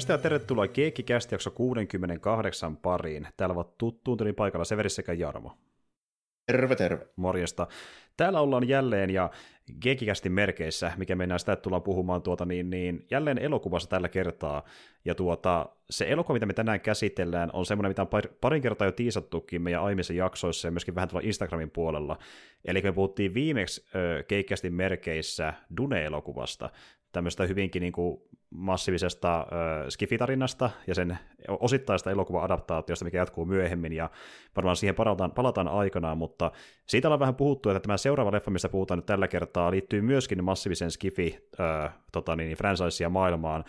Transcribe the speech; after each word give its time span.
Morjesta 0.00 0.12
ja 0.12 0.18
tervetuloa 0.18 0.68
Keekkikästi 0.68 1.34
jakso 1.34 1.50
68 1.50 2.76
pariin. 2.76 3.28
Täällä 3.36 3.52
ovat 3.52 3.78
tuttuun 3.78 4.18
tulin 4.18 4.34
paikalla 4.34 4.64
Severi 4.64 4.90
sekä 4.90 5.12
Jarmo. 5.12 5.58
Terve, 6.46 6.76
terve. 6.76 7.06
Morjesta. 7.16 7.66
Täällä 8.16 8.40
ollaan 8.40 8.68
jälleen 8.68 9.10
ja 9.10 9.30
Geekikästin 9.80 10.32
merkeissä, 10.32 10.92
mikä 10.96 11.16
mennään 11.16 11.40
sitä, 11.40 11.52
että 11.52 11.62
tullaan 11.62 11.82
puhumaan 11.82 12.22
tuota, 12.22 12.44
niin, 12.44 12.70
niin 12.70 13.06
jälleen 13.10 13.38
elokuvassa 13.38 13.88
tällä 13.88 14.08
kertaa. 14.08 14.64
Ja 15.04 15.14
tuota, 15.14 15.68
se 15.90 16.06
elokuva, 16.08 16.34
mitä 16.34 16.46
me 16.46 16.52
tänään 16.52 16.80
käsitellään, 16.80 17.50
on 17.52 17.66
semmoinen, 17.66 17.90
mitä 17.90 18.02
on 18.02 18.22
parin 18.40 18.62
kertaa 18.62 18.88
jo 18.88 18.92
tiisattukin 18.92 19.62
meidän 19.62 19.82
aiemmissa 19.82 20.12
jaksoissa 20.12 20.68
ja 20.68 20.72
myöskin 20.72 20.94
vähän 20.94 21.08
tuolla 21.08 21.26
Instagramin 21.26 21.70
puolella. 21.70 22.18
Eli 22.64 22.82
me 22.82 22.92
puhuttiin 22.92 23.34
viimeksi 23.34 23.84
Geekikästin 24.28 24.74
merkeissä 24.74 25.54
Dune-elokuvasta, 25.76 26.70
tämmöistä 27.12 27.46
hyvinkin 27.46 27.80
niin 27.80 27.92
kuin 27.92 28.20
massiivisesta 28.50 29.38
äh, 29.38 29.46
skifitarinasta 29.88 30.70
ja 30.86 30.94
sen 30.94 31.18
osittaista 31.48 32.10
elokuva-adaptaatiosta, 32.10 33.04
mikä 33.04 33.18
jatkuu 33.18 33.44
myöhemmin, 33.44 33.92
ja 33.92 34.10
varmaan 34.56 34.76
siihen 34.76 34.94
palataan, 34.94 35.30
palataan 35.30 35.68
aikanaan, 35.68 36.18
mutta 36.18 36.52
siitä 36.86 37.08
ollaan 37.08 37.20
vähän 37.20 37.34
puhuttu, 37.34 37.70
että 37.70 37.80
tämä 37.80 37.96
seuraava 37.96 38.32
leffa, 38.32 38.50
mistä 38.50 38.68
puhutaan 38.68 38.98
nyt 38.98 39.06
tällä 39.06 39.28
kertaa, 39.28 39.70
liittyy 39.70 40.02
myöskin 40.02 40.44
massiivisen 40.44 40.90
skifi 40.90 41.48
äh, 41.60 41.94
tota 42.12 42.36
niin, 42.36 42.56
franchise 42.56 43.08
maailmaan, 43.08 43.64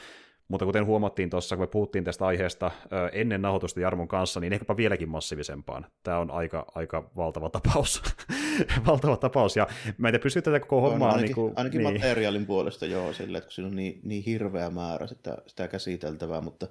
mutta 0.52 0.66
kuten 0.66 0.86
huomattiin 0.86 1.30
tuossa, 1.30 1.56
kun 1.56 1.64
me 1.64 1.68
puhuttiin 1.68 2.04
tästä 2.04 2.26
aiheesta 2.26 2.72
ennen 3.12 3.42
nauhoitusta 3.42 3.80
Jarmon 3.80 4.08
kanssa, 4.08 4.40
niin 4.40 4.54
ehkäpä 4.54 4.78
vieläkin 4.78 5.10
massiivisempaan. 5.10 5.86
Tämä 6.04 6.18
on 6.18 6.32
aika, 6.32 6.66
aika 6.76 7.12
valtava 7.16 7.50
tapaus. 7.50 8.02
valtava 8.88 9.18
tapaus, 9.18 9.56
ja 9.56 9.68
mä 9.98 10.08
en 10.08 10.14
tiedä, 10.14 10.42
tätä 10.42 10.60
koko 10.60 10.82
hommaa... 10.82 11.00
No, 11.00 11.06
ainakin, 11.06 11.26
niin 11.26 11.36
kuin, 11.36 11.54
ainakin 11.56 11.84
niin. 11.84 11.94
materiaalin 11.94 12.46
puolesta 12.46 12.86
joo, 12.86 13.14
sille, 13.14 13.38
että 13.38 13.48
kun 13.48 13.52
siinä 13.52 13.68
on 13.68 13.76
niin, 13.76 14.00
niin 14.04 14.24
hirveä 14.24 14.70
määrä 14.70 15.08
sitä, 15.08 15.38
sitä 15.48 15.68
käsiteltävää, 15.68 16.42
mutta 16.42 16.68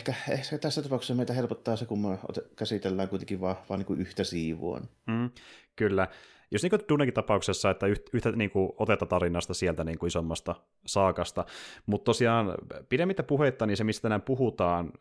ehkä, 0.00 0.14
ehkä 0.30 0.58
tässä 0.58 0.82
tapauksessa 0.82 1.14
meitä 1.14 1.32
helpottaa 1.32 1.76
se, 1.76 1.86
kun 1.86 2.00
me 2.00 2.18
käsitellään 2.56 3.08
kuitenkin 3.08 3.40
vaan, 3.40 3.56
vaan 3.68 3.80
niin 3.80 3.86
kuin 3.86 4.00
yhtä 4.00 4.24
siivua. 4.24 4.80
Mm, 5.06 5.30
kyllä. 5.76 6.08
Jos 6.50 6.62
niin 6.62 6.72
Dunekin 6.88 7.14
tapauksessa, 7.14 7.70
että 7.70 7.86
yhtä 8.12 8.32
niin 8.32 8.50
kuin, 8.50 8.72
oteta 8.78 9.06
tarinasta 9.06 9.54
sieltä 9.54 9.84
niin 9.84 9.98
kuin 9.98 10.08
isommasta 10.08 10.54
saakasta, 10.86 11.44
mutta 11.86 12.04
tosiaan 12.04 12.54
pidemmittä 12.88 13.22
puheitta, 13.22 13.66
niin 13.66 13.76
se 13.76 13.84
mistä 13.84 14.02
tänään 14.02 14.22
puhutaan, 14.22 14.92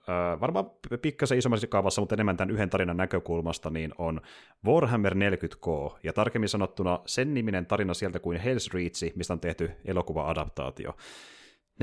varmaan 0.42 0.66
pikkasen 1.02 1.38
isommassa 1.38 1.68
kaavassa, 1.68 2.02
mutta 2.02 2.16
enemmän 2.16 2.38
tämän 2.38 2.54
yhden 2.54 2.70
tarinan 2.70 2.98
näkökulmasta, 2.98 3.70
niin 3.70 3.92
on 3.98 4.22
Warhammer 4.66 5.14
40K, 5.14 5.98
ja 6.04 6.14
tarkemmin 6.14 6.50
sanottuna 6.50 7.00
sen 7.06 7.34
niminen 7.34 7.66
tarina 7.66 7.94
sieltä 7.94 8.20
kuin 8.20 8.40
Hell's 8.40 8.74
Reach, 8.74 9.16
mistä 9.16 9.34
on 9.34 9.40
tehty 9.40 9.72
elokuva-adaptaatio. 9.86 10.96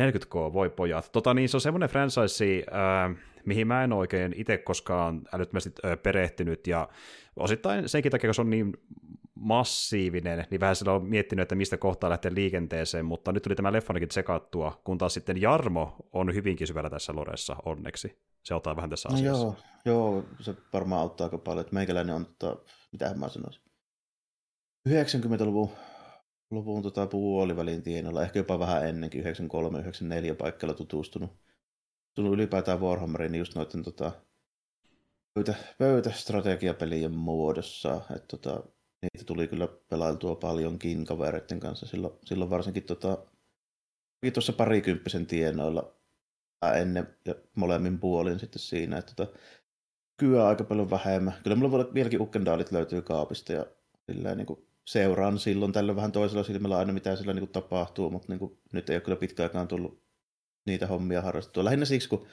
40K, 0.00 0.52
voi 0.52 0.70
pojat. 0.70 1.12
Tota, 1.12 1.34
niin 1.34 1.48
se 1.48 1.56
on 1.56 1.60
semmoinen 1.60 1.88
franchise, 1.88 2.64
äh, 2.72 3.16
mihin 3.44 3.66
mä 3.66 3.84
en 3.84 3.92
oikein 3.92 4.34
itse 4.36 4.58
koskaan 4.58 5.22
älyttömästi 5.32 5.70
äh, 5.84 5.98
perehtynyt, 6.02 6.66
ja 6.66 6.88
osittain 7.36 7.88
senkin 7.88 8.12
takia, 8.12 8.28
kun 8.28 8.34
se 8.34 8.40
on 8.40 8.50
niin 8.50 8.72
massiivinen, 9.42 10.46
niin 10.50 10.60
vähän 10.60 10.76
sillä 10.76 10.92
on 10.92 11.04
miettinyt, 11.04 11.42
että 11.42 11.54
mistä 11.54 11.76
kohtaa 11.76 12.10
lähteä 12.10 12.34
liikenteeseen, 12.34 13.04
mutta 13.04 13.32
nyt 13.32 13.42
tuli 13.42 13.54
tämä 13.54 13.72
leffanakin 13.72 14.08
tsekattua, 14.08 14.80
kun 14.84 14.98
taas 14.98 15.14
sitten 15.14 15.40
Jarmo 15.40 15.96
on 16.12 16.34
hyvinkin 16.34 16.66
syvällä 16.66 16.90
tässä 16.90 17.14
loressa, 17.14 17.56
onneksi. 17.64 18.18
Se 18.42 18.54
ottaa 18.54 18.76
vähän 18.76 18.90
tässä 18.90 19.08
no 19.08 19.14
asiassa. 19.14 19.42
Joo, 19.42 19.56
joo, 19.84 20.24
se 20.40 20.54
varmaan 20.72 21.00
auttaa 21.00 21.24
aika 21.24 21.38
paljon. 21.38 21.60
Että 21.60 21.74
meikäläinen 21.74 22.14
on, 22.14 22.26
tota, 22.38 22.62
mitä 22.92 23.14
mä 23.14 23.28
sanoisin, 23.28 23.62
90-luvun 24.88 25.70
luvun 26.52 26.82
tota, 26.82 27.06
puolivälin 27.06 27.82
tienoilla, 27.82 28.22
ehkä 28.22 28.38
jopa 28.38 28.58
vähän 28.58 28.88
ennenkin, 28.88 29.24
93-94 29.24 29.26
paikalla 30.38 30.74
tutustunut. 30.74 31.30
Tullut 32.14 32.32
ylipäätään 32.32 32.80
Warhammeriin 32.80 33.34
just 33.34 33.54
noiden 33.54 33.82
tota, 33.82 34.12
pöytä, 35.34 35.54
pöytästrategiapelien 35.78 37.12
muodossa. 37.12 38.00
Et, 38.16 38.28
tota, 38.28 38.62
niitä 39.02 39.24
tuli 39.26 39.48
kyllä 39.48 39.68
pelailtua 39.88 40.36
paljonkin 40.36 41.04
kavereiden 41.04 41.60
kanssa 41.60 41.86
silloin, 41.86 42.14
silloin 42.24 42.50
varsinkin 42.50 42.82
tota, 42.82 43.18
tuossa 44.34 44.52
parikymppisen 44.52 45.26
tienoilla 45.26 45.94
ennen 46.80 47.16
ja 47.24 47.34
molemmin 47.56 47.98
puolin 47.98 48.38
sitten 48.38 48.62
siinä, 48.62 48.98
että 48.98 49.12
tota, 49.16 49.38
kyllä 50.16 50.48
aika 50.48 50.64
paljon 50.64 50.90
vähemmän. 50.90 51.34
Kyllä 51.42 51.56
mulla 51.56 51.94
vieläkin 51.94 52.20
Ukkendaalit 52.20 52.72
löytyy 52.72 53.02
kaapista 53.02 53.52
ja 53.52 53.66
sillä 54.10 54.34
niin 54.34 54.46
kuin 54.46 54.66
seuraan 54.84 55.38
silloin 55.38 55.72
tällä 55.72 55.96
vähän 55.96 56.12
toisella 56.12 56.44
silmällä 56.44 56.78
aina 56.78 56.92
mitä 56.92 57.16
siellä 57.16 57.32
niin 57.32 57.46
kuin 57.46 57.52
tapahtuu, 57.52 58.10
mutta 58.10 58.32
niin 58.32 58.38
kuin, 58.38 58.58
nyt 58.72 58.90
ei 58.90 58.96
ole 58.96 59.00
kyllä 59.02 59.16
pitkään 59.16 59.48
aikaan 59.48 59.68
tullut 59.68 60.02
niitä 60.66 60.86
hommia 60.86 61.22
harrastettua. 61.22 61.64
Lähinnä 61.64 61.84
siksi, 61.84 62.08
kun 62.08 62.26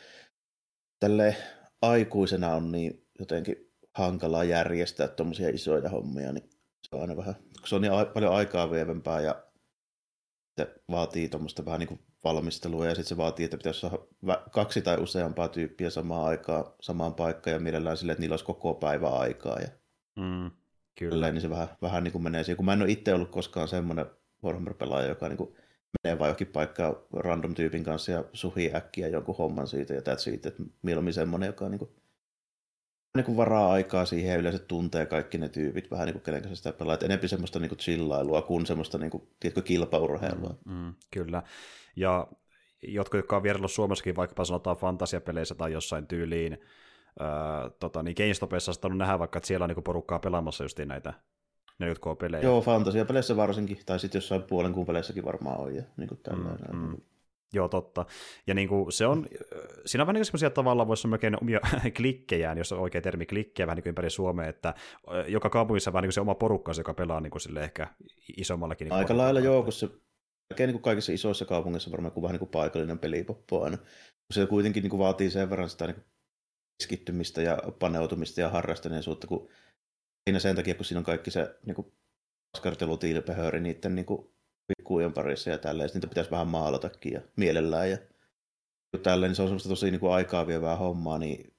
tälle 1.00 1.36
aikuisena 1.82 2.56
on 2.56 2.72
niin 2.72 3.08
jotenkin 3.20 3.56
hankalaa 3.94 4.44
järjestää 4.44 5.08
tuommoisia 5.08 5.50
isoja 5.50 5.90
hommia, 5.90 6.32
niin 6.32 6.50
se 6.90 6.96
on 6.96 7.02
aina 7.02 7.18
vähän, 7.18 7.36
kun 7.36 7.68
se 7.68 7.76
on 7.76 7.82
niin 7.82 7.94
paljon 8.14 8.36
aikaa 8.36 8.72
vievempää 8.72 9.22
ja 9.22 9.44
se 10.58 10.76
vaatii 10.92 11.30
tuommoista 11.30 11.66
vähän 11.66 11.80
niin 11.80 11.88
kuin 11.88 12.00
valmistelua 12.24 12.86
ja 12.86 12.96
sitten 12.96 13.10
se 13.10 13.18
vaatii, 13.18 13.44
että 13.44 13.58
pitäisi 13.58 13.80
saada 13.80 13.98
kaksi 14.52 14.82
tai 14.82 14.98
useampaa 14.98 15.48
tyyppiä 15.48 15.90
samaan 15.90 16.26
aikaan, 16.26 16.66
samaan 16.82 17.14
paikkaan 17.14 17.54
ja 17.54 17.60
mielellään 17.60 17.98
sille, 17.98 18.12
että 18.12 18.22
niillä 18.22 18.34
olisi 18.34 18.46
koko 18.46 18.74
päivä 18.74 19.10
aikaa. 19.10 19.60
Ja 19.60 19.68
mm, 20.16 20.52
kyllä. 21.00 21.12
Kyllä, 21.12 21.32
niin 21.32 21.42
se 21.42 21.50
vähän, 21.50 21.68
vähän 21.82 22.04
niin 22.04 22.12
kuin 22.12 22.24
menee 22.24 22.44
siihen. 22.44 22.58
Kun 22.58 22.66
mä 22.66 22.74
en 22.74 22.82
ole 22.82 22.92
itse 22.92 23.14
ollut 23.14 23.30
koskaan 23.30 23.68
semmoinen 23.68 24.06
Warhammer-pelaaja, 24.44 25.08
joka 25.08 25.30
niin 25.30 25.38
kuin 25.38 25.56
menee 26.04 26.20
vaan 26.20 26.28
johonkin 26.28 26.48
paikkaan 26.48 26.96
random 27.14 27.54
tyypin 27.54 27.84
kanssa 27.84 28.12
ja 28.12 28.24
suhii 28.34 28.72
äkkiä 28.76 29.08
jonkun 29.08 29.38
homman 29.38 29.68
siitä 29.68 29.94
ja 29.94 30.02
tätä 30.02 30.22
siitä, 30.22 30.50
että 30.50 30.64
mieluummin 30.82 31.14
semmoinen, 31.14 31.48
joka 31.48 31.70
niin 31.70 31.80
kuin 31.80 31.92
niin 33.16 33.26
kuin 33.26 33.38
varaa 33.38 33.72
aikaa 33.72 34.06
siihen 34.06 34.32
ja 34.32 34.40
yleensä 34.40 34.60
tuntee 34.60 35.06
kaikki 35.06 35.38
ne 35.38 35.50
tyypit 35.50 35.92
vähän 35.92 36.06
niin 36.06 36.14
kuin 36.14 36.24
kenen 36.24 36.42
kanssa 36.42 36.56
sitä 36.56 36.78
pelaa. 36.78 36.94
Että 36.94 37.06
enemmän 37.06 37.30
semmoista 37.30 37.60
niin 37.60 37.70
kuin 37.70 37.80
chillailua 37.80 38.42
kuin 38.42 38.66
semmoista 38.66 38.98
niin 38.98 39.12
kuin, 39.12 39.28
tiedätkö, 39.40 39.62
kilpaurheilua. 39.62 40.56
Mm, 40.66 40.74
mm, 40.74 40.94
kyllä. 41.12 41.44
Ja 41.96 42.28
jotkut, 42.82 43.18
jotka 43.18 43.36
on 43.36 43.44
vierellyt 43.44 43.72
Suomessakin 43.72 44.16
vaikkapa 44.16 44.46
sanotaan 44.46 44.78
fantasiapeleissä 44.78 45.56
tai 45.56 45.74
jossain 45.74 46.08
tyyliin, 46.08 46.54
äh, 47.22 47.72
tota, 47.80 48.04
niin 48.04 48.16
GameStopissa 48.18 48.72
on 48.84 48.98
nähdä 48.98 49.20
vaikka, 49.20 49.38
että 49.38 49.48
siellä 49.48 49.64
on 49.64 49.70
niin 49.70 49.84
porukkaa 49.84 50.20
pelaamassa 50.20 50.64
just 50.64 50.80
näitä 50.80 51.14
40K-pelejä. 51.84 52.44
Joo, 52.44 52.62
fantasiapeleissä 52.62 53.36
varsinkin, 53.36 53.80
tai 53.86 54.00
sitten 54.00 54.20
jossain 54.20 54.44
puolen 54.44 54.74
kuun 54.74 54.86
peleissä 54.86 55.14
varmaan 55.26 55.60
on. 55.60 55.76
Ja, 55.76 55.84
niin 55.98 56.08
kuin 56.08 56.20
mm, 56.72 56.78
mm. 56.78 56.98
Joo, 57.54 57.68
totta. 57.68 58.06
Ja 58.48 58.54
niin 58.54 58.68
kuin 58.68 58.92
se 58.92 59.06
on, 59.06 59.28
siinä 59.86 60.04
on 60.04 60.08
vähän 60.08 60.16
niin 60.16 60.26
semmoisia 60.26 60.50
tavalla, 60.50 60.88
voisi 60.88 61.08
melkein 61.08 61.42
omia 61.42 61.60
klikkejään, 61.98 62.58
jos 62.58 62.72
on 62.72 62.80
oikea 62.80 63.02
termi 63.02 63.26
klikkejä 63.26 63.68
vähän 63.68 63.76
niin 63.76 63.84
kuin 63.84 63.90
ympäri 63.90 64.10
Suomea, 64.10 64.48
että 64.50 64.74
joka 65.28 65.50
kaupungissa 65.50 65.90
on 65.90 65.94
vähän 65.94 66.04
niin 66.04 66.08
kuin 66.08 66.14
se 66.14 66.22
oma 66.22 66.36
porukka, 66.36 66.72
joka 66.78 66.94
pelaa 66.94 67.22
niin 67.22 67.32
kuin 67.32 67.42
sille 67.42 67.64
ehkä 67.64 67.88
isommallakin. 68.38 68.86
Niin 68.86 68.94
Aika 68.94 69.18
lailla 69.18 69.40
joo, 69.40 69.64
kun 69.64 69.74
se 69.74 69.90
melkein 70.50 70.70
niin 70.70 70.82
kaikissa 70.82 71.12
isoissa 71.12 71.46
kaupungeissa 71.46 71.92
varmaan 71.92 72.12
kuin 72.12 72.22
vähän 72.22 72.34
niin 72.34 72.40
kuin 72.40 72.50
paikallinen 72.50 73.00
pelipoppo 73.00 73.64
aina. 73.64 73.78
Se 74.34 74.46
kuitenkin 74.46 74.84
niin 74.84 74.90
kuin 74.90 75.00
vaatii 75.00 75.30
sen 75.30 75.50
verran 75.50 75.70
sitä 75.70 75.86
niin 75.86 75.96
kuin 75.96 76.06
keskittymistä 76.80 77.42
ja 77.42 77.58
paneutumista 77.80 78.42
ja 78.42 78.50
harrastuneisuutta, 78.50 79.28
kun 79.28 79.50
siinä 80.28 80.40
sen 80.40 80.56
takia, 80.56 80.76
kun 80.76 80.86
siinä 80.86 81.00
on 81.00 81.06
kaikki 81.06 81.32
se 81.32 81.56
niin 81.66 81.76
kuin, 81.76 81.94
askartelutiilpehööri 82.58 83.60
niiden 83.60 83.96
niin 83.96 84.06
kuin, 84.06 84.34
pikkujen 84.78 85.14
parissa 85.14 85.50
ja 85.50 85.58
tälleen, 85.58 85.90
niitä 85.94 86.08
pitäisi 86.08 86.32
vähän 86.32 86.48
maalatakin 86.48 87.14
ja 87.14 87.22
mielellään. 87.36 87.90
Ja 87.90 87.98
tälleen, 89.04 89.30
niin 89.30 89.36
se 89.36 89.42
on 89.42 89.48
semmoista 89.48 89.70
tosi 89.70 89.92
niin 89.92 90.00
kuin 90.00 90.14
aikaa 90.14 90.48
vievää 90.48 90.76
hommaa, 90.76 91.18
niin 91.18 91.54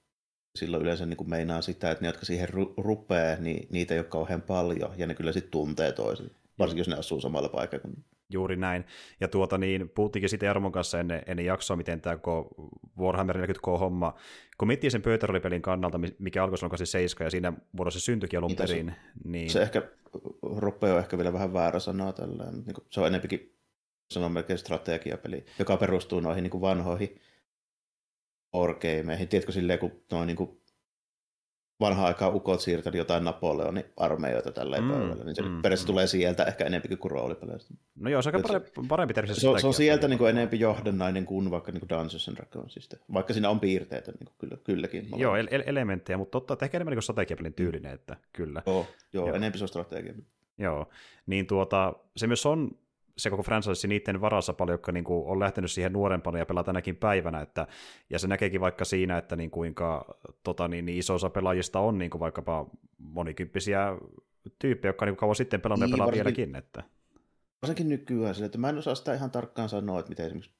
silloin 0.59 0.83
yleensä 0.83 1.07
niin 1.07 1.17
kuin 1.17 1.31
meinaa 1.31 1.63
sitä, 1.63 1.91
että 1.91 2.03
ne, 2.03 2.09
jotka 2.09 2.27
siihen 2.27 2.49
ru- 2.49 2.75
rupeaa, 2.77 3.37
niin 3.37 3.69
niitä 3.71 3.95
ei 3.95 4.01
ole 4.01 4.07
kauhean 4.07 4.43
paljon, 4.43 4.95
ja 4.97 5.07
ne 5.07 5.15
kyllä 5.15 5.33
sitten 5.33 5.51
tuntee 5.51 5.93
toisen, 5.93 6.31
varsinkin 6.59 6.81
jos 6.81 6.89
ne 6.89 6.97
asuu 6.97 7.21
samalla 7.21 7.49
paikalla. 7.49 7.89
Juuri 8.31 8.57
näin. 8.57 8.85
Ja 9.21 9.29
tuota 9.29 9.59
niin, 9.59 9.89
puhuttiinkin 9.89 10.29
sitten 10.29 10.47
Jarmon 10.47 10.73
kanssa 10.73 11.01
ennen, 11.01 11.23
ennen 11.27 11.47
jaksoa, 11.47 11.77
miten 11.77 12.01
tämä 12.01 12.19
Warhammer 12.99 13.47
40K-homma, 13.47 14.15
kun 14.59 14.69
miettii 14.69 14.91
sen 14.91 15.03
pöytäroolipelin 15.03 15.63
kannalta, 15.63 16.01
mikä 16.19 16.45
alkoi 16.45 16.59
silloin 16.59 16.71
87 16.71 17.27
ja 17.27 17.31
siinä 17.31 17.53
muodossa 17.73 18.01
se 18.01 18.05
syntyikin 18.05 18.39
alun 18.39 18.57
perin. 18.57 18.95
Niin... 19.25 19.51
Se 19.51 19.63
ehkä 19.63 19.83
rupeaa 20.43 20.99
ehkä 20.99 21.17
vielä 21.17 21.33
vähän 21.33 21.53
väärä 21.53 21.79
sanaa 21.79 22.13
tällä. 22.13 22.45
Niin 22.45 22.75
se 22.91 23.01
on 23.01 23.07
enempikin 23.07 23.57
sanon 24.11 24.33
melkein 24.33 24.59
strategiapeli, 24.59 25.45
joka 25.59 25.77
perustuu 25.77 26.21
noihin 26.21 26.43
niin 26.43 26.51
kuin 26.51 26.61
vanhoihin 26.61 27.21
wargameihin. 28.55 29.29
Tiedätkö 29.29 29.53
silleen, 29.53 29.79
kun 29.79 29.93
noin 30.11 30.27
niin 30.27 30.37
kuin 30.37 30.61
vanha 31.81 32.07
aikaa 32.07 32.29
ukot 32.29 32.61
siirtänyt 32.61 32.99
jotain 32.99 33.25
Napoleonin 33.25 33.85
armeijoita 33.97 34.53
tällä 34.53 34.81
mm, 34.81 34.89
pöydällä, 34.89 35.25
niin 35.25 35.37
se 35.37 35.43
mm, 35.43 35.49
periaatteessa 35.49 35.87
mm. 35.87 35.87
tulee 35.87 36.07
sieltä 36.07 36.45
ehkä 36.45 36.65
enemmän 36.65 36.99
kuin 36.99 37.11
roolipeleistä. 37.11 37.75
No 37.97 38.11
joo, 38.11 38.23
se 38.23 38.29
on 38.29 38.35
aika 38.35 38.49
parempi, 38.49 38.71
parempi 38.89 39.15
se, 39.27 39.41
se, 39.41 39.49
on, 39.49 39.61
se 39.61 39.67
on 39.67 39.75
sieltä 39.75 40.09
niin 40.09 40.19
kuin 40.19 40.31
enemmän 40.31 40.61
johdannainen 40.61 41.27
kuin 41.27 41.51
vaikka 41.51 41.73
niin 41.73 41.81
kuin 41.81 41.89
Dungeons 41.89 42.29
and 42.29 42.37
Dragonsista, 42.37 42.97
vaikka 43.13 43.33
siinä 43.33 43.51
on 43.51 43.61
piirteitä 43.61 44.13
niin 44.13 44.27
kuin 44.27 44.35
kyllä, 44.39 44.57
kylläkin. 44.65 45.09
Joo, 45.17 45.37
el- 45.37 45.63
elementtejä, 45.67 46.17
mutta 46.17 46.31
totta, 46.31 46.55
että 46.55 46.65
ehkä 46.65 46.79
enemmän 46.79 46.95
niin 46.95 47.03
strategiapelin 47.03 47.55
tyylinen, 47.55 47.93
että 47.93 48.17
kyllä. 48.33 48.63
Joo, 48.67 48.87
joo, 49.13 49.27
joo. 49.27 49.37
enemmän 49.37 49.59
se 49.59 49.65
on 49.65 49.69
strategiapeli. 49.69 50.25
Joo, 50.59 50.89
niin 51.27 51.47
tuota, 51.47 51.93
se 52.17 52.27
myös 52.27 52.47
on 52.47 52.71
se 53.21 53.31
koko 53.31 53.43
franchise 53.43 53.89
niiden 53.89 54.21
varassa 54.21 54.53
paljon, 54.53 54.75
jotka 54.75 54.93
niin 54.93 55.05
kuin, 55.05 55.27
on 55.27 55.41
lähtenyt 55.41 55.71
siihen 55.71 55.93
nuorempana 55.93 56.39
ja 56.39 56.47
pelaa 56.47 56.65
tänäkin 56.65 56.97
päivänä, 56.97 57.41
että, 57.41 57.67
ja 58.11 58.19
se 58.19 58.29
näkeekin 58.29 58.61
vaikka 58.61 58.85
siinä, 58.85 59.19
että 59.19 59.37
niin 59.37 59.51
kuinka 59.51 60.19
tota, 60.43 60.69
niin, 60.69 60.87
niin 60.87 60.99
iso 60.99 61.15
osa 61.15 61.31
pelaajista 61.31 61.81
on 61.81 61.99
niin 61.99 62.11
kuin 62.11 62.21
vaikkapa 62.21 62.67
monikymppisiä 62.99 63.97
tyyppejä, 64.59 64.89
jotka 64.89 65.07
niin 65.07 65.17
kauan 65.17 65.37
sitten 65.37 65.61
pelannut 65.61 65.87
niin, 65.87 65.93
ja 65.93 65.97
pelaa 65.97 66.13
vieläkin. 66.13 66.57
Että... 66.57 66.83
Varsinkin 67.63 67.89
nykyään 67.89 68.35
sillä, 68.35 68.47
että 68.47 68.59
mä 68.59 68.69
en 68.69 68.79
osaa 68.79 68.95
sitä 68.95 69.15
ihan 69.15 69.31
tarkkaan 69.31 69.69
sanoa, 69.69 69.99
että 69.99 70.09
miten 70.09 70.27
esimerkiksi 70.27 70.55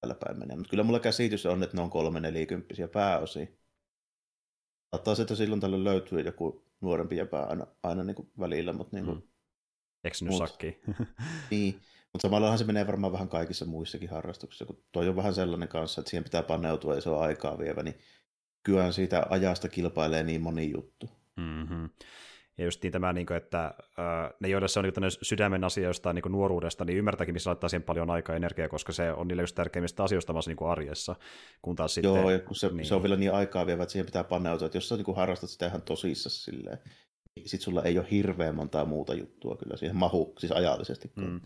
tällä 0.00 0.14
päin 0.14 0.38
menee, 0.38 0.56
mutta 0.56 0.70
kyllä 0.70 0.82
mulla 0.84 1.00
käsitys 1.00 1.46
on, 1.46 1.62
että 1.62 1.76
ne 1.76 1.82
on 1.82 1.90
kolme 1.90 2.20
nelikymppisiä 2.20 2.88
pääosin. 2.88 3.58
Saattaa 4.90 5.14
se, 5.14 5.22
että 5.22 5.34
silloin 5.34 5.60
tällöin 5.60 5.84
löytyy 5.84 6.20
joku 6.20 6.64
nuorempi 6.80 7.16
jäpä 7.16 7.42
aina, 7.42 7.66
aina 7.82 8.04
niin 8.04 8.14
kuin 8.14 8.30
välillä, 8.38 8.72
mutta 8.72 8.96
niin 8.96 9.04
kuin, 9.04 9.16
mm. 9.16 9.22
Eksynyt 10.04 10.30
Mut, 10.30 10.48
sakkiin. 10.48 10.80
niin, 11.50 11.80
mutta 12.12 12.28
samallahan 12.28 12.58
se 12.58 12.64
menee 12.64 12.86
varmaan 12.86 13.12
vähän 13.12 13.28
kaikissa 13.28 13.64
muissakin 13.64 14.10
harrastuksissa, 14.10 14.64
kun 14.64 14.82
toi 14.92 15.08
on 15.08 15.16
vähän 15.16 15.34
sellainen 15.34 15.68
kanssa, 15.68 16.00
että 16.00 16.10
siihen 16.10 16.24
pitää 16.24 16.42
paneutua 16.42 16.94
ja 16.94 17.00
se 17.00 17.10
on 17.10 17.22
aikaa 17.22 17.58
vievä, 17.58 17.82
niin 17.82 17.98
kyllä 18.62 18.92
siitä 18.92 19.26
ajasta 19.30 19.68
kilpailee 19.68 20.22
niin 20.22 20.40
moni 20.40 20.70
juttu. 20.70 21.10
Mm-hmm. 21.36 21.88
Ja 22.58 22.64
just 22.64 22.82
niin 22.82 22.92
tämä, 22.92 23.12
niin 23.12 23.32
että 23.32 23.74
ne, 24.40 24.48
joille 24.48 24.68
se 24.68 24.78
on 24.78 24.84
niin 24.84 25.10
sydämen 25.22 25.64
asia 25.64 25.84
jostain 25.84 26.14
niin 26.14 26.32
nuoruudesta, 26.32 26.84
niin 26.84 26.98
ymmärtääkin, 26.98 27.34
missä 27.34 27.50
laittaa 27.50 27.68
siihen 27.68 27.82
paljon 27.82 28.10
aikaa 28.10 28.34
ja 28.34 28.36
energiaa, 28.36 28.68
koska 28.68 28.92
se 28.92 29.12
on 29.12 29.28
niille 29.28 29.42
just 29.42 29.54
tärkeimmistä 29.54 30.04
asioista 30.04 30.32
niin 30.46 30.70
arjessa. 30.70 31.16
Kun 31.62 31.76
taas 31.76 31.98
Joo, 31.98 32.14
sitten, 32.14 32.32
ja 32.32 32.38
kun 32.38 32.56
se, 32.56 32.68
niin. 32.68 32.86
se 32.86 32.94
on 32.94 33.02
vielä 33.02 33.16
niin 33.16 33.34
aikaa 33.34 33.66
vievä, 33.66 33.82
että 33.82 33.92
siihen 33.92 34.06
pitää 34.06 34.24
paneutua, 34.24 34.66
että 34.66 34.76
jos 34.76 34.88
sä 34.88 34.96
niin 34.96 35.16
harrastat 35.16 35.50
sitä 35.50 35.66
ihan 35.66 35.82
tosissaan 35.82 36.30
silleen, 36.30 36.78
sit 37.46 37.60
sulla 37.60 37.82
ei 37.82 37.98
ole 37.98 38.06
hirveän 38.10 38.54
montaa 38.54 38.84
muuta 38.84 39.14
juttua 39.14 39.56
kyllä 39.56 39.76
siihen 39.76 39.96
mahu, 39.96 40.34
siis 40.38 40.52
ajallisesti. 40.52 41.12
Mm. 41.16 41.40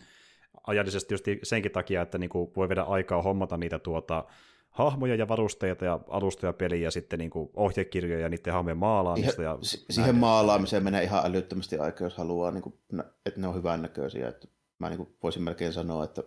Ajallisesti 0.67 1.13
just 1.13 1.25
senkin 1.43 1.71
takia, 1.71 2.01
että 2.01 2.17
niinku 2.17 2.53
voi 2.55 2.69
vedä 2.69 2.81
aikaa 2.83 3.21
hommata 3.21 3.57
niitä 3.57 3.79
tuota, 3.79 4.25
hahmoja 4.69 5.15
ja 5.15 5.27
varusteita 5.27 5.85
ja 5.85 5.99
alustoja 6.07 6.53
peliä 6.53 6.79
ja 6.79 6.91
sitten 6.91 7.19
niinku 7.19 7.51
ohjekirjoja 7.53 8.19
ja 8.19 8.29
niiden 8.29 8.53
hahmojen 8.53 8.77
maalaamista. 8.77 9.43
Ja 9.43 9.57
si- 9.61 9.85
siihen 9.89 10.15
maalaamiseen 10.15 10.83
menee 10.83 11.03
ihan 11.03 11.25
älyttömästi 11.25 11.77
aikaa, 11.77 12.05
jos 12.05 12.17
haluaa, 12.17 12.51
niinku, 12.51 12.79
että 13.25 13.41
ne 13.41 13.47
on 13.47 13.55
hyvän 13.55 13.81
näköisiä. 13.81 14.27
Että 14.27 14.47
mä 14.79 14.89
niinku 14.89 15.17
voisin 15.23 15.43
melkein 15.43 15.73
sanoa, 15.73 16.03
että 16.03 16.23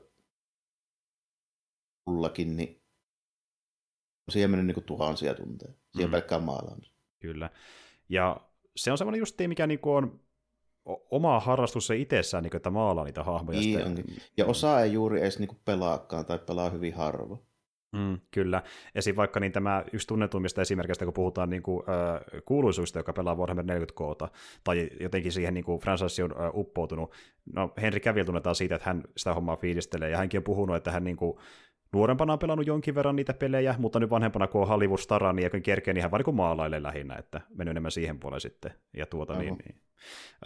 mullakin 2.07 2.57
niin 2.57 2.83
siihen 4.29 4.51
menee 4.51 4.65
niinku 4.65 4.81
tuhansia 4.81 5.35
tunteja, 5.35 5.73
siihen 5.93 6.11
mm. 6.11 6.13
pelkkään 6.13 6.43
maalaamiseen. 6.43 6.97
Kyllä. 7.21 7.51
Ja 8.09 8.41
se 8.79 8.93
on 8.93 8.99
semmoinen 8.99 9.19
just 9.19 9.39
mikä 9.47 9.67
niinku 9.67 9.95
on 9.95 10.21
oma 11.11 11.41
harrastus 11.41 11.87
se 11.87 11.97
itsessään, 11.97 12.43
niin 12.43 12.51
kuin, 12.51 12.59
että 12.59 12.71
maalaa 12.71 13.05
niitä 13.05 13.25
hahmoja. 13.25 13.61
Niin, 13.61 13.79
sitten... 13.79 14.05
Ja 14.37 14.47
osa 14.47 14.81
ei 14.81 14.93
juuri 14.93 15.21
edes 15.21 15.39
niin 15.39 15.61
pelaakaan 15.65 16.27
tai 16.27 16.39
pelaa 16.39 16.71
hyvin 16.71 16.95
harva. 16.95 17.39
Mm, 17.93 18.19
kyllä. 18.31 18.63
Esim. 18.95 19.17
vaikka 19.17 19.41
niin 19.41 19.53
tämä 19.53 19.85
yksi 19.93 20.07
tunnetuimmista 20.07 20.63
esimerkistä, 20.63 21.05
kun 21.05 21.15
puhutaan 21.15 21.51
niin 21.51 21.63
kuin, 21.63 21.83
äh, 21.89 22.43
kuuluisuista, 22.45 22.99
joka 22.99 23.13
pelaa 23.13 23.35
Warhammer 23.35 23.65
40 23.65 23.95
k 23.95 24.33
tai 24.65 24.91
jotenkin 25.01 25.33
siihen 25.33 25.55
niin 25.55 25.65
kuin 25.65 25.81
on 26.25 26.45
äh, 26.45 26.51
uppoutunut. 26.55 27.13
No, 27.55 27.73
Henri 27.83 28.01
Cavill 28.01 28.25
tunnetaan 28.25 28.55
siitä, 28.55 28.75
että 28.75 28.91
hän 28.91 29.05
sitä 29.17 29.35
hommaa 29.35 29.57
fiilistelee, 29.57 30.11
ja 30.11 30.17
hänkin 30.17 30.39
on 30.39 30.45
puhunut, 30.45 30.77
että 30.77 30.93
hän 30.93 31.05
niin 31.05 31.17
kuin, 31.17 31.39
nuorempana 31.93 32.33
on 32.33 32.39
pelannut 32.39 32.67
jonkin 32.67 32.95
verran 32.95 33.17
niitä 33.17 33.35
pelejä, 33.35 33.75
mutta 33.79 34.01
nyt 34.01 34.11
vanhempana, 34.11 34.47
kun 34.47 34.63
on 34.63 34.69
Hollywood-stara, 34.69 35.33
niin 35.33 35.51
kun 35.51 35.63
kerkee, 35.63 35.95
niin 35.95 36.03
hän 36.03 36.11
vaan 36.11 36.23
niin 36.27 36.37
maalailee 36.37 36.83
lähinnä, 36.83 37.17
että 37.17 37.41
mennyt 37.55 37.71
enemmän 37.71 37.91
siihen 37.91 38.19
puolelle 38.19 38.41
sitten. 38.41 38.71
Ja 38.97 39.07
tuota, 39.07 39.39
niin, 39.39 39.57
niin. 39.65 39.81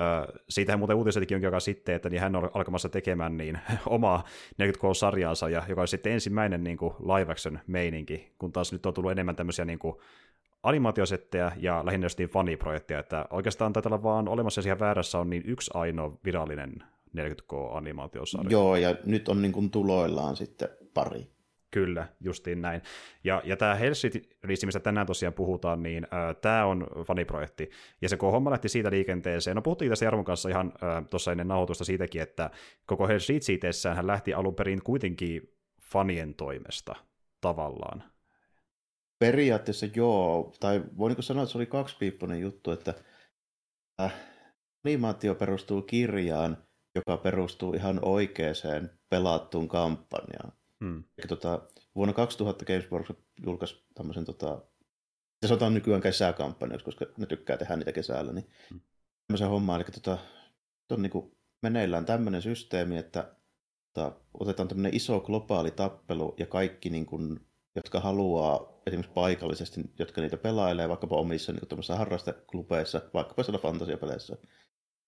Ö, 0.00 0.40
siitähän 0.48 0.78
muuten 0.78 0.96
uutisetkin 0.96 1.34
jonkin 1.34 1.48
aikaa 1.48 1.60
sitten, 1.60 1.94
että 1.94 2.10
niin 2.10 2.20
hän 2.20 2.36
on 2.36 2.50
alkamassa 2.54 2.88
tekemään 2.88 3.36
niin, 3.36 3.58
omaa 3.86 4.24
40K-sarjaansa, 4.62 5.48
ja 5.48 5.62
joka 5.68 5.80
on 5.80 5.88
sitten 5.88 6.12
ensimmäinen 6.12 6.64
niin 6.64 6.76
kuin 6.76 6.94
live 6.98 7.32
action 7.32 7.58
meininki, 7.66 8.32
kun 8.38 8.52
taas 8.52 8.72
nyt 8.72 8.86
on 8.86 8.94
tullut 8.94 9.10
enemmän 9.10 9.36
tämmöisiä 9.36 9.64
niin 9.64 9.78
kuin, 9.78 9.96
animaatiosettejä 10.62 11.52
ja 11.56 11.82
lähinnä 11.84 12.04
just 12.04 12.18
faniprojekteja, 12.32 13.00
että 13.00 13.26
oikeastaan 13.30 13.72
taitaa 13.72 13.90
olla 13.90 14.02
vaan 14.02 14.28
olemassa 14.28 14.62
siihen 14.62 14.78
väärässä 14.78 15.18
on 15.18 15.30
niin 15.30 15.42
yksi 15.46 15.70
ainoa 15.74 16.18
virallinen 16.24 16.82
40K-animaatiosarja. 17.16 18.50
Joo, 18.50 18.76
ja 18.76 18.96
nyt 19.06 19.28
on 19.28 19.42
niin 19.42 19.52
kuin 19.52 19.70
tuloillaan 19.70 20.36
sitten 20.36 20.68
pari. 20.94 21.32
Kyllä, 21.72 22.08
justiin 22.20 22.62
näin. 22.62 22.82
Ja, 23.24 23.42
ja 23.44 23.56
tämä 23.56 23.74
Hell 23.74 23.94
City 23.94 24.22
mistä 24.46 24.80
tänään 24.80 25.06
tosiaan 25.06 25.34
puhutaan, 25.34 25.82
niin 25.82 26.04
äh, 26.04 26.36
tämä 26.40 26.66
on 26.66 26.86
faniprojekti. 27.06 27.70
Ja 28.02 28.08
se 28.08 28.16
koko 28.16 28.32
homma 28.32 28.50
lähti 28.50 28.68
siitä 28.68 28.90
liikenteeseen. 28.90 29.54
No 29.54 29.62
puhuttiin 29.62 29.88
tässä 29.88 30.04
Jarmon 30.04 30.24
kanssa 30.24 30.48
ihan 30.48 30.72
äh, 30.82 31.04
tuossa 31.10 31.32
ennen 31.32 31.48
nauhoitusta 31.48 31.84
siitäkin, 31.84 32.22
että 32.22 32.50
koko 32.86 33.08
City 33.08 33.66
hän 33.94 34.06
lähti 34.06 34.34
alun 34.34 34.54
perin 34.54 34.82
kuitenkin 34.82 35.54
fanien 35.82 36.34
toimesta 36.34 36.94
tavallaan. 37.40 38.04
Periaatteessa 39.18 39.86
joo, 39.96 40.52
tai 40.60 40.82
voinko 40.98 41.22
sanoa, 41.22 41.42
että 41.42 41.52
se 41.52 41.58
oli 41.58 41.66
kaksipiippunen 41.66 42.40
juttu, 42.40 42.70
että 42.70 42.94
äh, 44.00 44.14
animaatio 44.86 45.34
perustuu 45.34 45.82
kirjaan, 45.82 46.56
joka 46.94 47.16
perustuu 47.16 47.74
ihan 47.74 47.98
oikeaan 48.02 48.90
pelattuun 49.10 49.68
kampanjaan. 49.68 50.52
Hmm. 50.82 51.04
Eli, 51.18 51.28
tota, 51.28 51.62
vuonna 51.94 52.12
2000 52.12 52.64
Games 52.64 52.90
Workshop 52.90 53.18
julkaisi 53.46 53.84
tämmöisen, 53.94 54.24
tota, 54.24 54.62
se 55.42 55.48
sanotaan 55.48 55.74
nykyään 55.74 56.02
kesäkampanjaksi, 56.02 56.84
koska 56.84 57.06
ne 57.16 57.26
tykkää 57.26 57.56
tehdä 57.56 57.76
niitä 57.76 57.92
kesällä, 57.92 58.32
niin 58.32 58.50
hmm. 58.70 58.80
tämmöisen 59.26 59.48
hommaa, 59.48 59.76
eli 59.76 59.84
tota, 59.84 60.18
on 60.90 61.02
niin 61.02 61.10
kuin 61.10 61.36
meneillään 61.62 62.04
tämmöinen 62.04 62.42
systeemi, 62.42 62.98
että 62.98 63.34
tota, 63.92 64.16
otetaan 64.34 64.68
tämmöinen 64.68 64.94
iso 64.94 65.20
globaali 65.20 65.70
tappelu 65.70 66.34
ja 66.38 66.46
kaikki, 66.46 66.90
niin 66.90 67.06
kuin, 67.06 67.40
jotka 67.74 68.00
haluaa 68.00 68.80
esimerkiksi 68.86 69.14
paikallisesti, 69.14 69.80
jotka 69.98 70.20
niitä 70.20 70.36
pelailee 70.36 70.88
vaikkapa 70.88 71.16
omissa 71.16 71.52
niin 71.52 71.98
harrasteklubeissa, 71.98 73.02
vaikkapa 73.14 73.42
siellä 73.42 73.58
fantasiapeleissä, 73.58 74.36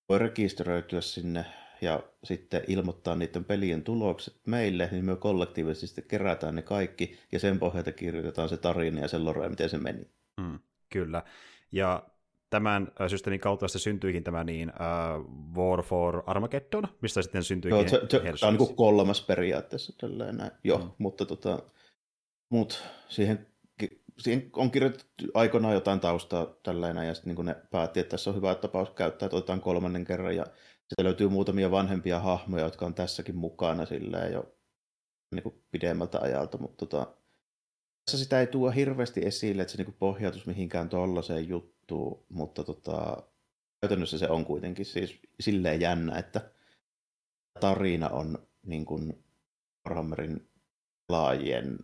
voi 0.08 0.18
rekisteröityä 0.18 1.00
sinne 1.00 1.46
ja 1.80 2.02
sitten 2.24 2.62
ilmoittaa 2.68 3.16
niiden 3.16 3.44
pelien 3.44 3.82
tulokset 3.82 4.34
meille, 4.46 4.88
niin 4.92 5.04
me 5.04 5.16
kollektiivisesti 5.16 6.02
kerätään 6.02 6.54
ne 6.54 6.62
kaikki 6.62 7.18
ja 7.32 7.38
sen 7.38 7.58
pohjalta 7.58 7.92
kirjoitetaan 7.92 8.48
se 8.48 8.56
tarina 8.56 9.00
ja 9.00 9.08
se 9.08 9.18
lore, 9.18 9.48
miten 9.48 9.70
se 9.70 9.78
meni. 9.78 10.08
Mm, 10.40 10.58
kyllä. 10.92 11.22
Ja 11.72 12.02
tämän 12.50 12.92
systeemin 13.08 13.40
kautta 13.40 13.68
se 13.68 13.78
syntyikin 13.78 14.24
tämä 14.24 14.44
niin 14.44 14.68
uh, 14.68 15.56
War 15.56 15.82
for 15.82 16.22
Armageddon, 16.26 16.88
mistä 17.00 17.22
sitten 17.22 17.44
syntyikin 17.44 17.78
Joo, 17.78 17.88
se, 17.88 18.00
se, 18.10 18.32
se 18.36 18.46
on 18.46 18.56
niin 18.56 18.76
kolmas 18.76 19.22
periaatteessa. 19.22 19.92
Tällainen. 20.00 20.50
Joo, 20.64 20.78
mm. 20.78 20.90
mutta 20.98 21.24
tota, 21.24 21.58
mut 22.48 22.84
siihen, 23.08 23.46
siihen 24.18 24.50
on 24.56 24.70
kirjoitettu 24.70 25.24
aikoinaan 25.34 25.74
jotain 25.74 26.00
taustaa 26.00 26.46
tällainen, 26.62 27.06
ja 27.06 27.14
sitten 27.14 27.34
niin 27.34 27.46
ne 27.46 27.56
päätti, 27.70 28.00
että 28.00 28.10
tässä 28.10 28.30
on 28.30 28.36
hyvä 28.36 28.54
tapaus 28.54 28.90
käyttää, 28.90 29.26
että 29.26 29.36
otetaan 29.36 29.60
kolmannen 29.60 30.04
kerran, 30.04 30.36
ja 30.36 30.46
Sieltä 30.88 31.04
löytyy 31.04 31.28
muutamia 31.28 31.70
vanhempia 31.70 32.20
hahmoja, 32.20 32.64
jotka 32.64 32.86
on 32.86 32.94
tässäkin 32.94 33.36
mukana 33.36 33.86
silleen 33.86 34.32
jo 34.32 34.56
niin 35.34 35.42
kuin 35.42 35.64
pidemmältä 35.70 36.20
ajalta, 36.20 36.58
mutta 36.58 36.86
tota, 36.86 37.14
tässä 38.04 38.24
sitä 38.24 38.40
ei 38.40 38.46
tuo 38.46 38.70
hirveästi 38.70 39.26
esille, 39.26 39.62
että 39.62 39.72
se 39.72 39.82
niin 39.82 39.96
pohjautus 39.98 40.46
mihinkään 40.46 40.88
tollaiseen 40.88 41.48
juttuun, 41.48 42.26
mutta 42.28 42.64
tota, 42.64 43.22
käytännössä 43.80 44.18
se 44.18 44.28
on 44.28 44.44
kuitenkin 44.44 44.86
siis 44.86 45.20
silleen 45.40 45.80
jännä, 45.80 46.18
että 46.18 46.50
tarina 47.60 48.08
on 48.08 48.38
niin 48.66 48.84
kuin 48.84 49.24
Warhammerin 49.88 50.48
laajien 51.08 51.78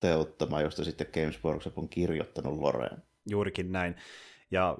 teuttama, 0.00 0.60
josta 0.60 0.84
sitten 0.84 1.06
Games 1.14 1.44
Workshop 1.44 1.78
on 1.78 1.88
kirjoittanut 1.88 2.58
Loreen. 2.58 3.02
Juurikin 3.30 3.72
näin. 3.72 3.96
Ja 4.50 4.78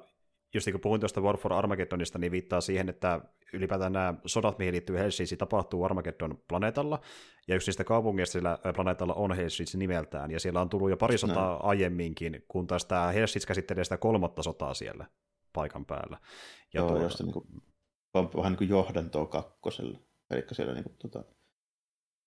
just 0.53 0.65
niin 0.65 0.73
kuin 0.73 0.81
puhuin 0.81 1.01
tuosta 1.01 1.21
War 1.21 1.37
for 1.37 1.53
Armageddonista, 1.53 2.19
niin 2.19 2.31
viittaa 2.31 2.61
siihen, 2.61 2.89
että 2.89 3.21
ylipäätään 3.53 3.93
nämä 3.93 4.13
sodat, 4.25 4.59
mihin 4.59 4.73
liittyy 4.73 4.97
Hellseas, 4.97 5.35
tapahtuu 5.37 5.83
Armageddon 5.83 6.43
planeetalla, 6.47 6.99
ja 7.47 7.55
yksi 7.55 7.69
niistä 7.69 7.83
kaupungeista 7.83 8.33
sillä 8.33 8.57
planeetalla 8.75 9.13
on 9.13 9.35
Hellseas 9.35 9.75
nimeltään, 9.75 10.31
ja 10.31 10.39
siellä 10.39 10.61
on 10.61 10.69
tullut 10.69 10.89
jo 10.89 10.97
pari 10.97 11.17
sotaa 11.17 11.53
no. 11.53 11.59
aiemminkin, 11.63 12.45
kun 12.47 12.67
taas 12.67 12.85
tämä 12.85 13.11
Hellseas 13.11 13.45
käsittelee 13.45 13.83
sitä 13.83 13.97
kolmatta 13.97 14.43
sotaa 14.43 14.73
siellä 14.73 15.05
paikan 15.53 15.85
päällä. 15.85 16.17
Ja 16.73 16.81
Joo, 16.81 16.87
tuota... 16.87 17.03
josta 17.03 17.23
niin 17.23 17.33
kuin, 17.33 17.45
vähän 18.13 18.51
niin 18.51 18.57
kuin 18.57 18.69
johdantoa 18.69 19.25
kakkoselle, 19.25 19.99
eli 20.31 20.43
siellä 20.51 20.73
niin 20.73 20.83
kuin, 20.83 20.95
tuota, 20.97 21.23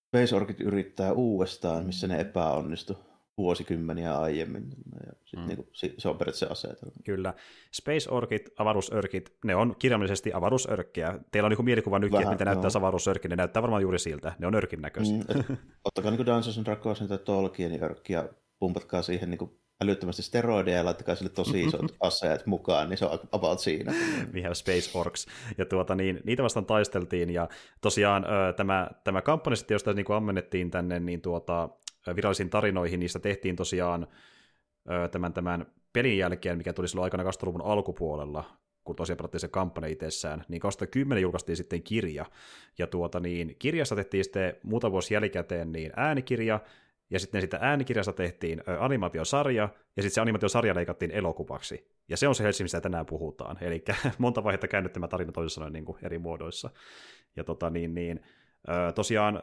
Space 0.08 0.36
Orchid 0.36 0.60
yrittää 0.60 1.12
uudestaan, 1.12 1.86
missä 1.86 2.06
ne 2.06 2.20
epäonnistu. 2.20 3.11
Vuosikymmeniä 3.38 4.18
aiemmin. 4.18 4.68
Ja 5.06 5.12
sit 5.24 5.40
mm. 5.40 5.46
niinku, 5.46 5.68
se 5.72 6.08
on 6.08 6.18
periaatteessa 6.18 6.46
asetelma. 6.46 6.96
Kyllä. 7.04 7.34
Space 7.72 8.10
Orkit, 8.10 8.50
avaruusörkit, 8.58 9.36
ne 9.44 9.54
on 9.56 9.76
kirjallisesti 9.78 10.32
avaruusörkkejä. 10.32 11.18
Teillä 11.30 11.46
on 11.46 11.50
niinku 11.50 11.62
mielikuva 11.62 11.98
nytkin, 11.98 12.20
että 12.20 12.32
miten 12.32 12.44
näyttää 12.44 12.70
avaruusörkki, 12.76 13.28
ne 13.28 13.36
näyttää 13.36 13.62
varmaan 13.62 13.82
juuri 13.82 13.98
siltä. 13.98 14.32
Ne 14.38 14.46
on 14.46 14.54
örkin 14.54 14.82
näköisiä. 14.82 15.16
Mm, 15.16 15.56
ottakaa 15.84 16.10
niinku 16.10 16.26
Dungeons 16.26 16.58
and 16.58 16.66
Dragonsin 16.66 17.08
tai 17.08 17.18
Tolkienin 17.18 17.84
örkki 17.84 18.12
ja 18.12 18.28
pumpatkaa 18.58 19.02
siihen 19.02 19.30
niinku 19.30 19.62
älyttömästi 19.82 20.22
steroideja 20.22 20.76
ja 20.76 20.84
laittakaa 20.84 21.14
sille 21.14 21.30
tosi 21.30 21.62
isot 21.66 21.96
aseet 22.00 22.46
mukaan, 22.46 22.88
niin 22.88 22.98
se 22.98 23.04
on 23.04 23.18
about 23.32 23.58
siinä. 23.58 23.94
We 24.32 24.42
have 24.42 24.54
space 24.54 24.98
orcs. 24.98 25.26
Ja 25.58 25.66
tuota, 25.66 25.94
niin, 25.94 26.20
niitä 26.24 26.42
vastaan 26.42 26.66
taisteltiin, 26.66 27.30
ja 27.30 27.48
tosiaan 27.80 28.26
tämä, 28.56 28.90
tämä 29.04 29.22
kampanja 29.22 29.56
sitten, 29.56 29.74
josta 29.74 29.92
niin 29.92 30.04
kuin 30.04 30.16
ammennettiin 30.16 30.70
tänne 30.70 31.00
niin 31.00 31.20
tuota, 31.20 31.68
virallisiin 32.16 32.50
tarinoihin, 32.50 33.00
niistä 33.00 33.18
tehtiin 33.18 33.56
tosiaan 33.56 34.06
tämän, 35.10 35.32
tämän 35.32 35.66
pelin 35.92 36.18
jälkeen, 36.18 36.58
mikä 36.58 36.72
tuli 36.72 36.88
silloin 36.88 37.04
aikana 37.04 37.30
2000-luvun 37.30 37.62
alkupuolella, 37.62 38.44
kun 38.84 38.96
tosiaan 38.96 39.16
pelattiin 39.16 39.40
se 39.40 39.48
kampanja 39.48 39.88
itsessään, 39.88 40.44
niin 40.48 40.60
2010 40.60 41.22
julkaistiin 41.22 41.56
sitten 41.56 41.82
kirja, 41.82 42.26
ja 42.78 42.86
tuota, 42.86 43.20
niin, 43.20 43.56
kirjasta 43.58 43.96
tehtiin 43.96 44.24
sitten 44.24 44.56
muutama 44.62 44.92
vuosi 44.92 45.14
jälkikäteen 45.14 45.72
niin 45.72 45.92
äänikirja, 45.96 46.60
ja 47.10 47.20
sitten 47.20 47.40
sitä 47.40 47.58
äänikirjasta 47.60 48.12
tehtiin 48.12 48.62
animaatiosarja, 48.80 49.68
ja 49.96 50.02
sitten 50.02 50.14
se 50.14 50.20
animaatiosarja 50.20 50.74
leikattiin 50.74 51.10
elokuvaksi. 51.10 51.92
Ja 52.08 52.16
se 52.16 52.28
on 52.28 52.34
se 52.34 52.44
Helsingin, 52.44 52.64
mistä 52.64 52.80
tänään 52.80 53.06
puhutaan. 53.06 53.58
Eli 53.60 53.84
monta 54.18 54.44
vaihetta 54.44 54.68
käännyt 54.68 54.92
tämä 54.92 55.08
tarina 55.08 55.32
toisessa 55.32 55.54
sanoen 55.54 55.72
niin 55.72 55.84
eri 56.02 56.18
muodoissa. 56.18 56.70
Ja 57.36 57.44
tota, 57.44 57.70
niin, 57.70 57.94
niin, 57.94 58.20
tosiaan 58.94 59.42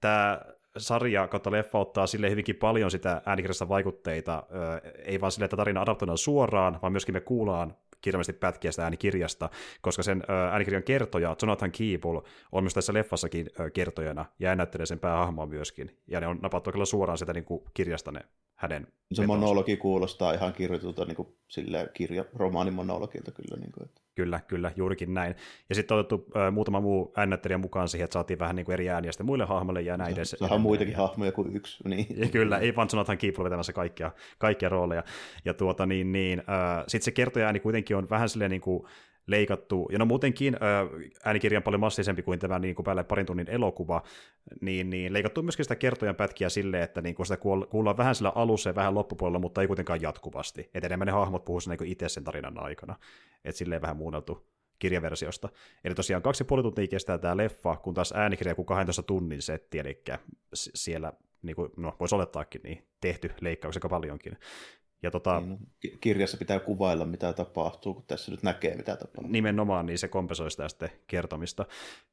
tämä 0.00 0.40
sarja 0.78 1.28
kautta 1.28 1.50
leffa 1.50 1.78
ottaa 1.78 2.06
sille 2.06 2.30
hyvinkin 2.30 2.56
paljon 2.56 2.90
sitä 2.90 3.22
äänikirjasta 3.26 3.68
vaikutteita, 3.68 4.42
ei 5.04 5.20
vaan 5.20 5.32
sille, 5.32 5.44
että 5.44 5.56
tarina 5.56 5.80
adaptoidaan 5.82 6.18
suoraan, 6.18 6.78
vaan 6.82 6.92
myöskin 6.92 7.14
me 7.14 7.20
kuullaan 7.20 7.76
kirjallisesti 8.00 8.38
pätkiä 8.38 8.70
sitä 8.70 8.82
äänikirjasta, 8.82 9.50
koska 9.80 10.02
sen 10.02 10.22
äänikirjan 10.52 10.82
kertoja, 10.82 11.36
Jonathan 11.42 11.72
Keeble, 11.72 12.22
on 12.52 12.64
myös 12.64 12.74
tässä 12.74 12.94
leffassakin 12.94 13.50
kertojana, 13.72 14.24
ja 14.38 14.56
näyttelee 14.56 14.86
sen 14.86 14.98
päähahmoa 14.98 15.46
myöskin, 15.46 15.98
ja 16.06 16.20
ne 16.20 16.26
on 16.26 16.38
napattu 16.42 16.72
kyllä 16.72 16.84
suoraan 16.84 17.18
sitä 17.18 17.32
niin 17.32 17.44
kuin 17.44 17.64
kirjasta 17.74 18.12
ne 18.12 18.20
hänen 18.64 18.82
Se 18.82 19.22
vetonsa. 19.22 19.26
monologi 19.26 19.76
kuulostaa 19.76 20.32
ihan 20.32 20.52
kirjoitulta 20.52 21.04
niin 21.04 21.16
kuin, 21.16 21.28
sille 21.48 21.90
kirja, 21.94 22.24
romaanin 22.34 22.74
monologilta 22.74 23.32
kyllä. 23.32 23.60
Niin 23.60 23.72
kuin, 23.72 23.84
että. 23.84 24.00
Kyllä, 24.14 24.40
kyllä, 24.46 24.72
juurikin 24.76 25.14
näin. 25.14 25.34
Ja 25.68 25.74
sitten 25.74 25.94
on 25.94 26.00
otettu 26.00 26.26
äh, 26.36 26.52
muutama 26.52 26.80
muu 26.80 27.12
äännättelijä 27.16 27.58
mukaan 27.58 27.88
siihen, 27.88 28.04
että 28.04 28.12
saatiin 28.12 28.38
vähän 28.38 28.56
niin 28.56 28.66
kuin 28.66 28.72
eri 28.72 28.90
ääniä 28.90 29.12
sitten 29.12 29.26
muille 29.26 29.44
hahmoille 29.44 29.80
ja 29.80 29.96
näin 29.96 30.12
edes. 30.12 30.30
Se 30.30 30.44
on 30.50 30.60
muitakin 30.60 30.92
ja... 30.92 30.98
hahmoja 30.98 31.32
kuin 31.32 31.56
yksi. 31.56 31.88
Niin. 31.88 32.06
Ja 32.16 32.28
kyllä, 32.28 32.58
ei 32.58 32.76
vaan 32.76 32.88
Jonathan 32.92 33.18
Keeple 33.18 33.44
vetämässä 33.44 33.72
kaikkia, 33.72 34.10
kaikkia 34.38 34.68
rooleja. 34.68 35.04
Ja 35.44 35.54
tuota, 35.54 35.86
niin, 35.86 36.12
niin, 36.12 36.38
äh, 36.38 36.84
sitten 36.86 37.04
se 37.04 37.10
kertoja 37.10 37.46
ääni 37.46 37.60
kuitenkin 37.60 37.96
on 37.96 38.10
vähän 38.10 38.28
silleen 38.28 38.50
niin 38.50 38.60
kuin, 38.60 38.86
leikattu, 39.26 39.88
ja 39.92 39.98
no 39.98 40.04
muutenkin 40.04 40.56
äänikirja 41.24 41.58
on 41.58 41.62
paljon 41.62 41.80
massiisempi 41.80 42.22
kuin 42.22 42.38
tämä 42.38 42.58
niin 42.58 42.74
kuin 42.74 42.84
päälle 42.84 43.04
parin 43.04 43.26
tunnin 43.26 43.50
elokuva, 43.50 44.02
niin, 44.60 44.90
niin 44.90 45.12
leikattu 45.12 45.42
myöskin 45.42 45.64
sitä 45.64 45.76
kertojan 45.76 46.16
pätkiä 46.16 46.48
silleen, 46.48 46.82
että 46.82 47.02
niin 47.02 47.14
kuin 47.14 47.26
sitä 47.26 47.36
kuullaan 47.70 47.96
vähän 47.96 48.14
sillä 48.14 48.32
alussa 48.34 48.70
ja 48.70 48.74
vähän 48.74 48.94
loppupuolella, 48.94 49.38
mutta 49.38 49.60
ei 49.60 49.66
kuitenkaan 49.66 50.02
jatkuvasti. 50.02 50.70
Että 50.74 50.86
enemmän 50.86 51.06
ne 51.06 51.12
hahmot 51.12 51.44
puhuu 51.44 51.60
niin 51.68 51.90
itse 51.90 52.08
sen 52.08 52.24
tarinan 52.24 52.58
aikana. 52.58 52.96
Että 53.44 53.58
silleen 53.58 53.82
vähän 53.82 53.96
muunneltu 53.96 54.46
kirjaversiosta. 54.78 55.48
Eli 55.84 55.94
tosiaan 55.94 56.22
kaksi 56.22 56.42
ja 56.42 56.46
puoli 56.46 56.62
tuntia 56.62 56.86
kestää 56.86 57.18
tämä 57.18 57.36
leffa, 57.36 57.76
kun 57.76 57.94
taas 57.94 58.12
äänikirja 58.16 58.54
kuin 58.54 58.66
12 58.66 59.02
tunnin 59.02 59.42
setti, 59.42 59.78
eli 59.78 60.02
siellä 60.54 61.12
niin 61.42 61.56
kuin, 61.56 61.70
no 61.76 61.96
voisi 62.00 62.14
olettaakin 62.14 62.60
niin, 62.64 62.82
tehty 63.00 63.30
leikkaus 63.40 63.76
aika 63.76 63.88
paljonkin. 63.88 64.38
Ja 65.04 65.10
tota, 65.10 65.40
niin, 65.40 65.50
no, 65.50 65.58
kirjassa 66.00 66.36
pitää 66.36 66.60
kuvailla, 66.60 67.04
mitä 67.04 67.32
tapahtuu, 67.32 67.94
kun 67.94 68.04
tässä 68.06 68.30
nyt 68.30 68.42
näkee, 68.42 68.76
mitä 68.76 68.96
tapahtuu. 68.96 69.32
Nimenomaan, 69.32 69.86
niin 69.86 69.98
se 69.98 70.08
kompensoi 70.08 70.50
sitä 70.50 70.68
sitten 70.68 70.90
kertomista. 71.06 71.66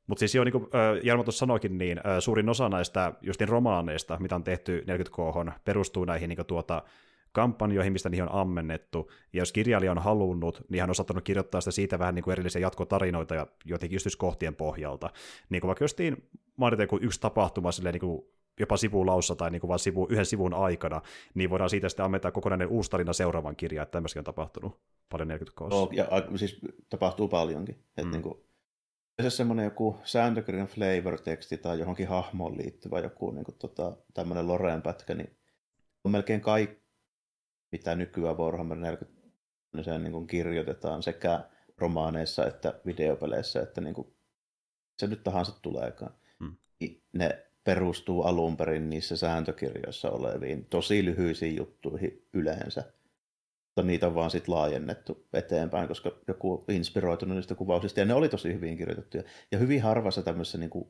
Mutta 0.08 0.20
siis 0.20 0.36
jo, 0.36 0.44
niin 0.44 0.52
kuin 0.52 0.68
Jarmo 1.04 1.24
tuossa 1.24 1.40
sanoikin, 1.40 1.78
niin 1.78 2.02
suurin 2.20 2.50
osa 2.50 2.70
näistä 2.70 3.14
justin 3.22 3.50
romaaneista, 3.50 4.18
mitä 4.20 4.36
on 4.36 4.44
tehty 4.44 4.86
40K, 4.88 5.52
perustuu 5.66 6.06
näihin 6.06 6.30
niin 6.30 6.46
tuota, 6.48 6.84
kampanjoihin, 7.32 7.94
mistä 7.94 8.10
niihin 8.10 8.30
on 8.30 8.42
ammennettu, 8.42 9.12
ja 9.34 9.42
jos 9.42 9.52
kirjailija 9.52 9.92
on 9.92 9.98
halunnut, 9.98 10.62
niin 10.70 10.82
hän 10.82 10.90
on 10.90 10.96
saattanut 10.96 11.24
kirjoittaa 11.24 11.62
sitä 11.62 11.72
siitä 11.72 12.00
vähän 12.00 12.16
niin 12.16 12.24
kuin 12.24 12.32
erillisiä 12.32 12.62
jatkotarinoita 12.62 13.36
ja 13.36 13.48
jotenkin 13.66 14.00
kohtien 14.18 14.56
pohjalta. 14.56 15.10
Niin 15.50 15.62
kuin 15.62 15.68
vaikka 15.68 15.84
jostain 15.84 16.30
mainita 16.58 16.84
joku 16.84 17.00
yksi 17.02 17.22
tapahtuma 17.22 17.72
silleen 17.72 17.94
niin 17.94 18.00
kuin 18.00 18.26
jopa 18.62 18.78
sivulaussa 18.78 19.36
tai 19.36 19.52
niin 19.52 19.62
kuin 19.62 19.70
vain 19.70 19.80
sivu, 19.80 20.08
yhden 20.10 20.26
sivun 20.26 20.54
aikana, 20.54 21.02
niin 21.34 21.50
voidaan 21.50 21.70
siitä 21.70 21.90
sitten 21.90 22.06
ammentaa 22.06 22.32
kokonainen 22.32 22.68
uusi 22.68 22.92
tarina 22.92 23.14
seuraavan 23.14 23.56
kirjaan, 23.56 23.84
että 23.84 23.92
tämmöisiä 23.92 24.20
on 24.20 24.24
tapahtunut 24.24 24.80
paljon 25.10 25.28
40 25.28 25.58
koossa. 25.58 25.80
Oh, 25.80 25.90
ja 25.92 26.08
siis 26.36 26.60
tapahtuu 26.90 27.28
paljonkin. 27.28 27.76
Että 27.76 28.04
mm. 28.04 28.12
niin 28.12 28.22
kuin, 28.22 28.44
se 29.22 29.30
semmoinen 29.30 29.66
joku 29.66 29.98
sääntökirjan 30.04 30.68
flavor-teksti 30.68 31.58
tai 31.58 31.80
johonkin 31.80 32.08
hahmoon 32.08 32.58
liittyvä 32.58 33.00
joku 33.00 33.32
niin 33.32 33.46
kuin, 33.46 33.58
tota, 33.58 33.98
tämmöinen 34.14 34.48
Loreen 34.48 34.82
pätkä, 34.82 35.14
niin 35.14 35.38
on 36.04 36.12
melkein 36.12 36.42
kaikki, 36.42 36.82
mitä 37.72 37.96
nykyään 37.96 38.38
Warhammer 38.38 38.78
40 38.78 39.22
niin 39.74 39.84
se 39.84 40.00
niin 40.00 40.12
kuin 40.12 40.28
kirjoitetaan 40.28 41.04
sekä 41.04 41.50
romaaneissa 41.78 42.46
että 42.46 42.80
videopeleissä, 42.86 43.62
että 43.62 43.82
niin 43.82 43.94
kuin, 43.94 44.16
se 44.98 45.08
nyt 45.08 45.24
tahansa 45.24 45.60
tuleekaan. 45.62 46.14
Mm. 46.40 46.56
Niin 46.80 47.04
ne 47.14 47.51
perustuu 47.64 48.22
alun 48.24 48.58
perin 48.58 48.90
niissä 48.90 49.18
sääntökirjoissa 49.18 50.10
oleviin 50.10 50.66
tosi 50.66 51.06
lyhyisiin 51.06 51.56
juttuihin 51.56 52.28
yleensä. 52.34 52.84
Mutta 53.68 53.88
niitä 53.88 54.08
on 54.08 54.16
vaan 54.16 54.32
sitten 54.32 54.56
laajennettu 54.56 55.28
eteenpäin, 55.34 55.88
koska 55.88 56.12
joku 56.28 56.54
on 56.54 56.64
inspiroitunut 56.76 57.36
niistä 57.36 57.56
kuvauksista, 57.56 58.00
ja 58.00 58.06
ne 58.06 58.14
oli 58.14 58.30
tosi 58.30 58.54
hyvin 58.54 58.78
kirjoitettuja. 58.78 59.24
Ja 59.52 59.58
hyvin 59.58 59.82
harvassa 59.82 60.22
tämmöisessä 60.22 60.58
niin 60.58 60.70
kuin, 60.70 60.88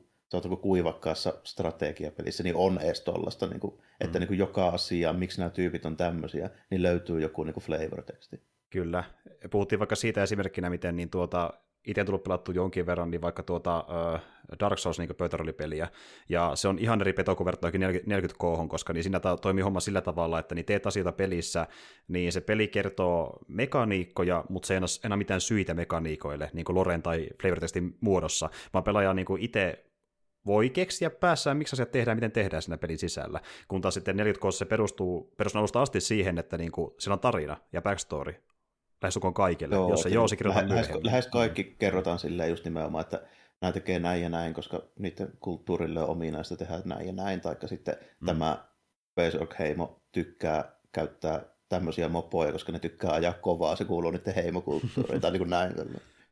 kuivakkaassa 0.60 1.34
strategiapelissä 1.44 2.42
niin 2.42 2.56
on 2.56 2.78
edes 2.80 3.00
tollasta, 3.00 3.46
niin 3.46 3.60
kuin, 3.60 3.74
että 4.00 4.18
mm. 4.18 4.20
niin 4.20 4.28
kuin 4.28 4.38
joka 4.38 4.68
asia, 4.68 5.12
miksi 5.12 5.38
nämä 5.38 5.50
tyypit 5.50 5.86
on 5.86 5.96
tämmöisiä, 5.96 6.50
niin 6.70 6.82
löytyy 6.82 7.20
joku 7.20 7.44
niin 7.44 7.54
kuin 7.54 7.64
flavor-teksti. 7.64 8.40
Kyllä. 8.70 9.04
Puhuttiin 9.50 9.78
vaikka 9.78 9.96
siitä 9.96 10.22
esimerkkinä, 10.22 10.70
miten 10.70 10.96
niin 10.96 11.10
tuota, 11.10 11.52
itse 11.86 12.04
tullut 12.04 12.24
pelattu 12.24 12.52
jonkin 12.52 12.86
verran, 12.86 13.10
niin 13.10 13.20
vaikka 13.20 13.42
tuota 13.42 13.84
uh, 13.88 14.20
Dark 14.60 14.78
Souls 14.78 14.98
niin 14.98 15.16
pöytäroolipeliä, 15.16 15.88
ja 16.28 16.50
se 16.54 16.68
on 16.68 16.78
ihan 16.78 17.00
eri 17.00 17.12
peto 17.12 17.36
kuin 17.36 17.44
vertaa 17.44 17.70
40 18.06 18.34
k 18.34 18.68
koska 18.68 18.92
niin 18.92 19.02
siinä 19.02 19.20
ta- 19.20 19.36
toimii 19.36 19.62
homma 19.62 19.80
sillä 19.80 20.00
tavalla, 20.00 20.38
että 20.38 20.54
niin 20.54 20.64
teet 20.64 20.86
asioita 20.86 21.12
pelissä, 21.12 21.66
niin 22.08 22.32
se 22.32 22.40
peli 22.40 22.68
kertoo 22.68 23.38
mekaniikkoja, 23.48 24.44
mutta 24.48 24.66
se 24.66 24.74
ei 24.74 24.80
enää 25.04 25.16
mitään 25.16 25.40
syitä 25.40 25.74
mekaniikoille, 25.74 26.50
niin 26.52 26.64
kuin 26.64 26.76
Loren 26.76 27.02
tai 27.02 27.28
flavortestin 27.42 27.96
muodossa, 28.00 28.50
vaan 28.74 28.84
pelaaja 28.84 29.14
niin 29.14 29.26
itse 29.38 29.84
voi 30.46 30.70
keksiä 30.70 31.10
päässään, 31.10 31.56
miksi 31.56 31.74
asiat 31.74 31.90
tehdään, 31.90 32.16
miten 32.16 32.32
tehdään 32.32 32.62
siinä 32.62 32.78
pelin 32.78 32.98
sisällä. 32.98 33.40
Kun 33.68 33.80
taas 33.80 33.94
sitten 33.94 34.16
40 34.16 34.58
se 34.58 34.64
perustuu 34.64 35.34
perusalusta 35.36 35.82
asti 35.82 36.00
siihen, 36.00 36.38
että 36.38 36.58
niin 36.58 36.72
kuin, 36.72 36.94
siinä 36.98 37.14
on 37.14 37.20
tarina 37.20 37.56
ja 37.72 37.82
backstory 37.82 38.34
lähestulkoon 39.02 39.34
kaikille, 39.34 39.74
joo, 39.74 39.90
jos 39.90 40.02
se 40.02 40.08
joo, 40.08 40.28
se 40.28 40.36
kerrotaan 40.36 40.68
lähes, 40.68 40.90
lähes 41.02 41.26
kaikki 41.26 41.74
kerrotaan 41.78 42.18
silleen 42.18 42.50
just 42.50 42.64
nimenomaan, 42.64 43.02
että 43.02 43.22
nämä 43.60 43.72
tekee 43.72 43.98
näin 43.98 44.22
ja 44.22 44.28
näin, 44.28 44.54
koska 44.54 44.82
niiden 44.98 45.28
kulttuurille 45.40 46.00
on 46.02 46.08
ominaista 46.08 46.56
tehdä 46.56 46.82
näin 46.84 47.06
ja 47.06 47.12
näin, 47.12 47.40
taikka 47.40 47.66
sitten 47.66 47.96
mm. 48.20 48.26
tämä 48.26 48.64
Space 49.12 49.38
tykkää 50.12 50.64
käyttää 50.92 51.42
tämmöisiä 51.68 52.08
mopoja, 52.08 52.52
koska 52.52 52.72
ne 52.72 52.78
tykkää 52.78 53.12
ajaa 53.12 53.32
kovaa, 53.32 53.76
se 53.76 53.84
kuuluu 53.84 54.10
niiden 54.10 54.34
heimokulttuuriin, 54.34 55.20
tai 55.20 55.30
niin 55.30 55.40
kuin 55.40 55.50
näin. 55.50 55.74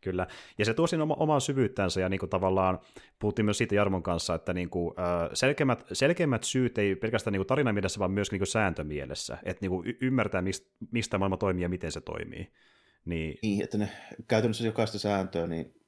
Kyllä, 0.00 0.26
ja 0.58 0.64
se 0.64 0.74
tuo 0.74 0.86
siinä 0.86 1.02
oma, 1.02 1.16
omaa 1.18 1.40
syvyyttänsä, 1.40 2.00
ja 2.00 2.08
niin 2.08 2.20
kuin 2.20 2.30
tavallaan 2.30 2.78
puhuttiin 3.18 3.44
myös 3.44 3.58
siitä 3.58 3.74
Jarmon 3.74 4.02
kanssa, 4.02 4.34
että 4.34 4.52
niin 4.52 4.70
kuin, 4.70 4.94
selkeimmät, 5.34 5.84
selkeimmät 5.92 6.44
syyt 6.44 6.78
ei 6.78 6.96
pelkästään 6.96 7.32
niin 7.32 7.46
kuin 7.46 7.74
mielessä, 7.74 7.98
vaan 7.98 8.10
myös 8.10 8.30
niin 8.30 8.40
kuin 8.40 8.46
sääntömielessä, 8.46 9.38
että 9.42 9.60
niin 9.60 9.70
kuin 9.70 9.86
y- 9.86 9.98
ymmärtää, 10.00 10.42
mistä, 10.42 10.70
mistä 10.90 11.18
maailma 11.18 11.36
toimii 11.36 11.62
ja 11.62 11.68
miten 11.68 11.92
se 11.92 12.00
toimii. 12.00 12.48
Niin, 13.04 13.38
niin 13.42 13.64
että 13.64 13.78
ne, 13.78 13.88
käytännössä 14.28 14.64
jokaista 14.64 14.98
sääntöä 14.98 15.46
niin, 15.46 15.80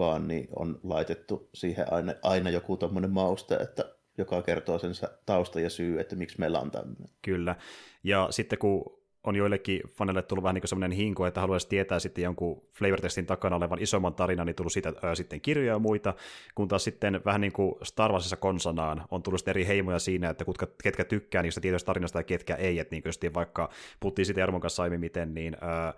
mukaan, 0.00 0.28
niin 0.28 0.48
on 0.56 0.80
laitettu 0.82 1.48
siihen 1.54 1.92
aina, 1.92 2.14
aina 2.22 2.50
joku 2.50 2.76
tuommoinen 2.76 3.10
mauste, 3.10 3.54
että 3.54 3.84
joka 4.18 4.42
kertoo 4.42 4.78
sen 4.78 4.92
tausta 5.26 5.60
ja 5.60 5.70
syy, 5.70 6.00
että 6.00 6.16
miksi 6.16 6.38
meillä 6.38 6.60
on 6.60 6.70
tämmöinen. 6.70 7.08
Kyllä, 7.22 7.56
ja 8.04 8.28
sitten 8.30 8.58
kun 8.58 8.99
on 9.24 9.36
joillekin 9.36 9.80
fanille 9.88 10.22
tullut 10.22 10.42
vähän 10.42 10.54
niin 10.54 10.68
semmoinen 10.68 10.96
hinku, 10.96 11.24
että 11.24 11.40
haluaisi 11.40 11.68
tietää 11.68 11.98
sitten 11.98 12.24
jonkun 12.24 12.62
flavortestin 12.78 13.26
takana 13.26 13.56
olevan 13.56 13.82
isomman 13.82 14.14
tarinan, 14.14 14.46
niin 14.46 14.56
tullut 14.56 14.72
siitä 14.72 14.92
ää, 15.02 15.14
sitten 15.14 15.40
kirjoja 15.40 15.72
ja 15.72 15.78
muita, 15.78 16.14
kun 16.54 16.68
taas 16.68 16.84
sitten 16.84 17.20
vähän 17.24 17.40
niin 17.40 17.52
kuin 17.52 17.74
Star 17.82 18.12
Warsissa 18.12 18.36
konsanaan 18.36 19.04
on 19.10 19.22
tullut 19.22 19.48
eri 19.48 19.66
heimoja 19.66 19.98
siinä, 19.98 20.30
että 20.30 20.44
kutka, 20.44 20.66
ketkä 20.82 21.04
tykkää 21.04 21.42
niistä 21.42 21.60
tietystä 21.60 21.86
tarinasta 21.86 22.18
ja 22.18 22.24
ketkä 22.24 22.54
ei, 22.54 22.78
että 22.78 22.94
niin 22.94 23.02
kuin 23.02 23.34
vaikka 23.34 23.70
puhuttiin 24.00 24.26
sitten 24.26 24.42
Jarmon 24.42 24.60
kanssa 24.60 24.82
aiemmin 24.82 25.00
miten, 25.00 25.34
niin 25.34 25.56
ää, 25.60 25.94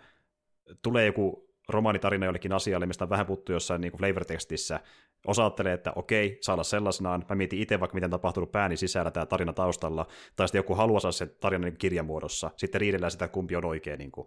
tulee 0.83 1.07
joku 1.07 1.49
romaanitarina 1.69 2.27
jollekin 2.27 2.53
asialle, 2.53 2.87
mistä 2.87 3.05
on 3.05 3.11
vähän 3.11 3.27
puhuttu 3.27 3.53
jossain 3.53 3.81
niin 3.81 3.93
flavor-tekstissä, 3.93 4.81
Osa 5.27 5.43
ajattelee, 5.43 5.73
että 5.73 5.93
okei, 5.97 6.39
saa 6.41 6.55
olla 6.55 6.65
sellaisenaan. 6.65 7.25
Mä 7.29 7.35
mietin 7.37 7.59
itse 7.59 7.81
vaikka, 7.81 7.95
miten 7.95 8.11
tapahtunut 8.11 8.53
pääni 8.53 8.77
sisällä 8.77 9.11
tämä 9.11 9.27
tarina 9.27 9.53
taustalla. 9.53 10.07
Tai 10.37 10.49
sitten 10.49 10.59
joku 10.59 10.75
haluaa 10.75 11.01
saada 11.01 11.13
sen 11.13 11.31
tarinan 11.41 11.65
niin 11.65 11.79
kirjamuodossa. 11.79 12.51
Sitten 12.57 12.81
riidellään 12.81 13.11
sitä, 13.11 13.29
kumpi 13.29 13.57
on 13.57 13.65
oikein 13.65 13.99
niin 13.99 14.13
kuin, 14.13 14.27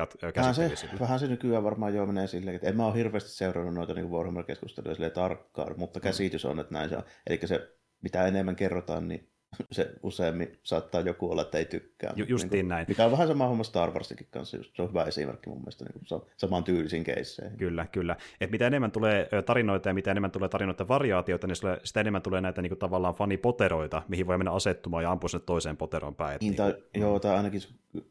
jat- 0.00 0.36
Vähän 0.36 0.54
se, 0.54 0.70
vähän 1.00 1.18
se 1.18 1.26
nykyään 1.26 1.64
varmaan 1.64 1.94
jo 1.94 2.06
menee 2.06 2.26
silleen, 2.26 2.56
että 2.56 2.68
en 2.68 2.76
mä 2.76 2.86
ole 2.86 2.94
hirveästi 2.94 3.30
seurannut 3.30 3.74
noita 3.74 3.94
niin 3.94 4.10
Warhammer-keskusteluja 4.10 5.10
tarkkaan, 5.10 5.78
mutta 5.78 5.98
mm. 5.98 6.02
käsitys 6.02 6.44
on, 6.44 6.60
että 6.60 6.74
näin 6.74 6.88
se 6.88 6.96
on. 6.96 7.02
Eli 7.26 7.40
se, 7.44 7.76
mitä 8.02 8.26
enemmän 8.26 8.56
kerrotaan, 8.56 9.08
niin 9.08 9.31
se 9.72 9.90
useammin 10.02 10.58
saattaa 10.62 11.00
joku 11.00 11.30
olla, 11.30 11.42
että 11.42 11.58
ei 11.58 11.64
tykkää. 11.64 12.12
Ju- 12.16 12.26
justiin 12.28 12.50
niin 12.50 12.64
kuin, 12.64 12.68
näin. 12.68 12.84
Mikä 12.88 13.04
on 13.04 13.12
vähän 13.12 13.28
sama 13.28 13.46
homma 13.46 13.64
Star 13.64 13.90
Warsikin 13.90 14.26
kanssa, 14.30 14.56
just, 14.56 14.76
se 14.76 14.82
on 14.82 14.88
hyvä 14.88 15.04
esimerkki 15.04 15.50
mun 15.50 15.58
mielestä, 15.58 15.84
niin 15.84 16.22
saman 16.36 16.64
tyylisiin 16.64 17.04
keisseihin. 17.04 17.58
Kyllä, 17.58 17.86
kyllä. 17.92 18.16
Et 18.40 18.50
mitä 18.50 18.66
enemmän 18.66 18.92
tulee 18.92 19.28
tarinoita 19.46 19.88
ja 19.88 19.94
mitä 19.94 20.10
enemmän 20.10 20.30
tulee 20.30 20.48
tarinoita 20.48 20.88
variaatioita, 20.88 21.46
niin 21.46 21.56
sitä 21.84 22.00
enemmän 22.00 22.22
tulee 22.22 22.40
näitä 22.40 22.62
niin 22.62 22.70
kuin, 22.70 22.78
tavallaan 22.78 23.14
fanipoteroita, 23.14 24.02
mihin 24.08 24.26
voi 24.26 24.38
mennä 24.38 24.52
asettumaan 24.52 25.02
ja 25.02 25.10
ampua 25.10 25.28
sinne 25.28 25.44
toiseen 25.46 25.76
poteroon 25.76 26.14
päin. 26.14 26.38
Niin, 26.40 26.56
tai, 26.56 26.74
niin 26.94 27.02
joo, 27.02 27.20
tai 27.20 27.36
ainakin 27.36 27.60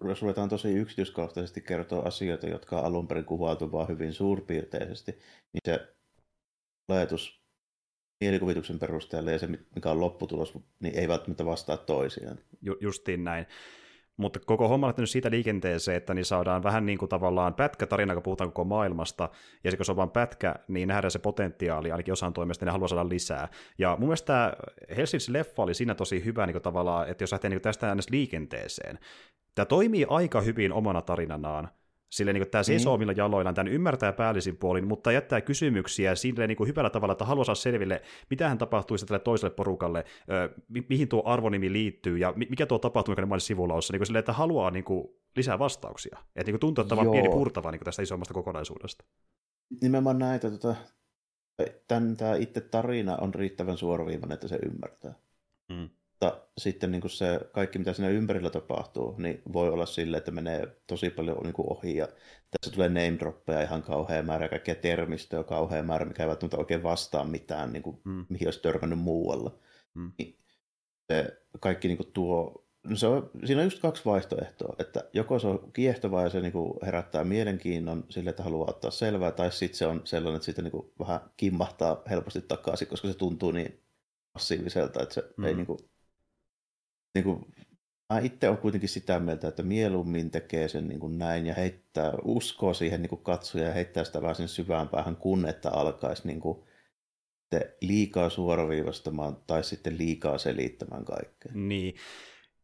jos 0.04 0.22
ruvetaan 0.22 0.50
tosi 0.50 0.74
yksityiskohtaisesti 0.74 1.62
kertoa 1.62 2.04
asioita, 2.06 2.48
jotka 2.48 2.80
on 2.80 2.86
alun 2.86 3.08
perin 3.08 3.26
kuvailtu 3.26 3.72
vaan 3.72 3.88
hyvin 3.88 4.14
suurpiirteisesti, 4.14 5.12
niin 5.54 5.62
se 5.66 5.88
oletus 6.88 7.41
mielikuvituksen 8.22 8.80
perusteella 8.80 9.32
ja 9.32 9.40
se, 9.40 9.48
mikä 9.76 9.92
on 9.92 10.02
lopputulos, 10.02 10.54
niin 10.80 11.00
ei 11.00 11.08
välttämättä 11.08 11.46
vastaa 11.46 11.78
toisiaan. 11.78 12.38
Ju- 12.62 12.78
justiin 12.82 13.24
näin. 13.24 13.46
Mutta 14.18 14.40
koko 14.40 14.68
homma 14.68 14.94
on 14.98 15.08
siitä 15.08 15.32
liikenteeseen, 15.32 15.98
että 15.98 16.14
niin 16.14 16.26
saadaan 16.26 16.64
vähän 16.64 16.86
niin 16.86 16.98
kuin 16.98 17.10
tavallaan 17.10 17.54
pätkä 17.54 17.86
tarina, 17.86 18.14
kun 18.14 18.24
puhutaan 18.24 18.52
koko 18.52 18.64
maailmasta, 18.64 19.30
ja 19.64 19.78
kun 19.78 19.86
se 19.86 19.92
on 19.92 19.96
vain 19.96 20.10
pätkä, 20.10 20.56
niin 20.68 20.88
nähdään 20.88 21.12
se 21.12 21.20
potentiaali, 21.20 21.92
ainakin 21.92 22.12
osaan 22.12 22.34
toimesta, 22.34 22.66
ne 22.66 22.72
haluaa 22.72 22.88
saada 22.88 23.10
lisää. 23.10 23.48
Ja 23.78 23.96
mun 24.00 24.08
mielestä 24.08 24.26
tämä 24.26 24.54
Helsingin 24.98 25.34
leffa 25.34 25.64
oli 25.64 25.74
siinä 25.74 25.96
tosi 25.96 26.26
hyvä 26.26 26.46
niin 26.46 26.54
kuin 26.54 26.64
tavallaan, 26.64 27.10
että 27.10 27.24
jos 27.24 27.32
lähtee 27.32 27.50
niin 27.50 27.62
tästä 27.62 27.88
äänestä 27.88 28.12
liikenteeseen, 28.12 29.00
tämä 29.56 29.66
toimii 29.66 30.06
aika 30.10 30.42
hyvin 30.42 30.74
omana 30.74 31.02
tarinanaan, 31.02 31.70
Sille 32.12 32.34
niin 32.34 32.50
tämä 32.50 32.64
seisoo 32.64 32.94
omilla 32.94 33.14
jaloillaan, 33.14 33.56
tämän 33.56 33.74
ymmärtää 33.74 34.14
päällisin 34.14 34.58
puolin, 34.58 34.88
mutta 34.88 35.12
jättää 35.12 35.42
kysymyksiä 35.42 36.16
sille 36.16 36.48
niin 36.48 36.58
kuin 36.58 36.68
hyvällä 36.68 36.90
tavalla, 36.90 37.12
että 37.12 37.26
haluaa 37.26 37.46
saada 37.46 37.56
selville, 37.56 38.02
mitä 38.30 38.50
hän 38.50 38.58
tapahtuisi 38.58 39.06
tälle 39.06 39.20
toiselle 39.20 39.56
porukalle, 39.56 40.06
mi- 40.68 40.86
mihin 40.90 41.08
tuo 41.08 41.24
arvonimi 41.26 41.72
liittyy 41.72 42.18
ja 42.18 42.34
mikä 42.36 42.66
tuo 42.66 42.80
tapahtuu, 42.80 43.12
mikä 43.12 43.26
ne 43.26 43.40
sivulla 43.40 43.74
on, 43.74 43.82
niin 43.92 44.00
kuin 44.00 44.08
sille, 44.08 44.20
että 44.20 44.34
haluaa 44.34 44.72
niin 44.72 44.84
kuin 44.84 45.08
lisää 45.36 45.60
vastauksia. 45.60 46.18
Että 46.36 46.52
niin 46.52 46.54
kuin 46.54 46.60
tuntuu, 46.60 46.82
että 46.82 46.96
on 46.96 47.12
pieni 47.12 47.30
purtava 47.30 47.72
niin 47.72 47.80
kuin 47.80 47.86
tästä 47.86 48.02
isommasta 48.02 48.34
kokonaisuudesta. 48.34 49.06
Nimenomaan 49.82 50.20
näitä, 50.20 50.52
tota, 50.52 50.76
tämän, 51.88 52.18
tämä 52.18 52.36
itse 52.36 52.62
tarina 52.62 53.18
on 53.22 53.36
riittävän 53.36 53.78
suoraviivainen, 53.78 54.34
että 54.34 54.48
se 54.48 54.60
ymmärtää. 54.66 55.14
Mm 55.70 55.90
mutta 56.22 56.48
sitten 56.58 56.92
niin 56.92 57.02
kuin 57.02 57.12
se 57.12 57.40
kaikki, 57.52 57.80
mitä 57.80 57.94
siinä 57.94 58.10
ympärillä 58.10 58.50
tapahtuu, 58.50 59.16
niin 59.18 59.42
voi 59.54 59.70
olla 59.70 59.86
sille, 59.86 60.18
että 60.18 60.32
menee 60.32 60.68
tosi 60.88 61.10
paljon 61.10 61.38
niin 61.44 61.54
kuin 61.54 61.72
ohi. 61.72 61.96
Ja 61.96 62.08
tässä 62.52 62.74
tulee 62.74 62.90
name 62.90 63.18
droppeja 63.20 63.62
ihan 63.62 63.84
kauhean 63.84 64.26
määrä, 64.26 64.50
kaikkea 64.50 64.76
termistöä 64.76 65.44
kauhean 65.44 65.86
määrä, 65.86 66.06
mikä 66.06 66.24
ei 66.24 66.30
välttämättä 66.30 66.58
oikein 66.58 66.84
vastaa 66.84 67.24
mitään, 67.24 67.74
niin 67.74 67.84
kuin, 67.84 68.02
mm. 68.04 68.26
mihin 68.30 68.48
olisi 68.48 68.62
törmännyt 68.62 69.00
muualla. 69.00 69.60
Mm. 69.94 70.12
Niin 70.18 70.40
se 71.12 71.42
kaikki 71.60 71.88
niin 71.88 71.98
kuin 71.98 72.12
tuo, 72.14 72.68
no 72.84 72.96
se 72.96 73.08
on, 73.08 73.32
siinä 73.46 73.62
on 73.62 73.66
just 73.66 73.82
kaksi 73.82 74.06
vaihtoehtoa, 74.06 74.76
että 74.80 75.10
joko 75.14 75.40
se 75.40 75.48
on 75.48 75.72
kiehtovaa 75.74 76.24
ja 76.24 76.30
se 76.30 76.42
niin 76.42 76.54
kuin 76.54 76.74
herättää 76.86 77.24
mielenkiinnon 77.24 78.06
sille, 78.10 78.30
että 78.30 78.44
haluaa 78.44 78.70
ottaa 78.70 78.92
selvää, 78.92 79.32
tai 79.32 79.52
sitten 79.52 79.78
se 79.78 79.86
on 79.86 80.02
sellainen, 80.04 80.36
että 80.36 80.46
siitä 80.46 80.62
niin 80.62 80.72
kuin 80.72 80.92
vähän 81.00 81.20
kimmahtaa 81.38 82.02
helposti 82.10 82.42
takaisin, 82.42 82.88
koska 82.88 83.08
se 83.08 83.14
tuntuu 83.14 83.52
niin 83.52 83.84
massiiviselta, 84.34 85.04
että 85.04 85.16
se 85.16 85.24
mm. 85.38 85.44
ei 85.44 85.54
niin 85.54 85.66
kuin, 85.66 85.80
niin 87.16 87.24
kuin, 87.24 87.46
mä 88.14 88.20
itse 88.20 88.48
olen 88.48 88.62
kuitenkin 88.62 88.90
sitä 88.90 89.20
mieltä, 89.20 89.48
että 89.48 89.64
mieluummin 89.64 90.32
tekee 90.32 90.68
sen 90.68 90.88
niin 90.88 91.00
kuin 91.00 91.18
näin 91.18 91.46
ja 91.46 91.54
heittää, 91.54 92.14
uskoo 92.24 92.74
siihen 92.74 93.02
niin 93.02 93.10
kuin 93.10 93.24
katsoja 93.24 93.68
ja 93.68 93.74
heittää 93.74 94.04
sitä 94.04 94.22
vähän 94.22 94.36
sen 94.36 94.48
syvään 94.48 94.90
päähän, 94.90 95.16
kun 95.16 95.46
että 95.46 95.72
alkaisi 95.72 96.28
niin 96.28 96.40
kuin, 96.40 96.64
liikaa 97.82 98.30
suoraviivastamaan 98.30 99.38
tai 99.48 99.64
sitten 99.64 99.98
liikaa 99.98 100.38
selittämään 100.38 101.06
kaikkea. 101.06 101.52
Niin, 101.54 101.96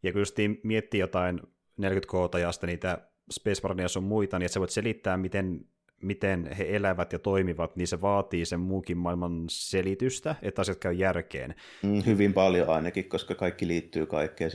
ja 0.03 0.11
kun 0.11 0.21
justiin 0.21 0.59
miettii 0.63 0.99
jotain 0.99 1.41
40 1.77 2.39
ja 2.39 2.49
niitä 2.67 3.09
Space 3.31 3.61
Marines 3.63 3.97
on 3.97 4.03
muita, 4.03 4.39
niin 4.39 4.45
että 4.45 4.53
sä 4.53 4.59
voit 4.59 4.69
selittää, 4.69 5.17
miten 5.17 5.65
miten 6.01 6.49
he 6.57 6.65
elävät 6.75 7.13
ja 7.13 7.19
toimivat, 7.19 7.75
niin 7.75 7.87
se 7.87 8.01
vaatii 8.01 8.45
sen 8.45 8.59
muukin 8.59 8.97
maailman 8.97 9.45
selitystä, 9.49 10.35
että 10.41 10.61
asiat 10.61 10.79
käy 10.79 10.93
järkeen. 10.93 11.55
Mm, 11.83 12.03
hyvin 12.05 12.33
paljon 12.33 12.69
ainakin, 12.69 13.09
koska 13.09 13.35
kaikki 13.35 13.67
liittyy 13.67 14.05
kaikkeen. 14.05 14.51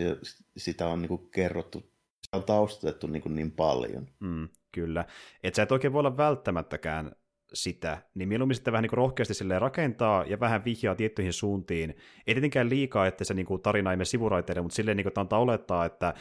Sitä 0.56 0.86
on 0.86 1.02
niin 1.02 1.08
kuin 1.08 1.28
kerrottu, 1.30 1.78
sitä 2.22 2.36
on 2.36 2.44
taustatettu 2.44 3.06
niin, 3.06 3.22
kuin 3.22 3.34
niin 3.34 3.52
paljon. 3.52 4.06
Mm, 4.20 4.48
kyllä. 4.72 5.04
Että 5.42 5.56
sä 5.56 5.62
et 5.62 5.72
oikein 5.72 5.92
voi 5.92 6.00
olla 6.00 6.16
välttämättäkään 6.16 7.12
sitä, 7.52 7.98
niin 8.14 8.28
mieluummin 8.28 8.54
sitten 8.54 8.72
vähän 8.72 8.82
niin 8.82 8.92
rohkeasti 8.92 9.34
rakentaa 9.58 10.24
ja 10.24 10.40
vähän 10.40 10.64
vihjaa 10.64 10.94
tiettyihin 10.94 11.32
suuntiin. 11.32 11.96
Ei 12.26 12.34
tietenkään 12.34 12.70
liikaa, 12.70 13.06
että 13.06 13.24
se 13.24 13.34
niin 13.34 13.46
kuin 13.46 13.62
tarina 13.62 13.90
ei 13.90 13.96
mene 13.96 14.04
sivuraiteille, 14.04 14.62
mutta 14.62 14.76
silleen 14.76 14.96
niin 14.96 15.04
kuin 15.04 15.12
antaa 15.16 15.38
olettaa, 15.38 15.84
että 15.84 16.14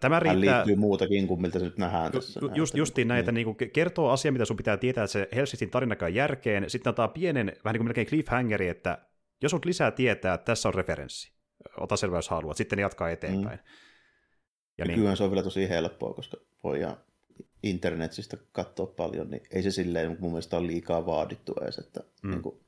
Tämä 0.00 0.20
riittää... 0.20 0.56
liittyy 0.56 0.76
muutakin 0.76 1.26
kuin 1.26 1.42
miltä 1.42 1.58
se 1.58 1.64
nyt 1.64 1.78
nähdään 1.78 2.12
tässä. 2.12 2.40
Ju, 2.42 2.50
just, 2.54 2.74
justiin 2.74 3.08
näitä, 3.08 3.32
niin. 3.32 3.56
niin 3.58 3.70
kertoo 3.70 4.10
asia, 4.10 4.32
mitä 4.32 4.44
sun 4.44 4.56
pitää 4.56 4.76
tietää, 4.76 5.04
että 5.04 5.12
se 5.12 5.28
Helsingin 5.34 5.70
tarina 5.70 5.96
käy 5.96 6.10
järkeen, 6.10 6.70
sitten 6.70 6.90
antaa 6.90 7.08
pienen, 7.08 7.46
vähän 7.46 7.72
niin 7.72 7.78
kuin 7.78 7.86
melkein 7.86 8.06
cliffhangeri, 8.06 8.68
että 8.68 8.98
jos 9.42 9.54
on 9.54 9.60
lisää 9.64 9.90
tietää, 9.90 10.34
että 10.34 10.44
tässä 10.44 10.68
on 10.68 10.74
referenssi, 10.74 11.32
ota 11.80 11.96
selvä, 11.96 12.18
jos 12.18 12.28
haluat, 12.28 12.56
sitten 12.56 12.78
jatkaa 12.78 13.10
eteenpäin. 13.10 13.58
Mm. 13.58 13.64
Ja 14.78 14.84
Nykyään 14.84 15.06
niin... 15.08 15.16
se 15.16 15.24
on 15.24 15.30
vielä 15.30 15.42
tosi 15.42 15.68
helppoa, 15.68 16.14
koska 16.14 16.36
voidaan 16.64 16.96
internetistä 17.62 18.36
katsoa 18.52 18.86
paljon, 18.86 19.30
niin 19.30 19.42
ei 19.50 19.62
se 19.62 19.70
silleen 19.70 20.16
mun 20.20 20.30
mielestä 20.30 20.56
ole 20.56 20.66
liikaa 20.66 21.06
vaadittu 21.06 21.54
edes, 21.62 21.78
että 21.78 22.00
mm. 22.22 22.30
niin 22.30 22.42
kuin, 22.42 22.60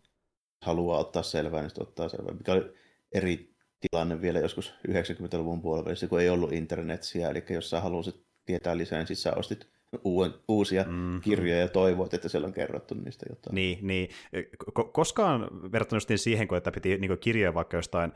haluaa 0.62 0.98
ottaa 0.98 1.22
selvää, 1.22 1.62
niin 1.62 1.70
ottaa 1.80 2.08
selvää, 2.08 2.34
mikä 2.34 2.52
oli 2.52 2.74
eri 3.12 3.49
tilanne 3.80 4.20
vielä 4.20 4.38
joskus 4.38 4.74
90-luvun 4.88 5.62
puolella, 5.62 6.08
kun 6.08 6.20
ei 6.20 6.28
ollut 6.28 6.52
internetsiä, 6.52 7.30
eli 7.30 7.44
jos 7.50 7.70
sä 7.70 7.80
halusit 7.80 8.26
tietää 8.46 8.76
lisää, 8.76 8.98
niin 8.98 9.06
siis 9.06 9.22
sä 9.22 9.32
ostit 9.36 9.66
uuden, 10.04 10.34
uusia 10.48 10.82
mm-hmm. 10.82 11.20
kirjoja 11.20 11.60
ja 11.60 11.68
toivoit, 11.68 12.14
että 12.14 12.28
siellä 12.28 12.46
on 12.46 12.52
kerrottu 12.52 12.94
niistä 12.94 13.26
jotain. 13.30 13.54
Niin, 13.54 13.78
niin. 13.86 14.08
Koskaan 14.92 15.72
verrattuna 15.72 16.00
siihen, 16.16 16.48
kun 16.48 16.58
että 16.58 16.72
piti 16.72 16.98
niin 16.98 17.18
kirjoja 17.18 17.54
vaikka 17.54 17.76
jostain 17.76 18.12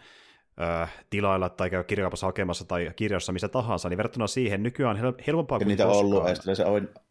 tilailla 1.10 1.48
tai 1.48 1.70
käydä 1.70 1.84
kirjakaupassa 1.84 2.26
hakemassa 2.26 2.64
tai 2.64 2.90
kirjassa 2.96 3.32
missä 3.32 3.48
tahansa, 3.48 3.88
niin 3.88 3.96
verrattuna 3.96 4.26
siihen 4.26 4.62
nykyään 4.62 5.04
on 5.04 5.14
helpompaa 5.26 5.58
kuin 5.58 5.68
niitä 5.68 5.84
koskaan. 5.84 6.06
ollut, 6.06 6.46
ja 6.46 6.54
se 6.54 6.64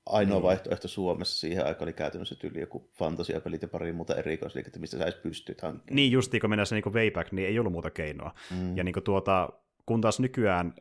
ainoa 0.05 0.35
niin. 0.35 0.43
vaihtoehto 0.43 0.87
Suomessa 0.87 1.39
siihen 1.39 1.65
aikaan 1.65 1.83
oli 1.83 1.93
käytännössä 1.93 2.35
tyyli 2.35 2.59
joku 2.59 2.89
fantasiapelit 2.93 3.61
ja 3.61 3.67
pari 3.67 3.93
muuta 3.93 4.15
erikoisliikettä, 4.15 4.79
mistä 4.79 4.97
sä 4.97 5.03
edes 5.03 5.15
pystyt 5.15 5.61
hankkimaan. 5.61 5.95
Niin 5.95 6.11
justi, 6.11 6.39
kun 6.39 6.49
mennään 6.49 6.67
se 6.67 6.75
niin 6.75 6.93
way 6.93 7.11
back, 7.11 7.31
niin 7.31 7.47
ei 7.47 7.59
ollut 7.59 7.73
muuta 7.73 7.89
keinoa. 7.89 8.31
Mm. 8.51 8.77
Ja 8.77 8.83
niin 8.83 8.93
kuin 8.93 9.03
tuota, 9.03 9.49
kun 9.85 10.01
taas 10.01 10.19
nykyään 10.19 10.73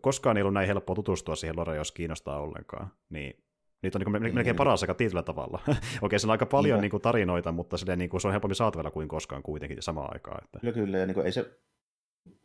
koskaan 0.00 0.36
ei 0.36 0.42
ollut 0.42 0.54
näin 0.54 0.66
helppoa 0.66 0.94
tutustua 0.94 1.36
siihen 1.36 1.56
loreen, 1.56 1.78
jos 1.78 1.92
kiinnostaa 1.92 2.40
ollenkaan, 2.40 2.90
niin 3.10 3.44
nyt 3.82 3.94
on 3.94 4.00
niin 4.00 4.12
kuin 4.12 4.34
melkein 4.34 4.56
paras 4.56 4.82
aika 4.82 4.94
tietyllä 4.94 5.22
tavalla. 5.22 5.60
Okei, 6.02 6.18
se 6.18 6.26
on 6.26 6.30
aika 6.30 6.46
paljon 6.46 6.80
niin 6.80 6.90
kuin 6.90 7.02
tarinoita, 7.02 7.52
mutta 7.52 7.76
silleen, 7.76 7.98
niin 7.98 8.10
kuin, 8.10 8.20
se 8.20 8.28
on 8.28 8.32
helpommin 8.32 8.56
saatavilla 8.56 8.90
kuin 8.90 9.08
koskaan 9.08 9.42
kuitenkin 9.42 9.82
samaan 9.82 10.12
aikaan. 10.12 10.44
Että... 10.44 10.58
Kyllä, 10.58 10.72
kyllä. 10.72 10.98
Ja 10.98 11.06
niin 11.06 11.14
kuin, 11.14 11.26
ei 11.26 11.32
se 11.32 11.58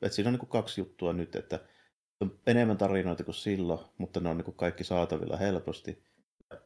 että 0.02 0.16
siinä 0.16 0.30
on 0.30 0.34
niin 0.34 0.40
kuin 0.40 0.50
kaksi 0.50 0.82
juttua 0.82 1.14
nyt, 1.14 1.36
että 1.36 1.60
on 2.20 2.40
enemmän 2.48 2.78
tarinoita 2.78 3.24
kuin 3.24 3.36
silloin, 3.36 3.80
mutta 3.98 4.20
ne 4.20 4.30
on 4.30 4.38
niin 4.38 4.46
kuin 4.46 4.58
kaikki 4.58 4.84
saatavilla 4.84 5.38
helposti. 5.38 6.04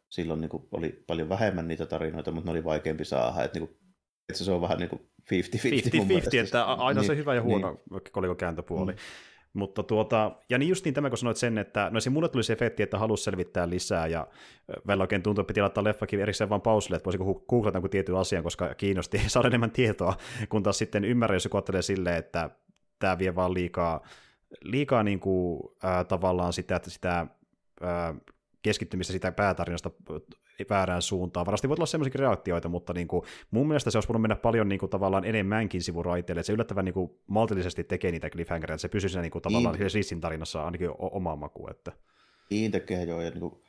Silloin 0.09 0.41
niin 0.41 0.49
kuin 0.49 0.67
oli 0.71 1.03
paljon 1.07 1.29
vähemmän 1.29 1.67
niitä 1.67 1.85
tarinoita, 1.85 2.31
mutta 2.31 2.45
ne 2.45 2.51
oli 2.51 2.63
vaikeampi 2.63 3.05
saada. 3.05 3.43
Että, 3.43 3.59
niin 3.59 3.67
kuin, 3.67 3.79
että 4.29 4.43
se 4.43 4.51
on 4.51 4.61
vähän 4.61 4.77
niin 4.77 4.89
kuin 4.89 5.09
50-50 5.33 5.35
50-50, 6.35 6.45
että 6.45 6.63
aina 6.63 7.01
niin, 7.01 7.07
se 7.07 7.15
hyvä 7.15 7.35
ja 7.35 7.41
huono 7.41 7.81
niin. 7.91 8.01
kolikon 8.11 8.37
kääntöpuoli. 8.37 8.91
Mm. 8.91 8.97
Mutta 9.53 9.83
tuota, 9.83 10.31
ja 10.49 10.57
niin 10.57 10.69
just 10.69 10.85
niin 10.85 10.93
tämä, 10.93 11.09
kun 11.09 11.17
sanoit 11.17 11.37
sen, 11.37 11.57
että 11.57 11.89
no 11.93 11.99
se 11.99 12.09
mulle 12.09 12.29
tuli 12.29 12.43
se 12.43 12.53
efekti, 12.53 12.83
että 12.83 12.97
halusi 12.97 13.23
selvittää 13.23 13.69
lisää, 13.69 14.07
ja 14.07 14.27
välillä 14.87 15.03
oikein 15.03 15.23
tuntui, 15.23 15.41
että 15.41 15.47
piti 15.47 15.61
laittaa 15.61 15.83
leffakin 15.83 16.19
erikseen 16.19 16.49
vaan 16.49 16.61
pausille, 16.61 16.95
että 16.95 17.05
voisiko 17.05 17.45
googlata 17.49 17.75
jonkun 17.75 17.89
tietyn 17.89 18.15
asian, 18.15 18.43
koska 18.43 18.75
kiinnosti 18.75 19.21
saada 19.27 19.47
enemmän 19.47 19.71
tietoa, 19.71 20.15
kun 20.49 20.63
taas 20.63 20.77
sitten 20.77 21.05
ymmärrä, 21.05 21.35
jos 21.35 21.45
joku 21.45 21.57
ajattelee 21.57 21.81
silleen, 21.81 22.17
että 22.17 22.49
tämä 23.01 23.17
vie 23.17 23.35
vaan 23.35 23.53
liikaa, 23.53 24.07
liikaa 24.61 25.03
niin 25.03 25.19
kuin, 25.19 25.61
äh, 25.85 26.05
tavallaan 26.05 26.53
sitä, 26.53 26.75
että 26.75 26.89
sitä 26.89 27.19
äh, 27.19 28.15
keskittymistä 28.61 29.13
sitä 29.13 29.31
päätarinasta 29.31 29.91
väärään 30.69 31.01
suuntaan. 31.01 31.45
Varasti 31.45 31.69
voi 31.69 31.75
olla 31.77 31.85
sellaisia 31.85 32.19
reaktioita, 32.19 32.69
mutta 32.69 32.93
niin 32.93 33.07
kuin, 33.07 33.23
mun 33.51 33.67
mielestä 33.67 33.91
se 33.91 33.97
olisi 33.97 34.09
voinut 34.09 34.21
mennä 34.21 34.35
paljon 34.35 34.69
niin 34.69 34.79
kuin, 34.79 34.89
tavallaan 34.89 35.25
enemmänkin 35.25 35.83
sivuraiteille, 35.83 36.39
että 36.39 36.47
se 36.47 36.53
yllättävän 36.53 36.85
niin 36.85 36.93
kuin, 36.93 37.11
maltillisesti 37.27 37.83
tekee 37.83 38.11
niitä 38.11 38.29
cliffhangereita, 38.29 38.73
että 38.73 38.81
se 38.81 38.87
pysyy 38.87 39.09
siinä 39.09 39.21
niin 39.21 39.31
kuin, 39.31 39.41
tavallaan 39.41 39.75
niin. 39.79 39.91
Rissin 39.93 40.21
tarinassa 40.21 40.65
ainakin 40.65 40.89
omaan 40.97 41.39
makuun. 41.39 41.71
Että... 41.71 41.91
Niin 42.49 42.71
tekee 42.71 43.03
joo, 43.03 43.21
ja 43.21 43.29
niin 43.29 43.39
kuin, 43.39 43.61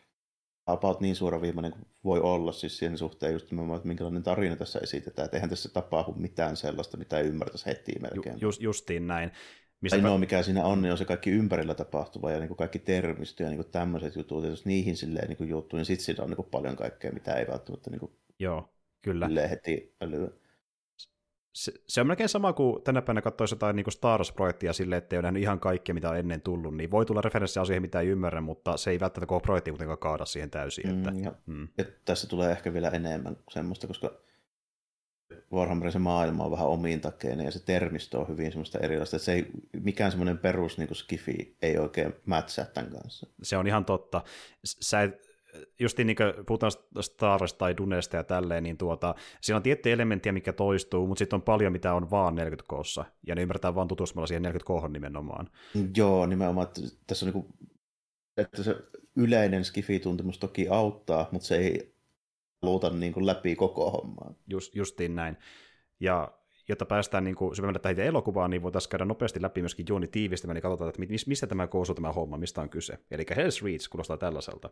about 0.67 1.01
niin 1.01 1.17
suoraviimainen 1.17 1.73
kuin 1.73 1.87
voi 2.05 2.21
olla 2.21 2.53
siis 2.53 2.79
siihen 2.79 2.99
suhteen 2.99 3.33
just 3.33 3.51
nimenomaan, 3.51 3.77
että 3.77 3.89
minkälainen 3.89 4.23
tarina 4.23 4.57
tässä 4.57 4.79
esitetään. 4.83 5.25
Että 5.25 5.37
eihän 5.37 5.51
tässä 5.51 5.69
tapahdu 5.69 6.13
mitään 6.17 6.57
sellaista, 6.57 6.97
mitä 6.97 7.19
ei 7.19 7.27
ymmärtäisi 7.27 7.67
heti 7.67 7.93
melkein. 8.01 8.35
Ju, 8.41 8.49
just, 8.49 8.63
justiin 8.63 9.07
näin. 9.07 9.33
Mistä 9.81 9.97
Ainoa, 9.97 10.19
mikä 10.19 10.43
siinä 10.43 10.65
on, 10.65 10.83
niin 10.83 10.93
on 10.93 10.99
se 10.99 11.05
kaikki 11.05 11.31
ympärillä 11.31 11.75
tapahtuva 11.75 12.31
ja 12.31 12.39
niin 12.39 12.49
kuin 12.49 12.59
kaikki 12.59 12.79
termistö 12.79 13.43
ja 13.43 13.49
niin 13.49 13.63
kuin 13.63 13.71
tämmöiset 13.71 14.17
jutut. 14.17 14.45
Ja 14.45 14.51
jos 14.51 14.67
niihin 14.67 14.97
silleen 14.97 15.29
niin 15.29 15.49
juttuun, 15.49 15.79
niin 15.79 15.87
sitten 15.87 16.05
siinä 16.05 16.25
on 16.25 16.31
niin 16.31 16.37
kuin 16.37 16.49
paljon 16.51 16.77
kaikkea, 16.77 17.13
mitä 17.13 17.35
ei 17.35 17.47
välttämättä 17.47 17.91
niin 17.91 18.01
kuin 18.01 18.13
Joo, 18.39 18.75
kyllä. 19.03 19.49
heti 19.49 19.97
älyä 20.01 20.29
se, 21.53 21.73
se 21.89 22.01
on 22.01 22.07
melkein 22.07 22.29
sama 22.29 22.53
kuin 22.53 22.83
tänä 22.83 23.03
päivänä 23.03 23.23
katsoisi 23.23 23.55
jotain 23.55 23.77
niin 23.77 23.93
Star 23.93 24.21
Wars-projektia 24.21 24.73
silleen, 24.73 24.99
että 24.99 25.17
ei 25.17 25.19
ole 25.19 25.23
nähnyt 25.23 25.43
ihan 25.43 25.61
kaikkea, 25.61 25.95
mitä 25.95 26.11
on 26.11 26.17
ennen 26.17 26.41
tullut, 26.41 26.77
niin 26.77 26.91
voi 26.91 27.07
tulla 27.07 27.21
referenssiä 27.21 27.65
siihen, 27.65 27.83
mitä 27.83 28.01
ei 28.01 28.09
ymmärrä, 28.09 28.41
mutta 28.41 28.77
se 28.77 28.91
ei 28.91 29.01
välttämättä 29.01 29.27
koko 29.27 29.41
projekti 29.41 29.71
kuitenkaan 29.71 29.99
kaada 29.99 30.25
siihen 30.25 30.51
täysin. 30.51 30.91
Että, 30.91 31.11
mm, 31.11 31.23
ja, 31.25 31.33
mm. 31.47 31.69
ja 31.79 31.85
tässä 32.05 32.29
tulee 32.29 32.51
ehkä 32.51 32.73
vielä 32.73 32.89
enemmän 32.89 33.37
semmoista, 33.51 33.87
koska 33.87 34.11
Warhammerin 35.53 35.93
se 35.93 35.99
maailma 35.99 36.45
on 36.45 36.51
vähän 36.51 36.67
omiin 36.67 37.01
takeinen 37.01 37.45
ja 37.45 37.53
se 37.53 37.65
termistö 37.65 38.19
on 38.19 38.29
hyvin 38.29 38.53
semmoista 38.53 38.79
erilaista, 38.79 39.17
että 39.17 39.25
se 39.25 39.33
ei, 39.33 39.51
mikään 39.73 40.11
semmoinen 40.11 40.39
perus 40.39 40.79
niin 40.79 40.95
skifi 40.95 41.57
ei 41.63 41.79
oikein 41.79 42.15
mätsää 42.27 42.65
tämän 42.65 42.91
kanssa. 42.93 43.27
Se 43.43 43.57
on 43.57 43.67
ihan 43.67 43.85
totta. 43.85 44.23
Sä 44.65 45.03
et, 45.03 45.32
just 45.81 45.99
niin 45.99 46.17
kuin 46.17 46.47
puhutaan 46.47 46.73
Star 47.01 47.41
Wars 47.41 47.55
tai 47.55 47.77
Dunesta 47.77 48.17
ja 48.17 48.25
tälleen, 48.25 48.63
niin 48.63 48.79
tuota, 48.79 49.15
siinä 49.41 49.57
on 49.57 49.63
tiettyjä 49.63 49.95
elementtejä, 49.95 50.33
mikä 50.33 50.53
toistuu, 50.53 51.07
mutta 51.07 51.19
sitten 51.19 51.37
on 51.37 51.43
paljon, 51.43 51.73
mitä 51.73 51.95
on 51.95 52.11
vaan 52.11 52.35
40 52.35 52.69
koossa, 52.69 53.05
ja 53.27 53.35
ne 53.35 53.43
ymmärretään 53.43 53.75
vaan 53.75 53.89
tutustumalla 53.89 54.27
siihen 54.27 54.43
40 54.43 54.67
kohon 54.67 54.93
nimenomaan. 54.93 55.51
Joo, 55.97 56.27
nimenomaan, 56.27 56.67
että 56.67 56.81
tässä 57.07 57.27
on 57.27 57.33
niin 57.33 57.45
kuin, 57.45 57.55
että 58.37 58.63
se 58.63 58.77
yleinen 59.17 59.65
skifi-tuntemus 59.65 60.39
toki 60.39 60.69
auttaa, 60.69 61.29
mutta 61.31 61.49
se 61.49 61.57
ei 61.57 61.95
luuta 62.63 62.91
niin 62.91 63.13
kuin 63.13 63.27
läpi 63.27 63.57
koko 63.57 63.91
hommaa. 63.91 64.35
Just, 64.47 64.75
justiin 64.75 65.15
näin. 65.15 65.37
Ja 66.01 66.33
jotta 66.69 66.87
päästään 66.87 67.25
niin 67.25 67.37
syvemmälle 67.55 67.79
tähän 67.79 68.01
elokuvaan, 68.01 68.51
niin 68.51 68.63
voitaisiin 68.63 68.91
käydä 68.91 69.05
nopeasti 69.05 69.43
läpi 69.43 69.63
myöskin 69.63 69.87
juoni 69.89 70.09
tiivistämään, 70.09 70.55
niin 70.55 70.63
katsotaan, 70.63 70.89
että 70.89 71.03
mistä 71.27 71.47
tämä 71.47 71.67
koosuu 71.67 71.95
tämä 71.95 72.13
homma, 72.13 72.37
mistä 72.37 72.61
on 72.61 72.69
kyse. 72.69 72.99
Eli 73.11 73.23
Hell's 73.31 73.65
Reach 73.65 73.89
kuulostaa 73.91 74.17
tällaiselta. 74.17 74.71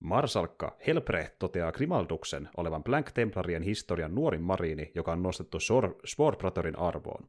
Marsalkka 0.00 0.76
Helprecht 0.86 1.34
toteaa 1.38 1.72
Grimalduksen 1.72 2.48
olevan 2.56 2.84
Blank 2.84 3.12
Templarien 3.12 3.62
historian 3.62 4.14
nuorin 4.14 4.42
mariini, 4.42 4.92
joka 4.94 5.12
on 5.12 5.22
nostettu 5.22 5.58
Sworbratorin 6.04 6.78
arvoon. 6.78 7.28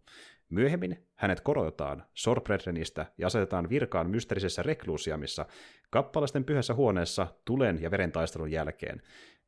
Myöhemmin 0.50 1.06
hänet 1.16 1.42
korotetaan 1.42 2.04
Sorbredrenistä 2.14 3.06
ja 3.18 3.28
asetetaan 3.28 3.70
virkaan 3.70 4.10
mysteerisessä 4.10 4.64
rekluusiamissa 4.64 5.46
kappalaisten 5.90 6.44
pyhässä 6.44 6.74
huoneessa 6.74 7.28
tulen 7.46 7.82
ja 7.82 7.92
veren 7.92 8.12
taistelun 8.12 8.52
jälkeen. 8.52 9.02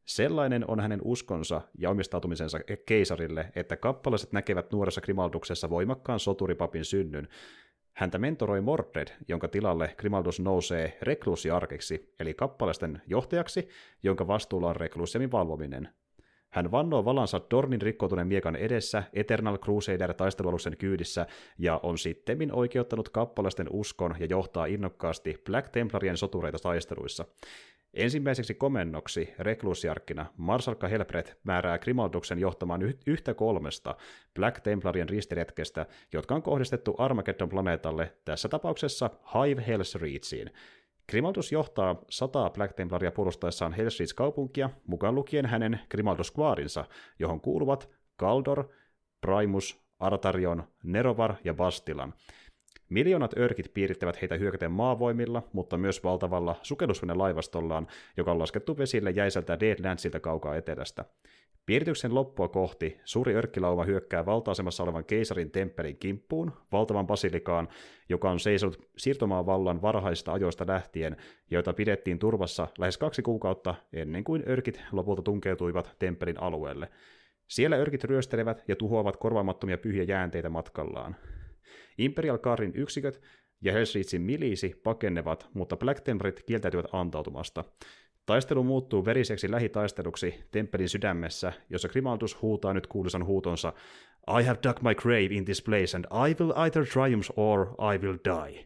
Sellainen 0.06 0.70
on 0.70 0.80
hänen 0.80 1.02
uskonsa 1.04 1.62
ja 1.78 1.90
omistautumisensa 1.90 2.60
keisarille, 2.86 3.52
että 3.56 3.78
kappalaiset 3.78 4.32
näkevät 4.32 4.72
nuoressa 4.72 5.02
Grimalduksessa 5.02 5.70
voimakkaan 5.70 6.20
soturipapin 6.20 6.86
synnyn, 6.86 7.28
Häntä 7.94 8.18
mentoroi 8.18 8.62
Mordred, 8.62 9.08
jonka 9.28 9.48
tilalle 9.48 9.96
Grimaldus 9.98 10.40
nousee 10.40 10.98
rekluusiarkeksi, 11.02 12.14
eli 12.20 12.34
kappaleisten 12.34 13.02
johtajaksi, 13.08 13.70
jonka 14.04 14.28
vastuulla 14.28 14.68
on 14.68 14.76
rekluusiamin 14.76 15.32
valvominen. 15.32 15.90
Hän 16.50 16.72
vannoo 16.72 17.06
valansa 17.06 17.42
Dornin 17.52 17.82
rikkoutuneen 17.82 18.28
miekan 18.28 18.56
edessä 18.56 19.04
Eternal 19.14 19.58
Crusader 19.58 20.14
taistelualuksen 20.14 20.78
kyydissä 20.78 21.26
ja 21.58 21.80
on 21.84 21.98
sittemmin 21.98 22.54
oikeuttanut 22.54 23.10
kappalaisten 23.10 23.68
uskon 23.70 24.16
ja 24.20 24.26
johtaa 24.30 24.66
innokkaasti 24.66 25.42
Black 25.46 25.70
Templarien 25.70 26.18
sotureita 26.18 26.60
taisteluissa. 26.60 27.26
Ensimmäiseksi 27.94 28.54
komennoksi 28.54 29.34
rekluusiarkkina 29.40 30.26
Marsalkka 30.38 30.88
Helbret 30.88 31.38
määrää 31.44 31.80
Grimalduksen 31.80 32.40
johtamaan 32.40 32.82
yhtä 33.08 33.34
kolmesta 33.34 33.96
Black 34.36 34.60
Templarien 34.60 35.10
ristiretkestä, 35.10 35.86
jotka 36.14 36.36
on 36.36 36.42
kohdistettu 36.42 36.96
Armageddon 36.98 37.50
planeetalle, 37.50 38.14
tässä 38.26 38.50
tapauksessa 38.50 39.10
Hive 39.34 39.64
Hells 39.68 39.96
Reachiin. 39.96 40.52
Grimaldus 41.10 41.52
johtaa 41.52 41.96
sataa 42.10 42.50
Black 42.50 42.74
Templaria 42.76 43.12
puolustaessaan 43.12 43.74
Hells 43.74 44.00
Reach-kaupunkia, 44.00 44.70
mukaan 44.88 45.16
lukien 45.16 45.46
hänen 45.46 45.80
Grimaldus 45.90 46.34
johon 47.20 47.42
kuuluvat 47.42 47.90
Kaldor, 48.16 48.70
Primus, 49.22 49.80
Artarion, 50.00 50.64
Nerovar 50.84 51.36
ja 51.44 51.54
Bastilan– 51.54 52.14
Miljoonat 52.90 53.38
örkit 53.38 53.74
piirittävät 53.74 54.22
heitä 54.22 54.36
hyökäten 54.36 54.72
maavoimilla, 54.72 55.44
mutta 55.54 55.78
myös 55.78 56.04
valtavalla 56.04 56.56
sukellusvene-laivastollaan, 56.64 57.88
joka 58.18 58.32
on 58.32 58.40
laskettu 58.40 58.78
vesille 58.78 59.12
jäiseltä 59.12 59.60
Deadlandsilta 59.60 60.20
kaukaa 60.20 60.56
etelästä. 60.56 61.06
Piirityksen 61.66 62.16
loppua 62.16 62.48
kohti 62.48 63.00
suuri 63.06 63.36
örkkilauma 63.36 63.84
hyökkää 63.84 64.26
valta-asemassa 64.26 64.84
olevan 64.84 65.06
keisarin 65.06 65.52
temppelin 65.52 65.98
kimppuun, 65.98 66.52
valtavan 66.72 67.08
basilikaan, 67.08 67.68
joka 68.10 68.32
on 68.32 68.40
seisonut 68.40 68.90
siirtomaan 68.98 69.46
vallan 69.46 69.82
varhaisista 69.82 70.34
ajoista 70.34 70.68
lähtien, 70.68 71.18
joita 71.52 71.74
pidettiin 71.74 72.20
turvassa 72.20 72.68
lähes 72.78 72.98
kaksi 72.98 73.22
kuukautta 73.22 73.76
ennen 73.94 74.24
kuin 74.24 74.44
örkit 74.48 74.82
lopulta 74.92 75.22
tunkeutuivat 75.22 75.96
temppelin 76.00 76.42
alueelle. 76.42 76.90
Siellä 77.48 77.76
örkit 77.76 78.04
ryöstelevät 78.04 78.64
ja 78.68 78.76
tuhoavat 78.76 79.18
korvaamattomia 79.18 79.78
pyhiä 79.78 80.04
jäänteitä 80.04 80.50
matkallaan. 80.50 81.16
Imperial 82.00 82.38
Guardin 82.38 82.72
yksiköt 82.76 83.22
ja 83.62 83.74
Hellsreachin 83.74 84.22
milisi 84.22 84.82
pakennevat, 84.84 85.50
mutta 85.54 85.78
Black 85.78 86.04
Templarit 86.04 86.44
kieltäytyvät 86.44 86.86
antautumasta. 86.92 87.64
Taistelu 88.26 88.64
muuttuu 88.64 89.06
veriseksi 89.06 89.52
lähitaisteluksi 89.52 90.44
temppelin 90.52 90.90
sydämessä, 90.90 91.54
jossa 91.70 91.90
Grimaldus 91.90 92.42
huutaa 92.42 92.74
nyt 92.74 92.88
kuuluisan 92.88 93.26
huutonsa 93.26 93.74
I 94.40 94.44
have 94.44 94.60
dug 94.68 94.82
my 94.82 94.96
grave 94.96 95.30
in 95.32 95.46
this 95.46 95.62
place 95.62 95.98
and 95.98 96.06
I 96.06 96.36
will 96.40 96.54
either 96.56 96.86
triumph 96.86 97.32
or 97.36 97.68
I 97.94 97.98
will 97.98 98.18
die. 98.26 98.66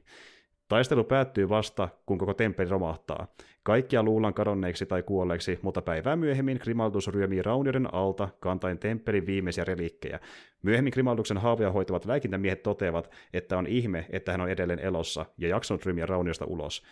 Taistelu 0.67 1.03
päättyy 1.03 1.49
vasta, 1.49 1.89
kun 2.05 2.17
koko 2.17 2.33
temppeli 2.33 2.69
romahtaa. 2.69 3.27
Kaikkia 3.63 4.03
luullaan 4.03 4.33
kadonneeksi 4.33 4.85
tai 4.85 5.03
kuolleeksi, 5.03 5.59
mutta 5.61 5.81
päivää 5.81 6.15
myöhemmin 6.15 6.59
Grimaltus 6.61 7.07
ryömii 7.07 7.41
raunioiden 7.41 7.93
alta 7.93 8.29
kantain 8.39 8.79
temppelin 8.79 9.25
viimeisiä 9.25 9.63
reliikkejä. 9.63 10.19
Myöhemmin 10.63 10.93
Grimalduksen 10.93 11.37
haavoja 11.37 11.71
hoitavat 11.71 12.05
lääkintämiehet 12.05 12.63
toteavat, 12.63 13.09
että 13.33 13.57
on 13.57 13.67
ihme, 13.67 14.05
että 14.09 14.31
hän 14.31 14.41
on 14.41 14.49
edelleen 14.49 14.79
elossa 14.79 15.25
ja 15.37 15.47
jaksanut 15.47 15.85
ryömiä 15.85 16.05
rauniosta 16.05 16.45
ulos. 16.45 16.83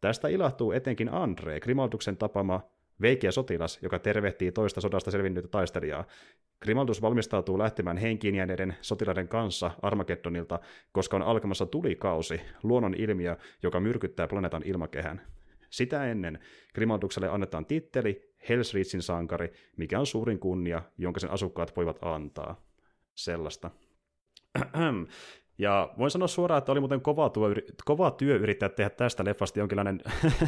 Tästä 0.00 0.28
ilahtuu 0.28 0.72
etenkin 0.72 1.08
Andre, 1.08 1.60
Grimalduksen 1.60 2.16
tapama 2.16 2.60
veikeä 3.00 3.30
sotilas, 3.30 3.78
joka 3.82 3.98
tervehtii 3.98 4.52
toista 4.52 4.80
sodasta 4.80 5.10
selvinnyttä 5.10 5.48
taistelijaa. 5.48 6.04
Grimaldus 6.62 7.02
valmistautuu 7.02 7.58
lähtemään 7.58 7.96
henkiin 7.96 8.34
jääneiden 8.34 8.76
sotilaiden 8.80 9.28
kanssa 9.28 9.70
Armageddonilta, 9.82 10.60
koska 10.92 11.16
on 11.16 11.22
alkamassa 11.22 11.66
tulikausi, 11.66 12.40
luonnon 12.62 12.94
ilmiö, 12.94 13.36
joka 13.62 13.80
myrkyttää 13.80 14.28
planeetan 14.28 14.62
ilmakehän. 14.64 15.20
Sitä 15.70 16.06
ennen 16.06 16.38
Grimaldukselle 16.74 17.28
annetaan 17.28 17.66
titteli 17.66 18.34
Hellsreachin 18.48 19.02
sankari, 19.02 19.52
mikä 19.76 20.00
on 20.00 20.06
suurin 20.06 20.38
kunnia, 20.38 20.82
jonka 20.98 21.20
sen 21.20 21.30
asukkaat 21.30 21.76
voivat 21.76 21.98
antaa. 22.02 22.64
Sellaista. 23.14 23.70
Ja 25.60 25.90
voin 25.98 26.10
sanoa 26.10 26.28
suoraan, 26.28 26.58
että 26.58 26.72
oli 26.72 26.80
muuten 26.80 27.00
kova 27.00 27.30
työ, 27.30 27.54
kova 27.84 28.10
työ 28.10 28.36
yrittää 28.36 28.68
tehdä 28.68 28.90
tästä 28.90 29.24
leffasta 29.24 29.58
jonkinlainen 29.58 30.00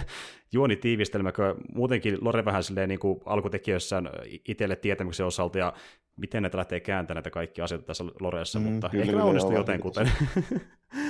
juonitiivistelmä, 0.53 1.33
kun 1.33 1.45
muutenkin 1.75 2.19
Lore 2.21 2.45
vähän 2.45 2.65
silleen 2.65 2.89
niin 2.89 2.99
kuin 2.99 3.21
alkutekijöissään 3.27 4.11
itselle 4.49 4.77
tietämyksen 4.77 5.27
osalta, 5.27 5.59
ja 5.59 5.73
miten 6.17 6.43
näitä 6.43 6.59
lähtee 6.59 6.81
kääntämään 6.81 7.17
näitä 7.17 7.31
kaikkia 7.31 7.65
asioita 7.65 7.87
tässä 7.87 8.05
Loreessa, 8.21 8.59
mm, 8.59 8.65
mutta 8.65 8.89
kyllä, 8.89 9.05
ehkä 9.05 9.17
mä 9.17 9.25
onnistun 9.25 9.55
jotenkuten. 9.55 10.11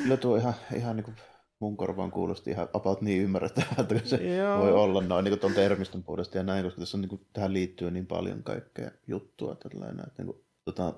Kyllä 0.03 0.17
tuo 0.17 0.37
ihan, 0.37 0.55
ihan 0.77 0.97
niin 0.97 1.05
kuin 1.05 1.17
mun 1.59 1.77
korvaan 1.77 2.11
kuulosti 2.11 2.51
ihan 2.51 2.69
about 2.73 3.03
niin 3.03 3.23
ymmärrettävältä, 3.23 3.95
kun 3.95 4.01
se 4.05 4.37
Joo. 4.37 4.59
voi 4.59 4.73
olla 4.73 5.01
noin 5.01 5.25
niin 5.25 5.39
tuon 5.39 5.53
termistön 5.53 6.03
puolesta 6.03 6.37
ja 6.37 6.43
näin, 6.43 6.65
koska 6.65 6.81
tässä 6.81 6.97
on, 6.97 7.01
niin 7.01 7.09
kuin, 7.09 7.27
tähän 7.33 7.53
liittyy 7.53 7.91
niin 7.91 8.07
paljon 8.07 8.43
kaikkea 8.43 8.91
juttua. 9.07 9.55
Tällainen, 9.55 10.07
että, 10.07 10.23
niin 10.23 10.27
kuin, 10.27 10.45
tota, 10.65 10.95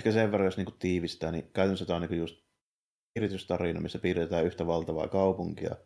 ehkä 0.00 0.12
sen 0.12 0.32
verran, 0.32 0.46
jos 0.46 0.56
niin 0.56 0.64
kuin, 0.64 0.78
tiivistää, 0.78 1.32
niin 1.32 1.52
käytännössä 1.52 1.86
tämä 1.86 1.96
on 1.96 2.02
niin 2.02 2.18
just 2.18 2.36
yritystarina, 3.16 3.80
missä 3.80 3.98
piirretään 3.98 4.44
yhtä 4.44 4.66
valtavaa 4.66 5.08
kaupunkia. 5.08 5.76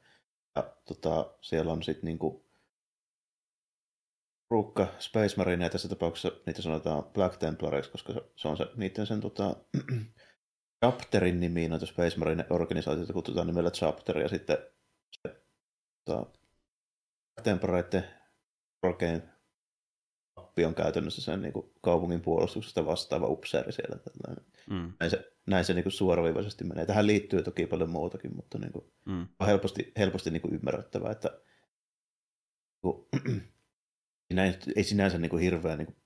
Ja 0.56 0.74
tota, 0.84 1.34
siellä 1.40 1.72
on 1.72 1.82
sitten 1.82 2.04
niin 2.04 2.18
kuin, 2.18 2.44
Rukka 4.50 4.94
Space 4.98 5.36
Marine, 5.36 5.70
tässä 5.70 5.88
tapauksessa 5.88 6.32
niitä 6.46 6.62
sanotaan 6.62 7.04
Black 7.04 7.36
Templareiksi, 7.36 7.90
koska 7.90 8.12
se 8.36 8.48
on 8.48 8.56
se, 8.56 8.66
niiden 8.76 9.06
sen 9.06 9.20
tota, 9.20 9.56
Chapterin 10.84 11.40
nimiin 11.40 11.70
noita 11.70 11.86
Space 11.86 12.18
Marine 12.18 12.46
organisaatioita 12.50 13.12
kutsutaan 13.12 13.46
nimellä 13.46 13.70
Chapter, 13.70 14.18
ja 14.18 14.28
sitten 14.28 14.58
se 15.22 15.44
tota, 16.04 16.26
Temporaiden 17.42 18.04
korkein 18.80 19.22
pappi 20.54 20.64
on 20.64 20.74
käytännössä 20.74 21.22
sen 21.22 21.42
niin 21.42 21.52
kuin, 21.52 21.66
kaupungin 21.80 22.20
puolustuksesta 22.20 22.86
vastaava 22.86 23.26
upseeri 23.26 23.72
siellä. 23.72 23.96
Mm. 24.70 24.92
Näin 25.00 25.10
se, 25.10 25.32
näin 25.46 25.64
se 25.64 25.74
niin 25.74 25.82
kuin, 25.82 25.92
suoraviivaisesti 25.92 26.64
menee. 26.64 26.86
Tähän 26.86 27.06
liittyy 27.06 27.42
toki 27.42 27.66
paljon 27.66 27.90
muutakin, 27.90 28.36
mutta 28.36 28.58
niin 28.58 28.72
kuin, 28.72 28.84
mm. 29.04 29.26
on 29.40 29.46
helposti, 29.46 29.92
helposti 29.98 30.30
niin 30.30 30.40
kuin, 30.42 30.54
ymmärrettävää, 30.54 31.12
että 31.12 31.40
kun, 32.80 33.08
siinä 34.28 34.44
ei, 34.46 34.54
ei 34.76 34.84
sinänsä 34.84 35.18
niin 35.18 35.30
kuin 35.30 35.42
hirveän 35.42 35.78
niin 35.78 35.86
kuin 35.86 35.96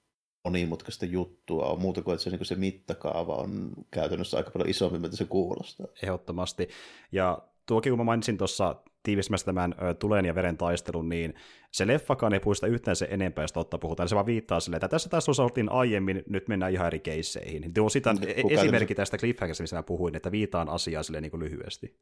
monimutkaista 0.44 1.06
juttua 1.06 1.66
on 1.66 1.80
muuta 1.80 2.02
kuin, 2.02 2.14
että 2.14 2.24
se, 2.24 2.30
niin 2.30 2.38
kuin 2.38 2.46
se 2.46 2.54
mittakaava 2.54 3.36
on 3.36 3.72
käytännössä 3.90 4.36
aika 4.36 4.50
paljon 4.50 4.70
isompi, 4.70 4.98
mitä 4.98 5.16
se 5.16 5.24
kuulostaa. 5.24 5.86
Ehdottomasti. 6.02 6.68
Ja 7.12 7.42
tuokin, 7.66 7.90
kun 7.90 7.98
mä 7.98 8.04
mainitsin 8.04 8.38
tuossa 8.38 8.76
tiivismässä 9.02 9.44
tämän 9.44 9.74
ö, 9.82 9.94
tulen 9.94 10.24
ja 10.24 10.34
veren 10.34 10.56
taistelun, 10.56 11.08
niin 11.08 11.34
se 11.72 11.86
leffakaan 11.86 12.32
ei 12.32 12.40
puista 12.40 12.66
yhtään 12.66 12.96
se 12.96 13.08
enempää, 13.10 13.44
jos 13.44 13.52
totta 13.52 13.78
puhutaan. 13.78 14.08
Se 14.08 14.14
vaan 14.14 14.26
viittaa 14.26 14.60
silleen, 14.60 14.78
että 14.78 14.88
tässä 14.88 15.08
taas 15.08 15.40
oltiin 15.40 15.72
aiemmin, 15.72 16.22
nyt 16.28 16.48
mennään 16.48 16.72
ihan 16.72 16.86
eri 16.86 17.00
keisseihin. 17.00 17.74
Tuo 17.74 17.88
sitä 17.88 18.14
e- 18.26 18.54
esimerkki 18.54 18.94
tästä 18.94 19.18
cliffhangerista, 19.18 19.62
missä 19.62 19.76
mä 19.76 19.82
puhuin, 19.82 20.16
että 20.16 20.30
viitaan 20.32 20.68
asiaa 20.68 21.02
silleen 21.02 21.22
niin 21.22 21.30
kuin 21.30 21.40
lyhyesti. 21.40 21.98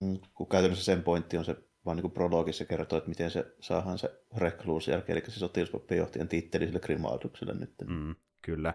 Mm, 0.00 0.18
kun 0.34 0.48
käytännössä 0.48 0.84
sen 0.84 1.02
pointti 1.02 1.36
on 1.36 1.44
se 1.44 1.56
vaan 1.84 1.96
niin 1.96 2.02
kuin 2.02 2.12
prologissa 2.12 2.64
kertoo, 2.64 2.98
että 2.98 3.08
miten 3.10 3.30
se 3.30 3.54
saadaan 3.60 3.98
se 3.98 4.22
rekluusi 4.36 4.90
jälkeen, 4.90 5.18
eli 5.18 5.30
se 5.30 5.38
sotilaspappien 5.38 5.98
johtajan 5.98 6.28
titteli 6.28 6.66
sille 6.66 6.80
Grimaudukselle 6.80 7.54
nyt. 7.54 7.74
Mm, 7.86 8.14
kyllä. 8.42 8.74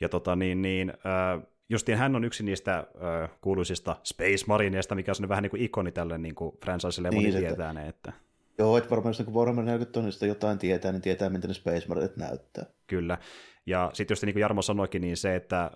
Ja 0.00 0.08
tota 0.08 0.36
niin, 0.36 0.62
niin 0.62 0.90
äh, 0.90 1.46
justiin 1.68 1.98
hän 1.98 2.16
on 2.16 2.24
yksi 2.24 2.42
niistä 2.42 2.76
äh, 2.78 3.30
kuuluisista 3.40 3.96
Space 4.04 4.44
Marineista, 4.46 4.94
mikä 4.94 5.12
on 5.22 5.28
vähän 5.28 5.42
niin 5.42 5.50
kuin 5.50 5.62
ikoni 5.62 5.92
tälle 5.92 6.18
niin 6.18 6.34
kuin 6.34 6.58
franchiselle, 6.58 7.10
niin, 7.10 7.32
moni 7.32 7.40
tietää 7.40 7.72
ne, 7.72 7.88
että... 7.88 8.12
Joo, 8.58 8.78
että 8.78 8.90
varmaan 8.90 9.10
jos 9.10 9.18
niin 9.18 9.34
Warhammer 9.34 9.64
40 9.64 9.92
tonnista 9.92 10.26
jotain 10.26 10.58
tietää, 10.58 10.92
niin 10.92 11.02
tietää, 11.02 11.30
miten 11.30 11.48
ne 11.48 11.54
Space 11.54 11.88
Marineit 11.88 12.16
näyttää. 12.16 12.66
Kyllä. 12.86 13.18
Ja 13.66 13.90
sitten 13.92 14.12
just 14.12 14.22
niin 14.24 14.34
kuin 14.34 14.40
Jarmo 14.40 14.62
sanoikin, 14.62 15.02
niin 15.02 15.16
se, 15.16 15.36
että 15.36 15.64
äh, 15.64 15.70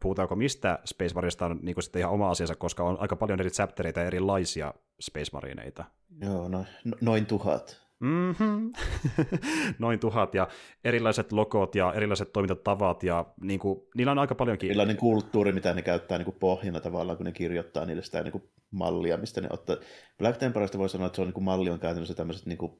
puhutaanko 0.00 0.36
mistä 0.36 0.78
Space 0.84 1.14
Marineista 1.14 1.46
on 1.46 1.58
niin 1.62 1.74
kuin 1.74 1.82
sitten 1.82 2.00
ihan 2.00 2.12
oma 2.12 2.30
asiansa, 2.30 2.54
koska 2.54 2.84
on 2.84 2.96
aika 3.00 3.16
paljon 3.16 3.40
eri 3.40 3.50
chaptereita 3.50 4.00
ja 4.00 4.06
erilaisia 4.06 4.74
Space 5.00 5.30
Marineita. 5.32 5.84
Joo, 6.22 6.48
noin, 6.48 6.66
noin 7.00 7.26
tuhat. 7.26 7.89
Mm-hmm. 8.00 8.72
Noin 9.78 10.00
tuhat 10.00 10.34
ja 10.34 10.48
erilaiset 10.84 11.32
logot 11.32 11.74
ja 11.74 11.92
erilaiset 11.92 12.32
toimintatavat 12.32 13.02
ja 13.02 13.24
niin 13.40 13.60
kuin, 13.60 13.80
niillä 13.94 14.12
on 14.12 14.18
aika 14.18 14.34
paljonkin... 14.34 14.70
Erilainen 14.70 14.96
kulttuuri, 14.96 15.52
mitä 15.52 15.74
ne 15.74 15.82
käyttää 15.82 16.18
niin 16.18 16.24
kuin 16.24 16.36
pohjana 16.40 16.80
tavallaan, 16.80 17.16
kun 17.16 17.26
ne 17.26 17.32
kirjoittaa 17.32 17.86
niille 17.86 18.02
sitä 18.02 18.22
niin 18.22 18.32
kuin 18.32 18.44
mallia, 18.70 19.16
mistä 19.16 19.40
ne 19.40 19.48
ottaa. 19.50 19.76
Black 20.18 20.38
Temperista 20.38 20.78
voi 20.78 20.88
sanoa, 20.88 21.06
että 21.06 21.16
se 21.16 21.22
on 21.22 21.28
niin 21.28 21.34
kuin 21.34 21.44
malli 21.44 21.70
on 21.70 21.80
käytännössä 21.80 22.14
tämmöiset 22.14 22.46
niin 22.46 22.58
kuin 22.58 22.72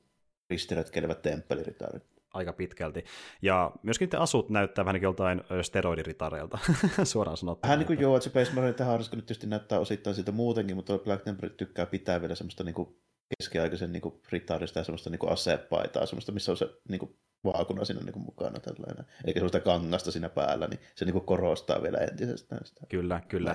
ristiretkeilevät 0.51 1.23
temppeliritarit. 1.23 2.03
Aika 2.35 2.53
pitkälti. 2.53 3.05
Ja 3.43 3.73
myöskin 3.83 4.09
te 4.09 4.17
asut 4.17 4.51
näyttää 4.51 4.85
vähän 4.85 4.95
niin 4.95 5.03
joltain 5.03 5.43
steroidiritareilta, 5.63 6.59
suoraan 7.05 7.37
sanottuna. 7.37 7.69
Vähän 7.69 7.79
niin 7.79 7.87
kuin 7.87 8.01
joo, 8.01 8.17
että 8.17 8.25
se 8.25 8.31
Space 8.31 8.55
Marine 8.55 8.73
tähän 8.73 8.99
nyt 8.99 9.11
tietysti 9.11 9.47
näyttää 9.47 9.79
osittain 9.79 10.15
siitä 10.15 10.33
muutenkin, 10.33 10.77
mutta 10.77 10.99
Black 10.99 11.25
Temple 11.25 11.51
tykkää 11.51 11.87
pitää 11.87 12.21
vielä 12.21 12.35
semmoista 12.35 12.65
niin 12.65 12.75
kuin 12.75 12.97
keskiaikaisen 13.39 13.93
niin 13.93 14.03
ritaarista 14.33 14.79
ja 14.79 14.85
semmoista 14.85 15.11
niin 15.11 15.29
asepaitaa, 15.29 16.07
semmoista, 16.07 16.33
missä 16.33 16.53
on 16.53 16.57
se 16.57 16.69
niin 16.89 16.99
kuin, 16.99 17.17
vaakuna 17.45 17.85
siinä 17.85 18.03
niin 18.03 18.13
kuin, 18.13 18.25
mukana 18.25 18.61
tällainen. 18.61 19.07
Eikä 19.25 19.41
semmoista 19.41 19.61
kangasta 19.61 20.11
siinä 20.11 20.29
päällä, 20.29 20.67
niin 20.67 20.81
se 20.95 21.05
niin 21.05 21.13
kuin, 21.13 21.25
korostaa 21.25 21.83
vielä 21.83 21.99
entisestään 21.99 22.67
sitä. 22.67 22.81
Kyllä, 22.89 23.21
kyllä. 23.29 23.55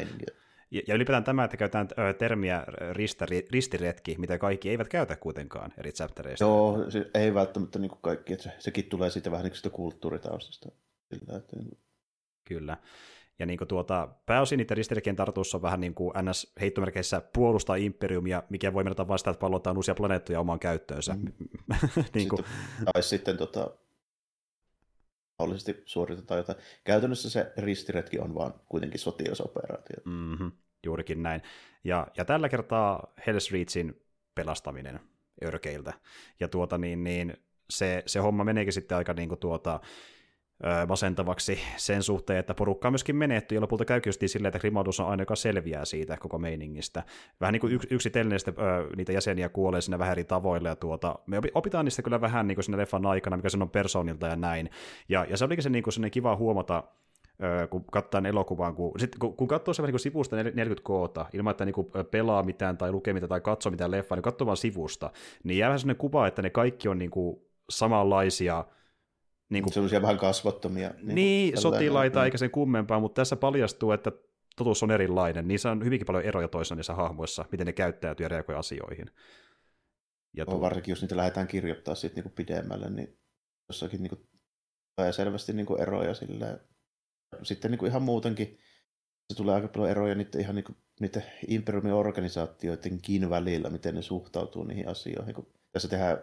Ja, 0.72 0.82
ja 0.88 0.96
ylipäätään 0.96 1.24
tämä, 1.24 1.44
että 1.44 1.58
käytetään 1.58 1.88
termiä 2.18 2.64
ristiretki, 3.52 4.16
mitä 4.18 4.38
kaikki 4.38 4.70
eivät 4.70 4.88
käytä 4.88 5.16
kuitenkaan 5.16 5.74
eri 5.78 5.92
chaptereista. 5.92 6.46
Joo, 6.46 6.92
se 6.92 7.10
ei 7.14 7.34
välttämättä 7.34 7.80
niin 7.80 7.90
kuin 7.90 8.00
kaikki, 8.02 8.34
että 8.34 8.44
se, 8.44 8.52
sekin 8.60 8.86
tulee 8.86 9.10
siitä 9.10 9.32
vähän 9.32 9.44
niin 9.44 9.52
kuin 9.52 9.58
sitä 9.58 9.70
kulttuuritaustasta. 9.70 10.70
Sillä, 11.14 11.38
että... 11.38 11.58
Kyllä. 12.46 12.78
Ja 13.40 13.46
niin 13.46 13.58
kuin 13.58 13.68
tuota, 13.68 14.08
pääosin 14.26 14.58
niiden 14.58 14.78
ristirikien 14.78 15.16
tartuus 15.16 15.56
on 15.56 15.62
vähän 15.62 15.80
niin 15.80 15.94
kuin 15.94 16.14
NS-heittomerkeissä 16.16 17.22
puolustaa 17.34 17.76
imperiumia, 17.76 18.44
mikä 18.50 18.74
voi 18.74 18.84
mennä 18.84 19.18
sitä, 19.18 19.32
että 19.32 19.42
pallotaan 19.42 19.78
uusia 19.78 19.96
planeettoja 19.96 20.40
omaan 20.40 20.60
käyttöönsä. 20.60 21.14
Mm. 21.14 21.34
niin 22.16 22.30
kuin... 22.30 22.44
sitten, 22.46 22.86
tai 22.94 23.04
sitten 23.04 23.38
tota, 23.38 23.70
mahdollisesti 25.40 25.84
suoritetaan 25.86 26.38
jotain. 26.38 26.58
Käytännössä 26.84 27.30
se 27.30 27.54
ristiretki 27.58 28.20
on 28.20 28.36
vaan 28.36 28.54
kuitenkin 28.70 29.00
sotilasoperaatio. 29.00 29.98
Mm-hmm, 30.06 30.52
juurikin 30.86 31.24
näin. 31.24 31.42
Ja, 31.84 32.08
ja 32.18 32.26
tällä 32.26 32.50
kertaa 32.50 33.14
Hell's 33.22 33.52
Reachin 33.52 34.02
pelastaminen 34.36 35.00
örkeiltä. 35.46 35.94
Ja 36.40 36.48
tuota 36.48 36.78
niin, 36.78 37.04
niin 37.04 37.38
se, 37.70 38.04
se 38.06 38.20
homma 38.20 38.44
meneekin 38.44 38.74
sitten 38.74 38.98
aika 38.98 39.14
niin 39.14 39.30
kuin 39.30 39.40
tuota, 39.40 39.80
masentavaksi 40.88 41.60
sen 41.78 42.04
suhteen, 42.04 42.40
että 42.40 42.54
porukka 42.54 42.88
on 42.88 42.92
myöskin 42.92 43.16
menetty, 43.16 43.56
ja 43.56 43.62
lopulta 43.62 43.86
käykin 43.86 44.10
just 44.10 44.22
silleen, 44.26 44.48
että 44.50 44.60
Grimaudus 44.60 45.00
on 45.00 45.08
aina, 45.08 45.22
joka 45.22 45.36
selviää 45.36 45.86
siitä 45.86 46.18
koko 46.18 46.38
meiningistä. 46.38 47.04
Vähän 47.42 47.54
niin 47.54 47.62
kuin 47.62 47.74
yks, 47.74 47.88
yksitellen 47.90 48.40
niitä 48.96 49.12
jäseniä 49.12 49.50
kuolee 49.50 49.82
siinä 49.82 50.00
vähän 50.00 50.12
eri 50.12 50.24
tavoilla, 50.24 50.70
ja 50.70 50.76
tuota, 50.76 51.20
me 51.28 51.42
opitaan 51.54 51.86
niistä 51.86 52.02
kyllä 52.02 52.22
vähän 52.22 52.48
niin 52.48 52.56
kuin 52.56 52.64
siinä 52.64 52.78
leffan 52.78 53.06
aikana, 53.06 53.38
mikä 53.38 53.50
se 53.50 53.58
on 53.62 53.70
persoonilta 53.70 54.28
ja 54.28 54.36
näin. 54.36 54.70
Ja, 55.10 55.26
ja 55.30 55.38
se 55.38 55.46
olikin 55.46 55.64
se 55.64 55.70
niin 55.70 55.84
kuin 55.84 56.12
kiva 56.12 56.36
huomata, 56.36 56.84
kun 57.70 57.86
katsoo 57.92 58.22
elokuvaan, 58.22 58.76
kun, 58.76 58.94
kun, 59.20 59.36
kun 59.36 59.48
katsoo 59.48 59.74
se 59.74 59.84
niin 59.84 60.00
sivusta 60.00 60.36
40 60.36 60.84
koota, 60.84 61.26
ilman 61.34 61.52
että 61.52 61.66
niin 61.66 61.76
pelaa 62.12 62.44
mitään 62.44 62.78
tai 62.78 62.92
lukee 62.92 63.14
mitään 63.14 63.30
tai 63.30 63.42
katsoo 63.42 63.72
mitään 63.72 63.92
leffaa, 63.92 64.16
niin 64.16 64.24
katsoo 64.24 64.46
vaan 64.46 64.58
sivusta, 64.58 65.12
niin 65.44 65.58
jää 65.58 65.70
vähän 65.70 65.80
sellainen 65.80 65.98
kuva, 65.98 66.28
että 66.28 66.42
ne 66.42 66.50
kaikki 66.50 66.88
on 66.88 66.98
niin 66.98 67.12
kuin 67.12 67.42
samanlaisia, 67.70 68.66
niin 69.50 69.64
kuin, 69.64 69.74
Sellaisia 69.74 70.02
vähän 70.02 70.18
kasvottomia. 70.18 70.90
Niin, 71.02 71.16
niin 71.16 71.62
sotilaita 71.62 72.26
eikä 72.26 72.38
sen 72.38 72.52
kummempaa, 72.52 73.00
mutta 73.00 73.22
tässä 73.22 73.36
paljastuu, 73.36 73.92
että 73.92 74.12
totuus 74.56 74.84
on 74.84 74.92
erilainen. 74.92 75.48
Niissä 75.48 75.72
on 75.72 75.86
hyvinkin 75.86 76.06
paljon 76.06 76.24
eroja 76.24 76.48
toisissa 76.48 76.76
niissä 76.76 76.94
hahmoissa, 76.94 77.46
miten 77.52 77.66
ne 77.66 77.74
käyttäytyy 77.74 78.24
ja 78.24 78.30
reagoi 78.30 78.56
asioihin. 78.56 79.12
Ja 80.38 80.46
tuo... 80.46 80.62
Varsinkin 80.62 80.92
jos 80.92 81.02
niitä 81.02 81.18
lähdetään 81.18 81.48
kirjoittaa 81.48 81.96
sitten 81.96 82.24
niin 82.24 82.34
pidemmälle, 82.34 82.90
niin 82.90 83.20
jossakin 83.70 84.04
niin 84.04 84.10
kuin, 84.10 84.30
selvästi 85.12 85.54
niin 85.54 85.66
kuin 85.66 85.82
eroja 85.82 86.14
sillä. 86.14 86.60
Sitten 87.44 87.72
niin 87.72 87.80
kuin 87.80 87.90
ihan 87.90 88.02
muutenkin 88.02 88.60
se 89.30 89.38
tulee 89.38 89.56
aika 89.56 89.68
paljon 89.68 89.92
eroja 89.92 90.16
niiden, 90.16 90.42
ihan 90.42 90.56
niin 90.56 90.64
kuin, 90.64 90.78
niiden 91.00 91.24
imperiumin 91.48 91.94
organisaatioidenkin 91.94 93.30
välillä, 93.30 93.70
miten 93.70 93.96
ne 93.96 94.02
suhtautuu 94.02 94.64
niihin 94.64 94.88
asioihin. 94.88 95.36
Kun 95.36 95.54
tässä 95.72 95.88
tehdään 95.88 96.18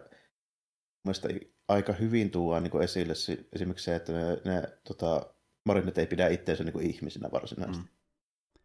mielestäni 1.03 1.52
aika 1.67 1.93
hyvin 1.93 2.31
tuodaan 2.31 2.63
niin 2.63 2.81
esille 2.81 3.13
esimerkiksi 3.53 3.85
se, 3.85 3.95
että 3.95 4.13
ne, 4.13 4.21
ne 4.45 4.63
tota, 4.83 5.33
marinit 5.65 5.97
ei 5.97 6.07
pidä 6.07 6.27
itseänsä 6.27 6.63
niin 6.63 6.81
ihmisinä 6.81 7.29
varsinaisesti. 7.31 7.83
Mm. 7.83 7.89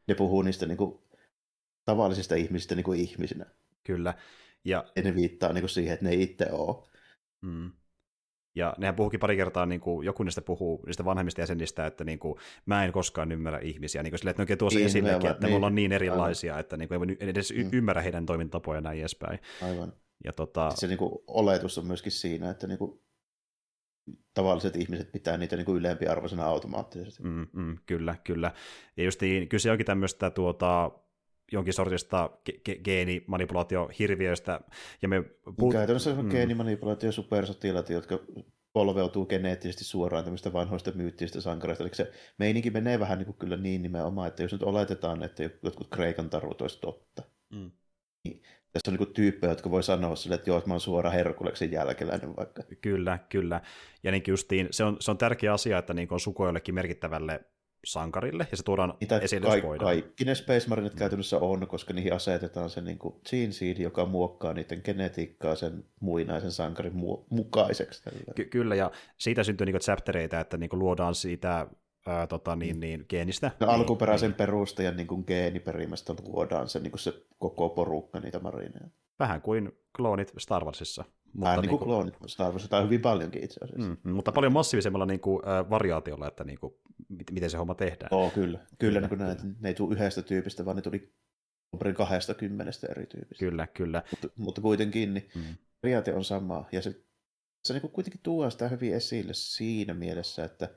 Ne 0.09 0.15
puhuu 0.15 0.43
niistä 0.43 0.67
niin 0.67 0.79
kuin, 0.79 0.99
tavallisista 1.85 2.35
ihmisistä 2.35 2.75
niin 2.75 2.85
kuin 2.85 3.01
ihmisinä. 3.01 3.47
Kyllä. 3.85 4.15
Ja, 4.65 4.85
ja 4.97 5.03
ne 5.03 5.15
viittaa 5.15 5.53
niin 5.53 5.63
kuin 5.63 5.71
siihen, 5.71 5.93
että 5.95 6.05
ne 6.05 6.11
ei 6.11 6.23
itse 6.23 6.47
ole. 6.53 6.89
Mm. 7.43 7.73
Ja 8.55 8.75
nehän 8.79 8.95
puhukin 8.95 9.21
pari 9.21 9.37
kertaa, 9.37 9.67
niin 9.67 9.81
kuin, 9.81 10.07
joku 10.07 10.23
niistä 10.23 10.41
puhuu 10.41 10.83
niistä 10.87 11.05
vanhemmista 11.05 11.41
jäsenistä, 11.41 11.87
että 11.87 12.05
niin 12.05 12.19
kuin, 12.19 12.39
mä 12.67 12.85
en 12.85 12.93
koskaan 12.93 13.33
ymmärrä 13.33 13.59
ihmisiä. 13.59 14.03
Niin 14.03 14.11
kuin 14.11 14.19
sille, 14.19 14.31
että 14.31 14.41
ne 14.41 14.43
oikein 14.43 14.59
tuossa 14.59 14.79
niin, 14.79 14.87
esillekin, 14.87 15.31
että 15.31 15.47
niin, 15.47 15.53
me 15.53 15.57
ollaan 15.57 15.75
niin 15.75 15.93
erilaisia, 15.93 16.53
aivan. 16.53 16.61
että 16.61 16.77
niin 16.77 16.89
kuin, 16.89 17.17
ei 17.21 17.29
edes 17.29 17.53
mm. 17.53 17.71
ymmärrä 17.73 18.03
heidän 18.03 18.27
toimintatapoja 18.27 18.77
ja 18.77 18.81
näin 18.81 19.01
edespäin. 19.01 19.39
Aivan. 19.63 19.93
Ja 20.25 20.33
tota... 20.33 20.71
Se 20.71 20.87
niin 20.87 20.99
kuin, 20.99 21.13
oletus 21.27 21.79
on 21.79 21.87
myöskin 21.87 22.13
siinä, 22.13 22.51
että 22.51 22.67
niin 22.67 22.79
kuin, 22.79 23.01
tavalliset 24.35 24.77
ihmiset 24.77 25.13
pitää 25.13 25.37
niitä 25.37 25.57
niin 25.57 25.67
kuin 25.67 25.79
ylempiarvoisena 25.79 26.47
automaattisesti. 26.47 27.23
Mm, 27.23 27.47
mm, 27.53 27.79
kyllä, 27.87 28.17
kyllä. 28.25 28.53
Ja 28.97 29.05
just 29.05 29.21
niin, 29.23 29.49
kyse 29.49 29.71
onkin 29.71 29.87
tämmöistä 29.87 30.31
tuota, 30.31 30.91
jonkin 31.53 31.75
sortista 31.75 32.31
ge- 32.51 32.81
geenimanipulaatiohirviöistä. 32.85 34.61
Ja 35.03 35.09
me 35.09 35.23
puhut... 35.57 35.73
Käytännössä 35.73 36.11
on 36.11 36.25
mm. 36.25 36.31
geenimanipulaatio 36.31 37.13
supersotilaat, 37.13 37.91
jotka 37.91 38.19
polveutuu 38.73 39.27
geneettisesti 39.27 39.85
suoraan 39.85 40.25
tämmöistä 40.25 40.53
vanhoista 40.53 40.93
myyttisistä 40.93 41.41
sankareista. 41.41 41.85
Eli 41.85 41.95
se 41.95 42.13
meininki 42.39 42.71
menee 42.71 43.01
vähän 43.01 43.19
niin 43.19 43.27
kuin 43.27 43.39
kyllä 43.39 43.57
niin 43.57 43.83
nimenomaan, 43.83 44.29
että 44.29 44.43
jos 44.43 44.53
nyt 44.53 44.63
oletetaan, 44.63 45.23
että 45.23 45.43
jotkut 45.43 45.89
Kreikan 45.91 46.31
tarut 46.31 46.63
olisi 46.63 46.81
totta, 46.81 47.23
mm. 47.51 47.71
niin 48.25 48.43
tässä 48.73 48.91
on 48.91 48.97
niin 48.97 49.15
tyyppejä, 49.15 49.51
jotka 49.51 49.71
voi 49.71 49.83
sanoa 49.83 50.17
sille, 50.17 50.35
että 50.35 50.51
joo, 50.51 50.59
että 50.59 50.69
mä 50.69 50.75
oon 50.75 50.81
suora 50.81 51.11
Herkuleksen 51.11 51.73
jälkeläinen 51.73 52.37
vaikka. 52.37 52.63
Kyllä, 52.81 53.19
kyllä. 53.29 53.61
Ja 54.03 54.11
niin 54.11 54.23
justiin, 54.27 54.69
se 54.71 54.85
on, 54.85 54.97
se 55.01 55.11
on 55.11 55.19
tärkeä 55.19 55.53
asia, 55.53 55.79
että 55.79 55.95
niin 55.95 56.09
on 56.11 56.21
suko 56.21 56.47
jollekin 56.47 56.75
merkittävälle 56.75 57.41
sankarille, 57.85 58.47
ja 58.51 58.57
se 58.57 58.63
tuodaan 58.63 58.95
Niitä 59.01 59.19
esille, 59.19 59.47
ka- 59.47 59.57
jos. 59.57 59.79
Kaikki 59.79 60.25
ne 60.25 60.35
Space 60.35 60.69
Marinit 60.69 60.93
mm. 60.93 60.99
käytännössä 60.99 61.39
on, 61.39 61.69
koska 61.69 61.95
niihin 61.95 62.13
asetetaan 62.13 62.71
se 62.71 62.81
niin 62.81 62.99
gene 63.31 63.53
seed, 63.53 63.79
joka 63.79 64.07
muokkaa 64.07 64.55
niiden 64.55 64.81
genetiikkaa 64.85 65.55
sen 65.55 65.85
muinaisen 66.01 66.53
sankarin 66.53 66.93
mu- 66.93 67.27
mukaiseksi. 67.31 68.03
Ky- 68.35 68.45
kyllä, 68.45 68.75
ja 68.75 68.91
siitä 69.19 69.45
syntyy 69.45 69.67
niin 69.67 69.81
chaptereita, 69.81 70.41
että 70.41 70.57
niin 70.57 70.71
luodaan 70.73 71.15
siitä 71.15 71.67
ää, 72.09 72.27
tota, 72.27 72.57
niin, 72.57 72.77
mm. 72.77 72.81
niin, 72.81 73.05
geenistä. 73.09 73.51
No, 73.61 73.67
niin, 73.67 73.75
alkuperäisen 73.75 74.31
niin. 74.31 74.37
perustajan 74.37 74.97
niin 74.97 75.07
kuin 75.07 75.25
geeniperimästä 75.27 76.15
luodaan 76.27 76.69
se, 76.69 76.79
niin 76.79 76.91
kuin 76.91 77.01
se 77.01 77.13
koko 77.39 77.69
porukka 77.69 78.21
niitä 78.21 78.39
marineja. 78.39 78.89
Vähän 79.19 79.43
kuin 79.43 79.73
kloonit 79.97 80.33
Star 80.39 80.65
Warsissa. 80.65 81.05
Mutta 81.25 81.41
Vähän 81.41 81.61
niin 81.61 81.69
kuin 81.69 81.71
niinku- 81.71 81.85
kloonit 81.85 82.15
Star 82.27 82.53
Warsissa, 82.53 82.71
tai 82.71 82.85
hyvin 82.85 83.01
paljonkin 83.01 83.45
itse 83.45 83.61
asiassa. 83.65 83.97
Mm, 84.03 84.13
mutta 84.13 84.33
paljon 84.33 84.53
massiivisemmalla 84.53 85.07
niin 85.07 85.21
kuin, 85.21 85.43
äh, 85.49 85.71
variaatiolla, 85.71 86.29
että 86.29 86.45
niin 86.45 86.59
kuin, 86.61 86.75
miten 87.33 87.51
se 87.51 87.57
homma 87.57 87.75
tehdään. 87.75 88.09
Oo, 88.15 88.31
kyllä. 88.31 88.59
Kyllä, 88.59 88.67
kyllä. 88.79 89.01
Niin 89.01 89.09
kuin 89.09 89.19
näin, 89.19 89.57
ne 89.61 89.69
ei 89.69 89.75
tule 89.75 89.95
yhdestä 89.95 90.23
tyypistä, 90.23 90.65
vaan 90.65 90.77
ne 90.77 90.83
tuli 90.83 91.13
perin 91.79 91.95
20 91.95 92.73
eri 92.91 93.07
tyypistä. 93.07 93.45
Kyllä, 93.45 93.67
kyllä. 93.67 94.03
Mutta, 94.11 94.29
mutta 94.37 94.61
kuitenkin 94.61 95.15
niin 95.15 95.29
Mm. 95.35 95.43
periaate 95.81 96.15
on 96.15 96.25
sama. 96.25 96.65
Ja 96.73 96.83
se, 96.83 96.95
se 97.65 97.75
niin 97.75 97.91
kuitenkin 97.91 98.21
tuo 98.23 98.51
sitä 98.51 98.69
hyvin 98.69 98.95
esille 98.95 99.35
siinä 99.35 99.95
mielessä, 99.95 100.45
että 100.45 100.69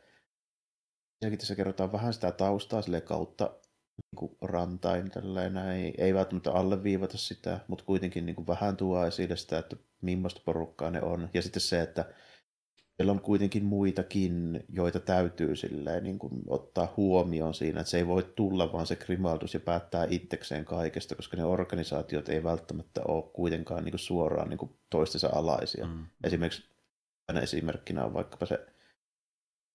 siinäkin 1.22 1.40
tässä 1.40 1.56
kerrotaan 1.56 1.92
vähän 1.92 2.14
sitä 2.14 2.32
taustaa 2.32 2.82
sille 2.82 3.02
kautta 3.02 3.46
niin 3.46 4.18
kuin 4.18 4.38
rantain 4.42 5.12
tälleen 5.12 5.54
näin. 5.54 5.94
Ei 5.98 6.14
välttämättä 6.14 6.52
alleviivata 6.52 7.18
sitä, 7.18 7.60
mutta 7.68 7.86
kuitenkin 7.86 8.26
niin 8.26 8.36
kuin 8.36 8.48
vähän 8.48 8.78
tuo 8.78 9.06
esille 9.06 9.38
sitä, 9.38 9.60
että 9.60 9.76
millaista 10.02 10.42
porukkaa 10.46 10.92
ne 10.92 11.02
on. 11.02 11.30
Ja 11.34 11.42
sitten 11.42 11.62
se, 11.62 11.82
että 11.82 12.06
siellä 12.96 13.12
on 13.12 13.22
kuitenkin 13.22 13.66
muitakin, 13.66 14.64
joita 14.70 15.00
täytyy 15.00 15.56
silleen, 15.56 16.04
niin 16.04 16.20
kuin 16.20 16.44
ottaa 16.48 16.94
huomioon 16.98 17.54
siinä, 17.54 17.80
että 17.80 17.92
se 17.92 17.98
ei 17.98 18.08
voi 18.08 18.24
tulla 18.36 18.74
vaan 18.74 18.88
se 18.88 18.96
Grimaldus 18.96 19.54
ja 19.54 19.60
päättää 19.60 20.08
itsekseen 20.10 20.66
kaikesta, 20.66 21.16
koska 21.16 21.38
ne 21.38 21.44
organisaatiot 21.44 22.30
ei 22.30 22.44
välttämättä 22.44 23.02
ole 23.08 23.32
kuitenkaan 23.34 23.84
niin 23.84 23.92
kuin 23.92 24.00
suoraan 24.00 24.50
niin 24.50 24.58
kuin 24.58 24.72
toistensa 24.90 25.30
alaisia. 25.34 25.86
Mm. 25.86 26.06
Esimerkiksi 26.24 26.70
aina 27.28 27.42
esimerkkinä 27.42 28.06
on 28.06 28.14
vaikkapa 28.14 28.46
se 28.46 28.71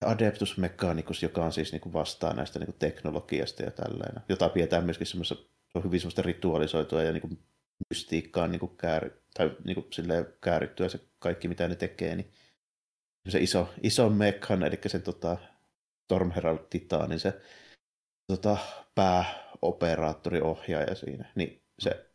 Adeptus 0.04 0.58
Mechanicus, 0.58 1.22
joka 1.22 1.44
on 1.44 1.52
siis 1.52 1.72
niin 1.72 1.80
kuin 1.80 1.92
vastaa 1.92 2.34
näistä 2.34 2.58
niin 2.58 2.66
kuin 2.66 2.78
teknologiasta 2.78 3.62
ja 3.62 3.70
tällainen, 3.70 4.22
jota 4.28 4.48
pidetään 4.48 4.84
myöskin 4.84 5.06
semmoista, 5.06 5.34
se 5.34 5.78
on 5.78 5.84
hyvin 5.84 6.00
semmoista 6.00 6.22
ritualisoitua 6.22 7.02
ja 7.02 7.12
niin 7.12 7.20
kuin 7.20 7.38
mystiikkaan 7.90 8.50
niin 8.50 8.60
kuin 8.60 8.76
kääri, 8.76 9.10
tai 9.34 9.56
niin 9.64 9.74
kuin 9.74 9.86
käärittyä 10.40 10.88
se 10.88 11.00
kaikki, 11.18 11.48
mitä 11.48 11.68
ne 11.68 11.76
tekee, 11.76 12.16
niin 12.16 12.32
se 13.28 13.40
iso, 13.40 13.68
iso 13.82 14.10
mekhan, 14.10 14.62
eli 14.62 14.78
sen 14.86 15.02
tota, 15.02 15.36
Storm 16.04 16.30
Herald 16.30 16.58
Titanin, 16.70 17.20
se 17.20 17.40
tota, 18.26 18.56
pääoperaattori 18.94 20.40
ohjaaja 20.40 20.94
siinä, 20.94 21.32
niin 21.34 21.62
se 21.78 22.10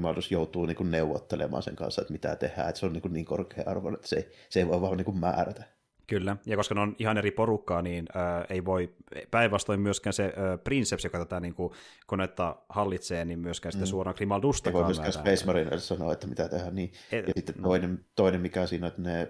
Maldus 0.00 0.32
joutuu 0.32 0.66
niin 0.66 0.76
kuin 0.76 0.90
neuvottelemaan 0.90 1.62
sen 1.62 1.76
kanssa, 1.76 2.02
että 2.02 2.12
mitä 2.12 2.36
tehdään, 2.36 2.68
että 2.68 2.78
se 2.78 2.86
on 2.86 2.92
niin, 2.92 3.12
niin 3.12 3.24
korkea 3.24 3.64
arvo, 3.66 3.94
että 3.94 4.08
se 4.08 4.16
ei, 4.16 4.32
se 4.50 4.60
ei 4.60 4.68
voi 4.68 4.80
vaan 4.80 4.96
niin 4.96 5.04
kuin 5.04 5.18
määrätä. 5.18 5.77
Kyllä, 6.08 6.36
ja 6.46 6.56
koska 6.56 6.74
ne 6.74 6.80
on 6.80 6.96
ihan 6.98 7.18
eri 7.18 7.30
porukkaa, 7.30 7.82
niin 7.82 8.06
ää, 8.14 8.46
ei 8.50 8.64
voi, 8.64 8.94
päinvastoin 9.30 9.80
myöskään 9.80 10.12
se 10.12 10.32
ää, 10.36 10.58
Princeps, 10.58 11.04
joka 11.04 11.18
tätä 11.18 11.40
niin 11.40 11.54
kuin, 11.54 11.72
konetta 12.06 12.56
hallitsee, 12.68 13.24
niin 13.24 13.38
myöskään 13.38 13.72
Mm. 13.78 13.84
suoraan 13.84 14.14
Grimaldusta 14.16 14.70
Ei 14.70 14.74
voi 14.74 14.84
myöskään 14.84 15.12
Space 15.12 15.46
Marine 15.46 15.78
sanoa, 15.78 16.12
että 16.12 16.26
mitä 16.26 16.48
tehdään. 16.48 16.74
Niin. 16.74 16.92
Et, 17.12 17.26
Ja 17.26 17.32
sitten 17.36 17.54
no, 17.58 17.68
toinen, 17.68 18.06
toinen, 18.16 18.40
mikä 18.40 18.66
siinä, 18.66 18.86
että 18.86 19.02
ne 19.02 19.22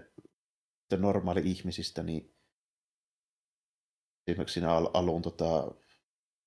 että 0.93 0.97
normaali 0.97 1.41
ihmisistä, 1.45 2.03
niin 2.03 2.35
esimerkiksi 4.27 4.53
siinä 4.53 4.73
al- 4.73 4.91
alun 4.95 5.23
tota, 5.23 5.71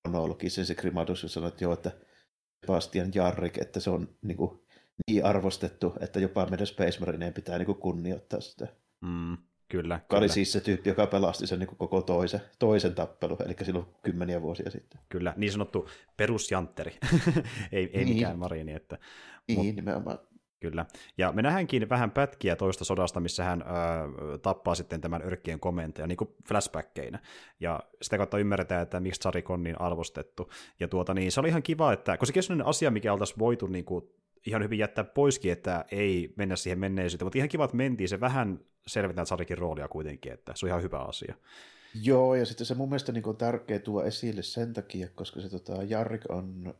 monologissa 0.08 0.64
se 0.64 0.74
Grimadus 0.74 1.24
sanoi, 1.26 1.48
että 1.48 1.64
joo, 1.64 1.72
että 1.72 1.90
Sebastian 2.60 3.10
Jarrik, 3.14 3.58
että 3.58 3.80
se 3.80 3.90
on 3.90 4.16
niin, 4.22 4.36
kuin, 4.36 4.66
niin 5.06 5.24
arvostettu, 5.24 5.94
että 6.00 6.20
jopa 6.20 6.46
meidän 6.46 6.66
Space 6.66 7.00
Marineen 7.00 7.32
pitää 7.32 7.58
niin 7.58 7.66
kuin, 7.66 7.78
kunnioittaa 7.78 8.40
sitä. 8.40 8.66
mm, 9.00 9.36
kyllä, 9.72 9.94
Joka 9.94 10.16
oli 10.16 10.20
kyllä, 10.24 10.34
siis 10.34 10.52
se 10.52 10.60
tyyppi, 10.60 10.88
joka 10.90 11.06
pelasti 11.06 11.46
sen 11.46 11.58
niin 11.58 11.76
koko 11.76 12.02
toisen, 12.02 12.40
toisen 12.58 12.94
tappelun, 12.94 13.38
eli 13.44 13.54
silloin 13.62 13.86
kymmeniä 14.02 14.42
vuosia 14.42 14.70
sitten. 14.70 15.00
kyllä, 15.08 15.34
niin 15.36 15.52
sanottu 15.52 15.88
perusjantteri, 16.16 16.96
ei, 17.72 17.90
ei 17.92 18.04
Niin. 18.04 18.14
mikään 18.16 18.38
marini, 18.38 18.72
että 18.72 18.98
Niin, 19.48 19.76
nimenomaan. 19.76 20.18
Kyllä. 20.60 20.86
Ja 21.18 21.32
me 21.32 21.42
nähdäänkin 21.42 21.88
vähän 21.88 22.10
pätkiä 22.10 22.56
toista 22.56 22.84
sodasta, 22.84 23.20
missä 23.20 23.44
hän 23.44 23.62
öö, 23.62 24.38
tappaa 24.38 24.74
sitten 24.74 25.00
tämän 25.00 25.22
örkkien 25.22 25.60
komentajan 25.60 26.08
niin 26.08 26.16
kuin 26.16 26.30
flashbackkeinä. 26.48 27.18
Ja 27.60 27.80
sitä 28.02 28.16
kautta 28.16 28.38
ymmärretään, 28.38 28.82
että 28.82 29.00
miksi 29.00 29.20
Sarik 29.22 29.50
on 29.50 29.62
niin 29.62 29.80
arvostettu. 29.80 30.50
Ja 30.80 30.88
tuota, 30.88 31.14
niin 31.14 31.32
se 31.32 31.40
oli 31.40 31.48
ihan 31.48 31.62
kiva, 31.62 31.92
että 31.92 32.16
kun 32.16 32.26
sekin 32.26 32.42
on 32.52 32.66
asia, 32.66 32.90
mikä 32.90 33.12
oltaisiin 33.12 33.38
voitu 33.38 33.66
niin 33.66 33.84
kuin, 33.84 34.04
ihan 34.46 34.62
hyvin 34.62 34.78
jättää 34.78 35.04
poiskin, 35.04 35.52
että 35.52 35.84
ei 35.90 36.34
mennä 36.36 36.56
siihen 36.56 36.78
menneisyyteen, 36.78 37.26
mutta 37.26 37.38
ihan 37.38 37.48
kiva, 37.48 37.64
että 37.64 37.76
mentiin. 37.76 38.08
Se 38.08 38.20
vähän 38.20 38.60
selvitään 38.86 39.26
Sarikin 39.26 39.58
roolia 39.58 39.88
kuitenkin, 39.88 40.32
että 40.32 40.52
se 40.56 40.66
on 40.66 40.70
ihan 40.70 40.82
hyvä 40.82 40.98
asia. 40.98 41.34
Joo, 42.02 42.34
ja 42.34 42.46
sitten 42.46 42.66
se 42.66 42.74
mun 42.74 42.88
mielestä 42.88 43.12
niin 43.12 43.28
on 43.28 43.36
tärkeä 43.36 43.78
tuo 43.78 44.04
esille 44.04 44.42
sen 44.42 44.72
takia, 44.72 45.08
koska 45.14 45.40
se 45.40 45.48
tota, 45.48 45.82
Jarrik 45.82 46.22
on, 46.28 46.74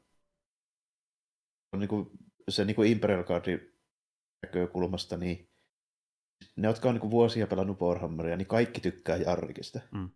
on 1.72 1.81
niin 1.81 1.88
kuin, 1.88 2.11
se 2.48 2.64
niin 2.64 2.77
kuin 2.77 2.90
Imperial 2.90 3.25
Guardin 3.25 3.72
näkökulmasta, 4.42 5.16
niin 5.16 5.48
ne, 6.57 6.68
jotka 6.68 6.88
on 6.88 6.94
niin 6.94 7.01
kuin 7.01 7.11
vuosia 7.11 7.46
pelannut 7.46 7.81
Warhammeria, 7.81 8.37
niin 8.37 8.46
kaikki 8.46 8.81
tykkää 8.81 9.16
Jarrikista. 9.16 9.81
Mm. 9.90 10.11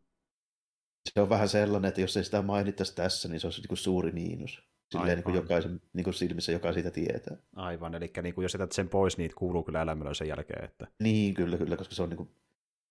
Se 1.12 1.20
on 1.20 1.28
vähän 1.28 1.48
sellainen, 1.48 1.88
että 1.88 2.00
jos 2.00 2.16
ei 2.16 2.24
sitä 2.24 2.42
mainittaisi 2.42 2.94
tässä, 2.94 3.28
niin 3.28 3.40
se 3.40 3.46
olisi 3.46 3.60
niin 3.60 3.68
kuin 3.68 3.78
suuri 3.78 4.12
miinus. 4.12 4.68
Silleen 4.92 5.16
niin 5.16 5.24
kuin 5.24 5.34
jokaisen 5.34 5.80
niin 5.92 6.04
kuin 6.04 6.14
silmissä, 6.14 6.52
joka 6.52 6.72
siitä 6.72 6.90
tietää. 6.90 7.36
Aivan, 7.56 7.94
eli 7.94 8.10
niin 8.22 8.34
kuin, 8.34 8.42
jos 8.42 8.54
jätät 8.54 8.72
sen 8.72 8.88
pois, 8.88 9.18
niin 9.18 9.30
kuuluu 9.36 9.62
kyllä 9.62 9.82
elämällä 9.82 10.14
sen 10.14 10.28
jälkeen, 10.28 10.64
että 10.64 10.86
Niin, 11.02 11.34
kyllä, 11.34 11.58
kyllä, 11.58 11.76
koska 11.76 11.94
se 11.94 12.02
on 12.02 12.08
niin 12.08 12.16
kuin, 12.16 12.30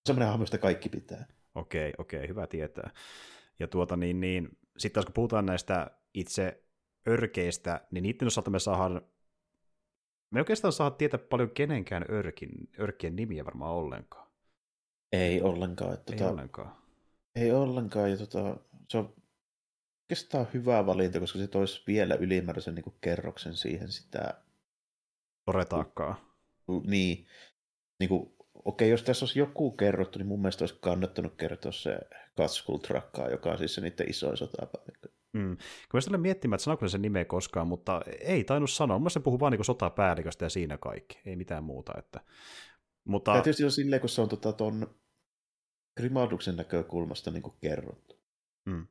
semmoinen 0.05 0.27
hahmo, 0.27 0.43
josta 0.43 0.58
kaikki 0.58 0.89
pitää. 0.89 1.27
Okei, 1.55 1.93
okei, 1.97 2.27
hyvä 2.27 2.47
tietää. 2.47 2.91
Ja 3.60 3.67
tuota 3.67 3.97
niin, 3.97 4.19
niin 4.19 4.58
sitten 4.77 4.93
taas 4.93 5.05
kun 5.05 5.13
puhutaan 5.13 5.45
näistä 5.45 5.91
itse 6.13 6.63
örkeistä, 7.08 7.81
niin 7.91 8.03
niiden 8.03 8.27
osalta 8.27 8.51
me 8.51 8.60
saadaan, 8.60 9.01
me 10.31 10.39
oikeastaan 10.39 10.73
saa 10.73 10.91
tietää 10.91 11.19
paljon 11.29 11.49
kenenkään 11.49 12.05
örkin, 12.10 12.49
örkkien 12.79 13.15
nimiä 13.15 13.45
varmaan 13.45 13.71
ollenkaan. 13.71 14.27
Ei 15.12 15.41
ollenkaan. 15.41 15.93
Että, 15.93 16.13
Ei 16.13 16.19
tota, 16.19 16.31
ollenkaan. 16.31 16.75
Ei 17.36 17.51
ollenkaan, 17.51 18.12
ja 18.12 18.17
tota, 18.17 18.58
se 18.89 18.97
on 18.97 19.13
oikeastaan 20.06 20.48
hyvä 20.54 20.86
valinta, 20.86 21.20
koska 21.20 21.39
se 21.39 21.48
toisi 21.48 21.84
vielä 21.88 22.15
ylimääräisen 22.15 22.76
niin 22.76 22.84
kuin 22.84 22.96
kerroksen 23.02 23.56
siihen 23.56 23.91
sitä, 23.91 24.41
Toretaakkaa. 25.46 26.36
niin, 26.88 27.28
niin 28.00 28.10
kuin, 28.10 28.36
okei, 28.54 28.89
jos 28.89 29.04
tässä 29.04 29.26
olisi 29.26 29.39
joku 29.39 29.72
kerrottu, 29.72 30.20
niin 30.20 30.28
mun 30.28 30.41
mielestä 30.41 30.63
olisi 30.63 30.78
kannattanut 30.82 31.36
kertoa 31.36 31.72
se 31.72 32.00
Katskultrakkaa, 32.36 33.30
joka 33.30 33.52
on 33.52 33.58
siis 33.58 33.76
se 33.76 33.82
niiden 33.82 34.10
isoin 34.10 34.38
sotapäällikkö. 34.38 35.10
Mm. 35.34 35.58
Kun 35.91 36.02
mä 36.10 36.18
miettimään, 36.18 36.56
että 36.56 36.63
sanoiko 36.63 36.88
sen 36.88 37.02
nimeä 37.02 37.26
koskaan, 37.26 37.68
mutta 37.68 38.02
ei 38.20 38.44
tainnut 38.44 38.72
sanoa. 38.72 38.98
Mun 38.98 39.02
mielestä 39.02 39.20
se 39.20 39.24
puhuu 39.24 39.39
vaan 39.39 39.52
niin 39.52 39.65
sotapäälliköstä 39.65 40.46
ja 40.46 40.50
siinä 40.50 40.78
kaikki. 40.78 41.20
Ei 41.26 41.36
mitään 41.36 41.63
muuta. 41.63 41.94
Että... 41.98 42.20
Mutta 43.08 43.32
Tämä 43.32 43.44
tietysti 43.44 43.63
on 43.63 43.72
silleen, 43.72 44.00
kun 44.00 44.10
se 44.10 44.22
on 44.22 44.30
tota, 44.30 44.54
ton 44.54 44.96
Grimalduksen 45.98 46.56
näkökulmasta 46.56 47.32
niin 47.32 47.44
kuin 47.44 47.56
kerrottu. 47.62 48.20
Mm. 48.65 48.88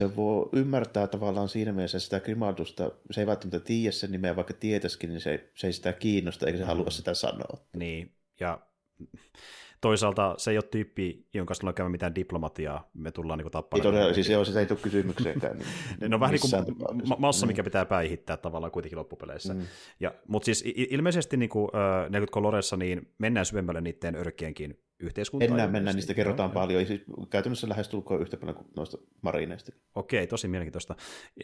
Niin 0.00 0.10
se 0.10 0.16
voi 0.16 0.48
ymmärtää 0.52 1.06
tavallaan 1.06 1.48
siinä 1.48 1.72
mielessä 1.72 1.98
sitä 1.98 2.20
Grimaldusta, 2.20 2.90
se 3.10 3.20
ei 3.20 3.26
välttämättä 3.26 3.60
tiedä 3.60 3.92
sen 3.92 4.12
nimeä, 4.12 4.36
vaikka 4.36 4.54
tietäisikin, 4.54 5.10
niin 5.10 5.20
se, 5.20 5.50
se 5.54 5.66
ei 5.66 5.72
sitä 5.72 5.92
kiinnosta, 5.92 6.46
eikä 6.46 6.58
se 6.58 6.64
Mm. 6.64 6.68
halua 6.68 6.90
sitä 6.90 7.14
sanoa. 7.14 7.58
Niin, 7.76 8.12
ja 8.40 8.60
toisaalta 9.80 10.34
se 10.38 10.50
ei 10.50 10.56
ole 10.56 10.64
tyyppi, 10.70 11.26
jonka 11.34 11.48
kanssa 11.50 11.60
tulee 11.60 11.72
käymään 11.72 11.90
mitään 11.92 12.14
diplomatiaa, 12.14 12.90
me 12.94 13.12
tullaan 13.12 13.38
niin 13.38 13.46
Ei 13.46 13.50
tappamaan. 13.50 13.82
todella, 13.82 14.14
siis 14.14 14.28
joo, 14.28 14.44
sitä 14.44 14.60
ei 14.60 14.66
tule 14.66 14.78
kysymykseenkään. 14.82 15.56
Niin, 16.00 16.10
No 16.10 16.20
vähän 16.20 16.32
niin 16.32 16.66
kuin 16.66 17.08
ma- 17.08 17.16
massa, 17.18 17.46
mikä 17.46 17.62
Mm. 17.62 17.64
pitää 17.64 17.84
päihittää 17.84 18.36
tavallaan 18.36 18.72
kuitenkin 18.72 18.98
loppupeleissä. 18.98 19.54
Mm. 19.54 19.62
Ja, 20.00 20.14
mutta 20.28 20.44
siis 20.46 20.64
ilmeisesti 20.76 21.36
niin 21.36 21.48
kuin, 21.48 21.68
äh, 21.74 22.10
40 22.10 22.42
Loressa, 22.42 22.76
niin 22.76 23.12
mennään 23.18 23.46
syvemmälle 23.46 23.80
niiden 23.80 24.14
örkkienkin 24.16 24.80
yhteiskuntaan. 25.00 25.50
Mennään, 25.50 25.68
mennään, 25.68 25.82
ilmeisesti. 25.82 25.98
niistä 25.98 26.14
kerrotaan 26.14 26.48
Joo, 26.48 26.54
paljon. 26.54 26.86
Siis 26.86 27.04
käytännössä 27.30 27.68
lähestulkoon 27.68 28.20
yhtä 28.22 28.36
paljon 28.36 28.56
kuin 28.56 28.68
noista 28.76 28.98
marineista. 29.22 29.72
Okei, 29.94 30.26
tosi 30.26 30.48
mielenkiintoista. 30.48 30.96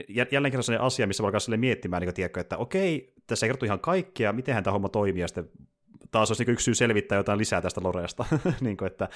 Jä- 0.09 0.27
Jälleen 0.31 0.53
kerran 0.53 0.63
sellainen 0.65 0.87
asia, 0.87 1.07
missä 1.07 1.23
voi 1.23 1.29
alkaa 1.29 1.57
miettimään, 1.57 2.03
niin 2.03 2.15
tiedätkö, 2.15 2.41
että 2.41 2.57
okei, 2.57 3.15
tässä 3.27 3.47
ei 3.47 3.49
kerrottu 3.49 3.67
ihan 3.67 3.81
kaikkea, 3.81 4.33
miten 4.33 4.65
tämä 4.65 4.73
homma 4.73 4.89
toimii, 4.89 5.21
ja 5.21 5.29
sitten 5.29 5.51
taas 6.13 6.31
olisi 6.31 6.45
niin 6.45 6.53
yksi 6.53 6.65
syy 6.65 6.75
selvittää 6.75 7.17
jotain 7.19 7.39
lisää 7.39 7.61
tästä 7.63 7.81
Loreesta. 7.85 8.25
niin 8.61 8.77
kuin, 8.77 8.87
että, 8.87 9.09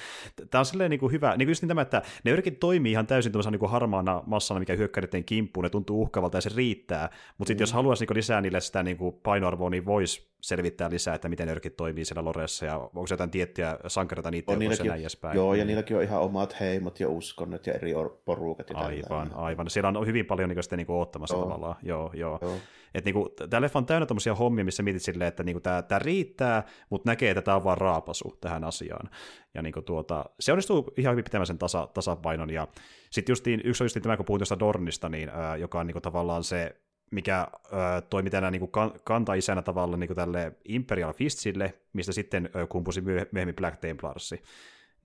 tämä 0.49 0.59
on 0.59 0.65
silleen 0.65 0.89
niin 0.89 0.99
kuin 0.99 1.11
hyvä, 1.11 1.29
niin 1.37 1.45
kuin 1.45 1.51
just 1.51 1.61
niin 1.61 1.67
tämä, 1.67 1.81
että 1.81 2.01
ne 2.23 2.31
yrkit 2.31 2.59
toimii 2.59 2.91
ihan 2.91 3.07
täysin 3.07 3.31
niin 3.51 3.59
kuin 3.59 3.71
harmaana 3.71 4.23
massana, 4.25 4.59
mikä 4.59 4.75
hyökkäiden 4.75 5.23
kimppuun, 5.23 5.63
ne 5.63 5.69
tuntuu 5.69 6.01
uhkavalta 6.01 6.37
ja 6.37 6.41
se 6.41 6.49
riittää, 6.55 7.09
mutta 7.37 7.49
sitten 7.49 7.57
Mm. 7.61 7.61
jos 7.63 7.73
haluaisi 7.73 8.01
niin 8.01 8.07
kuin 8.07 8.17
lisää 8.17 8.41
niille 8.41 8.61
sitä 8.61 8.83
niin 8.83 8.97
kuin 8.97 9.15
painoarvoa, 9.23 9.69
niin 9.69 9.85
voisi 9.85 10.27
selvittää 10.41 10.89
lisää, 10.89 11.15
että 11.15 11.29
miten 11.29 11.49
yrkit 11.49 11.77
toimii 11.77 12.05
siellä 12.05 12.25
Loreessa, 12.25 12.65
ja 12.65 12.77
onko 12.77 13.05
jotain 13.09 13.29
tiettyjä 13.31 13.77
sankareita 13.87 14.31
niitä, 14.31 14.51
On 14.51 14.59
niilläkin- 14.59 14.87
näin 14.87 15.01
edespäin. 15.01 15.35
Joo, 15.35 15.53
ja 15.53 15.63
Mm. 15.63 15.67
niilläkin 15.67 15.97
on 15.97 16.03
ihan 16.03 16.21
omat 16.21 16.59
heimot 16.59 16.99
ja 16.99 17.09
uskonnot 17.09 17.67
ja 17.67 17.73
eri 17.73 17.93
or- 17.93 18.17
porukat. 18.25 18.69
Ja 18.69 18.77
Aivan, 18.77 19.03
tällainen. 19.07 19.35
aivan. 19.35 19.69
Siellä 19.69 19.87
on 19.99 20.07
hyvin 20.07 20.25
paljon 20.25 20.49
niin 20.49 20.63
sitten 20.63 20.77
niin 20.77 20.91
oottamassa 20.91 21.35
Joo. 21.35 21.43
tavallaan. 21.43 21.75
Joo, 21.83 22.11
joo. 22.13 22.39
Joo. 22.41 22.53
Et 22.93 23.05
niinku, 23.05 23.29
tämä 23.49 23.61
leffa 23.61 23.79
on 23.79 23.85
täynnä 23.85 24.05
tämmöisiä 24.05 24.35
hommia, 24.35 24.65
missä 24.65 24.83
mietit 24.83 25.01
silleen, 25.01 25.27
että 25.27 25.43
niinku 25.43 25.59
tämä, 25.59 25.99
riittää, 25.99 26.63
mutta 26.89 27.11
näkee, 27.11 27.31
että 27.31 27.41
tämä 27.41 27.57
on 27.57 27.63
vaan 27.63 27.77
raapasu 27.77 28.37
tähän 28.41 28.63
asiaan. 28.63 29.09
Ja 29.53 29.61
niinku 29.61 29.81
tuota, 29.81 30.25
se 30.39 30.51
onnistuu 30.51 30.93
ihan 30.97 31.11
hyvin 31.11 31.23
pitämään 31.23 31.47
sen 31.47 31.57
tasa, 31.57 31.87
tasapainon. 31.93 32.49
Ja 32.49 32.67
sitten 33.11 33.31
justiin, 33.31 33.61
yksi 33.63 33.83
on 33.83 33.85
justiin 33.85 34.03
tämä, 34.03 34.17
kun 34.17 34.25
puhuin 34.25 34.39
tuosta 34.39 34.59
Dornista, 34.59 35.09
niin, 35.09 35.29
ää, 35.29 35.57
joka 35.57 35.79
on 35.79 35.87
niinku 35.87 36.01
tavallaan 36.01 36.43
se, 36.43 36.81
mikä 37.11 37.47
ää, 37.71 38.01
toimi 38.01 38.29
tänään 38.29 38.69
kan, 38.71 38.91
kantaisänä 39.03 39.61
tavallaan 39.61 39.99
niinku 39.99 40.15
tälle 40.15 40.51
Imperial 40.65 41.13
Fistsille, 41.13 41.73
mistä 41.93 42.11
sitten 42.11 42.49
kumpusi 42.69 43.01
myö- 43.01 43.27
myöhemmin 43.31 43.55
Black 43.55 43.79
Templarsi. 43.79 44.41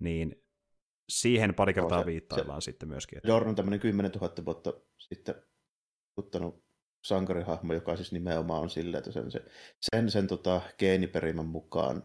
Niin 0.00 0.42
siihen 1.08 1.54
pari 1.54 1.74
kertaa 1.74 2.00
se- 2.00 2.06
viittaillaan 2.06 2.62
sitten 2.62 2.88
myöskin. 2.88 3.18
Että, 3.18 3.28
Dorn 3.28 3.48
on 3.48 3.54
tämmöinen 3.54 3.80
10 3.80 4.12
000 4.12 4.44
vuotta 4.44 4.72
sitten 4.98 5.34
ottanut 6.16 6.61
sankarihahmo, 7.02 7.72
joka 7.72 7.96
siis 7.96 8.12
nimenomaan 8.12 8.62
on 8.62 8.70
silleen, 8.70 8.98
että 8.98 9.12
sen, 9.12 9.30
sen, 9.30 9.42
sen, 9.80 10.10
sen 10.10 10.26
tota, 10.26 10.60
geeniperimän 10.78 11.46
mukaan 11.46 12.02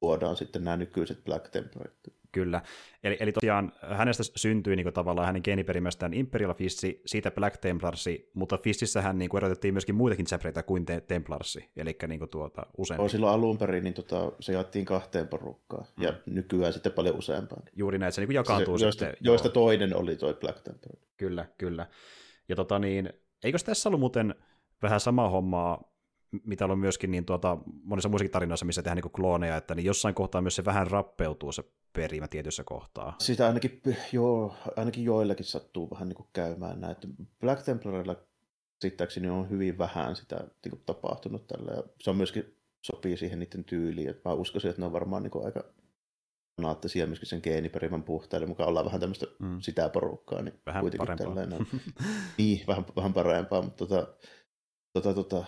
tuodaan 0.00 0.36
sitten 0.36 0.64
nämä 0.64 0.76
nykyiset 0.76 1.24
Black 1.24 1.48
Templorit. 1.48 2.18
Kyllä. 2.32 2.62
Eli, 3.04 3.16
eli 3.20 3.32
tosiaan 3.32 3.72
hänestä 3.82 4.22
syntyi 4.36 4.76
niin 4.76 4.84
kuin, 4.84 4.92
tavallaan 4.92 5.26
hänen 5.26 5.42
geeniperimästään 5.44 6.14
Imperial 6.14 6.54
Fissi, 6.54 7.02
siitä 7.06 7.30
Black 7.30 7.56
Templarsi, 7.56 8.30
mutta 8.34 8.58
Fississä 8.58 9.02
hän 9.02 9.18
niin 9.18 9.28
kuin, 9.28 9.38
erotettiin 9.38 9.74
myöskin 9.74 9.94
muitakin 9.94 10.26
chaptereita 10.26 10.62
kuin 10.62 10.84
te- 10.84 11.00
Templarsi, 11.00 11.70
eli 11.76 11.96
niin 12.08 12.18
kuin, 12.18 12.30
tuota, 12.30 12.66
usein. 12.76 13.00
Oh, 13.00 13.10
silloin 13.10 13.34
alun 13.34 13.58
perin 13.58 13.84
niin 13.84 13.94
tota, 13.94 14.32
se 14.40 14.52
jaettiin 14.52 14.84
kahteen 14.84 15.28
porukkaan, 15.28 15.86
mm. 15.96 16.04
ja 16.04 16.12
nykyään 16.26 16.72
sitten 16.72 16.92
paljon 16.92 17.16
useampaan. 17.16 17.62
Juuri 17.76 17.98
näin, 17.98 18.12
se 18.12 18.20
niin 18.20 18.28
kuin 18.28 18.34
jakaantuu 18.34 18.78
se, 18.78 18.84
joista, 18.84 19.04
sitten. 19.04 19.24
Joista 19.24 19.48
joo. 19.48 19.52
toinen 19.52 19.96
oli 19.96 20.16
toi 20.16 20.34
Black 20.34 20.60
Templar. 20.60 20.96
Kyllä, 21.16 21.46
kyllä. 21.58 21.86
Ja 22.48 22.56
tota 22.56 22.78
niin, 22.78 23.12
eikös 23.44 23.64
tässä 23.64 23.88
ollut 23.88 24.00
muuten 24.00 24.34
vähän 24.82 25.00
samaa 25.00 25.28
hommaa 25.28 25.88
mitä 26.44 26.64
on 26.64 26.78
myöskin 26.78 27.10
niin 27.10 27.24
tuota, 27.24 27.58
monissa 27.82 28.08
muissakin 28.08 28.30
tarinoissa, 28.30 28.66
missä 28.66 28.82
tehdään 28.82 29.02
niin 29.04 29.12
klooneja, 29.12 29.56
että 29.56 29.74
niin 29.74 29.84
jossain 29.84 30.14
kohtaa 30.14 30.40
myös 30.40 30.56
se 30.56 30.64
vähän 30.64 30.86
rappeutuu 30.86 31.52
se 31.52 31.64
perimä 31.92 32.28
tietyssä 32.28 32.64
kohtaa. 32.64 33.16
Sitä 33.18 33.46
ainakin, 33.46 33.82
joo, 34.12 34.54
ainakin 34.76 35.04
joillakin 35.04 35.44
sattuu 35.44 35.90
vähän 35.90 36.08
niin 36.08 36.16
kuin 36.16 36.28
käymään 36.32 36.80
näin. 36.80 36.96
Black 37.40 37.62
Templarilla 37.62 38.16
käsittääkseni 38.82 39.28
on 39.28 39.50
hyvin 39.50 39.78
vähän 39.78 40.16
sitä 40.16 40.36
niin 40.36 40.70
kuin 40.70 40.82
tapahtunut 40.86 41.46
tällä. 41.46 41.72
Ja 41.72 41.82
se 42.00 42.10
on 42.10 42.16
myöskin 42.16 42.56
sopii 42.82 43.16
siihen 43.16 43.38
niiden 43.38 43.64
tyyliin. 43.64 44.08
Että 44.08 44.28
mä 44.28 44.34
uskoisin, 44.34 44.70
että 44.70 44.82
ne 44.82 44.86
on 44.86 44.92
varmaan 44.92 45.22
niin 45.22 45.30
kuin 45.30 45.44
aika 45.44 45.64
fanaattisia 46.58 47.06
myöskin 47.06 47.28
sen 47.28 47.40
geeniperimän 47.42 48.02
puhtaille, 48.02 48.46
mukaan 48.46 48.68
ollaan 48.68 48.86
vähän 48.86 49.00
tämmöistä 49.00 49.26
mm. 49.38 49.60
sitä 49.60 49.88
porukkaa, 49.88 50.42
niin 50.42 50.54
vähän 50.66 50.80
kuitenkin 50.80 51.06
parempaa. 51.06 51.26
tällainen. 51.26 51.66
niin, 52.38 52.60
vähän, 52.66 52.84
vähän 52.96 53.12
parempaa, 53.12 53.62
mutta 53.62 53.86
tota, 53.86 54.06
tota, 54.92 55.14
tota, 55.14 55.44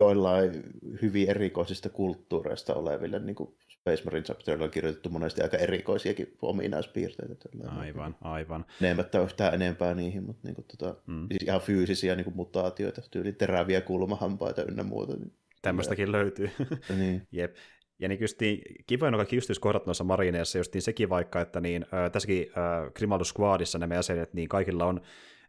joillain 0.00 0.62
hyvin 1.02 1.30
erikoisista 1.30 1.88
kulttuureista 1.88 2.74
oleville, 2.74 3.18
niin 3.18 3.36
kuin 3.36 3.56
Space 3.68 4.04
Marine 4.04 4.24
Chapterilla 4.24 4.64
on 4.64 4.70
kirjoitettu 4.70 5.10
monesti 5.10 5.42
aika 5.42 5.56
erikoisiakin 5.56 6.36
ominaispiirteitä. 6.42 7.34
Tällä 7.34 7.70
aivan, 7.70 8.16
aivan. 8.20 8.64
Neemättä 8.80 9.22
yhtään 9.22 9.54
enempää 9.54 9.94
niihin, 9.94 10.24
mutta 10.24 10.48
niin 10.48 10.54
kuin, 10.54 10.66
tota, 10.66 10.96
mm. 11.06 11.26
siis 11.28 11.42
ihan 11.42 11.60
fyysisiä 11.60 12.14
niin 12.14 12.24
kuin 12.24 12.36
mutaatioita, 12.36 13.02
tyyli 13.10 13.32
teräviä 13.32 13.80
kulmahampaita 13.80 14.62
ynnä 14.62 14.82
muuta. 14.82 15.16
Niin, 15.16 15.32
Tämmöistäkin 15.62 16.06
ja... 16.06 16.12
löytyy. 16.12 16.50
niin. 16.98 17.26
Jep. 17.32 17.56
Ja 18.00 18.08
niin 18.08 18.18
kysti, 18.18 18.62
kivoin 18.86 19.14
kaikki 19.14 19.36
yksityiskohdat 19.36 19.86
noissa 19.86 20.04
marineissa, 20.04 20.58
justiin 20.58 20.82
sekin 20.82 21.08
vaikka, 21.08 21.40
että 21.40 21.60
niin, 21.60 21.86
äh, 21.94 22.10
tässäkin 22.10 22.46
äh, 22.48 22.92
Grimaldo 22.92 23.24
Squadissa 23.24 23.78
nämä 23.78 23.94
jäsenet, 23.94 24.34
niin 24.34 24.48
kaikilla 24.48 24.84
on 24.84 25.00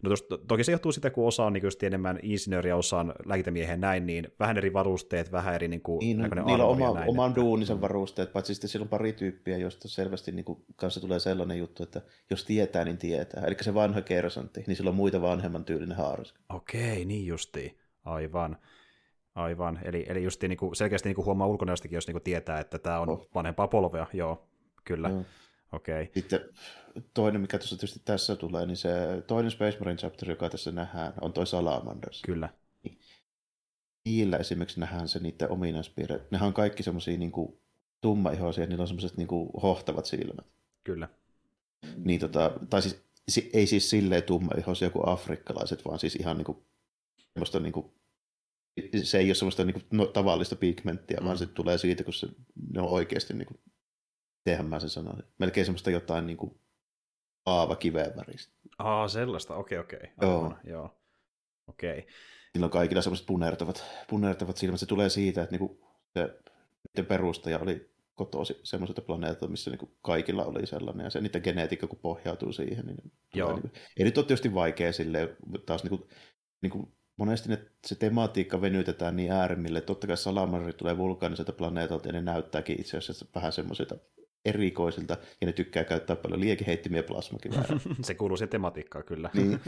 No 0.01 0.09
tos, 0.09 0.21
to, 0.21 0.37
toki 0.37 0.63
se 0.63 0.71
johtuu 0.71 0.91
sitä, 0.91 1.09
kun 1.09 1.27
osa 1.27 1.45
on 1.45 1.53
niin 1.53 1.63
enemmän 1.83 2.19
insinööriä, 2.23 2.75
osa 2.75 2.97
on 2.97 3.13
lääkintämiehen 3.25 3.81
näin, 3.81 4.05
niin 4.05 4.27
vähän 4.39 4.57
eri 4.57 4.73
varusteet, 4.73 5.31
vähän 5.31 5.55
eri 5.55 5.67
niin 5.67 5.81
kuin, 5.81 5.99
niin, 5.99 6.17
no, 6.17 6.45
niillä 6.45 6.65
on 6.65 6.71
oma, 6.71 6.93
näin, 6.93 7.09
oman 7.09 7.31
että... 7.31 7.41
duunisen 7.41 7.81
varusteet, 7.81 8.33
paitsi 8.33 8.53
sitten 8.53 8.69
siellä 8.69 8.83
on 8.83 8.89
pari 8.89 9.13
tyyppiä, 9.13 9.57
joista 9.57 9.87
selvästi 9.87 10.31
niin 10.31 10.45
kuin, 10.45 10.65
kanssa 10.75 11.01
tulee 11.01 11.19
sellainen 11.19 11.59
juttu, 11.59 11.83
että 11.83 12.01
jos 12.29 12.45
tietää, 12.45 12.85
niin 12.85 12.97
tietää. 12.97 13.43
Eli 13.43 13.55
se 13.61 13.73
vanha 13.73 14.01
kersantti, 14.01 14.63
niin 14.67 14.75
sillä 14.75 14.89
on 14.89 14.95
muita 14.95 15.21
vanhemman 15.21 15.65
tyylinen 15.65 15.97
haaras. 15.97 16.33
Okei, 16.49 17.05
niin 17.05 17.25
justiin. 17.25 17.77
Aivan. 18.05 18.57
Aivan, 19.35 19.79
eli, 19.83 20.05
eli 20.07 20.23
just 20.23 20.41
niin 20.41 20.57
kuin, 20.57 20.75
selkeästi 20.75 21.09
niin 21.09 21.15
kuin 21.15 21.25
huomaa 21.25 21.47
ulkonäöstäkin, 21.47 21.95
jos 21.95 22.07
niin 22.07 22.13
kuin 22.13 22.23
tietää, 22.23 22.59
että 22.59 22.79
tämä 22.79 22.99
on 22.99 23.09
oh. 23.09 23.29
vanhempaa 23.35 23.67
polvea, 23.67 24.07
joo, 24.13 24.47
kyllä. 24.83 25.09
Joo. 25.09 25.25
Okei. 25.71 26.03
Okay. 26.03 26.13
Sitten 26.13 26.39
toinen, 27.13 27.41
mikä 27.41 27.57
tuossa 27.57 27.75
tietysti 27.75 28.01
tässä 28.05 28.35
tulee, 28.35 28.65
niin 28.65 28.77
se 28.77 28.89
toinen 29.27 29.51
Space 29.51 29.79
Marine 29.79 29.97
chapter, 29.97 30.29
joka 30.29 30.49
tässä 30.49 30.71
nähdään, 30.71 31.13
on 31.21 31.33
toi 31.33 31.47
Salamanders. 31.47 32.21
Kyllä. 32.21 32.49
Niillä 34.05 34.37
esimerkiksi 34.37 34.79
nähdään 34.79 35.07
se 35.07 35.19
niiden 35.19 35.51
ominaispiirre. 35.51 36.21
Nehän 36.31 36.47
on 36.47 36.53
kaikki 36.53 36.83
semmoisia 36.83 37.17
niin 37.17 37.31
tummaihoisia, 38.01 38.65
niillä 38.65 38.81
on 38.81 38.87
semmoiset 38.87 39.17
niin 39.17 39.27
hohtavat 39.61 40.05
silmät. 40.05 40.45
Kyllä. 40.83 41.09
Niin 41.97 42.19
tota, 42.19 42.51
tai 42.69 42.81
siis 42.81 43.03
ei 43.53 43.67
siis 43.67 43.89
silleen 43.89 44.23
tummaihoisia 44.23 44.89
kuin 44.89 45.07
afrikkalaiset, 45.07 45.85
vaan 45.85 45.99
siis 45.99 46.15
ihan 46.15 46.37
niin 46.37 46.45
kuin, 46.45 46.57
semmoista 47.33 47.59
niin 47.59 47.73
kuin, 47.73 47.91
se 49.03 49.17
ei 49.17 49.27
ole 49.27 49.35
semmoista 49.35 49.63
niin 49.63 49.73
kuin, 49.73 49.85
no, 49.91 50.05
tavallista 50.05 50.55
pigmenttiä, 50.55 51.17
mm. 51.17 51.25
vaan 51.25 51.37
se 51.37 51.45
tulee 51.45 51.77
siitä, 51.77 52.03
kun 52.03 52.13
se, 52.13 52.27
ne 52.73 52.81
on 52.81 52.89
oikeasti 52.89 53.33
niin 53.33 53.47
kuin, 53.47 53.59
mitenhän 54.45 54.69
mä 54.69 54.79
sen 54.79 54.89
sanoisin, 54.89 55.25
melkein 55.39 55.65
semmoista 55.65 55.91
jotain 55.91 56.27
niin 56.27 56.37
kuin 56.37 56.59
aava 57.45 57.75
kiveen 57.75 58.15
väristä. 58.15 58.53
Aa, 58.77 59.07
sellaista, 59.07 59.55
okei, 59.55 59.79
okay, 59.79 59.97
okei. 59.97 60.11
Okay. 60.17 60.29
Joo. 60.29 60.53
joo. 60.63 61.01
Okei. 61.67 61.99
Okay. 61.99 62.11
Niillä 62.53 62.65
on 62.65 62.71
kaikilla 62.71 63.01
semmoiset 63.01 63.27
punertavat, 63.27 63.83
punertavat 64.09 64.57
silmät. 64.57 64.79
Se 64.79 64.85
tulee 64.85 65.09
siitä, 65.09 65.41
että 65.41 65.51
niinku 65.51 65.87
se 66.95 67.03
perustaja 67.03 67.59
oli 67.59 67.91
kotosi 68.15 68.59
semmoiselta 68.63 69.01
planeetalta, 69.01 69.47
missä 69.47 69.69
niinku 69.69 69.97
kaikilla 70.01 70.45
oli 70.45 70.67
sellainen, 70.67 71.03
ja 71.03 71.09
se 71.09 71.21
niiden 71.21 71.41
genetiikka, 71.43 71.87
kun 71.87 71.99
pohjautuu 71.99 72.53
siihen, 72.53 72.85
niin 72.85 73.11
Joo. 73.33 73.53
Niinku, 73.53 73.69
ei 73.97 74.05
nyt 74.05 74.17
ole 74.17 74.25
tietysti 74.25 74.53
vaikea 74.53 74.93
silleen, 74.93 75.37
taas 75.65 75.83
niinku, 75.83 76.07
niinku 76.61 76.93
monesti 77.21 77.49
ne, 77.49 77.59
se 77.85 77.95
tematiikka 77.95 78.61
venytetään 78.61 79.15
niin 79.15 79.31
äärimmille, 79.31 79.77
että 79.77 79.87
totta 79.87 80.07
kai 80.07 80.17
salamari 80.17 80.73
tulee 80.73 80.97
vulkaaniselta 80.97 81.51
planeetalta, 81.51 82.07
ja 82.07 82.13
ne 82.13 82.21
näyttääkin 82.21 82.81
itse 82.81 82.97
asiassa 82.97 83.25
vähän 83.35 83.51
semmoisilta 83.51 83.95
erikoisilta, 84.45 85.17
ja 85.41 85.47
ne 85.47 85.53
tykkää 85.53 85.83
käyttää 85.83 86.15
paljon 86.15 86.39
liekeheittimiä 86.39 87.03
plasmakiväärä. 87.03 87.77
se 88.03 88.13
kuuluu 88.13 88.37
siihen 88.37 88.49
tematiikkaan 88.49 89.05
kyllä. 89.05 89.29
Niin. 89.33 89.59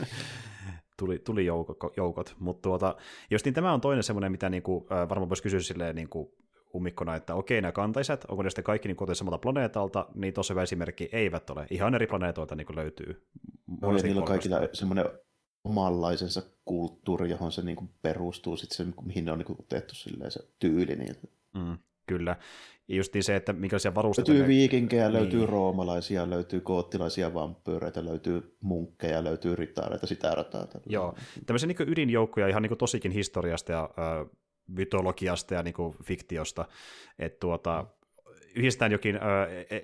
tuli, 0.99 1.19
tuli 1.19 1.45
joukot, 1.45 1.77
joukot. 1.97 2.35
mutta 2.39 2.61
tuota, 2.61 2.95
jos 3.31 3.45
niin 3.45 3.53
tämä 3.53 3.73
on 3.73 3.81
toinen 3.81 4.03
semmoinen, 4.03 4.31
mitä 4.31 4.49
niinku, 4.49 4.87
varmaan 5.09 5.29
voisi 5.29 5.43
kysyä 5.43 5.59
silleen 5.59 5.95
niinku, 5.95 6.35
ummikkona, 6.75 7.15
että 7.15 7.35
okei, 7.35 7.61
nämä 7.61 7.71
kantaisät, 7.71 8.25
onko 8.27 8.43
ne 8.43 8.49
sitten 8.49 8.63
kaikki 8.63 8.87
niin 8.87 8.95
kotiin 8.95 9.15
samalta 9.15 9.37
planeetalta, 9.37 10.07
niin 10.15 10.33
tuossa 10.33 10.53
hyvä 10.53 10.63
esimerkki, 10.63 11.09
eivät 11.11 11.49
ole. 11.49 11.67
Ihan 11.69 11.95
eri 11.95 12.07
planeetoilta 12.07 12.55
niin 12.55 12.75
löytyy. 12.75 13.23
No, 13.81 13.97
ja 13.97 14.03
niillä 14.03 14.21
on 14.21 14.27
kaikilla 14.27 14.57
semmoinen 14.73 15.05
omanlaisensa 15.63 16.41
kulttuuri, 16.65 17.29
johon 17.29 17.51
se 17.51 17.61
niin 17.61 17.75
kuin 17.75 17.89
perustuu, 18.01 18.57
sitten 18.57 18.77
se, 18.77 18.93
mihin 19.05 19.25
ne 19.25 19.31
on 19.31 19.37
niin 19.37 19.45
kuin 19.45 19.59
otettu 19.59 19.95
se 19.95 20.09
tyyli 20.59 20.95
niiltä. 20.95 21.27
Mm, 21.53 21.77
kyllä. 22.07 22.35
Ja 22.87 22.95
just 22.95 23.13
se, 23.21 23.35
että 23.35 23.53
minkälaisia 23.53 23.95
varusteita... 23.95 24.31
Löytyy 24.31 24.47
viikinkejä, 24.47 25.03
niin. 25.03 25.13
löytyy 25.13 25.45
roomalaisia, 25.45 26.29
löytyy 26.29 26.61
koottilaisia 26.61 27.33
vampyyreitä, 27.33 28.05
löytyy 28.05 28.57
munkkeja, 28.61 29.23
löytyy 29.23 29.55
ritaareita, 29.55 30.07
sitä 30.07 30.35
rataa. 30.35 30.67
Joo, 30.85 31.15
tämmöisiä 31.45 31.67
niin 31.67 31.89
ydinjoukkoja 31.89 32.47
ihan 32.47 32.63
niin 32.63 32.77
tosikin 32.77 33.11
historiasta 33.11 33.71
ja 33.71 33.83
äh, 33.83 34.29
mytologiasta 34.67 35.53
ja 35.53 35.63
niin 35.63 35.73
fiktiosta, 36.03 36.65
että 37.19 37.39
tuota, 37.39 37.85
yhdistetään 38.55 38.91
jokin 38.91 39.15
äh, 39.15 39.21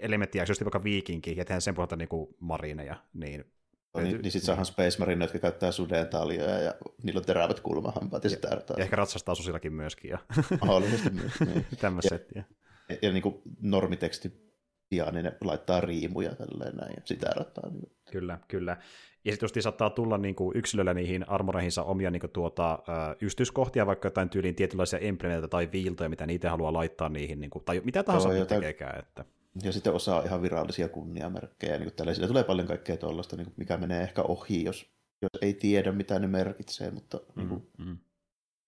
elementtiä, 0.01 0.45
jos 0.47 0.61
vaikka 0.61 0.84
viikinki, 0.84 1.32
ja 1.38 1.45
tehdään 1.45 1.61
sen 1.61 1.75
pohjalta 1.75 1.95
niin 1.95 2.09
marineja, 2.39 2.95
niin 3.13 3.45
No, 3.94 4.02
niin, 4.02 4.22
niin 4.22 4.32
sitten 4.32 4.46
saadaan 4.46 4.66
Space 4.66 5.00
Marine, 5.00 5.26
jotka 5.26 5.40
käyttää 5.40 5.72
suden 5.72 6.08
taljoja 6.08 6.60
ja 6.60 6.76
niillä 7.04 7.20
on 7.20 7.26
terävät 7.26 7.60
kulmahampaat 7.60 8.24
ja, 8.24 8.28
ja 8.28 8.36
sitä 8.36 8.48
Ja 8.78 8.84
ehkä 8.84 8.96
ratsastaa 8.96 9.36
susillakin 9.36 9.74
myöskin. 9.74 10.12
Ja... 10.12 10.20
Mahdollisesti 10.66 11.10
myös. 11.10 11.40
Niin. 11.40 11.66
Tämmöiset. 11.82 12.28
Ja, 12.36 12.44
ja, 12.90 12.98
ja 13.02 13.12
niin 13.12 13.24
kuin 13.24 13.42
normiteksti 13.62 14.50
sijaan, 14.90 15.14
niin 15.14 15.26
ne 15.26 15.38
laittaa 15.42 15.82
riimuja 15.82 16.36
tälleen 16.36 16.76
näin 16.76 16.94
ja 16.96 17.02
sitä 17.06 17.30
rataa. 17.36 17.70
Niin. 17.70 17.92
Kyllä, 18.12 18.40
kyllä. 18.48 18.78
Ja 19.26 19.32
sitten 19.32 19.46
just 19.46 19.56
saattaa 19.60 19.90
tulla 19.90 20.18
niin 20.18 20.36
kuin 20.36 20.58
yksilöllä 20.58 20.94
niihin 20.94 21.30
armoreihinsa 21.30 21.84
omia 21.84 22.12
niin 22.12 22.20
kuin 22.20 22.32
tuota, 22.32 22.80
ystyskohtia, 23.22 23.86
vaikka 23.86 24.06
jotain 24.06 24.30
tyyliin 24.30 24.56
tietynlaisia 24.56 25.00
implementeitä 25.02 25.48
tai 25.48 25.70
viiltoja, 25.72 26.10
mitä 26.10 26.26
niitä 26.26 26.50
haluaa 26.50 26.74
laittaa 26.74 27.10
niihin, 27.10 27.40
niin 27.40 27.50
kuin, 27.50 27.66
tai 27.66 27.82
mitä 27.84 28.04
tahansa 28.04 28.34
Joo, 28.34 28.46
tekeekään. 28.46 29.00
Että... 29.00 29.26
Ja 29.64 29.72
sitten 29.72 29.93
osa 29.93 30.24
ihan 30.26 30.41
virallisia 30.41 30.89
kunniamerkkejä. 30.89 31.78
Niin 31.78 31.93
tällaisia. 31.93 32.28
tulee 32.28 32.43
paljon 32.43 32.68
kaikkea 32.68 32.97
tuollaista, 32.97 33.36
niin 33.36 33.53
mikä 33.57 33.78
menee 33.78 34.03
ehkä 34.03 34.22
ohi, 34.22 34.64
jos, 34.64 34.86
jos 35.22 35.41
ei 35.41 35.53
tiedä, 35.53 35.91
mitä 35.91 36.20
ne 36.20 36.28
merkitsee. 36.28 36.91
Mutta 36.91 37.18
mm, 37.18 37.24
niin 37.36 37.49
kuin, 37.49 37.70
mm. 37.78 37.97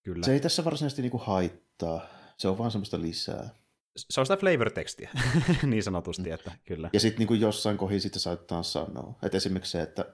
Kyllä. 0.03 0.25
se 0.25 0.33
ei 0.33 0.39
tässä 0.39 0.65
varsinaisesti 0.65 1.01
niin 1.01 1.11
kuin 1.11 1.23
haittaa. 1.23 2.07
Se 2.37 2.47
on 2.47 2.57
vaan 2.57 2.71
semmoista 2.71 3.01
lisää 3.01 3.49
se 3.95 4.19
on 4.19 4.25
sitä 4.25 4.37
flavor-tekstiä, 4.37 5.09
niin 5.63 5.83
sanotusti, 5.83 6.31
että 6.31 6.51
kyllä. 6.65 6.89
Ja 6.93 6.99
sitten 6.99 7.27
niin 7.27 7.41
jossain 7.41 7.77
kohdin 7.77 8.01
sitten 8.01 8.19
saattaa 8.19 8.63
sanoa, 8.63 9.13
että 9.23 9.37
esimerkiksi 9.37 9.71
se, 9.71 9.81
että 9.81 10.05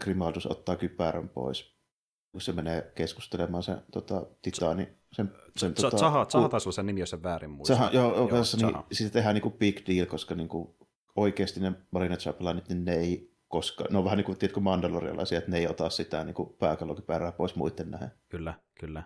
Grimaldus 0.00 0.46
ottaa 0.46 0.76
kypärän 0.76 1.28
pois, 1.28 1.74
kun 2.32 2.40
se 2.40 2.52
menee 2.52 2.92
keskustelemaan 2.94 3.62
se 3.62 3.76
tota, 3.92 4.26
titaani. 4.42 4.99
Sen, 5.12 5.32
sen, 5.56 5.74
tota, 5.74 5.98
Zaha, 5.98 6.24
Zaha 6.24 6.48
taisi 6.48 6.68
olla 6.68 6.74
sen 6.74 6.86
nimi, 6.86 7.00
jos 7.00 7.10
sen 7.10 7.22
väärin 7.22 7.50
muista. 7.50 7.74
Zaha, 7.74 7.90
joo, 7.92 8.16
joo, 8.16 8.28
joo 8.28 8.42
niin, 8.56 8.84
siitä 8.92 9.12
tehdään 9.12 9.34
niin 9.34 9.42
kuin 9.42 9.54
big 9.54 9.76
deal, 9.86 10.06
koska 10.06 10.34
niin 10.34 10.48
kuin, 10.48 10.74
oikeasti 11.16 11.60
ne 11.60 11.72
Marina 11.90 12.16
Chapelinit, 12.16 12.68
niin 12.68 12.84
ne 12.84 12.94
ei 12.94 13.30
koska 13.48 13.84
ne 13.90 13.98
on 13.98 14.04
vähän 14.04 14.16
niin 14.16 14.24
kuin, 14.24 14.38
tiedätkö, 14.38 14.60
mandalorialaisia, 14.60 15.38
että 15.38 15.50
ne 15.50 15.58
ei 15.58 15.68
ota 15.68 15.90
sitä 15.90 16.24
niin 16.24 16.34
pääkallokipäärää 16.58 17.32
pois 17.32 17.56
muiden 17.56 17.90
nähden. 17.90 18.10
Kyllä, 18.28 18.54
kyllä. 18.80 19.02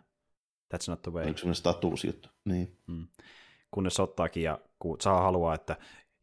That's 0.75 0.89
not 0.89 1.03
the 1.03 1.13
way. 1.13 1.31
Yksi 1.31 1.41
semmoinen 1.41 1.55
statusjuttu. 1.55 2.29
Niin. 2.45 2.77
Mm 2.87 3.07
kunnes 3.75 4.01
ottaakin 4.01 4.43
ja 4.43 4.59
kun 4.79 5.01
saa 5.01 5.23
haluaa, 5.23 5.55
että 5.55 5.77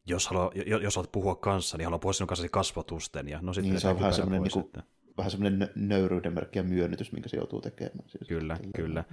jos, 0.06 0.28
haluaa, 0.28 0.50
jos 0.82 0.96
haluat 0.96 1.12
puhua 1.12 1.34
kanssa, 1.34 1.78
niin 1.78 1.86
haluaa 1.86 1.98
puhua 1.98 2.12
sinun 2.12 2.28
kanssasi 2.28 2.48
kasvotusten. 2.48 3.28
Ja 3.28 3.38
no 3.42 3.52
sitten 3.52 3.72
niin, 3.72 3.80
se 3.80 3.88
on 3.88 3.98
vähän 3.98 4.14
semmoinen 4.14 4.42
niin 4.42 4.84
vähän 5.16 5.30
semmoinen 5.30 5.70
nöyryyden 5.74 6.34
merkki 6.34 6.58
ja 6.58 6.62
myönnytys, 6.62 7.12
minkä 7.12 7.28
se 7.28 7.36
joutuu 7.36 7.60
tekemään. 7.60 8.08
Siis 8.08 8.28
kyllä, 8.28 8.58
kyllä. 8.76 9.04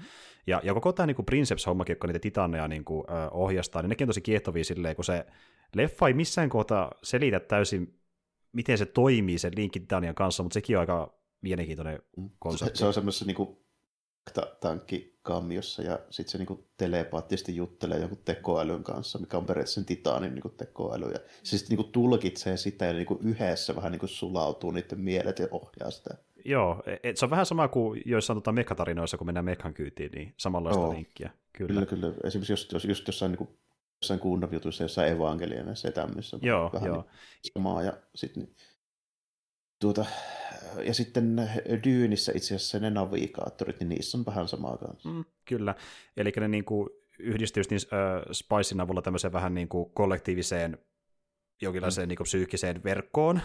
Ja, 0.48 0.62
ja 0.64 0.74
koko 0.74 0.94
tämä 0.94 1.08
niin 1.08 1.26
Princeps-hommakin, 1.26 1.92
joka 1.92 2.08
niitä 2.08 2.20
titaneja 2.20 2.68
niin 2.68 2.86
kuin, 2.86 3.06
ohjastaa, 3.32 3.82
niin 3.82 3.90
nekin 3.90 4.06
on 4.06 4.10
tosi 4.10 4.22
kiehtovia 4.22 4.64
silleen, 4.64 4.96
kun 4.96 5.06
se 5.06 5.26
leffa 5.76 6.08
ei 6.08 6.14
missään 6.14 6.50
kohtaa 6.50 6.92
selitä 7.04 7.40
täysin, 7.40 8.00
miten 8.52 8.78
se 8.78 8.86
toimii 8.86 9.38
sen 9.38 9.52
Linkin 9.56 9.82
Titanian 9.82 10.16
kanssa, 10.16 10.44
mutta 10.44 10.54
sekin 10.54 10.78
on 10.78 10.80
aika 10.80 11.20
mielenkiintoinen 11.42 12.00
konsepti. 12.40 12.78
Se, 12.78 12.80
se 12.80 12.86
on 12.86 12.94
semmoisessa 12.94 13.26
niin 13.26 13.36
kuin, 13.36 13.58
tankkikammiossa 15.30 15.82
ja 15.82 16.00
sitten 16.10 16.32
se 16.32 16.38
niinku 16.38 16.68
telepaattisesti 16.78 17.56
juttelee 17.56 18.00
jonkun 18.00 18.22
tekoälyn 18.26 18.84
kanssa, 18.84 19.20
mikä 19.20 19.38
on 19.38 19.46
periaatteessa 19.46 19.76
sen 19.76 19.86
titaanin 19.86 20.34
niinku 20.34 20.50
tekoäly. 20.50 21.12
Ja 21.12 21.20
se 21.44 21.58
sitten 21.58 21.78
niinku 21.78 21.92
tulkitsee 21.92 22.58
sitä 22.58 22.86
ja 22.86 22.94
niinku 22.94 23.20
yhdessä 23.24 23.76
vähän 23.76 23.92
niinku 23.92 24.08
sulautuu 24.08 24.72
niiden 24.72 25.00
mielet 25.00 25.40
ja 25.40 25.48
ohjaa 25.52 25.92
sitä. 25.92 26.18
Joo, 26.46 26.84
et 27.04 27.18
se 27.18 27.26
on 27.26 27.30
vähän 27.30 27.46
sama 27.46 27.68
kuin 27.68 28.02
joissain 28.06 28.38
tota 28.38 28.52
mekatarinoissa, 28.52 29.18
kun 29.18 29.28
mennään 29.28 29.46
mekan 29.46 29.74
kyytiin, 29.74 30.12
niin 30.12 30.34
samanlaista 30.38 30.82
Joo. 30.82 30.94
linkkiä. 30.94 31.30
Kyllä. 31.54 31.68
kyllä, 31.68 31.86
kyllä. 31.86 32.14
Esimerkiksi 32.24 32.54
jos, 32.54 32.68
jos, 32.74 32.86
just 32.86 33.08
jossain, 33.08 33.32
niin 33.32 33.38
kuin, 33.38 33.50
jossain 34.02 34.20
kunnajutuissa, 34.20 34.84
jossain 34.84 35.12
evankeliumissa 35.12 35.88
ja 35.88 35.92
tämmöisessä. 35.92 36.38
Joo, 36.42 36.70
vähän 36.74 36.88
joo. 36.88 36.98
Niin 36.98 37.52
samaa 37.54 37.84
ja 37.84 37.94
sitten 38.16 38.44
niin, 38.44 38.56
tuota, 39.80 40.06
ja 40.86 40.94
sitten 40.94 41.50
Dyynissä 41.84 42.32
itse 42.36 42.56
asiassa 42.56 42.80
ne 42.80 42.90
navigaattorit, 42.90 43.80
niin 43.80 43.90
niissä 43.90 44.18
on 44.18 44.26
vähän 44.26 44.48
samaa 44.48 44.78
kanssa. 44.78 45.10
Mm, 45.10 45.26
kyllä, 45.46 45.76
eli 46.18 46.32
ne 46.40 46.48
niin 46.48 46.66
kuin 46.66 46.90
yhdistyy 47.20 47.64
niin, 47.70 47.80
äh, 47.94 48.22
Spicein 48.32 48.82
avulla 48.82 49.02
tämmöiseen 49.02 49.34
vähän 49.34 49.54
niin 49.54 49.68
kuin 49.68 49.92
kollektiiviseen 49.94 50.78
jonkinlaiseen 51.62 52.08
mm. 52.08 52.10
niin 52.10 52.18
kuin 52.18 52.26
psyykkiseen 52.26 52.84
verkkoon, 52.84 53.42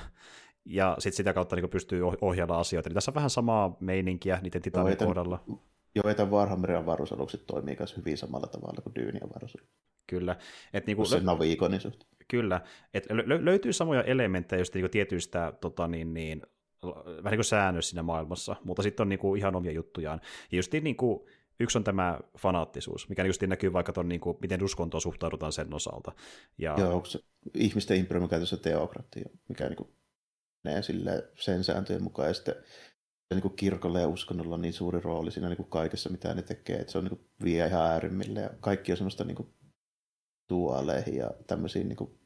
ja 0.65 0.97
sitten 0.99 1.17
sitä 1.17 1.33
kautta 1.33 1.57
niin 1.57 1.71
pystyy 1.71 2.03
ohjaamaan 2.21 2.61
asioita. 2.61 2.89
Eli 2.89 2.95
tässä 2.95 3.11
on 3.11 3.15
vähän 3.15 3.31
samaa 3.31 3.77
meininkiä 3.81 4.39
niiden 4.43 4.63
Titanin 4.63 4.97
kohdalla. 4.97 5.45
Joo, 5.95 6.09
että 6.09 6.25
Warhammerin 6.25 6.77
avaruusalukset 6.77 7.47
toimii 7.47 7.77
myös 7.79 7.97
hyvin 7.97 8.19
samalla 8.19 8.47
tavalla 8.47 8.83
kuin 8.83 8.95
Dyynin 8.95 9.25
avaruusalukset. 9.25 9.77
Kyllä. 10.07 10.37
Et 10.73 10.87
niinku, 10.87 11.05
se 11.05 11.21
navigonisuus. 11.21 11.99
Kyllä. 12.29 12.61
Et 12.95 13.07
lö- 13.07 13.45
löytyy 13.45 13.73
samoja 13.73 14.03
elementtejä 14.03 14.61
just 14.61 14.75
niinku 14.75 14.89
tietyistä 14.89 15.53
tota, 15.61 15.89
niin, 15.89 16.15
niin, 16.15 16.43
vähän 16.87 17.31
niin 17.31 17.39
kuin 17.39 17.45
säännössä 17.45 17.91
siinä 17.91 18.03
maailmassa, 18.03 18.57
mutta 18.65 18.83
sitten 18.83 19.05
on 19.05 19.09
niin 19.09 19.19
kuin 19.19 19.39
ihan 19.39 19.57
omia 19.57 19.73
juttujaan. 19.73 20.21
Ja 20.53 20.57
just 20.57 20.73
niin 20.73 20.97
kuin, 20.97 21.21
yksi 21.61 21.79
on 21.79 21.85
tämä 21.85 22.19
fanaattisuus, 22.39 23.09
mikä 23.09 23.25
just 23.25 23.43
näkyy 23.43 23.73
vaikka 23.73 23.93
ton, 23.93 24.09
niin 24.09 24.21
kuin, 24.21 24.37
miten 24.41 24.63
uskontoon 24.63 25.01
suhtaudutaan 25.01 25.53
sen 25.53 25.75
osalta. 25.75 26.13
Ja... 26.59 26.75
Joo, 26.79 26.95
onko 26.95 27.07
se 27.07 27.19
ihmisten 27.55 27.97
imperiumin 27.97 28.31
käytössä 28.31 28.57
teokratia, 28.57 29.29
mikä 29.49 29.69
niin 29.69 29.77
kuin, 29.77 29.89
menee 30.65 30.83
sille 30.83 31.29
sen 31.35 31.65
sääntöjen 31.65 32.03
mukaan, 32.03 32.29
ja 32.29 32.35
sitten 32.35 32.55
niin 33.35 33.43
kuin 33.43 33.57
kirkolla 33.57 34.01
ja 34.01 34.09
uskonnolla 34.09 34.55
on 34.55 34.63
niin 34.63 34.73
suuri 34.73 35.01
rooli 35.01 35.31
siinä 35.31 35.49
niin 35.49 35.57
kuin 35.57 35.71
kaikessa, 35.71 36.11
mitä 36.11 36.35
ne 36.35 36.43
tekee, 36.43 36.77
että 36.77 36.93
se 36.93 36.99
on 36.99 37.05
niin 37.05 37.17
kuin, 37.17 37.29
vie 37.45 37.67
ihan 37.67 37.83
äärimmille, 37.83 38.41
ja 38.41 38.51
kaikki 38.61 38.93
on 38.93 38.97
semmoista 38.97 39.25
niin 39.25 39.37
kuin, 39.37 39.49
tuoleihin 40.49 41.17
ja 41.17 41.31
tämmöisiin 41.47 41.89
niin 41.89 41.97
kuin, 41.97 42.19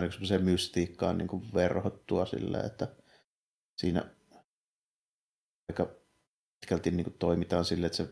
semmoiseen 0.00 0.44
mystiikkaan 0.44 1.18
niin 1.18 1.28
kuin 1.28 1.54
verhottua 1.54 2.26
silleen, 2.26 2.66
että 2.66 2.88
siinä 3.76 4.04
aika 5.68 5.94
pitkälti 6.60 6.90
niin 6.90 7.04
kuin 7.04 7.16
toimitaan 7.18 7.64
silleen, 7.64 7.86
että 7.86 7.96
se 7.96 8.02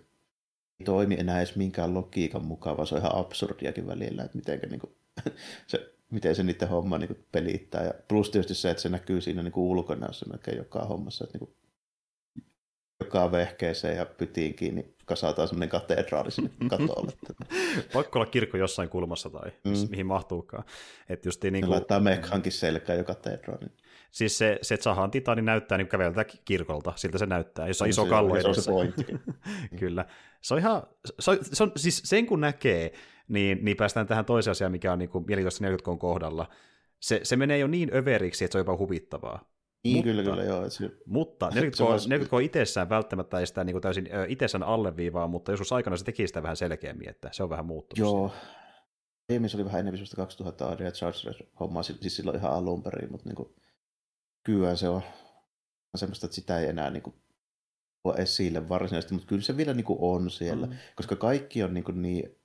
ei 0.81 0.85
toimi 0.85 1.17
enää 1.19 1.39
edes 1.39 1.57
minkään 1.57 1.95
logiikan 1.95 2.45
mukaan, 2.45 2.77
vaan 2.77 2.87
se 2.87 2.95
on 2.95 3.01
ihan 3.01 3.17
absurdiakin 3.17 3.87
välillä, 3.87 4.25
että 4.25 4.37
miten, 4.37 4.61
niin 4.71 4.81
kuin, 4.81 4.97
se, 5.67 5.95
miten 6.11 6.37
se 6.37 6.43
niiden 6.43 6.69
homma 6.69 6.99
niin 6.99 7.09
kuin 7.09 7.27
pelittää. 7.33 7.85
Ja 7.85 7.95
plus 8.09 8.31
tietysti 8.31 8.55
se, 8.55 8.71
että 8.71 8.83
se 8.83 8.89
näkyy 8.89 9.21
siinä 9.21 9.43
niin 9.43 9.53
ulkonäössä 9.57 10.27
melkein 10.29 10.57
joka 10.57 10.85
hommassa, 10.85 11.25
että 11.25 11.39
niin 11.39 11.47
kuin, 11.47 11.57
joka 13.09 13.33
vehkeeseen 13.33 13.97
ja 13.97 14.07
pytiin 14.07 14.55
kiinni 14.55 14.95
kasataan 15.05 15.49
semmoinen 15.49 15.69
katedraali 15.69 16.31
sinne 16.31 16.51
katolle. 16.71 17.13
Voiko 17.95 18.19
olla 18.19 18.31
kirkko 18.31 18.57
jossain 18.57 18.89
kulmassa 18.89 19.31
tai 19.31 19.51
mm. 19.65 19.73
mihin 19.91 20.07
mahtuukaan. 20.07 20.65
Että 21.09 21.29
just 21.29 21.45
niin 21.45 21.61
kuin... 21.61 21.71
laittaa 21.71 22.01
mekhankin 22.01 22.53
selkään 22.53 22.99
jo 22.99 23.05
katedraali. 23.05 23.67
Siis 24.11 24.39
se, 24.39 24.59
se 24.63 24.77
Zahan 24.77 25.11
titani 25.11 25.43
näyttää 25.43 25.79
niin 25.79 25.89
käveltä 25.89 26.25
kirkolta, 26.45 26.93
siltä 26.97 27.19
se 27.19 27.27
näyttää, 27.27 27.69
jos 27.69 27.83
on 27.83 27.89
iso 27.89 28.07
kallo 28.07 28.37
edessä. 28.37 28.63
Se 28.63 28.71
on 28.71 28.93
se 28.97 29.05
Kyllä. 29.81 30.05
Se 30.41 30.55
on 30.55 30.61
ihan, 30.61 30.83
se 31.21 31.31
on, 31.31 31.39
se 31.43 31.63
on, 31.63 31.73
siis 31.77 32.03
sen 32.05 32.27
kun 32.27 32.41
näkee, 32.41 32.93
niin, 33.29 33.59
niin 33.63 33.77
päästään 33.77 34.07
tähän 34.07 34.25
toiseen 34.25 34.53
asiaan, 34.53 34.73
mikä 34.73 34.93
on 34.93 34.99
niin 34.99 35.09
kuin 35.09 35.25
mielenkiintoista 35.27 35.65
40 35.65 36.01
kohdalla. 36.01 36.49
Se, 37.01 37.21
se 37.23 37.37
menee 37.37 37.59
jo 37.59 37.67
niin 37.67 37.91
överiksi, 37.95 38.45
että 38.45 38.53
se 38.53 38.59
on 38.59 38.61
jopa 38.61 38.77
huvittavaa. 38.77 39.58
Niin, 39.85 39.97
mutta, 39.97 40.11
kyllä, 40.11 40.23
kyllä, 40.23 40.45
joo. 40.45 40.71
Se, 40.71 40.91
mutta 41.07 41.49
40K, 41.49 42.25
40K 42.25 42.43
itsessään 42.43 42.89
välttämättä 42.89 43.39
ei 43.39 43.47
sitä 43.47 43.65
niin 43.65 43.75
kuin 43.75 43.83
täysin 43.83 44.09
itsessään 44.29 44.63
alleviivaa, 44.63 45.29
mutta 45.29 45.53
joskus 45.53 45.73
aikana 45.73 45.97
se 45.97 46.05
teki 46.05 46.27
sitä 46.27 46.43
vähän 46.43 46.57
selkeämmin, 46.57 47.09
että 47.09 47.29
se 47.33 47.43
on 47.43 47.51
vähän 47.51 47.67
muuttunut. 47.67 48.09
Joo. 48.09 48.33
Se 49.47 49.57
oli 49.57 49.65
vähän 49.65 49.81
enemmän 49.81 50.05
2000 50.17 50.69
AD 50.69 50.81
ja 50.81 50.91
Charge 50.91 51.47
hommaa 51.61 51.83
siis 51.83 52.17
silloin 52.17 52.37
ihan 52.39 52.53
alun 52.53 52.83
perin, 52.83 53.13
mutta 53.13 53.29
niin 53.29 53.37
kuin, 53.37 53.55
kyllä 54.45 54.77
se 54.77 54.89
on 54.89 55.03
semmoista, 55.97 56.27
että 56.27 56.35
sitä 56.35 56.61
ei 56.61 56.69
enää 56.69 56.91
niin 56.91 57.03
kuin, 57.03 57.17
ole 58.05 58.15
esille 58.15 58.69
varsinaisesti, 58.69 59.15
mutta 59.15 59.29
kyllä 59.29 59.43
se 59.43 59.57
vielä 59.57 59.75
niin 59.75 59.85
kuin 59.85 59.99
on 60.03 60.31
siellä, 60.31 60.67
mm. 60.67 60.73
koska 60.97 61.17
kaikki 61.17 61.63
on 61.63 61.75
niin, 61.75 61.85
kuin 61.85 62.03
niin 62.03 62.38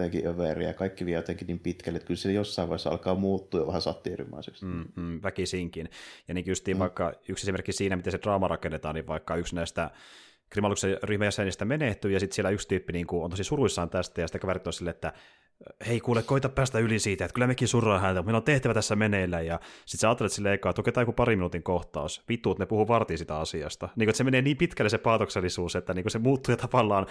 jotenkin 0.00 0.26
överiä 0.26 0.68
ja 0.68 0.74
kaikki 0.74 1.06
vie 1.06 1.16
jotenkin 1.16 1.46
niin 1.46 1.60
pitkälle, 1.60 1.96
että 1.96 2.06
kyllä 2.06 2.18
se 2.18 2.32
jossain 2.32 2.68
vaiheessa 2.68 2.90
alkaa 2.90 3.14
muuttua 3.14 3.66
vähän 3.66 3.82
sattiirimaiseksi. 3.82 4.64
Mm, 4.64 4.84
mm, 4.96 5.20
väkisinkin. 5.22 5.90
Ja 6.28 6.34
niin 6.34 6.46
justiin 6.46 6.76
mm. 6.76 6.78
vaikka 6.78 7.12
yksi 7.28 7.44
esimerkki 7.44 7.72
siinä, 7.72 7.96
miten 7.96 8.12
se 8.12 8.18
draama 8.22 8.48
rakennetaan, 8.48 8.94
niin 8.94 9.06
vaikka 9.06 9.36
yksi 9.36 9.54
näistä 9.54 9.90
Krimaluksen 10.50 10.98
ryhmäjäsenistä 11.02 11.64
menehtyy, 11.64 12.12
ja 12.12 12.20
sitten 12.20 12.34
siellä 12.34 12.50
yksi 12.50 12.68
tyyppi 12.68 12.92
niin 12.92 13.06
kuin, 13.06 13.24
on 13.24 13.30
tosi 13.30 13.44
suruissaan 13.44 13.90
tästä, 13.90 14.20
ja 14.20 14.26
sitten 14.26 14.40
kaverit 14.40 14.66
on 14.66 14.72
sille, 14.72 14.90
että 14.90 15.12
hei 15.88 16.00
kuule, 16.00 16.22
koita 16.22 16.48
päästä 16.48 16.78
yli 16.78 16.98
siitä, 16.98 17.24
että 17.24 17.34
kyllä 17.34 17.46
mekin 17.46 17.68
surraa 17.68 17.98
häntä, 17.98 18.22
meillä 18.22 18.36
on 18.36 18.42
tehtävä 18.42 18.74
tässä 18.74 18.96
meneillä, 18.96 19.40
ja 19.40 19.60
sitten 19.86 19.98
sä 20.00 20.08
ajattelet 20.08 20.32
silleen 20.32 20.54
ekaa, 20.54 20.70
että 20.70 20.82
otetaan 20.82 21.02
joku 21.02 21.12
pari 21.12 21.36
minuutin 21.36 21.62
kohtaus, 21.62 22.22
vittu, 22.28 22.50
että 22.50 22.62
ne 22.62 22.66
puhuu 22.66 22.88
vartiin 22.88 23.18
sitä 23.18 23.38
asiasta. 23.38 23.86
Niin 23.86 24.06
kuin, 24.06 24.08
että 24.08 24.16
se 24.16 24.24
menee 24.24 24.42
niin 24.42 24.56
pitkälle 24.56 24.88
se 24.88 24.98
paatoksellisuus, 24.98 25.76
että 25.76 25.94
niin 25.94 26.04
kuin 26.04 26.12
se 26.12 26.18
muuttuu 26.18 26.52
ja 26.52 26.56
tavallaan 26.56 27.06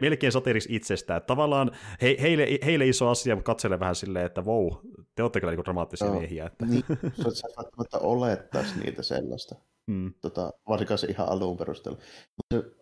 melkein 0.00 0.32
satiriksi 0.32 0.76
itsestään, 0.76 1.18
että 1.18 1.26
tavallaan 1.26 1.70
he, 2.02 2.16
heille, 2.20 2.48
heille 2.64 2.86
iso 2.86 3.08
asia, 3.08 3.34
mutta 3.34 3.46
katsele 3.46 3.80
vähän 3.80 3.94
silleen, 3.94 4.26
että 4.26 4.40
wow, 4.40 4.68
te 5.14 5.22
olette 5.22 5.40
kyllä 5.40 5.52
niin 5.52 5.64
dramaattisia 5.64 6.06
Joo, 6.06 6.18
miehiä. 6.18 6.46
Että... 6.46 6.66
Niin, 6.66 6.84
sä 7.32 7.48
välttämättä 7.56 7.98
olettaisi 7.98 8.80
niitä 8.84 9.02
sellaista, 9.02 9.54
mm. 9.86 10.14
tota, 10.20 10.52
varsinkaan 10.68 10.98
se 10.98 11.06
ihan 11.06 11.28
alun 11.28 11.56
perusteella. 11.56 11.98
Mutta 12.36 12.70
se, 12.70 12.80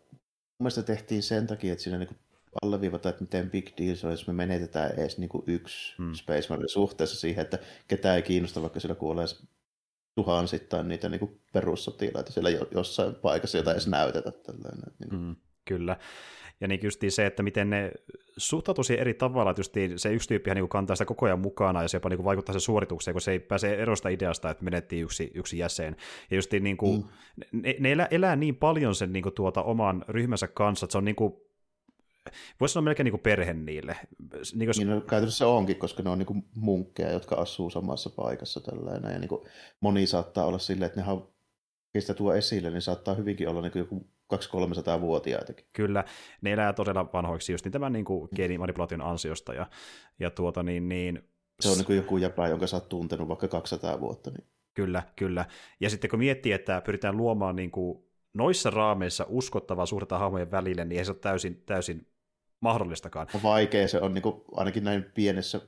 mielestä 0.63 0.83
tehtiin 0.83 1.23
sen 1.23 1.47
takia, 1.47 1.73
että 1.73 1.85
siinä 1.85 1.99
niin 1.99 2.09
alleviivata, 2.63 3.09
että 3.09 3.23
miten 3.23 3.51
big 3.51 3.69
deal 3.79 3.97
se 3.97 4.07
on, 4.07 4.13
jos 4.13 4.27
me 4.27 4.33
menetetään 4.33 4.93
edes 4.93 5.19
niin 5.19 5.29
kuin 5.29 5.45
yksi 5.47 5.95
hmm. 5.99 6.15
Space 6.15 6.47
Marine 6.49 6.69
suhteessa 6.69 7.21
siihen, 7.21 7.43
että 7.43 7.59
ketään 7.89 8.17
ei 8.17 8.23
kiinnosta, 8.23 8.63
vaikka 8.63 8.81
sillä 8.81 8.95
kuolee 8.95 9.27
tuhansittain 10.15 10.89
niitä 10.89 11.09
niin 11.09 11.19
kuin 11.19 11.41
perussotilaita 11.53 12.33
siellä 12.33 12.51
jossain 12.51 13.15
paikassa, 13.15 13.59
jota 13.59 13.73
edes 13.73 13.87
näytetä. 13.87 14.31
Tällainen, 14.31 14.93
niin 14.99 15.11
kuin. 15.11 15.21
Hmm, 15.21 15.37
kyllä. 15.65 15.97
Ja 16.61 16.69
niin 16.69 16.81
just 16.83 17.01
se, 17.09 17.27
että 17.27 17.43
miten 17.43 17.71
ne 17.71 17.93
suhtautuu 18.37 18.85
eri 18.99 19.15
tavalla, 19.15 19.51
että 19.51 19.63
se 19.97 20.13
yksi 20.13 20.29
tyyppi 20.29 20.55
niin 20.55 20.69
kantaa 20.69 20.97
sitä 20.97 21.05
koko 21.05 21.27
ajan 21.27 21.41
mukana, 21.41 21.83
ja 21.83 21.89
se 21.89 21.97
jopa 21.97 22.09
niin 22.09 22.25
vaikuttaa 22.25 22.53
se 22.53 22.61
suoritukseen, 22.61 23.15
kun 23.15 23.21
se 23.21 23.33
ei 23.33 23.41
pääse 23.41 23.75
erosta 23.75 24.09
ideasta, 24.09 24.51
että 24.51 24.65
menettiin 24.65 25.03
yksi, 25.03 25.31
yksi 25.35 25.59
jäsen. 25.59 25.97
Ja 26.31 26.61
niin 26.61 26.77
kuin, 26.77 27.01
mm. 27.01 27.63
ne, 27.63 27.77
ne 27.81 27.93
elää, 27.93 28.09
elää, 28.11 28.37
niin 28.37 28.57
paljon 28.57 28.95
sen 28.95 29.13
niin 29.13 29.23
kuin 29.23 29.35
tuota, 29.35 29.63
oman 29.63 30.05
ryhmänsä 30.09 30.49
kanssa, 30.49 30.85
että 30.85 30.93
se 30.93 30.99
on 30.99 31.05
niin 31.05 31.17
kuin 31.17 31.35
voisi 32.61 32.73
sanoa 32.73 32.85
melkein 32.85 33.05
niin 33.05 33.21
perhe 33.21 33.55
niille. 33.55 33.97
Niin, 34.55 34.71
kuin... 34.71 34.73
niin 34.77 34.89
no, 34.89 35.01
käytännössä 35.01 35.39
se 35.39 35.45
onkin, 35.45 35.77
koska 35.77 36.03
ne 36.03 36.11
on 36.11 36.19
niin 36.19 36.45
munkkeja, 36.55 37.13
jotka 37.13 37.37
asuu 37.37 37.71
samassa 37.71 38.11
paikassa 38.11 38.61
tällainen. 38.61 39.13
Ja 39.13 39.19
niin 39.19 39.29
kuin 39.29 39.41
moni 39.81 40.07
saattaa 40.07 40.45
olla 40.45 40.59
silleen, 40.59 40.87
että 40.87 41.01
ne 41.01 41.07
ha- 41.07 41.27
sitä 41.99 42.15
tuo 42.15 42.35
esille, 42.35 42.71
niin 42.71 42.83
saattaa 42.83 43.15
hyvinkin 43.15 43.49
olla 43.49 43.63
niin 43.63 43.73
kuin 43.73 43.81
joku 43.81 44.07
200-300-vuotiaitakin. 44.35 45.67
Kyllä, 45.73 46.05
ne 46.41 46.53
elää 46.53 46.73
todella 46.73 47.13
vanhoiksi 47.13 47.53
just 47.53 47.65
niin 47.65 47.73
tämän 47.73 47.93
niin 47.93 48.05
kuin 48.05 48.29
geenimanipulaation 48.37 49.03
ansiosta. 49.03 49.55
Ja, 49.55 49.67
ja 50.21 50.31
tuota, 50.31 50.63
niin, 50.63 50.89
niin... 50.89 51.23
Se 51.61 51.69
on 51.69 51.77
niin 51.77 51.87
kuin 51.87 51.97
joku 51.97 52.17
jäpä, 52.17 52.49
jonka 52.49 52.67
sä 52.67 52.77
oot 52.77 52.89
tuntenut 52.89 53.29
vaikka 53.29 53.49
200 53.49 54.01
vuotta. 54.01 54.31
Niin... 54.31 54.49
Kyllä, 54.75 55.03
kyllä. 55.17 55.47
Ja 55.81 55.91
sitten 55.91 56.11
kun 56.11 56.19
miettii, 56.19 56.53
että 56.53 56.81
pyritään 56.81 57.17
luomaan 57.17 57.57
niin 57.57 57.71
kuin 57.71 58.05
noissa 58.35 58.71
raameissa 58.71 59.27
uskottavaa 59.29 59.87
suhdetta 59.87 60.19
hahmojen 60.19 60.51
välille, 60.51 60.85
niin 60.85 60.99
ei 60.99 61.05
se 61.05 61.11
ole 61.11 61.19
täysin, 61.19 61.63
täysin 61.67 62.07
mahdollistakaan. 62.61 63.27
On 63.35 63.43
vaikea 63.43 63.89
se 63.89 64.01
on 64.01 64.15
niin 64.15 64.23
kuin, 64.23 64.43
ainakin 64.53 64.85
näin 64.85 65.05
pienessä 65.15 65.61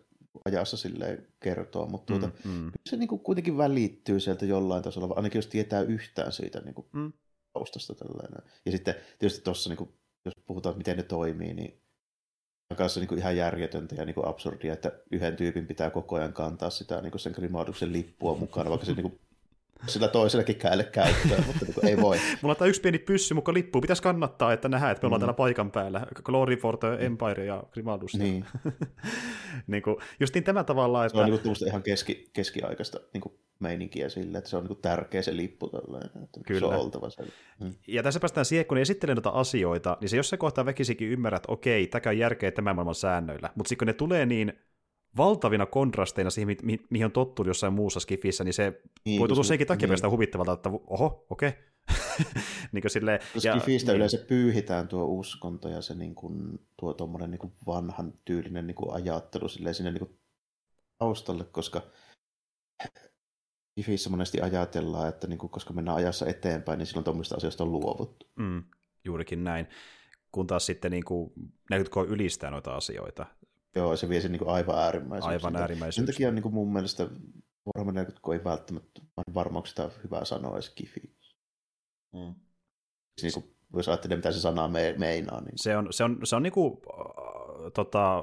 ajassa 0.45 0.77
silleen 0.77 1.27
kertoa, 1.41 1.87
mutta 1.87 2.13
tuota, 2.13 2.31
mm, 2.45 2.51
mm. 2.51 2.71
se 2.87 2.97
niin 2.97 3.09
kuin 3.09 3.21
kuitenkin 3.21 3.57
välittyy 3.57 4.21
sieltä 4.21 4.47
jollain 4.47 4.83
tasolla, 4.83 5.15
ainakin 5.15 5.39
jos 5.39 5.47
tietää 5.47 5.83
yhtään 5.83 6.33
siitä 6.33 6.61
niin 6.61 6.75
kuin 6.75 6.87
mm. 6.93 7.13
taustasta. 7.53 7.95
Tällainen. 7.95 8.43
Ja 8.67 8.73
sitten 8.73 8.95
tietysti 9.19 9.45
tuossa, 9.45 9.71
niin 9.71 9.77
kuin, 9.77 9.91
jos 10.25 10.35
puhutaan, 10.47 10.79
miten 10.79 10.97
ne 10.97 11.03
toimii, 11.03 11.55
niin 11.55 11.83
on 12.71 12.77
kanssa 12.77 13.01
niin 13.01 13.09
kuin 13.09 13.19
ihan 13.19 13.37
järjetöntä 13.37 13.95
ja 13.95 14.05
niin 14.05 14.15
kuin 14.15 14.27
absurdia, 14.27 14.73
että 14.73 14.93
yhden 15.11 15.37
tyypin 15.37 15.67
pitää 15.67 15.91
koko 15.91 16.17
ajan 16.17 16.33
kantaa 16.33 16.71
sitä 16.71 17.01
niin 17.01 17.11
kuin 17.11 17.21
sen 17.21 17.33
grimauduksen 17.33 17.93
lippua 17.93 18.37
mukana, 18.37 18.71
vaikka 18.71 18.87
se 18.87 18.93
niin 18.93 19.11
kuin 19.11 19.21
sillä 19.87 20.09
toisellakin 20.09 20.57
käelle 20.57 20.85
käyttöön, 20.85 21.45
mutta 21.47 21.65
niin 21.67 21.89
ei 21.89 21.97
voi. 21.97 22.17
Mulla 22.43 22.57
on 22.61 22.69
yksi 22.69 22.81
pieni 22.81 22.99
pyssy, 22.99 23.35
mutta 23.35 23.55
lippu 23.55 23.81
pitäisi 23.81 24.03
kannattaa, 24.03 24.53
että 24.53 24.69
nähdään, 24.69 24.93
että 24.93 25.03
me 25.03 25.07
ollaan 25.07 25.21
mm. 25.21 25.23
täällä 25.23 25.37
paikan 25.37 25.71
päällä. 25.71 26.07
Glory 26.23 26.57
for 26.57 26.77
the 26.77 26.97
Empire 27.01 27.45
ja 27.45 27.63
Grimaldus. 27.73 28.15
Niin. 28.15 28.45
niin 29.67 29.83
kuin, 29.83 29.97
justiin 30.21 30.45
tämä 30.45 30.65
tavalla, 30.65 31.05
että... 31.05 31.19
Se 31.19 31.23
on 31.23 31.31
niin 31.31 31.41
kuin 31.41 31.57
ihan 31.67 31.83
keski, 31.83 32.31
keskiaikaista 32.33 33.01
niin 33.13 33.21
kuin 33.21 33.35
meininkiä 33.61 34.09
sille, 34.09 34.39
että 34.39 34.51
se 34.51 34.57
on 34.57 34.63
niin 34.63 34.69
kuin 34.69 34.83
tärkeä 34.83 35.23
se 35.23 35.37
lippu 35.37 35.69
tällainen, 35.69 36.25
että 36.25 36.41
Kyllä. 36.47 36.61
se 36.61 36.67
on 36.67 36.75
oltava 36.75 37.11
se. 37.11 37.23
Mm. 37.61 37.75
Ja 37.87 38.03
tässä 38.03 38.21
päästään 38.21 38.45
siihen, 38.45 38.67
kun 38.67 38.75
ne 38.75 38.81
esittelee 38.81 39.15
noita 39.15 39.31
asioita, 39.31 39.97
niin 40.01 40.09
se 40.09 40.17
jossain 40.17 40.39
kohtaa 40.39 40.67
väkisikin 40.67 41.09
ymmärrät, 41.09 41.39
että 41.39 41.53
okei, 41.53 41.87
tämä 41.87 42.03
on 42.07 42.19
järkeä 42.19 42.51
tämän 42.51 42.77
maailman 42.77 42.95
säännöillä. 42.95 43.51
Mutta 43.55 43.69
sitten 43.69 43.79
kun 43.79 43.87
ne 43.87 43.93
tulee 43.93 44.27
niin 44.27 44.53
valtavina 45.17 45.67
kontrasteina 45.67 46.31
siihen, 46.31 46.57
mi- 46.63 46.87
mihin 46.91 47.05
on 47.05 47.13
tottunut 47.13 47.49
jossain 47.49 47.73
muussa 47.73 48.01
skifissä, 48.01 48.45
niin 48.45 48.55
se 48.55 48.83
niin, 49.05 49.21
voi 49.21 49.29
tuntua 49.29 49.45
senkin 49.45 49.67
takia 49.67 49.89
niin. 49.89 50.11
huvittavalta, 50.11 50.53
että 50.53 50.71
oho, 50.87 51.27
okei. 51.31 51.49
Okay. 51.49 51.63
niin 52.73 52.91
silleen, 52.91 53.21
ja, 53.43 53.59
Skifistä 53.59 53.93
niin. 53.93 53.97
yleensä 53.97 54.19
pyyhitään 54.29 54.89
tuo 54.89 55.05
uskonto 55.05 55.69
ja 55.69 55.83
se 55.83 55.95
niin 55.95 56.15
kuin, 56.15 56.59
tuo 56.77 56.95
tuommoinen 56.95 57.31
niin 57.31 57.53
vanhan 57.67 58.13
tyylinen 58.25 58.67
niin 58.67 58.75
kuin 58.75 58.95
ajattelu 58.95 59.49
silleen 59.49 59.75
sinne 59.75 59.91
niin 59.91 60.07
kuin 60.07 60.19
taustalle, 60.99 61.45
koska 61.45 61.83
Skifissä 63.71 64.11
monesti 64.11 64.41
ajatellaan, 64.41 65.09
että 65.09 65.27
niin 65.27 65.39
kuin, 65.39 65.51
koska 65.51 65.73
mennään 65.73 65.97
ajassa 65.97 66.27
eteenpäin, 66.27 66.79
niin 66.79 66.87
silloin 66.87 67.05
tuommoista 67.05 67.37
asioista 67.37 67.65
on 67.65 67.73
luovuttu. 67.73 68.27
Mm, 68.37 68.65
juurikin 69.05 69.45
näin. 69.45 69.67
Kun 70.33 70.47
taas 70.47 70.67
sitten 70.67 70.91
niin 70.91 71.05
kuin, 71.05 71.33
näkytkö 71.71 72.01
ylistää 72.01 72.51
noita 72.51 72.75
asioita. 72.77 73.27
Joo, 73.77 73.97
se 73.97 74.09
vie 74.09 74.21
sen 74.21 74.33
niin 74.33 74.49
aivan 74.49 74.79
äärimmäisen. 74.79 75.31
Aivan 75.31 75.57
äärimmäisen. 75.57 75.93
Sen 75.93 76.15
takia 76.15 76.31
niin 76.31 76.43
kuin 76.43 76.55
mun 76.55 76.73
mielestä 76.73 77.09
Warhammer 77.67 77.95
40 77.95 78.33
ei 78.33 78.45
välttämättä 78.45 79.01
varmaan 79.35 79.67
sitä 79.67 79.91
hyvää 80.05 80.25
sanoa 80.25 80.55
edes 80.55 80.71
kifi. 80.71 81.01
Mm. 82.13 82.35
Siis 83.21 83.37
niin 83.37 83.43
kuin, 83.43 83.57
jos 83.77 83.89
ajattelee, 83.89 84.17
mitä 84.17 84.33
se 84.33 84.41
sana 84.41 84.69
me, 84.69 84.95
meinaa. 84.99 85.41
Niin... 85.41 85.53
Se 85.57 85.77
on, 85.77 85.89
se 85.91 86.05
on, 86.05 86.19
se 86.25 86.37
on 86.37 86.43
niin 86.43 86.53
kuin, 86.53 86.73
äh, 86.73 87.73
tota, 87.75 88.23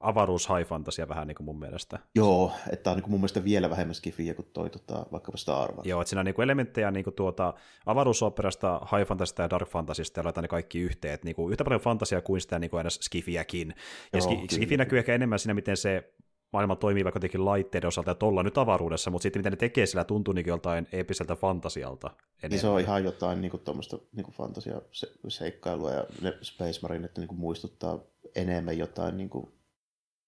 avaruus 0.00 0.48
high 0.48 0.68
fantasia 0.68 1.08
vähän 1.08 1.28
niin 1.28 1.34
kuin 1.34 1.44
mun 1.44 1.58
mielestä. 1.58 1.98
Joo, 2.14 2.52
että 2.72 2.90
on 2.90 2.96
niin 2.96 3.02
kuin 3.02 3.10
mun 3.10 3.20
mielestä 3.20 3.44
vielä 3.44 3.70
vähemmän 3.70 3.94
skifiä 3.94 4.34
kuin 4.34 4.48
toi 4.52 4.70
tota, 4.70 5.06
vaikkapa 5.12 5.38
Star 5.38 5.72
Wars. 5.72 5.86
Joo, 5.86 6.00
että 6.00 6.08
siinä 6.08 6.20
on 6.20 6.24
niin 6.24 6.34
kuin 6.34 6.44
elementtejä 6.44 6.90
niin 6.90 7.04
kuin 7.04 7.14
tuota, 7.14 7.54
avaruusoperasta, 7.86 8.80
high 8.96 9.08
fantasista 9.08 9.42
ja 9.42 9.50
dark 9.50 9.68
fantasista 9.68 10.20
ja 10.20 10.24
laitetaan 10.24 10.44
ne 10.44 10.48
kaikki 10.48 10.80
yhteen. 10.80 11.14
Että 11.14 11.24
niin 11.24 11.36
kuin 11.36 11.52
yhtä 11.52 11.64
paljon 11.64 11.80
fantasiaa 11.80 12.20
kuin 12.20 12.40
sitä 12.40 12.58
niin 12.58 12.70
kuin 12.70 12.78
aina 12.78 12.90
skifiäkin. 12.90 13.74
Ja 14.12 14.18
Joo, 14.18 14.20
ski, 14.20 14.54
skifi 14.54 14.76
näkyy 14.76 14.98
ehkä 14.98 15.14
enemmän 15.14 15.38
siinä, 15.38 15.54
miten 15.54 15.76
se 15.76 16.14
maailma 16.52 16.76
toimii 16.76 17.04
vaikka 17.04 17.16
jotenkin 17.16 17.44
laitteiden 17.44 17.88
osalta 17.88 18.10
ja 18.10 18.14
tuolla 18.14 18.42
nyt 18.42 18.58
avaruudessa, 18.58 19.10
mutta 19.10 19.22
sitten 19.22 19.40
miten 19.40 19.52
ne 19.52 19.56
tekee 19.56 19.86
sillä 19.86 20.04
tuntuu 20.04 20.34
niin 20.34 20.46
joltain 20.46 20.86
eeppiseltä 20.92 21.36
fantasialta. 21.36 22.10
Niin 22.42 22.60
se 22.60 22.68
on 22.68 22.80
ihan 22.80 23.04
jotain 23.04 23.40
niin 23.40 23.60
tuommoista 23.64 23.98
niin 24.12 24.26
fantasiaseikkailua 24.32 25.90
ja 25.90 26.04
ne 26.22 26.38
Space 26.42 26.80
Marine, 26.82 27.04
että 27.06 27.20
niin 27.20 27.34
muistuttaa 27.34 27.98
enemmän 28.34 28.78
jotain 28.78 29.16
niin 29.16 29.30
kuin 29.30 29.52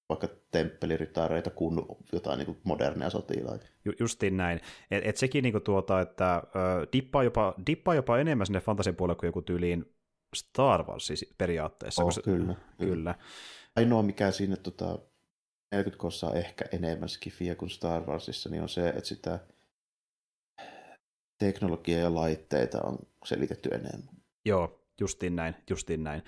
vaikka 0.09 0.29
temppeliritareita 0.51 1.51
kuin 1.51 1.81
jotain 2.13 2.39
niin 2.39 2.47
kuin 2.47 2.59
modernia 2.65 3.11
sotilaita. 3.11 3.67
Ju, 3.85 3.93
justiin 4.01 4.37
näin. 4.37 4.61
Et, 4.91 5.07
et 5.07 5.17
sekin 5.17 5.43
niin 5.43 5.53
kuin 5.53 5.65
tuota, 5.65 6.01
että 6.01 6.37
ö, 6.37 6.87
dippaa, 6.93 7.25
jopa, 7.25 7.55
dippaa 7.67 7.95
jopa 7.95 8.19
enemmän 8.19 8.47
sinne 8.47 8.61
fantasian 8.61 8.97
puolelle 8.97 9.19
kuin 9.19 9.29
joku 9.29 9.43
tyyliin 9.43 9.97
Star 10.37 10.87
Wars 10.87 11.07
siis 11.07 11.35
periaatteessa. 11.39 12.05
Oh, 12.05 12.13
se, 12.13 12.23
kyllä, 12.23 12.55
kyllä. 12.79 13.15
Ainoa 13.77 14.03
mikä 14.03 14.31
siinä 14.31 14.57
tota, 14.57 14.99
40 15.73 15.99
kossa 16.01 16.33
ehkä 16.35 16.65
enemmän 16.73 17.09
skifiä 17.09 17.55
kuin 17.55 17.71
Star 17.71 18.03
Warsissa, 18.03 18.49
niin 18.49 18.63
on 18.63 18.69
se, 18.69 18.89
että 18.89 19.05
sitä 19.05 19.39
teknologiaa 21.39 22.01
ja 22.01 22.15
laitteita 22.15 22.83
on 22.83 22.99
selitetty 23.25 23.69
enemmän. 23.69 24.15
Joo, 24.45 24.81
justiin 25.01 25.37
näin, 25.37 25.55
justiin 25.71 26.05
näin. 26.05 26.23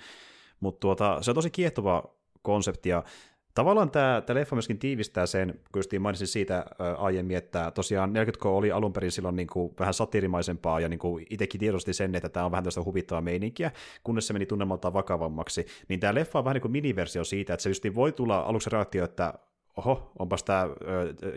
Mutta 0.59 0.79
tuota, 0.79 1.17
se 1.21 1.31
on 1.31 1.35
tosi 1.35 1.49
kiehtova 1.49 2.15
konsepti, 2.41 2.89
ja 2.89 3.03
Tavallaan 3.59 3.91
tämä, 3.91 4.21
tämä 4.25 4.39
leffa 4.39 4.55
myöskin 4.55 4.79
tiivistää 4.79 5.25
sen, 5.25 5.59
kun 5.71 5.79
justiin 5.79 6.01
mainitsin 6.01 6.27
siitä 6.27 6.55
ää, 6.55 6.95
aiemmin, 6.95 7.37
että 7.37 7.71
tosiaan 7.75 8.13
40K 8.15 8.45
oli 8.45 8.71
alun 8.71 8.93
perin 8.93 9.11
silloin 9.11 9.35
niin 9.35 9.47
kuin 9.47 9.73
vähän 9.79 9.93
satirimaisempaa, 9.93 10.79
ja 10.79 10.89
niin 10.89 10.99
kuin 10.99 11.25
itsekin 11.29 11.59
tiedosti 11.59 11.93
sen, 11.93 12.15
että 12.15 12.29
tämä 12.29 12.45
on 12.45 12.51
vähän 12.51 12.63
tästä 12.63 12.83
huvittavaa 12.83 13.21
meininkiä, 13.21 13.71
kunnes 14.03 14.27
se 14.27 14.33
meni 14.33 14.45
tunnelmaltaan 14.45 14.93
vakavammaksi. 14.93 15.65
Niin 15.87 15.99
tämä 15.99 16.15
leffa 16.15 16.39
on 16.39 16.45
vähän 16.45 16.53
niin 16.53 16.61
kuin 16.61 16.71
miniversio 16.71 17.23
siitä, 17.23 17.53
että 17.53 17.63
se 17.63 17.69
justiin 17.69 17.95
voi 17.95 18.11
tulla 18.11 18.39
aluksi 18.39 18.69
reaktio, 18.69 19.03
että 19.03 19.33
oho, 19.77 20.11
onpas 20.19 20.43
tämä 20.43 20.67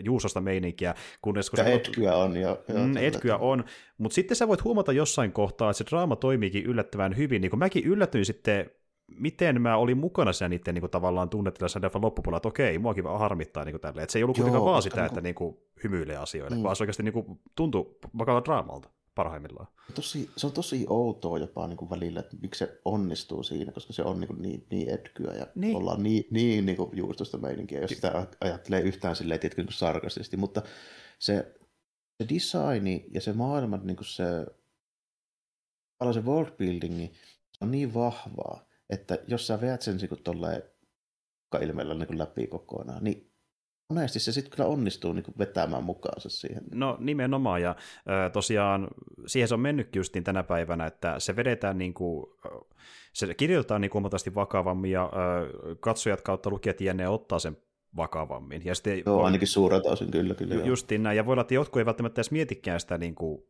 Juusosta 0.03 0.41
meininkiä. 0.41 0.95
Kunnes, 1.21 1.49
kun 1.49 1.57
se, 1.57 1.73
etkyä 1.73 2.15
on. 2.15 2.35
Ja, 2.37 2.57
ja 2.67 2.79
mm, 2.79 2.97
etkyä 2.97 3.37
on, 3.37 3.63
mutta 3.97 4.15
sitten 4.15 4.37
sä 4.37 4.47
voit 4.47 4.63
huomata 4.63 4.91
jossain 4.91 5.31
kohtaa, 5.31 5.69
että 5.69 5.77
se 5.77 5.85
draama 5.89 6.15
toimiikin 6.15 6.65
yllättävän 6.65 7.17
hyvin. 7.17 7.41
Niin 7.41 7.49
kuin 7.49 7.59
mäkin 7.59 7.83
yllätyin 7.83 8.25
sitten 8.25 8.69
miten 9.07 9.61
mä 9.61 9.77
olin 9.77 9.97
mukana 9.97 10.33
siinä 10.33 10.49
niiden 10.49 10.73
niin 10.73 10.81
kuin, 10.81 10.91
tavallaan 10.91 11.29
tunnetilla 11.29 11.67
sen 11.67 11.81
leffan 11.81 12.01
loppupuolella, 12.01 12.37
että 12.37 12.47
okei, 12.47 12.79
muakin 12.79 13.03
vaan 13.03 13.19
harmittaa 13.19 13.65
niin 13.65 13.73
kuin, 13.73 13.81
tälleen. 13.81 14.03
Että 14.03 14.11
se 14.13 14.19
ei 14.19 14.23
ollut 14.23 14.37
kuitenkaan 14.37 14.65
vaan 14.65 14.81
sitä, 14.81 14.95
niin 14.95 15.09
kuin... 15.09 15.17
että 15.17 15.21
niin 15.21 15.35
kuin, 15.35 15.57
hymyilee 15.83 16.17
asioille, 16.17 16.57
mm. 16.57 16.63
vaan 16.63 16.75
se 16.75 16.83
oikeasti 16.83 17.03
niin 17.03 17.13
kuin, 17.13 17.39
tuntui 17.55 17.95
vakava 18.17 18.41
draamalta 18.45 18.89
parhaimmillaan. 19.15 19.67
Tosi, 19.95 20.29
se 20.37 20.47
on 20.47 20.53
tosi 20.53 20.85
outoa 20.89 21.37
jopa 21.37 21.67
niin 21.67 21.77
kuin 21.77 21.89
välillä, 21.89 22.19
että 22.19 22.37
miksi 22.41 22.59
se 22.59 22.81
onnistuu 22.85 23.43
siinä, 23.43 23.71
koska 23.71 23.93
se 23.93 24.03
on 24.03 24.19
niin, 24.19 24.27
kuin 24.27 24.41
niin, 24.41 24.67
niin 24.69 24.89
etkyä 24.89 25.33
ja 25.33 25.47
niin. 25.55 25.75
ollaan 25.75 26.03
niin, 26.03 26.27
niin, 26.31 26.65
niin 26.65 26.75
kuin 26.75 26.89
juustosta 26.97 27.37
meininkiä, 27.37 27.81
jos 27.81 27.91
sitä 27.91 28.27
ajattelee 28.41 28.81
yhtään 28.81 29.15
silleen, 29.15 29.39
tietenkin 29.39 29.65
niin 29.65 29.73
sarkastisesti, 29.73 30.37
mutta 30.37 30.61
se, 31.19 31.55
se 32.21 32.29
designi 32.33 33.05
ja 33.11 33.21
se 33.21 33.33
maailman 33.33 33.87
niin 33.87 33.97
kuin 33.97 34.07
se, 34.07 34.23
se 36.13 36.25
world 36.25 36.51
buildingi, 36.51 37.11
se 37.51 37.65
on 37.65 37.71
niin 37.71 37.93
vahvaa, 37.93 38.65
että 38.93 39.19
jos 39.27 39.47
sä 39.47 39.61
veät 39.61 39.81
sen 39.81 39.97
niin 39.97 40.23
tolleen 40.23 40.63
ilmeellä 41.61 41.93
niin 41.93 42.17
läpi 42.17 42.47
kokonaan, 42.47 43.03
niin 43.03 43.33
monesti 43.89 44.19
se 44.19 44.31
sitten 44.31 44.51
kyllä 44.51 44.69
onnistuu 44.69 45.13
niin 45.13 45.23
vetämään 45.37 45.83
mukaansa 45.83 46.29
siihen. 46.29 46.63
No 46.73 46.97
nimenomaan, 46.99 47.61
ja 47.61 47.75
tosiaan 48.33 48.87
siihen 49.27 49.47
se 49.47 49.53
on 49.53 49.59
mennytkin 49.59 49.99
justiin 49.99 50.23
tänä 50.23 50.43
päivänä, 50.43 50.85
että 50.85 51.19
se 51.19 51.35
vedetään 51.35 51.77
niin 51.77 51.93
kuin, 51.93 52.25
se 53.13 53.33
kirjoitetaan 53.33 53.81
niin 53.81 53.93
huomattavasti 53.93 54.35
vakavammin, 54.35 54.91
ja 54.91 55.03
äh, 55.03 55.09
katsojat 55.79 56.21
kautta 56.21 56.49
lukijat 56.49 56.81
jänne 56.81 57.07
ottaa 57.07 57.39
sen 57.39 57.57
vakavammin. 57.95 58.65
Ja 58.65 58.75
sitten, 58.75 59.03
Joo, 59.05 59.23
ainakin 59.23 59.47
suurelta 59.47 59.91
osin, 59.91 60.11
kyllä. 60.11 60.35
kyllä 60.35 60.55
ju- 60.55 60.65
justiin 60.65 61.03
näin, 61.03 61.17
ja 61.17 61.25
voi 61.25 61.33
olla, 61.33 61.41
että 61.41 61.53
jotkut 61.53 61.79
ei 61.79 61.85
välttämättä 61.85 62.19
edes 62.19 62.31
mietikään 62.31 62.79
sitä 62.79 62.97
niin 62.97 63.15
kuin, 63.15 63.43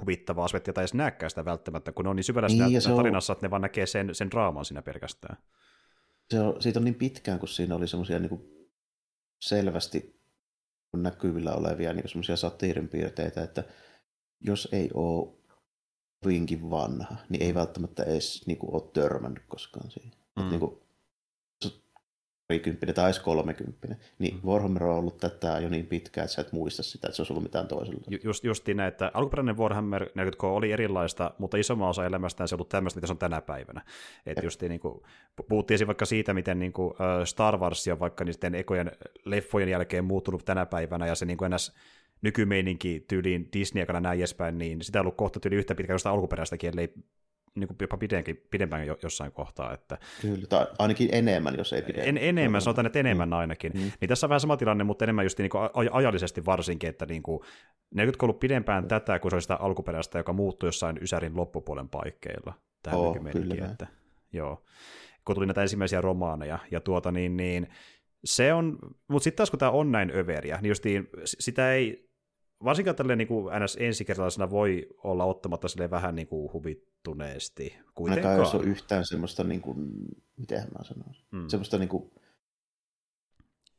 huvittavaa 0.00 0.44
aspektia 0.44 0.74
tai 0.74 0.82
edes 0.82 0.94
näkään 0.94 1.30
sitä 1.30 1.44
välttämättä, 1.44 1.92
kun 1.92 2.04
ne 2.04 2.08
on 2.08 2.16
niin 2.16 2.24
syvällä 2.24 2.48
niin, 2.48 2.82
siinä 2.82 2.96
tarinassa, 2.96 3.32
on... 3.32 3.34
että 3.34 3.46
ne 3.46 3.50
vaan 3.50 3.62
näkee 3.62 3.86
sen, 3.86 4.14
sen 4.14 4.30
draaman 4.30 4.64
siinä 4.64 4.82
pelkästään. 4.82 5.36
Se 6.30 6.40
on, 6.40 6.62
siitä 6.62 6.78
on 6.78 6.84
niin 6.84 6.94
pitkään, 6.94 7.38
kun 7.38 7.48
siinä 7.48 7.74
oli 7.74 7.88
semmoisia 7.88 8.18
niin 8.18 8.70
selvästi 9.40 10.20
näkyvillä 10.96 11.54
olevia 11.54 11.92
niin 11.92 12.08
semmoisia 12.08 12.36
satiirin 12.36 12.88
piirteitä, 12.88 13.42
että 13.42 13.64
jos 14.40 14.68
ei 14.72 14.90
ole 14.94 15.34
kovinkin 16.24 16.70
vanha, 16.70 17.16
niin 17.28 17.42
ei 17.42 17.54
välttämättä 17.54 18.02
edes 18.02 18.46
niin 18.46 18.58
kuin, 18.58 18.74
ole 18.74 18.90
törmännyt 18.92 19.44
koskaan 19.48 19.90
siihen. 19.90 20.12
Mm. 20.36 20.48
niin 20.48 20.60
kuin, 20.60 20.83
parikymppinen 22.48 22.94
tai 22.94 23.04
edes 23.04 23.20
kolmekymppinen, 23.20 23.96
niin 24.18 24.34
mm. 24.34 24.48
Warhammer 24.48 24.84
on 24.84 24.96
ollut 24.96 25.18
tätä 25.18 25.58
jo 25.60 25.68
niin 25.68 25.86
pitkään, 25.86 26.24
että 26.24 26.34
sä 26.34 26.40
et 26.40 26.52
muista 26.52 26.82
sitä, 26.82 27.06
että 27.06 27.16
se 27.16 27.22
olisi 27.22 27.32
ollut 27.32 27.42
mitään 27.42 27.68
toisella. 27.68 28.00
Just, 28.24 28.44
justiin 28.44 28.76
näin, 28.76 28.88
että 28.88 29.10
alkuperäinen 29.14 29.58
Warhammer 29.58 30.04
40K 30.04 30.44
oli 30.44 30.72
erilaista, 30.72 31.34
mutta 31.38 31.56
isomman 31.56 31.88
osa 31.88 32.06
elämästään 32.06 32.48
se 32.48 32.54
on 32.54 32.56
ollut 32.56 32.68
tämmöistä, 32.68 32.98
mitä 32.98 33.06
se 33.06 33.12
on 33.12 33.18
tänä 33.18 33.40
päivänä. 33.40 33.82
Että 34.26 34.46
justiin 34.46 34.70
niin 34.70 34.80
kuin, 34.80 35.02
puhuttiin 35.48 35.86
vaikka 35.86 36.04
siitä, 36.04 36.34
miten 36.34 36.58
niin 36.58 36.72
kuin, 36.72 36.94
Star 37.24 37.58
Wars 37.58 37.88
on 37.88 38.00
vaikka 38.00 38.24
niiden 38.24 38.54
ekojen 38.54 38.92
leffojen 39.24 39.68
jälkeen 39.68 40.04
muuttunut 40.04 40.44
tänä 40.44 40.66
päivänä, 40.66 41.06
ja 41.06 41.14
se 41.14 41.26
niin 41.26 41.36
kuin 41.36 41.46
ennäs 41.46 41.72
nykymeininki 42.22 43.04
tyyliin 43.08 43.48
Disney-aikana 43.52 44.00
näin 44.00 44.18
edespäin, 44.18 44.58
niin 44.58 44.82
sitä 44.82 44.98
on 44.98 45.02
ollut 45.02 45.16
kohta 45.16 45.40
tyyli 45.40 45.56
yhtä 45.56 45.74
pitkä 45.74 45.92
jostain 45.92 46.14
alkuperäistäkin, 46.14 46.70
ellei 46.70 46.94
niin 47.54 47.68
kuin 47.68 47.76
jopa 47.80 47.96
pidempi, 47.96 48.34
pidempään 48.34 48.86
jossain 49.02 49.32
kohtaa. 49.32 49.74
Että... 49.74 49.98
Kyllä, 50.20 50.46
tai 50.46 50.66
ainakin 50.78 51.08
enemmän, 51.12 51.54
jos 51.58 51.72
ei 51.72 51.82
pidempään. 51.82 52.08
En, 52.08 52.18
enemmän, 52.18 52.60
sanotaan, 52.60 52.86
että 52.86 52.98
enemmän 52.98 53.28
mm. 53.28 53.32
ainakin. 53.32 53.72
Mm. 53.72 53.90
Niin 54.00 54.08
tässä 54.08 54.26
on 54.26 54.28
vähän 54.28 54.40
sama 54.40 54.56
tilanne, 54.56 54.84
mutta 54.84 55.04
enemmän 55.04 55.24
just 55.24 55.38
niin 55.38 55.50
kuin 55.50 55.70
ajallisesti 55.92 56.44
varsinkin, 56.44 56.90
että 56.90 57.06
niin 57.06 57.22
kuin, 57.22 57.40
ne 57.94 58.02
on 58.02 58.12
ollut 58.22 58.40
pidempään 58.40 58.84
mm. 58.84 58.88
tätä, 58.88 59.18
kuin 59.18 59.30
se 59.30 59.34
oli 59.34 59.42
sitä 59.42 59.56
alkuperäistä, 59.56 60.18
joka 60.18 60.32
muuttui 60.32 60.68
jossain 60.68 60.98
Ysärin 61.02 61.36
loppupuolen 61.36 61.88
paikkeilla. 61.88 62.54
Tähän 62.82 63.00
oh, 63.00 63.16
kyllä. 63.32 63.66
Että, 63.70 63.86
joo. 64.32 64.64
Kun 65.24 65.34
tuli 65.34 65.46
näitä 65.46 65.62
ensimmäisiä 65.62 66.00
romaaneja, 66.00 66.58
ja 66.70 66.80
tuota 66.80 67.12
niin, 67.12 67.36
niin 67.36 67.68
se 68.24 68.52
on, 68.52 68.78
mutta 69.08 69.24
sitten 69.24 69.36
taas 69.36 69.50
kun 69.50 69.58
tämä 69.58 69.70
on 69.70 69.92
näin 69.92 70.16
överiä, 70.16 70.58
niin 70.62 70.68
justiin 70.68 71.08
sitä 71.24 71.72
ei 71.72 72.10
varsinkaan 72.64 72.96
tälleen 72.96 73.18
niin 73.18 73.28
kuin 73.28 73.64
ns. 73.64 73.76
ensikertalaisena 73.80 74.50
voi 74.50 74.86
olla 75.04 75.24
ottamatta 75.24 75.68
sille 75.68 75.90
vähän 75.90 76.14
niin 76.14 76.26
kuin 76.26 76.52
huvittuneesti 77.08 77.76
kuitenkaan. 77.94 78.32
Ainakaan 78.32 78.54
jos 78.54 78.54
on 78.54 78.68
yhtään 78.70 79.06
semmoista, 79.06 79.44
niin 79.44 79.60
kuin, 79.60 79.76
miten 80.36 80.58
mä 80.78 80.84
sanoisin, 80.84 81.24
mm. 81.30 81.48
semmoista 81.48 81.78
niin 81.78 81.88
kuin, 81.88 82.10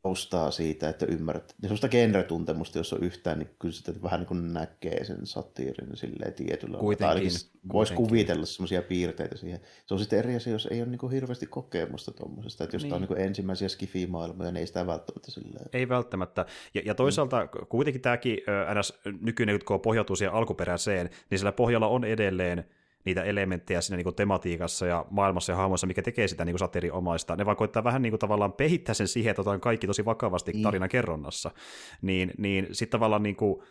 taustaa 0.02 0.52
siitä, 0.52 0.90
että 0.90 1.06
ymmärrät. 1.06 1.56
Ja 1.62 1.68
sellaista 1.68 1.88
genre-tuntemusta, 1.88 2.78
jos 2.78 2.94
on 2.94 3.04
yhtään, 3.04 3.40
niin 3.40 3.50
kyllä 3.60 3.74
sitä 3.74 3.94
vähän 4.04 4.20
niin 4.20 4.28
kuin 4.28 4.54
näkee 4.54 5.04
sen 5.04 5.26
satiirin 5.26 5.98
silleen 5.98 6.34
tietyllä 6.34 6.78
Kuitenkin. 6.78 7.32
Voisi 7.74 7.94
kuvitella 7.94 8.46
semmoisia 8.46 8.82
piirteitä 8.82 9.38
siihen. 9.38 9.60
Se 9.86 9.94
on 9.94 10.00
sitten 10.00 10.20
eri 10.20 10.36
asia, 10.36 10.54
jos 10.54 10.68
ei 10.72 10.82
ole 10.82 10.90
niin 10.90 11.00
kuin 11.00 11.12
hirveästi 11.12 11.48
kokemusta 11.48 12.12
tuommoisesta. 12.12 12.64
Että 12.64 12.76
jos 12.76 12.84
niin. 12.84 12.90
tämä 12.90 12.96
on 12.96 13.02
niin 13.02 13.08
kuin 13.08 13.22
ensimmäisiä 13.22 13.70
skifimaailmoja, 13.70 14.52
niin 14.52 14.60
ei 14.60 14.68
sitä 14.68 14.88
välttämättä 14.88 15.32
silleen. 15.32 15.66
Ei 15.74 15.90
välttämättä. 15.90 16.46
Ja, 16.74 16.82
ja 16.86 16.96
toisaalta 16.96 17.44
mm. 17.44 17.68
kuitenkin 17.70 18.02
tämäkin 18.02 18.38
ns. 18.80 18.94
nykyinen, 19.22 19.60
kun 19.66 19.80
pohjautuu 19.80 20.16
siihen 20.16 20.34
alkuperäiseen, 20.34 21.10
niin 21.30 21.40
sillä 21.40 21.52
pohjalla 21.52 21.88
on 21.88 22.04
edelleen 22.04 22.66
niitä 23.06 23.24
elementtejä 23.24 23.82
siinä 23.82 24.04
niin 24.04 24.16
tematiikassa 24.16 24.86
ja 24.86 25.06
maailmassa 25.10 25.52
ja 25.52 25.56
hahmoissa, 25.56 25.88
mikä 25.88 26.02
tekee 26.02 26.28
sitä 26.28 26.46
niin 26.46 26.60
satiriomaista. 26.60 27.36
Ne 27.36 27.46
vaan 27.46 27.58
koittaa 27.58 27.84
vähän 27.84 28.02
niin 28.02 28.12
kuin 28.12 28.20
tavallaan 28.20 28.54
pehittää 28.54 28.96
sen 28.96 29.08
siihen, 29.08 29.32
että 29.32 29.42
otetaan 29.42 29.62
kaikki 29.62 29.88
tosi 29.88 30.06
vakavasti 30.06 30.52
niin. 30.52 30.64
tarinan 30.64 30.90
kerronnassa. 30.90 31.52
Niin, 32.02 32.32
niin 32.38 32.68
sitten 32.72 32.92
tavallaan 32.92 33.24
niin 33.24 33.36
kuin 33.36 33.64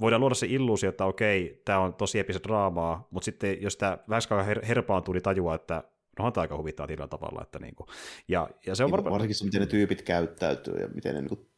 voidaan 0.00 0.20
luoda 0.20 0.34
se 0.34 0.46
illuusio, 0.46 0.88
että 0.88 1.04
okei, 1.04 1.62
tämä 1.64 1.78
on 1.78 1.94
tosi 1.94 2.18
epistä 2.18 2.48
draamaa, 2.48 3.08
mutta 3.10 3.24
sitten 3.24 3.62
jos 3.62 3.76
tämä 3.76 3.98
vähän 4.08 4.46
her- 4.46 4.64
herpaantuu, 4.64 5.14
niin 5.14 5.22
tajua, 5.22 5.54
että 5.54 5.84
onhan 6.18 6.32
tämä 6.32 6.42
aika 6.42 6.56
huvittaa 6.56 6.86
tietyllä 6.86 7.08
tavalla. 7.08 7.42
Että 7.42 7.58
niin 7.58 7.74
kuin, 7.74 7.86
ja, 8.28 8.48
ja 8.66 8.74
se 8.74 8.84
on 8.84 8.88
niin, 8.88 8.92
varmaan... 8.92 9.12
Varsinkin 9.12 9.34
se, 9.34 9.44
miten 9.44 9.60
ne 9.60 9.66
tyypit 9.66 10.02
käyttäytyy 10.02 10.74
ja 10.74 10.88
miten 10.88 11.14
ne 11.14 11.20
niin 11.20 11.28
kuin 11.28 11.49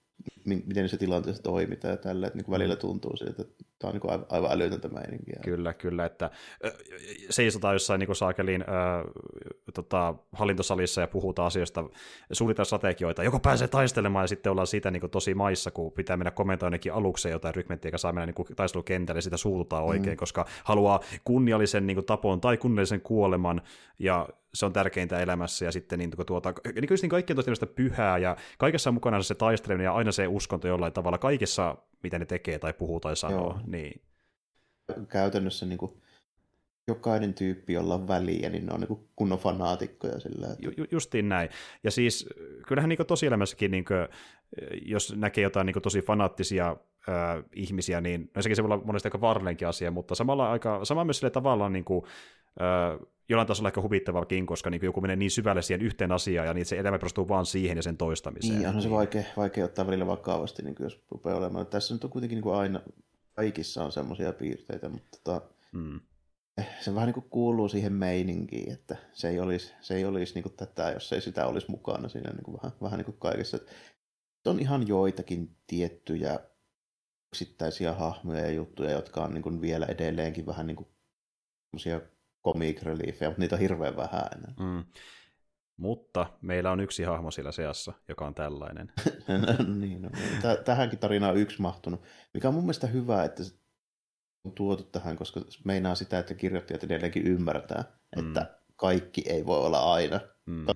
miten 0.45 0.89
se 0.89 0.97
tilanteessa 0.97 1.43
toimitaan 1.43 1.93
ja 1.93 1.97
tällä, 1.97 2.27
että 2.27 2.37
niin 2.37 2.45
kuin 2.45 2.53
välillä 2.53 2.77
tuntuu 2.77 3.17
siltä, 3.17 3.43
että 3.43 3.65
tämä 3.79 3.89
on 3.89 3.95
niin 3.95 4.01
kuin 4.01 4.25
aivan 4.29 4.53
älytöntä 4.53 4.89
meininkiä. 4.89 5.41
Kyllä, 5.45 5.75
kyllä, 5.75 6.05
että 6.05 6.31
seisotaan 7.31 7.75
jossain 7.75 7.99
niin 7.99 8.17
saakeliin 8.17 8.63
äh, 8.63 9.05
tota, 9.75 10.15
hallintosalissa 10.33 11.01
ja 11.01 11.07
puhutaan 11.07 11.47
asioista, 11.47 11.85
suunnitellaan 12.33 12.67
strategioita, 12.67 13.25
joko 13.25 13.41
pääsee 13.41 13.69
taistelemaan 13.69 14.23
ja 14.23 14.29
sitten 14.29 14.53
ollaan 14.53 14.67
siitä 14.67 14.91
niin 14.91 15.01
kuin 15.01 15.11
tosi 15.11 15.35
maissa, 15.35 15.71
kun 15.71 15.93
pitää 15.93 16.17
mennä 16.17 16.31
kommentoimaan 16.31 16.73
ainakin 16.73 16.93
alukseen 16.93 17.33
jotain 17.33 17.55
rykmenttiä, 17.55 17.89
joka 17.89 17.99
saa 17.99 18.13
mennä 18.13 18.27
niin 18.27 18.35
kuin 18.35 18.49
taistelukentälle 18.57 19.19
ja 19.19 19.23
sitä 19.23 19.37
suututaan 19.37 19.85
oikein, 19.85 20.15
mm. 20.15 20.19
koska 20.19 20.47
haluaa 20.65 21.01
kunniallisen 21.25 21.87
niin 21.87 21.97
kuin, 21.97 22.07
tapon 22.07 22.41
tai 22.41 22.57
kunniallisen 22.57 23.01
kuoleman 23.01 23.63
ja 23.99 24.29
se 24.55 24.67
on 24.67 24.73
tärkeintä 24.73 25.21
elämässä, 25.21 25.65
ja 25.65 25.73
sitten 25.73 25.99
niin, 25.99 26.11
tuota, 26.27 26.55
niin 26.65 26.89
kuin 26.89 26.99
niin 27.03 27.11
kaikki 27.11 27.33
on 27.33 27.37
tosi 27.37 27.67
pyhää, 27.67 28.19
ja 28.19 28.37
kaikessa 28.59 28.91
on 28.91 28.95
mukana 28.95 29.23
se 29.23 29.35
taisteleminen, 29.35 29.85
ja 29.85 29.95
aina 29.95 30.13
se 30.13 30.27
uskonto 30.27 30.69
jollain 30.69 30.93
tavalla, 30.93 31.19
kaikessa, 31.19 31.77
mitä 32.03 32.19
ne 32.19 32.27
tekee 32.27 32.59
tai 32.59 32.73
puhuu 32.73 33.01
tai 33.01 33.17
sanoo. 33.17 33.41
Joo. 33.41 33.61
Niin. 33.67 34.01
Käytännössä 35.09 35.67
niin 35.67 35.79
kuin, 35.79 36.03
jokainen 36.89 37.35
tyyppi, 37.35 37.73
jolla 37.73 37.95
on 37.95 38.09
väliä, 38.09 38.51
niin 38.51 38.67
ne 38.67 38.73
on 38.73 38.81
niin 38.81 39.09
kunnon 39.17 39.39
fanaatikkoja 39.39 40.21
sillä. 40.21 40.47
Että... 40.47 40.59
Ju, 40.77 40.87
justiin 40.91 41.29
näin. 41.29 41.49
Ja 41.85 41.91
siis 41.91 42.29
kyllähän 42.67 42.89
niin 42.89 43.07
tosielämässäkin, 43.07 43.71
niin 43.71 43.85
kuin, 43.85 44.09
jos 44.83 45.17
näkee 45.17 45.43
jotain 45.43 45.67
niin 45.67 45.83
tosi 45.83 46.03
fanaattisia 46.03 46.77
äh, 47.09 47.45
ihmisiä, 47.53 48.01
niin 48.01 48.31
no 48.35 48.43
sekin 48.43 48.57
se 48.57 48.63
voi 48.63 48.73
olla 48.73 48.85
monesti 48.85 49.07
aika 49.07 49.21
vaarallinenkin 49.21 49.69
asia, 49.69 49.91
mutta 49.91 50.15
samalla 50.15 50.51
aika, 50.51 50.85
sama 50.85 51.05
myös 51.05 51.19
sille 51.19 51.31
tavallaan 51.31 51.73
niin 51.73 51.85
kuin, 51.85 52.05
äh, 52.61 53.09
jollain 53.29 53.49
tasolla 53.49 53.69
ehkä 53.69 53.83
huvittavakin, 53.83 54.47
koska 54.47 54.71
niin 54.71 54.85
joku 54.85 55.01
menee 55.01 55.17
niin 55.17 55.31
syvälle 55.31 55.63
siihen 55.63 55.87
yhteen 55.87 56.13
asiaan, 56.13 56.47
ja 56.47 56.55
niin 56.55 56.67
se 56.67 56.79
elämä 56.79 56.99
perustuu 56.99 57.29
vaan 57.29 57.47
siihen 57.47 57.77
ja 57.77 57.83
sen 57.83 57.97
toistamiseen. 57.97 58.59
Niin, 58.59 58.67
onhan 58.67 58.83
se 58.83 58.91
vaikea, 58.91 59.23
vaikea 59.37 59.65
ottaa 59.65 59.87
välillä 59.87 60.07
vakavasti, 60.07 60.63
niin 60.63 60.77
jos 60.79 61.05
rupeaa 61.11 61.37
olemaan. 61.37 61.67
Tässä 61.67 61.95
nyt 61.95 62.05
on 62.05 62.11
kuitenkin 62.11 62.37
niin 62.37 62.43
kuin 62.43 62.55
aina, 62.55 62.81
kaikissa 63.35 63.85
on 63.85 63.93
semmoisia 63.93 64.33
piirteitä, 64.33 64.89
mutta 64.89 65.19
tota, 65.25 65.43
mm. 65.73 66.01
se 66.81 66.95
vähän 66.95 67.07
niin 67.07 67.15
kuin 67.15 67.31
kuuluu 67.31 67.69
siihen 67.69 67.93
meininkiin, 67.93 68.73
että 68.73 68.97
se 69.13 69.29
ei 69.29 69.41
olisi, 69.41 69.73
se 69.81 69.95
ei 69.95 70.05
olisi 70.05 70.35
niin 70.35 70.43
kuin 70.43 70.57
tätä, 70.57 70.91
jos 70.91 71.13
ei 71.13 71.21
sitä 71.21 71.47
olisi 71.47 71.71
mukana 71.71 72.09
siinä 72.09 72.31
niin 72.31 72.45
kuin 72.45 72.57
vähän, 72.63 72.73
vähän 72.83 72.99
niin 72.99 73.05
kuin 73.05 73.19
kaikessa. 73.19 73.57
Että 73.57 73.73
on 74.51 74.61
ihan 74.61 74.89
joitakin 74.89 75.57
tiettyjä 75.67 76.41
yksittäisiä 77.33 77.93
hahmoja 77.93 78.41
ja 78.41 78.53
juttuja, 78.53 78.91
jotka 78.91 79.25
on 79.25 79.35
niin 79.35 79.43
kuin 79.43 79.61
vielä 79.61 79.87
edelleenkin 79.87 80.47
vähän 80.47 80.67
niin 80.67 80.77
kuin 80.77 80.89
comic 82.45 82.83
reliefejä, 82.83 83.31
mutta 83.31 83.41
niitä 83.41 83.57
on 83.57 83.61
hirveän 83.61 83.97
vähän 83.97 84.25
enää. 84.37 84.55
Mm. 84.59 84.85
Mutta 85.77 86.27
meillä 86.43 86.71
on 86.71 86.81
yksi 86.81 87.03
hahmo 87.03 87.31
sillä 87.31 87.53
seassa, 87.53 87.93
joka 88.09 88.27
on 88.27 88.35
tällainen. 88.35 88.93
no, 89.29 89.75
niin, 89.75 90.03
no, 90.03 90.11
tähänkin 90.65 90.99
tarinaan 90.99 91.33
on 91.33 91.41
yksi 91.41 91.63
mahtunut, 91.63 92.03
mikä 92.35 92.49
on 92.49 92.55
mun 92.55 92.65
mielestä 92.65 92.87
hyvä, 92.87 93.25
että 93.25 93.45
se 93.45 93.55
on 94.45 94.53
tuotu 94.53 94.83
tähän, 94.83 95.17
koska 95.17 95.41
meinaa 95.65 95.95
sitä, 95.95 96.19
että 96.19 96.35
kirjoittajat 96.35 96.85
edelleenkin 96.85 97.27
ymmärtää, 97.27 97.85
mm. 98.17 98.27
että 98.27 98.59
kaikki 98.77 99.23
ei 99.27 99.47
voi 99.47 99.59
olla 99.59 99.93
aina 99.95 100.21
mm. 100.53 100.67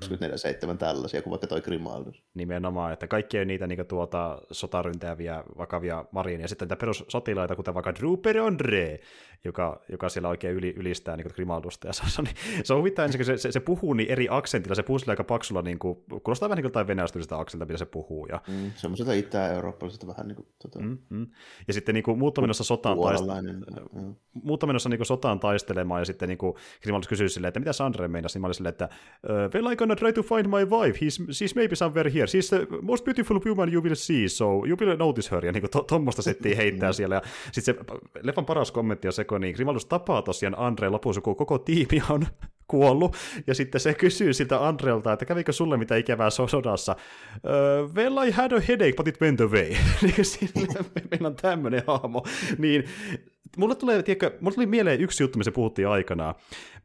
24-7 0.74 0.76
tällaisia 0.76 1.22
kuin 1.22 1.30
vaikka 1.30 1.46
toi 1.46 1.60
Grimaldus. 1.60 2.22
Nimenomaan, 2.34 2.92
että 2.92 3.06
kaikki 3.06 3.38
on 3.38 3.46
niitä 3.46 3.66
niin 3.66 3.86
tuota, 3.86 4.42
sotaryntäviä, 4.50 5.44
vakavia 5.58 6.04
marineja, 6.10 6.44
ja 6.44 6.48
sitten 6.48 6.66
niitä 6.66 6.76
perussotilaita, 6.76 7.56
kuten 7.56 7.74
vaikka 7.74 7.94
Drooper 7.94 8.38
Andre, 8.38 9.00
joka, 9.44 9.80
joka 9.88 10.08
siellä 10.08 10.28
oikein 10.28 10.56
yli, 10.56 10.74
ylistää 10.76 11.16
niin 11.16 11.30
Grimaldusta, 11.34 11.86
ja 11.86 11.92
se 11.92 12.02
on, 12.18 12.26
se 12.64 12.72
on 12.72 12.78
huvittava 12.78 13.06
ensin, 13.06 13.24
se, 13.24 13.36
se, 13.36 13.52
se, 13.52 13.60
puhuu 13.60 13.92
niin 13.92 14.10
eri 14.10 14.26
aksentilla, 14.30 14.74
se 14.74 14.82
puhuu 14.82 14.98
aika 15.06 15.24
paksulla, 15.24 15.62
niin 15.62 15.78
kuin, 15.78 15.98
kuulostaa 16.22 16.48
vähän 16.48 16.62
niin 16.62 16.72
kuin 16.72 17.20
jotain 17.20 17.40
aksentilta, 17.40 17.72
mitä 17.72 17.78
se 17.78 17.86
puhuu. 17.86 18.26
Ja... 18.26 18.40
Mm, 18.48 18.72
semmoiselta 18.74 19.12
itä-eurooppalaiselta 19.12 20.06
vähän 20.06 20.28
niin 20.28 20.36
kuin... 20.36 20.48
Tota... 20.62 20.78
Mm, 20.78 20.98
mm. 21.08 21.26
Ja 21.68 21.74
sitten 21.74 21.94
niin 21.94 22.02
kuin, 22.02 22.18
muut 22.18 22.38
on 22.38 22.44
menossa 22.44 22.64
sotaan, 22.64 22.98
taist- 22.98 24.16
muut 24.32 24.62
on 24.62 24.68
menossa 24.68 24.88
niin 24.88 24.98
kuin, 24.98 25.06
sotaan 25.06 25.40
taistelemaan, 25.40 26.00
ja 26.00 26.04
sitten 26.04 26.28
niin 26.28 26.38
kuin, 26.38 26.54
Grimaldus 26.82 27.08
kysyy 27.08 27.28
silleen, 27.28 27.48
että 27.48 27.60
mitä 27.60 27.84
Andre 27.84 28.08
meinasi, 28.08 28.36
niin 28.36 28.40
mä 28.40 28.46
olin 28.46 28.54
silleen, 28.54 28.72
että 28.72 28.88
well, 29.66 29.74
I'm 29.74 29.78
gonna 29.78 29.96
try 29.96 30.12
to 30.12 30.22
find 30.22 30.48
my 30.48 30.64
wife. 30.64 30.98
He's, 30.98 31.18
she's 31.30 31.54
maybe 31.54 31.76
somewhere 31.76 32.10
here. 32.10 32.26
She's 32.26 32.50
the 32.50 32.66
most 32.82 33.04
beautiful 33.04 33.40
woman 33.46 33.72
you 33.72 33.82
will 33.82 33.94
see, 33.94 34.28
so 34.28 34.64
you 34.64 34.76
will 34.80 34.96
notice 34.96 35.30
her. 35.30 35.46
Ja 35.46 35.52
niin 35.52 35.62
kuin 35.70 35.86
tuommoista 35.86 36.22
settiä 36.22 36.56
heittää 36.56 36.92
siellä. 36.92 37.14
Ja 37.14 37.22
sitten 37.52 37.74
se 37.74 37.84
leffan 38.22 38.46
paras 38.46 38.72
kommentti 38.72 39.08
on 39.08 39.12
se, 39.12 39.24
kun 39.24 39.40
niin 39.40 39.54
Grimaldus 39.54 39.86
tapaa 39.86 40.22
tosiaan 40.22 40.58
Andre 40.58 40.88
lopussa, 40.88 41.20
kun 41.20 41.36
koko 41.36 41.58
tiimi 41.58 42.02
on 42.10 42.26
kuollut, 42.70 43.16
ja 43.46 43.54
sitten 43.54 43.80
se 43.80 43.94
kysyy 43.94 44.32
siltä 44.32 44.66
Andrelta, 44.66 45.12
että 45.12 45.24
kävikö 45.24 45.52
sulle 45.52 45.76
mitä 45.76 45.96
ikävää 45.96 46.30
sodassa? 46.30 46.96
Uh, 47.36 47.94
well, 47.94 48.18
I 48.18 48.30
had 48.30 48.52
a 48.52 48.60
headache, 48.68 48.92
but 48.96 49.08
it 49.08 49.20
went 49.20 49.40
away. 49.40 49.70
Meillä 51.10 51.28
on 51.28 51.36
tämmöinen 51.36 51.82
hahmo. 51.86 52.24
Niin 52.58 52.84
mulle, 53.56 53.74
tulee, 53.74 54.02
tiedätkö, 54.02 54.38
mulle 54.40 54.54
tuli 54.54 54.66
mieleen 54.66 55.00
yksi 55.00 55.22
juttu, 55.22 55.38
missä 55.38 55.52
puhuttiin 55.52 55.88
aikanaan. 55.88 56.34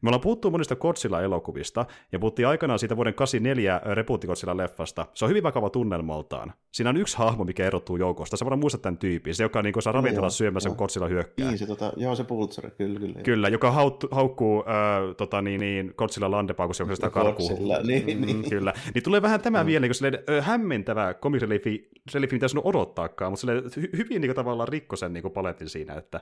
Me 0.02 0.08
ollaan 0.08 0.20
puhuttu 0.20 0.50
monista 0.50 0.76
Godzilla-elokuvista, 0.76 1.86
ja 2.12 2.18
puhuttiin 2.18 2.48
aikanaan 2.48 2.78
siitä 2.78 2.96
vuoden 2.96 3.14
84 3.14 3.80
Rebuutti 3.84 4.26
Godzilla-leffasta. 4.26 5.06
Se 5.14 5.24
on 5.24 5.28
hyvin 5.28 5.42
vakava 5.42 5.70
tunnelmaltaan. 5.70 6.52
Siinä 6.72 6.90
on 6.90 6.96
yksi 6.96 7.18
hahmo, 7.18 7.44
mikä 7.44 7.66
erottuu 7.66 7.96
joukosta. 7.96 8.36
Sä 8.36 8.44
voidaan 8.44 8.58
muistaa 8.58 8.80
tämän 8.80 8.98
tyypin, 8.98 9.34
se 9.34 9.42
joka 9.42 9.62
niin 9.62 9.82
saa 9.82 9.92
ravintola 9.92 10.30
syömässä, 10.30 10.68
kun 10.68 10.78
Godzilla 10.78 11.08
hyökkää. 11.08 11.48
Niin, 11.48 11.58
se, 11.58 11.66
tota, 11.66 11.92
joo, 11.96 12.14
se 12.14 12.24
Pulitzer, 12.24 12.70
kyllä, 12.70 13.00
kyllä. 13.00 13.20
Kyllä, 13.22 13.48
joka 13.48 13.70
haut, 13.70 14.04
haukkuu 14.10 14.64
äh, 14.68 15.16
tota, 15.16 15.42
niin, 15.42 15.60
niin, 15.60 15.94
Godzilla 15.96 16.30
landepaukussa, 16.30 16.82
joka 16.82 16.94
sitä 16.94 17.10
karkuu. 17.10 17.50
Niin, 17.82 18.06
niin. 18.06 18.36
Mm, 18.36 18.42
kyllä. 18.50 18.74
Niin 18.94 19.02
tulee 19.02 19.22
vähän 19.22 19.40
tämä 19.40 19.62
mm. 19.62 19.66
vielä 19.66 19.86
niin 19.86 19.94
silleen, 19.94 20.18
äh, 20.30 20.46
hämmentävä 20.46 21.14
komikseliffi, 21.14 21.90
mitä 22.32 22.48
sinun 22.48 22.66
odottaakaan, 22.66 23.32
mutta 23.32 23.40
silleen, 23.40 23.64
hy- 23.64 23.96
hyvin 23.96 24.20
niin 24.20 24.28
kuin, 24.28 24.36
tavallaan 24.36 24.68
rikko 24.68 24.96
sen 24.96 25.12
niin 25.12 25.22
kuin 25.22 25.32
paletin 25.32 25.68
siinä, 25.68 25.94
että 25.94 26.20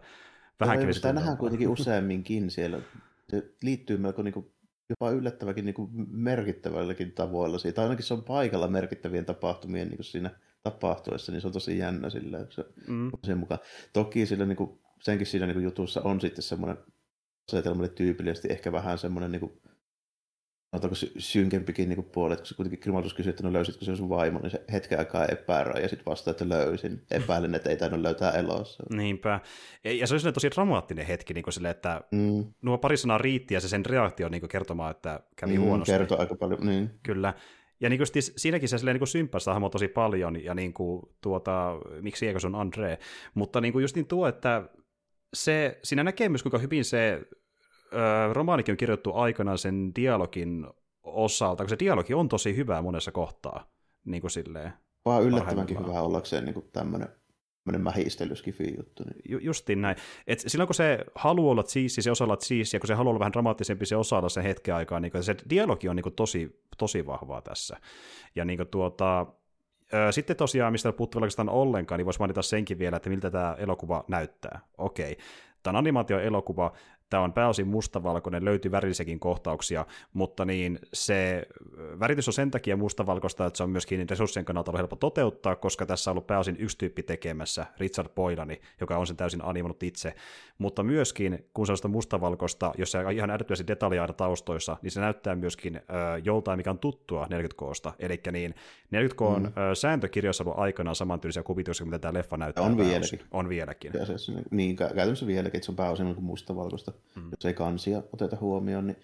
Vähän 0.61 0.95
sitä 0.95 1.13
nähdään 1.13 1.37
kuitenkin 1.37 1.69
useamminkin 1.69 2.51
siellä. 2.51 2.81
Se 3.29 3.55
liittyy 3.63 3.97
melko 3.97 4.23
niin 4.23 4.35
kuin, 4.35 4.53
jopa 4.89 5.11
yllättäväkin 5.11 5.65
niin 5.65 5.75
kuin 5.75 5.91
merkittävälläkin 6.11 7.13
tavoilla. 7.13 7.59
Siitä 7.59 7.83
ainakin 7.83 8.05
se 8.05 8.15
on 8.15 8.25
paikalla 8.25 8.69
merkittävien 8.69 9.25
tapahtumien 9.25 9.89
niin 9.89 9.97
kuin 9.97 10.05
siinä 10.05 10.31
tapahtuessa, 10.63 11.33
niin 11.33 11.41
se 11.41 11.47
on 11.47 11.53
tosi 11.53 11.79
jännä 11.79 12.11
sillä, 12.11 12.47
se, 12.51 12.65
mm. 12.89 13.11
sen 13.25 13.39
mukaan. 13.39 13.61
Toki 13.93 14.27
sillä, 14.27 14.47
niin 14.47 14.57
kuin, 14.57 14.79
senkin 15.01 15.27
siinä 15.27 15.47
niin 15.47 15.55
kuin 15.55 15.65
jutussa 15.65 16.01
on 16.01 16.21
sitten 16.21 16.43
semmoinen 16.43 16.79
asetelmalle 17.49 17.89
tyypillisesti 17.89 18.49
ehkä 18.51 18.73
vähän 18.73 18.99
semmoinen 18.99 19.33
niin 19.33 19.41
kuin, 19.41 19.61
sanotaanko 20.71 20.97
synkempikin 21.19 21.89
niin 21.89 22.05
puoli, 22.05 22.33
että 22.33 22.43
kun 22.43 22.47
se 22.47 22.55
kuitenkin 22.55 22.81
Grimaldus 22.83 23.15
kysyi, 23.15 23.31
että 23.31 23.43
no 23.43 23.53
löysitkö 23.53 23.85
se 23.85 23.97
sun 23.97 24.09
vaimo, 24.09 24.39
niin 24.39 24.51
se 24.51 24.65
hetken 24.73 24.99
aikaa 24.99 25.27
epäröi 25.27 25.83
ja 25.83 25.89
sitten 25.89 26.07
vastaa, 26.07 26.31
että 26.31 26.49
löysin. 26.49 27.03
Epäilen, 27.11 27.55
että 27.55 27.71
ei 27.71 27.77
tainnut 27.77 28.01
löytää 28.01 28.31
elossa. 28.31 28.83
Niinpä. 28.91 29.41
Ja 29.85 30.07
se 30.07 30.15
oli 30.15 30.33
tosi 30.33 30.51
dramaattinen 30.51 31.07
hetki, 31.07 31.35
niin 31.35 31.53
sille, 31.53 31.71
että 31.71 32.01
mm. 32.11 32.45
nuo 32.63 32.79
pari 32.79 32.97
sanaa 32.97 33.19
riitti 33.19 33.55
ja 33.55 33.61
se 33.61 33.69
sen 33.69 33.87
reaktio 33.87 34.29
niin 34.29 34.49
kertomaan, 34.49 34.91
että 34.91 35.21
kävi 35.37 35.59
mm, 35.59 35.65
huonosti. 35.65 35.93
Kertoi 35.93 36.19
aika 36.19 36.35
paljon, 36.35 36.67
niin. 36.67 36.91
Kyllä. 37.03 37.35
Ja 37.81 37.89
niin 37.89 37.99
kuin, 37.99 38.23
siinäkin 38.37 38.69
se 38.69 38.77
niin 38.93 39.07
symppäsi 39.07 39.51
hahmo 39.51 39.69
tosi 39.69 39.89
paljon, 39.89 40.45
ja 40.45 40.55
niin 40.55 40.73
kuin, 40.73 41.03
tuota, 41.21 41.79
miksi 42.01 42.27
eikö 42.27 42.41
se 42.41 42.47
on 42.47 42.55
Andre. 42.55 42.99
Mutta 43.35 43.61
niin 43.61 43.73
kuin 43.73 43.83
just 43.83 43.97
niin 43.97 44.07
tuo, 44.07 44.29
että 44.29 44.69
se, 45.35 45.79
siinä 45.83 46.05
näkee 46.05 46.29
myös, 46.29 46.43
kuinka 46.43 46.59
hyvin 46.59 46.85
se 46.85 47.21
romaanikin 48.33 48.73
on 48.73 48.77
kirjoittu 48.77 49.15
aikanaan 49.15 49.59
sen 49.59 49.93
dialogin 49.97 50.67
osalta, 51.03 51.65
koska 51.65 51.77
se 51.77 51.79
dialogi 51.79 52.15
on 52.15 52.29
tosi 52.29 52.57
hyvää 52.57 52.83
monessa 52.83 53.13
kohtaa. 53.13 53.71
Niin 54.05 54.21
kuin 54.21 54.31
silleen, 54.31 54.73
Vaan 55.05 55.23
yllättävänkin 55.23 55.79
hyvä 55.79 56.01
ollakseen 56.01 56.45
niin 56.45 56.65
tämmöinen 56.73 57.09
tämmöinen 57.65 57.85
mähistelyskifi 57.85 58.75
juttu. 58.77 59.05
Niin. 59.05 59.23
Ju, 59.29 59.39
justiin 59.39 59.83
näin. 59.83 59.97
Et 60.27 60.43
silloin 60.47 60.69
kun 60.69 60.75
se 60.75 60.99
haluaa 61.15 61.53
olla 61.53 61.63
siisti, 61.63 62.03
se 62.03 62.11
osaa 62.11 62.25
olla 62.25 62.37
siisti, 62.41 62.77
ja 62.77 62.81
kun 62.81 62.87
se 62.87 62.95
haluaa 62.95 63.11
olla 63.11 63.19
vähän 63.19 63.33
dramaattisempi, 63.33 63.87
se 63.87 63.97
osaa 63.97 64.19
olla 64.19 64.29
sen 64.29 64.43
hetken 64.43 64.75
aikaa, 64.75 65.01
niin 65.01 65.13
se 65.21 65.37
dialogi 65.51 65.89
on 65.89 65.97
niin 65.97 66.15
tosi, 66.17 66.63
tosi 66.79 67.07
vahvaa 67.07 67.43
tässä. 67.43 67.77
Ja 68.35 68.45
niin 68.45 68.59
tuota, 68.71 69.27
Sitten 70.11 70.37
tosiaan, 70.37 70.73
mistä 70.73 70.93
puuttuu 70.93 71.21
oikeastaan 71.21 71.49
ollenkaan, 71.49 71.99
niin 71.99 72.07
voisi 72.07 72.19
mainita 72.19 72.43
senkin 72.43 72.79
vielä, 72.79 72.97
että 72.97 73.11
miltä 73.11 73.31
tämä 73.31 73.57
elokuva 73.59 74.05
näyttää. 74.09 74.61
Okei, 74.79 75.17
tämä 75.63 75.73
on 75.73 75.77
animaatioelokuva, 75.77 76.73
tämä 77.11 77.23
on 77.23 77.33
pääosin 77.33 77.69
mustavalkoinen, 77.69 78.45
löytyy 78.45 78.71
värillisiäkin 78.71 79.21
kohtauksia, 79.21 79.87
mutta 80.13 80.45
niin 80.45 80.79
se 80.93 81.43
väritys 82.01 82.29
on 82.29 82.35
sen 82.35 82.51
takia 82.51 82.77
mustavalkoista, 82.77 83.47
että 83.47 83.57
se 83.57 83.63
on 83.63 83.71
myöskin 83.71 84.09
resurssien 84.11 84.45
kannalta 84.45 84.71
ollut 84.71 84.79
helppo 84.79 84.97
toteuttaa, 84.97 85.57
koska 85.57 85.87
tässä 85.87 86.11
on 86.11 86.13
ollut 86.13 86.27
pääosin 86.27 86.57
yksi 86.59 86.79
tyyppi 86.79 87.03
tekemässä, 87.03 87.67
Richard 87.79 88.09
Boylani, 88.09 88.61
joka 88.81 88.97
on 88.97 89.07
sen 89.07 89.17
täysin 89.17 89.45
animoinut 89.45 89.83
itse, 89.83 90.15
mutta 90.59 90.83
myöskin 90.83 91.47
kun 91.55 91.67
se 91.67 91.73
on 91.85 91.91
mustavalkoista, 91.91 92.73
jos 92.79 92.93
se 92.93 92.99
ihan 93.15 93.31
älyttömästi 93.31 93.67
detaljaida 93.67 94.13
taustoissa, 94.13 94.77
niin 94.83 94.91
se 94.91 95.01
näyttää 95.01 95.35
myöskin 95.35 95.77
äh, 95.77 95.83
joltain, 96.25 96.59
mikä 96.59 96.71
on 96.71 96.79
tuttua 96.79 97.27
40Ksta, 97.27 97.93
eli 97.99 98.21
niin 98.33 98.55
40K 98.95 99.23
on 99.23 99.43
mm. 99.43 99.53
sääntökirjoissa 99.75 100.45
ollut 100.45 100.59
aikanaan 100.59 100.97
samantyylisiä 100.97 101.43
kuvituksia, 101.43 101.87
mitä 101.87 101.99
tämä 101.99 102.19
leffa 102.19 102.37
näyttää. 102.37 102.65
On 102.65 102.77
vieläkin. 102.77 103.21
On 103.31 103.49
vieläkin. 103.49 103.93
Ja 103.95 104.19
se, 104.19 104.33
niin, 104.51 104.77
käytännössä 104.77 105.27
vieläkin, 105.27 105.59
että 105.59 105.67
se 105.67 105.73
on 105.73 105.77
pääosin 105.77 106.07
niin 106.07 106.25
mustavalkoista 106.25 106.93
mm. 107.17 107.31
jos 107.31 107.45
ei 107.45 107.55
kansia 107.55 108.03
oteta 108.13 108.37
huomioon, 108.41 108.87
niin 108.87 108.97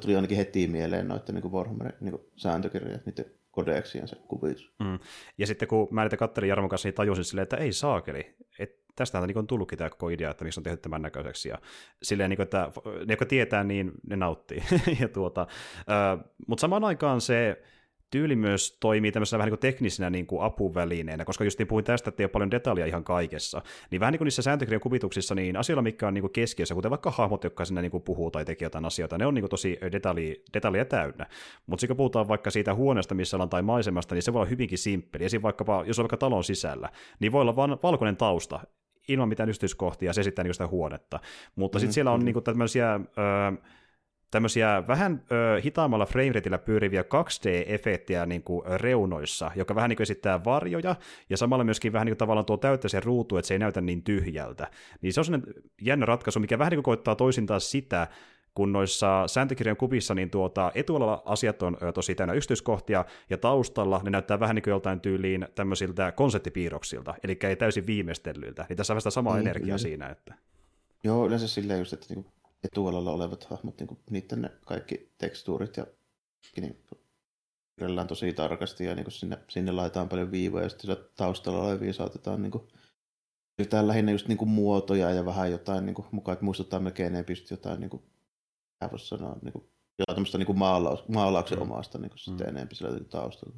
tuli 0.00 0.16
ainakin 0.16 0.36
heti 0.36 0.66
mieleen 0.66 1.08
noiden 1.08 1.34
niin 1.34 1.52
Warhammerin 1.52 1.94
niin 2.00 2.18
sääntökirjat, 2.36 3.06
niiden 3.06 3.24
kodeksien 3.50 4.08
se 4.08 4.16
kuvitus. 4.28 4.72
Mm. 4.78 4.98
Ja 5.38 5.46
sitten 5.46 5.68
kun 5.68 5.88
mä 5.90 6.00
näitä 6.00 6.16
kattelin 6.16 6.48
Jarmon 6.48 6.68
kanssa, 6.68 6.88
niin 6.88 6.94
tajusin 6.94 7.24
silleen, 7.24 7.42
että 7.42 7.56
ei 7.56 7.72
saakeli, 7.72 8.34
että 8.58 8.80
tästähän 8.96 9.28
niin 9.28 9.38
on 9.38 9.46
tullutkin 9.46 9.78
tämä 9.78 9.90
koko 9.90 10.08
idea, 10.08 10.30
että 10.30 10.44
miksi 10.44 10.60
on 10.60 10.64
tehty 10.64 10.80
tämän 10.82 11.02
näköiseksi. 11.02 11.48
Ja 11.48 11.58
silleen, 12.02 12.30
niin 12.30 12.42
että 12.42 12.72
ne, 13.06 13.12
jotka 13.12 13.26
tietää, 13.26 13.64
niin 13.64 13.92
ne 14.06 14.16
nauttii. 14.16 14.62
ja 15.00 15.08
tuota, 15.08 15.46
äh, 15.78 16.24
mutta 16.46 16.60
samaan 16.60 16.84
aikaan 16.84 17.20
se, 17.20 17.62
tyyli 18.10 18.36
myös 18.36 18.76
toimii 18.80 19.12
tämmöisenä 19.12 19.38
vähän 19.38 19.46
niin 19.46 19.58
kuin 19.58 19.72
teknisenä 19.72 20.10
niin 20.10 20.26
kuin 20.26 20.42
apuvälineenä, 20.42 21.24
koska 21.24 21.44
just 21.44 21.58
niin 21.58 21.68
puhuin 21.68 21.84
tästä, 21.84 22.08
että 22.08 22.22
ei 22.22 22.24
ole 22.24 22.30
paljon 22.30 22.50
detaljia 22.50 22.86
ihan 22.86 23.04
kaikessa, 23.04 23.62
niin 23.90 24.00
vähän 24.00 24.12
niin 24.12 24.18
kuin 24.18 24.26
niissä 24.26 24.42
sääntökirjan 24.42 24.80
kuvituksissa, 24.80 25.34
niin 25.34 25.56
asioilla, 25.56 25.82
mikä 25.82 26.08
on 26.08 26.14
niin 26.14 26.22
kuin 26.22 26.32
keskiössä, 26.32 26.74
kuten 26.74 26.90
vaikka 26.90 27.10
hahmot, 27.10 27.44
jotka 27.44 27.64
sinne 27.64 27.82
niin 27.82 27.90
kuin 27.90 28.02
puhuu 28.02 28.30
tai 28.30 28.44
tekee 28.44 28.66
jotain 28.66 28.84
asioita, 28.84 29.18
ne 29.18 29.26
on 29.26 29.34
niin 29.34 29.42
kuin 29.42 29.50
tosi 29.50 29.78
detalji, 29.92 30.44
detalja 30.54 30.84
täynnä. 30.84 31.26
Mutta 31.66 31.86
kun 31.86 31.96
puhutaan 31.96 32.28
vaikka 32.28 32.50
siitä 32.50 32.74
huoneesta, 32.74 33.14
missä 33.14 33.36
ollaan 33.36 33.50
tai 33.50 33.62
maisemasta, 33.62 34.14
niin 34.14 34.22
se 34.22 34.32
voi 34.32 34.40
olla 34.40 34.50
hyvinkin 34.50 34.78
simppeli. 34.78 35.24
Esim. 35.24 35.42
vaikkapa, 35.42 35.84
jos 35.86 35.98
on 35.98 36.02
vaikka 36.02 36.16
talon 36.16 36.44
sisällä, 36.44 36.88
niin 37.20 37.32
voi 37.32 37.40
olla 37.40 37.56
vain 37.56 37.76
valkoinen 37.82 38.16
tausta, 38.16 38.60
ilman 39.08 39.28
mitään 39.28 39.48
yksityiskohtia, 39.48 40.12
se 40.12 40.20
esittää 40.20 40.42
niin 40.44 40.54
sitä 40.54 40.66
huonetta. 40.66 41.20
Mutta 41.56 41.78
mm, 41.78 41.80
sitten 41.80 41.94
siellä 41.94 42.10
on 42.10 42.20
mm. 42.20 42.24
niin 42.24 42.32
kuin 42.32 42.44
tämmöisiä... 42.44 42.94
Öö, 42.94 43.79
tämmöisiä 44.30 44.82
vähän 44.88 45.22
ö, 45.32 45.60
hitaammalla 45.64 46.06
framerateillä 46.06 46.58
pyöriviä 46.58 47.02
2D-efektejä 47.02 48.26
niin 48.26 48.42
kuin 48.42 48.62
reunoissa, 48.80 49.50
joka 49.56 49.74
vähän 49.74 49.88
niin 49.88 49.96
kuin 49.96 50.04
esittää 50.04 50.44
varjoja, 50.44 50.96
ja 51.30 51.36
samalla 51.36 51.64
myöskin 51.64 51.92
vähän 51.92 52.06
niin 52.06 52.12
kuin 52.12 52.18
tavallaan 52.18 52.46
tuo 52.46 52.56
täyttä 52.56 52.88
se 52.88 53.00
ruutu, 53.00 53.36
että 53.36 53.46
se 53.46 53.54
ei 53.54 53.58
näytä 53.58 53.80
niin 53.80 54.02
tyhjältä. 54.02 54.70
Niin 55.02 55.12
se 55.12 55.20
on 55.20 55.24
sellainen 55.24 55.54
jännä 55.82 56.06
ratkaisu, 56.06 56.40
mikä 56.40 56.58
vähän 56.58 56.70
niin 56.70 56.76
kuin 56.76 56.84
koittaa 56.84 57.14
toisintaa 57.14 57.58
sitä, 57.58 58.08
kun 58.54 58.72
noissa 58.72 59.28
sääntökirjan 59.28 59.76
kuvissa 59.76 60.14
niin 60.14 60.30
tuota, 60.30 60.72
etualalla 60.74 61.22
asiat 61.24 61.62
on 61.62 61.76
tosi 61.94 62.14
täynnä 62.14 62.34
yksityiskohtia, 62.34 63.04
ja 63.30 63.38
taustalla 63.38 64.00
ne 64.04 64.10
näyttää 64.10 64.40
vähän 64.40 64.54
niin 64.54 64.62
kuin 64.62 64.72
joltain 64.72 65.00
tyyliin 65.00 65.48
tämmöisiltä 65.54 66.12
konseptipiirroksilta, 66.12 67.14
eli 67.24 67.38
ei 67.42 67.56
täysin 67.56 67.86
viimeistellyiltä. 67.86 68.66
Niin 68.68 68.76
tässä 68.76 68.92
on 68.92 68.94
vähän 68.94 69.12
samaa 69.12 69.34
niin, 69.34 69.46
energiaa 69.46 69.78
siinä. 69.78 70.08
Että... 70.08 70.34
Joo, 71.04 71.26
yleensä 71.26 71.48
silleen 71.48 71.78
just, 71.78 71.92
että 71.92 72.06
niinku 72.08 72.32
etualalla 72.64 73.10
olevat 73.10 73.44
hahmot, 73.44 73.78
niin 73.78 73.88
kuin 73.88 74.00
niiden 74.10 74.42
ne 74.42 74.50
kaikki 74.66 75.12
tekstuurit 75.18 75.76
ja 75.76 75.86
niin 76.56 76.84
kirjoillaan 77.80 78.06
tosi 78.06 78.32
tarkasti 78.32 78.84
ja 78.84 78.94
niin 78.94 79.04
kuin 79.04 79.12
sinne, 79.12 79.38
sinne 79.48 79.72
laitetaan 79.72 80.08
paljon 80.08 80.30
viivoja 80.30 80.64
ja 80.64 80.68
sitten 80.68 80.96
taustalla 81.16 81.64
olevia 81.64 81.92
saatetaan 81.92 82.42
niin 82.42 82.50
kuin, 82.50 82.68
lähinnä 83.82 84.12
just 84.12 84.28
niin 84.28 84.38
kuin 84.38 84.48
muotoja 84.48 85.10
ja 85.10 85.24
vähän 85.24 85.50
jotain 85.50 85.86
niin 85.86 85.94
kuin, 85.94 86.06
mukaan, 86.10 86.32
että 86.32 86.44
muistuttaa 86.44 86.80
melkein 86.80 87.14
ei 87.14 87.24
pysty 87.24 87.54
jotain, 87.54 87.80
niin 87.80 87.90
kuin, 87.90 88.02
voisi 88.90 89.06
sanoa, 89.06 89.36
niin 89.42 89.52
kuin, 89.52 89.64
jotain 89.98 90.14
tämmöistä 90.14 90.38
niin 90.38 90.46
kuin 90.46 90.58
maalaus, 90.58 91.08
maalauksen 91.08 91.58
mm. 91.58 91.62
omasta 91.62 91.98
niin 91.98 92.10
kuin, 92.10 92.18
sitten 92.18 92.46
mm. 92.46 92.50
enemmän 92.50 92.76
sillä 92.76 93.00
taustalla. 93.00 93.56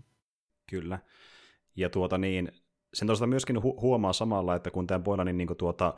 Kyllä. 0.70 0.98
Ja 1.76 1.90
tuota 1.90 2.18
niin, 2.18 2.52
sen 2.94 3.06
tuosta 3.06 3.26
myöskin 3.26 3.56
hu- 3.56 3.80
huomaa 3.80 4.12
samalla, 4.12 4.54
että 4.54 4.70
kun 4.70 4.86
tämä 4.86 5.04
Boylanin 5.04 5.36
niin 5.36 5.56
tuota, 5.58 5.94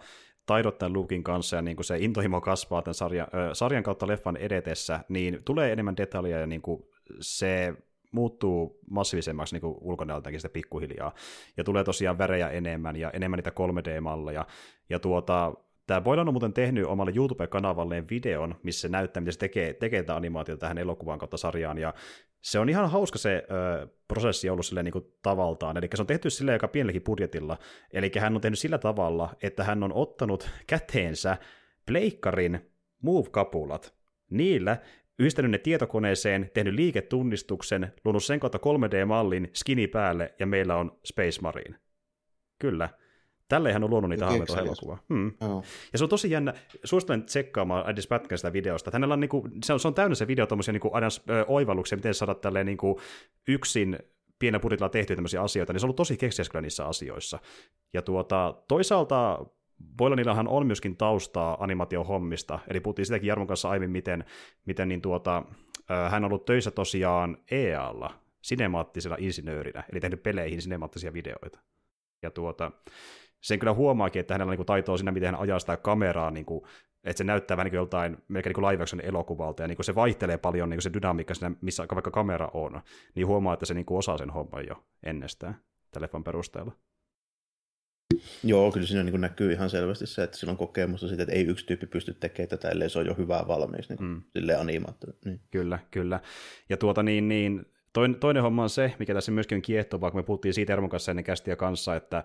taidot 0.46 0.78
tämän 0.78 0.92
Luukin 0.92 1.24
kanssa 1.24 1.56
ja 1.56 1.62
niin 1.62 1.76
kuin 1.76 1.84
se 1.84 1.98
intohimo 1.98 2.40
kasvaa 2.40 2.82
tämän 2.82 2.94
sarjan, 2.94 3.26
ö, 3.34 3.54
sarjan 3.54 3.82
kautta 3.82 4.06
leffan 4.06 4.36
edetessä, 4.36 5.00
niin 5.08 5.42
tulee 5.44 5.72
enemmän 5.72 5.96
detaljeja 5.96 6.40
ja 6.40 6.46
niin 6.46 6.62
kuin 6.62 6.82
se 7.20 7.74
muuttuu 8.12 8.78
massiivisemmaksi 8.90 9.54
niin 9.54 9.76
ulkonäöltäänkin 9.80 10.40
sitä 10.40 10.52
pikkuhiljaa. 10.52 11.14
Ja 11.56 11.64
tulee 11.64 11.84
tosiaan 11.84 12.18
värejä 12.18 12.48
enemmän 12.48 12.96
ja 12.96 13.10
enemmän 13.10 13.36
niitä 13.36 13.50
3D-malleja. 13.50 14.46
Ja 14.88 14.98
tuota, 14.98 15.54
Tämä 15.86 16.00
Boylan 16.00 16.28
on 16.28 16.34
muuten 16.34 16.52
tehnyt 16.52 16.86
omalle 16.86 17.12
YouTube-kanavalleen 17.16 18.08
videon, 18.10 18.54
missä 18.62 18.88
näyttää, 18.88 19.20
miten 19.20 19.32
se 19.32 19.38
tekee, 19.38 19.72
tekee 19.72 20.02
tätä 20.02 20.16
animaatiota 20.16 20.60
tähän 20.60 20.78
elokuvaan 20.78 21.18
kautta 21.18 21.36
sarjaan, 21.36 21.78
ja 21.78 21.94
se 22.40 22.58
on 22.58 22.68
ihan 22.68 22.90
hauska 22.90 23.18
se 23.18 23.46
ö, 23.50 23.88
prosessi 24.08 24.50
ollut 24.50 24.66
silleen 24.66 24.84
niin 24.84 24.92
kuin 24.92 25.04
tavaltaan, 25.22 25.76
eli 25.76 25.88
se 25.94 26.02
on 26.02 26.06
tehty 26.06 26.30
silleen 26.30 26.54
aika 26.54 26.68
pienelläkin 26.68 27.02
budjetilla, 27.02 27.58
eli 27.92 28.12
hän 28.18 28.34
on 28.34 28.40
tehnyt 28.40 28.58
sillä 28.58 28.78
tavalla, 28.78 29.34
että 29.42 29.64
hän 29.64 29.82
on 29.82 29.92
ottanut 29.92 30.50
käteensä 30.66 31.36
pleikkarin 31.86 32.70
move-kapulat, 33.02 33.94
niillä 34.30 34.76
yhdistänyt 35.18 35.50
ne 35.50 35.58
tietokoneeseen, 35.58 36.50
tehnyt 36.54 36.74
liiketunnistuksen, 36.74 37.92
luonut 38.04 38.24
sen 38.24 38.40
kautta 38.40 38.58
3D-mallin 38.58 39.50
skini 39.52 39.86
päälle, 39.86 40.34
ja 40.38 40.46
meillä 40.46 40.76
on 40.76 40.98
Space 41.04 41.40
Marine. 41.42 41.78
Kyllä. 42.58 42.88
Tälleenhän 43.54 43.84
on 43.84 43.90
luonut 43.90 44.10
niitä 44.10 44.26
hahmoja 44.26 44.60
elokuvaa. 44.60 44.98
Hmm. 45.08 45.32
Oh. 45.40 45.64
Ja 45.92 45.98
se 45.98 46.04
on 46.04 46.10
tosi 46.10 46.30
jännä. 46.30 46.54
Suosittelen 46.84 47.22
tsekkaamaan 47.22 47.90
edes 47.90 48.06
pätkän 48.06 48.38
sitä 48.38 48.52
videosta. 48.52 48.90
Hänellä 48.92 49.12
on, 49.12 49.20
niinku, 49.20 49.48
se, 49.64 49.72
on, 49.72 49.80
se 49.80 49.88
on 49.88 49.94
täynnä 49.94 50.14
se 50.14 50.26
video 50.26 50.46
tuommoisia 50.46 50.72
niinku, 50.72 50.90
aina 50.92 51.08
oivalluksia, 51.46 51.96
miten 51.96 52.14
saada 52.14 52.34
tälleen 52.34 52.66
niinku, 52.66 53.00
yksin 53.48 53.98
pienellä 54.38 54.62
budjetilla 54.62 54.88
tehtyä 54.88 55.16
tämmöisiä 55.16 55.42
asioita, 55.42 55.72
niin 55.72 55.80
se 55.80 55.86
on 55.86 55.88
ollut 55.88 55.96
tosi 55.96 56.16
keksiäs 56.16 56.48
kyllä 56.48 56.62
niissä 56.62 56.86
asioissa. 56.86 57.38
Ja 57.92 58.02
tuota, 58.02 58.54
toisaalta 58.68 59.46
Boylanillahan 59.96 60.48
on 60.48 60.66
myöskin 60.66 60.96
taustaa 60.96 61.56
animaatiohommista, 61.60 62.58
eli 62.68 62.80
puhuttiin 62.80 63.06
sitäkin 63.06 63.28
Jarmon 63.28 63.46
kanssa 63.46 63.70
aiemmin, 63.70 63.90
miten, 63.90 64.24
miten 64.66 64.88
niin 64.88 65.02
tuota, 65.02 65.42
hän 66.10 66.24
on 66.24 66.32
ollut 66.32 66.44
töissä 66.44 66.70
tosiaan 66.70 67.38
EAlla, 67.50 68.14
sinemaattisella 68.42 69.16
insinöörinä, 69.20 69.84
eli 69.92 70.00
tehnyt 70.00 70.22
peleihin 70.22 70.62
sinemaattisia 70.62 71.12
videoita. 71.12 71.60
Ja 72.22 72.30
tuota, 72.30 72.72
sen 73.44 73.58
kyllä 73.58 73.74
huomaakin, 73.74 74.20
että 74.20 74.34
hänellä 74.34 74.50
on 74.50 74.56
niin 74.56 74.66
taitoa 74.66 74.96
siinä, 74.96 75.12
miten 75.12 75.26
hän 75.26 75.40
ajaa 75.40 75.58
sitä 75.58 75.76
kameraa, 75.76 76.30
niin 76.30 76.46
kuin, 76.46 76.64
että 77.04 77.18
se 77.18 77.24
näyttää 77.24 77.56
vähän 77.56 77.64
niin 77.64 77.70
kuin 77.70 77.78
joltain 77.78 78.16
melkein 78.28 78.54
niin 78.56 78.66
live 78.66 78.82
action 78.82 79.00
elokuvalta, 79.00 79.62
ja 79.62 79.68
niin 79.68 79.76
kuin 79.76 79.84
se 79.84 79.94
vaihtelee 79.94 80.38
paljon 80.38 80.70
niin 80.70 80.76
kuin 80.76 80.82
se 80.82 80.92
dynamiikka 80.92 81.34
siinä, 81.34 81.56
missä 81.60 81.86
vaikka 81.94 82.10
kamera 82.10 82.50
on, 82.54 82.80
niin 83.14 83.26
huomaa, 83.26 83.54
että 83.54 83.66
se 83.66 83.74
niin 83.74 83.86
kuin 83.86 83.98
osaa 83.98 84.18
sen 84.18 84.30
homman 84.30 84.66
jo 84.66 84.84
ennestään 85.02 85.56
telefon 85.92 86.24
perusteella. 86.24 86.72
Joo, 88.44 88.72
kyllä 88.72 88.86
siinä 88.86 89.02
niin 89.02 89.20
näkyy 89.20 89.52
ihan 89.52 89.70
selvästi 89.70 90.06
se, 90.06 90.22
että 90.22 90.36
sillä 90.36 90.50
on 90.50 90.56
kokemusta 90.56 91.08
siitä, 91.08 91.22
että 91.22 91.34
ei 91.34 91.46
yksi 91.46 91.66
tyyppi 91.66 91.86
pysty 91.86 92.14
tekemään 92.14 92.48
tätä, 92.48 92.68
ellei 92.68 92.90
se 92.90 92.98
on 92.98 93.06
jo 93.06 93.14
hyvää 93.14 93.44
valmiiksi, 93.48 93.94
niin 93.94 94.08
mm. 94.08 94.22
silleen 94.32 94.60
animaattori. 94.60 95.12
Niin. 95.24 95.40
Kyllä, 95.50 95.78
kyllä. 95.90 96.20
Ja 96.68 96.76
tuota 96.76 97.02
niin, 97.02 97.28
niin 97.28 97.66
toinen, 97.94 98.20
toinen 98.20 98.42
homma 98.42 98.62
on 98.62 98.70
se, 98.70 98.94
mikä 98.98 99.14
tässä 99.14 99.32
myöskin 99.32 99.56
on 99.56 99.62
kiehtovaa, 99.62 100.10
kun 100.10 100.18
me 100.18 100.24
puhuttiin 100.24 100.54
siitä 100.54 100.72
Ermon 100.72 100.90
kanssa 100.90 101.12
ennen 101.12 101.24
kästiä 101.24 101.56
kanssa, 101.56 101.96
että 101.96 102.24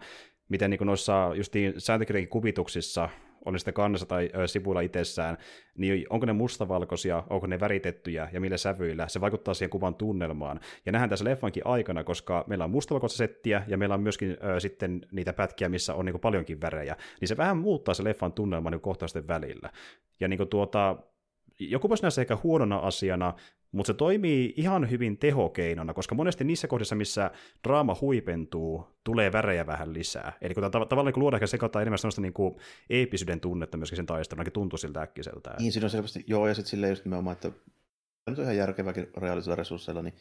miten 0.49 0.69
niin 0.69 0.79
noissa 0.85 1.31
justiin 1.35 1.73
sääntökirjankin 1.77 2.29
kuvituksissa, 2.29 3.09
oli 3.45 3.59
sitten 3.59 3.73
kannessa 3.73 4.05
tai 4.05 4.29
ö, 4.35 4.47
sivuilla 4.47 4.81
itsessään, 4.81 5.37
niin 5.77 6.05
onko 6.09 6.25
ne 6.25 6.33
mustavalkoisia, 6.33 7.23
onko 7.29 7.47
ne 7.47 7.59
väritettyjä 7.59 8.29
ja 8.33 8.41
millä 8.41 8.57
sävyillä, 8.57 9.07
se 9.07 9.21
vaikuttaa 9.21 9.53
siihen 9.53 9.69
kuvan 9.69 9.95
tunnelmaan. 9.95 10.59
Ja 10.85 10.91
nähdään 10.91 11.09
tässä 11.09 11.25
leffankin 11.25 11.67
aikana, 11.67 12.03
koska 12.03 12.43
meillä 12.47 12.63
on 12.63 12.71
mustavalkoista 12.71 13.17
settiä 13.17 13.63
ja 13.67 13.77
meillä 13.77 13.95
on 13.95 14.01
myöskin 14.01 14.37
ö, 14.43 14.59
sitten 14.59 15.01
niitä 15.11 15.33
pätkiä, 15.33 15.69
missä 15.69 15.93
on 15.93 16.05
niin 16.05 16.19
paljonkin 16.19 16.61
värejä, 16.61 16.95
niin 17.21 17.27
se 17.27 17.37
vähän 17.37 17.57
muuttaa 17.57 17.93
se 17.93 18.03
leffan 18.03 18.33
tunnelma 18.33 18.69
niin 18.69 18.81
kohtausten 18.81 19.27
välillä. 19.27 19.69
Ja 20.19 20.27
niin 20.27 20.49
tuota, 20.49 20.97
joku 21.59 21.89
voisi 21.89 22.03
nähdä 22.03 22.11
se 22.11 22.21
ehkä 22.21 22.37
huonona 22.43 22.77
asiana, 22.77 23.33
mutta 23.71 23.87
se 23.87 23.93
toimii 23.93 24.53
ihan 24.57 24.89
hyvin 24.89 25.17
tehokeinona, 25.17 25.93
koska 25.93 26.15
monesti 26.15 26.43
niissä 26.43 26.67
kohdissa, 26.67 26.95
missä 26.95 27.31
draama 27.67 27.97
huipentuu, 28.01 28.87
tulee 29.03 29.31
värejä 29.31 29.65
vähän 29.65 29.93
lisää. 29.93 30.33
Eli 30.41 30.53
kun 30.53 30.63
tav- 30.63 30.87
tavallaan 30.87 31.05
niin 31.05 31.19
luodaan 31.19 31.37
ehkä 31.37 31.47
sekoittaa 31.47 31.81
enemmän 31.81 31.97
sellaista 31.97 32.21
niin 32.21 32.33
kuin 32.33 32.55
eeppisyyden 32.89 33.39
tunnetta 33.39 33.77
myöskin 33.77 33.97
sen 33.97 34.05
taistelun, 34.05 34.39
ainakin 34.39 34.53
tuntuu 34.53 34.77
siltä 34.77 35.01
äkkiseltä. 35.01 35.55
Niin, 35.59 35.71
siinä 35.71 35.85
on 35.85 35.89
selvästi, 35.89 36.23
joo, 36.27 36.47
ja 36.47 36.53
sitten 36.53 36.69
silleen 36.69 36.91
just 36.91 37.05
nimenomaan, 37.05 37.33
että 37.33 37.51
on 38.27 38.35
ihan 38.41 38.57
järkeväkin 38.57 39.07
reaalisilla 39.17 39.55
resursseilla, 39.55 40.01
niin 40.01 40.13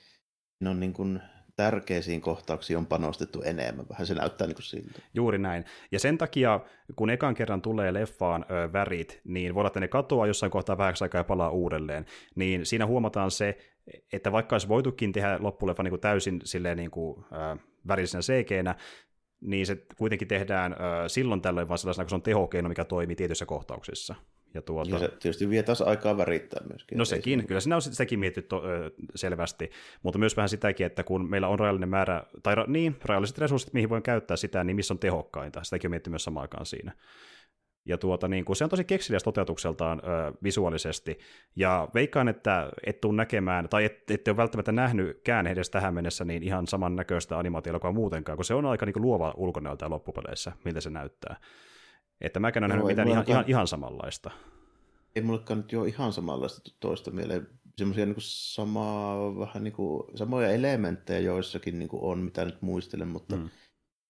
on 0.66 0.80
niin 0.80 0.92
kuin 0.92 1.20
tärkeisiin 1.58 2.20
kohtauksiin 2.20 2.76
on 2.76 2.86
panostettu 2.86 3.42
enemmän. 3.42 3.86
Vähän 3.88 4.06
se 4.06 4.14
näyttää 4.14 4.46
niin 4.46 4.54
kuin 4.54 4.64
siltä. 4.64 5.02
Juuri 5.14 5.38
näin. 5.38 5.64
Ja 5.92 5.98
sen 5.98 6.18
takia, 6.18 6.60
kun 6.96 7.10
ekan 7.10 7.34
kerran 7.34 7.62
tulee 7.62 7.92
leffaan 7.94 8.44
ö, 8.50 8.72
värit, 8.72 9.20
niin 9.24 9.54
voi 9.54 9.60
olla, 9.60 9.66
että 9.66 9.80
ne 9.80 9.88
katoaa 9.88 10.26
jossain 10.26 10.50
kohtaa 10.50 10.78
vähäksi 10.78 11.04
aikaa 11.04 11.18
ja 11.18 11.24
palaa 11.24 11.50
uudelleen. 11.50 12.06
Niin 12.34 12.66
siinä 12.66 12.86
huomataan 12.86 13.30
se, 13.30 13.58
että 14.12 14.32
vaikka 14.32 14.54
olisi 14.54 14.68
voitukin 14.68 15.12
tehdä 15.12 15.38
loppuleffa 15.40 15.82
niin 15.82 15.92
kuin 15.92 16.00
täysin 16.00 16.40
silleen 16.44 16.76
niin 16.76 16.90
kuin, 16.90 17.24
ö, 17.32 17.56
värisenä 17.88 18.22
cg 18.22 18.50
niin 19.40 19.66
se 19.66 19.76
kuitenkin 19.96 20.28
tehdään 20.28 20.72
ö, 20.72 21.08
silloin 21.08 21.42
tällöin 21.42 21.68
vaan 21.68 21.78
sellaisena, 21.78 22.04
kun 22.04 22.10
se 22.10 22.14
on 22.14 22.22
tehokeino, 22.22 22.68
mikä 22.68 22.84
toimii 22.84 23.16
tietyissä 23.16 23.46
kohtauksissa. 23.46 24.14
Ja, 24.54 24.62
tuota... 24.62 24.90
ja 24.90 24.98
se 24.98 25.08
tietysti 25.08 25.50
vie 25.50 25.62
taas 25.62 25.82
aikaa 25.82 26.16
värittää 26.16 26.62
myöskin. 26.68 26.98
No 26.98 27.04
sekin, 27.04 27.46
kyllä 27.46 27.60
siinä 27.60 27.76
on 27.76 27.82
sekin 27.82 28.18
mietitty 28.18 28.56
selvästi, 29.14 29.70
mutta 30.02 30.18
myös 30.18 30.36
vähän 30.36 30.48
sitäkin, 30.48 30.86
että 30.86 31.04
kun 31.04 31.30
meillä 31.30 31.48
on 31.48 31.58
rajallinen 31.58 31.88
määrä, 31.88 32.22
tai 32.42 32.54
ra, 32.54 32.64
niin, 32.66 32.96
rajalliset 33.04 33.38
resurssit, 33.38 33.72
mihin 33.72 33.88
voin 33.88 34.02
käyttää 34.02 34.36
sitä, 34.36 34.64
niin 34.64 34.76
missä 34.76 34.94
on 34.94 34.98
tehokkainta, 34.98 35.64
sitäkin 35.64 35.88
on 35.88 35.90
mietitty 35.90 36.10
myös 36.10 36.24
samaan 36.24 36.42
aikaan 36.42 36.66
siinä. 36.66 36.92
Ja 37.84 37.98
tuota, 37.98 38.28
niin 38.28 38.44
kuin, 38.44 38.56
se 38.56 38.64
on 38.64 38.70
tosi 38.70 38.84
kekseliäs 38.84 39.22
toteutukseltaan 39.22 40.02
ö, 40.04 40.32
visuaalisesti. 40.42 41.18
Ja 41.56 41.88
veikkaan, 41.94 42.28
että 42.28 42.70
et 42.86 43.00
tuu 43.00 43.12
näkemään, 43.12 43.68
tai 43.68 43.84
et, 43.84 44.10
ette 44.10 44.30
ole 44.30 44.36
välttämättä 44.36 44.72
nähnytkään 44.72 45.46
edes 45.46 45.70
tähän 45.70 45.94
mennessä 45.94 46.24
niin 46.24 46.42
ihan 46.42 46.66
saman 46.66 46.96
näköistä 46.96 47.38
animaatiolokuvaa 47.38 47.92
muutenkaan, 47.92 48.36
kun 48.36 48.44
se 48.44 48.54
on 48.54 48.66
aika 48.66 48.86
niin 48.86 48.92
kuin, 48.92 49.02
luova 49.02 49.34
ulkonäöltä 49.36 49.90
loppupeleissä, 49.90 50.52
miltä 50.64 50.80
se 50.80 50.90
näyttää. 50.90 51.36
Että 52.20 52.40
mäkään 52.40 52.64
en 52.64 52.68
nähnyt 52.68 52.86
mitään 52.86 53.08
ihan, 53.08 53.24
ihan, 53.26 53.44
ihan, 53.46 53.66
samanlaista. 53.66 54.30
Ei 55.16 55.22
mullekaan 55.22 55.58
nyt 55.58 55.72
jo 55.72 55.84
ihan 55.84 56.12
samanlaista 56.12 56.70
toista 56.80 57.10
mieleen. 57.10 57.46
Semmoisia 57.76 58.06
niin 58.06 58.16
samaa, 58.18 59.38
vähän 59.38 59.64
niin 59.64 59.74
kuin, 59.74 60.02
samoja 60.14 60.50
elementtejä 60.50 61.18
joissakin 61.18 61.78
niin 61.78 61.88
kuin 61.88 62.02
on, 62.02 62.18
mitä 62.18 62.44
nyt 62.44 62.62
muistelen, 62.62 63.08
mutta 63.08 63.36
mm 63.36 63.48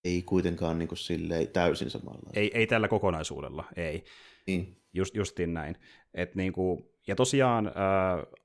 ei 0.05 0.23
kuitenkaan 0.23 0.79
niin 0.79 0.89
kuin 0.89 0.99
silleen 0.99 1.49
täysin 1.49 1.91
samalla. 1.91 2.31
Ei, 2.35 2.51
ei 2.55 2.67
tällä 2.67 2.89
kokonaisuudella, 2.89 3.65
ei. 3.77 4.05
Niin. 4.47 4.83
Just, 4.93 5.15
justiin 5.15 5.55
näin. 5.55 5.77
Et 6.15 6.35
niin 6.35 6.53
kuin, 6.53 6.85
ja 7.07 7.17
tosiaan 7.17 7.67
äh, 7.67 7.73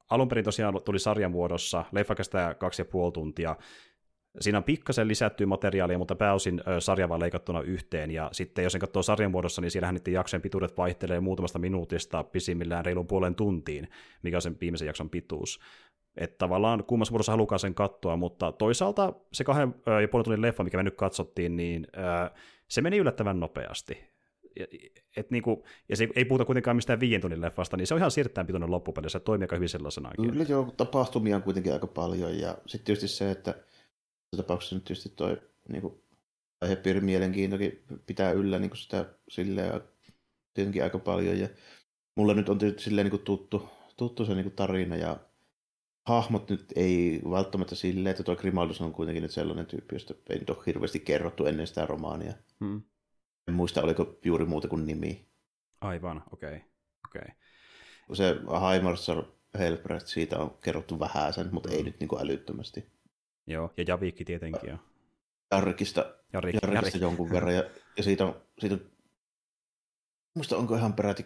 alun 0.10 0.28
perin 0.28 0.46
tosiaan 0.46 0.82
tuli 0.86 1.00
sarjan 1.00 1.32
muodossa, 1.32 1.86
leffa 1.92 2.16
kestää 2.16 2.54
kaksi 2.54 2.82
ja 2.82 2.86
puoli 2.86 3.12
tuntia, 3.12 3.56
Siinä 4.40 4.58
on 4.58 4.64
pikkasen 4.64 5.08
lisättyä 5.08 5.48
materiaalia, 5.48 5.98
mutta 5.98 6.16
pääosin 6.16 6.62
sarja 6.80 7.10
vaan 7.10 7.22
leikattuna 7.22 7.62
yhteen, 7.62 8.12
ja 8.12 8.30
sitten 8.32 8.64
jos 8.64 8.72
sen 8.72 8.82
katsoo 8.82 9.04
sarjan 9.04 9.32
muodossa, 9.32 9.62
niin 9.62 9.72
siellähän 9.72 9.96
niiden 9.96 10.14
jaksojen 10.14 10.42
pituudet 10.42 10.78
vaihtelee 10.78 11.20
muutamasta 11.20 11.60
minuutista 11.60 12.24
pisimmillään 12.24 12.86
reilun 12.86 13.08
puolen 13.08 13.36
tuntiin, 13.36 13.88
mikä 14.24 14.38
on 14.38 14.42
sen 14.42 14.58
viimeisen 14.62 14.86
jakson 14.86 15.10
pituus. 15.10 15.60
Että 16.18 16.38
tavallaan 16.38 16.84
kummassa 16.84 17.12
muodossa 17.12 17.32
halukaa 17.32 17.58
sen 17.58 17.76
katsoa, 17.76 18.18
mutta 18.18 18.52
toisaalta 18.52 19.14
se 19.34 19.44
kahden 19.44 19.76
ja 20.02 20.08
puolen 20.08 20.24
tunnin 20.24 20.42
leffa, 20.42 20.64
mikä 20.64 20.78
me 20.78 20.84
nyt 20.84 20.98
katsottiin, 20.98 21.56
niin 21.56 21.88
se 22.68 22.82
meni 22.82 22.98
yllättävän 22.98 23.40
nopeasti. 23.40 24.14
Et 25.18 25.32
niinku, 25.32 25.64
ja 25.90 25.96
se 25.96 26.08
ei 26.16 26.26
puhuta 26.26 26.46
kuitenkaan 26.46 26.76
mistään 26.76 27.00
viien 27.00 27.22
tunnin 27.22 27.42
leffasta, 27.42 27.78
niin 27.78 27.88
se 27.88 27.94
on 27.94 27.98
ihan 27.98 28.12
siirtään 28.12 28.48
pituinen 28.48 28.72
loppupelissä, 28.72 29.20
se 29.20 29.24
toimii 29.24 29.44
aika 29.44 29.56
hyvin 29.56 29.70
sellaisenakin. 29.70 30.32
Kyllä 30.32 30.46
joo, 30.50 30.74
tapahtumia 30.78 31.36
on 31.36 31.42
kuitenkin 31.42 31.74
aika 31.74 31.88
paljon, 31.88 32.40
ja 32.40 32.58
sitten 32.66 32.86
tietysti 32.86 33.08
se, 33.08 33.32
että 33.32 33.56
tapauksessa 34.38 34.76
nyt 34.76 34.84
tietysti 34.84 35.10
toi 35.10 35.42
niinku, 35.70 36.04
aihepiirin 36.62 37.06
mielenkiintokin 37.06 37.84
pitää 38.06 38.32
yllä 38.32 38.60
niinku 38.60 38.76
sitä 38.76 39.06
silleen 39.30 39.82
tietenkin 40.54 40.84
aika 40.84 41.00
paljon, 41.00 41.40
ja 41.40 41.50
mulla 42.16 42.34
nyt 42.34 42.50
on 42.50 42.58
tietysti 42.58 42.84
silleen 42.84 43.06
niinku 43.06 43.18
tuttu, 43.18 43.70
tuttu 43.98 44.26
se 44.26 44.36
niinku 44.36 44.52
tarina, 44.56 44.96
ja 44.96 45.20
hahmot 46.06 46.50
nyt 46.50 46.74
ei 46.76 47.22
välttämättä 47.32 47.76
silleen, 47.76 48.12
että 48.12 48.24
tuo 48.24 48.36
Grimaldus 48.36 48.82
on 48.82 48.94
kuitenkin 48.94 49.24
nyt 49.24 49.32
sellainen 49.32 49.66
tyyppi, 49.66 49.96
josta 49.96 50.14
ei 50.30 50.40
nyt 50.40 50.50
ole 50.50 50.64
hirveästi 50.66 51.00
kerrottu 51.00 51.46
ennen 51.46 51.68
sitä 51.68 51.86
romaania. 51.86 52.34
Hmm. 52.60 52.82
En 53.48 53.54
muista, 53.54 53.82
oliko 53.82 54.20
juuri 54.24 54.46
muuta 54.46 54.68
kuin 54.68 54.86
nimi. 54.86 55.28
Aivan, 55.82 56.24
okei. 56.32 56.56
Okay. 56.56 57.22
okay. 57.22 57.36
Se 58.14 58.36
Heimarsar 58.70 59.24
Helbrecht, 59.60 60.08
siitä 60.08 60.40
on 60.40 60.58
kerrottu 60.62 61.00
vähän 61.00 61.34
sen, 61.34 61.50
mutta 61.52 61.70
hmm. 61.70 61.78
ei 61.78 61.84
nyt 61.84 62.00
niin 62.00 62.08
kuin 62.08 62.22
älyttömästi. 62.22 62.94
Joo, 63.48 63.74
ja 63.78 63.84
Javikki 63.88 64.26
tietenkin. 64.26 64.70
Jo. 64.70 64.78
Jarrikista, 65.52 66.16
Jarrik, 66.34 66.54
Jarrikista 66.54 66.98
Jarrik. 66.98 67.02
jonkun 67.02 67.30
verran, 67.30 67.56
ja, 67.56 67.64
ja 67.98 68.04
siitä 68.04 68.26
on, 68.26 68.42
siitä 68.60 68.76
on 68.76 68.82
muista 70.36 70.58
onko 70.58 70.76
ihan 70.76 70.94
peräti 70.94 71.26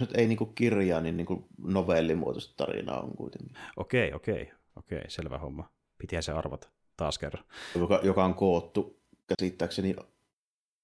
nyt 0.00 0.16
ei 0.16 0.26
niinku 0.26 0.46
kirjaa, 0.46 1.00
niin 1.00 1.16
niinku 1.16 1.46
novellimuotoista 1.58 2.54
tarinaa 2.56 3.00
on 3.00 3.16
kuitenkin. 3.16 3.56
Okei, 3.76 4.12
okei, 4.12 4.52
okei, 4.76 5.04
selvä 5.08 5.38
homma. 5.38 5.70
Pitihän 5.98 6.22
se 6.22 6.32
arvata 6.32 6.68
taas 6.96 7.18
kerran. 7.18 7.44
Joka, 7.74 8.00
joka 8.02 8.24
on 8.24 8.34
koottu 8.34 9.02
käsittääkseni 9.26 9.96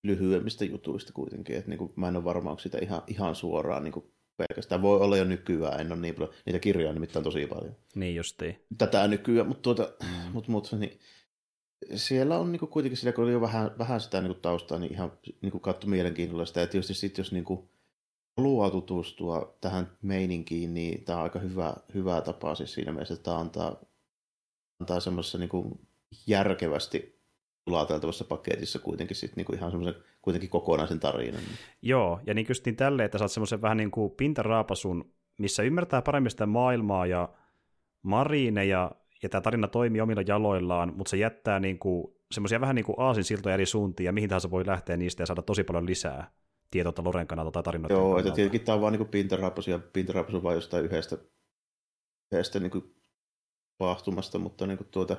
lyhyemmistä 0.02 0.64
jutuista 0.64 1.12
kuitenkin, 1.12 1.56
että 1.56 1.68
niinku, 1.68 1.92
mä 1.96 2.08
en 2.08 2.16
ole 2.16 2.24
varma, 2.24 2.50
onko 2.50 2.60
sitä 2.60 2.78
ihan, 2.78 3.02
ihan 3.06 3.34
suoraan 3.34 3.84
niinku 3.84 4.12
pelkästään. 4.38 4.82
Voi 4.82 5.00
olla 5.00 5.16
jo 5.16 5.24
nykyään, 5.24 5.80
en 5.80 5.92
ole 5.92 6.00
niin 6.00 6.14
paljon, 6.14 6.34
niitä 6.46 6.58
kirjoja 6.58 6.92
nimittäin 6.92 7.24
tosi 7.24 7.46
paljon. 7.46 7.76
Niin 7.94 8.14
justiin. 8.14 8.64
Tätä 8.78 9.08
nykyään, 9.08 9.48
mutta 9.48 9.62
tuota, 9.62 9.92
mut, 10.32 10.48
mut, 10.48 10.72
niin, 10.78 10.98
siellä 11.94 12.38
on 12.38 12.52
niinku 12.52 12.66
kuitenkin, 12.66 12.96
sillä 12.96 13.12
kun 13.12 13.24
oli 13.24 13.32
jo 13.32 13.40
vähän, 13.40 13.70
vähän 13.78 14.00
sitä 14.00 14.20
niinku 14.20 14.40
taustaa, 14.40 14.78
niin 14.78 14.92
ihan 14.92 15.12
niinku 15.42 15.58
katso 15.58 15.86
mielenkiinnolla 15.86 16.44
sitä, 16.44 16.60
ja 16.60 16.66
tietysti 16.66 16.94
sitten 16.94 17.22
jos 17.22 17.32
niinku, 17.32 17.70
haluaa 18.36 18.70
tutustua 18.70 19.56
tähän 19.60 19.96
meininkiin, 20.02 20.74
niin 20.74 21.04
tämä 21.04 21.18
on 21.18 21.24
aika 21.24 21.38
hyvä, 21.38 21.74
hyvä 21.94 22.20
tapa 22.20 22.54
siis 22.54 22.72
siinä 22.72 22.92
mielessä, 22.92 23.14
että 23.14 23.24
tämä 23.24 23.38
antaa, 23.38 23.80
antaa 24.80 25.00
semmoisessa 25.00 25.38
niin 25.38 25.80
järkevästi 26.26 27.18
sulateltavassa 27.68 28.24
paketissa 28.24 28.78
kuitenkin 28.78 29.16
sit 29.16 29.36
niin 29.36 29.46
kuin 29.46 29.56
ihan 29.56 29.70
semmoisen 29.70 30.02
kuitenkin 30.28 30.50
kokonaisen 30.50 31.00
tarinan. 31.00 31.40
Joo, 31.82 32.20
ja 32.26 32.34
niin 32.34 32.46
kystin 32.46 32.76
tälle, 32.76 33.04
että 33.04 33.18
saat 33.18 33.32
semmoisen 33.32 33.62
vähän 33.62 33.76
niin 33.76 33.90
kuin 33.90 34.10
pintaraapasun, 34.10 35.12
missä 35.38 35.62
ymmärtää 35.62 36.02
paremmin 36.02 36.30
sitä 36.30 36.46
maailmaa 36.46 37.06
ja 37.06 37.28
mariineja, 38.02 38.90
ja 39.22 39.28
tämä 39.28 39.40
tarina 39.40 39.68
toimii 39.68 40.00
omilla 40.00 40.22
jaloillaan, 40.26 40.92
mutta 40.96 41.10
se 41.10 41.16
jättää 41.16 41.60
niin 41.60 41.78
kuin 41.78 42.14
semmoisia 42.32 42.60
vähän 42.60 42.74
niin 42.74 42.84
kuin 42.84 42.94
aasinsiltoja 42.98 43.54
eri 43.54 43.66
suuntiin, 43.66 44.04
ja 44.04 44.12
mihin 44.12 44.28
tahansa 44.28 44.50
voi 44.50 44.66
lähteä 44.66 44.96
niistä 44.96 45.22
ja 45.22 45.26
saada 45.26 45.42
tosi 45.42 45.64
paljon 45.64 45.86
lisää 45.86 46.30
tietoutta 46.70 47.04
Loren 47.04 47.26
kannalta 47.26 47.52
tai 47.52 47.62
tarinoiden 47.62 47.94
Joo, 47.94 48.04
kannalta. 48.04 48.28
että 48.28 48.36
tietenkin 48.36 48.60
tämä 48.60 48.74
on 48.74 48.80
vaan 48.80 48.92
niin 48.92 49.08
pintaraappasu 49.08 49.70
ja 49.70 49.78
pintaraappasu 49.78 50.42
vain 50.42 50.54
jostain 50.54 50.84
yhdestä, 50.84 51.18
yhdestä 52.32 52.60
niin 52.60 52.94
pahtumasta, 53.78 54.38
mutta 54.38 54.66
niin 54.66 54.78
kuin 54.78 54.88
tuota, 54.90 55.16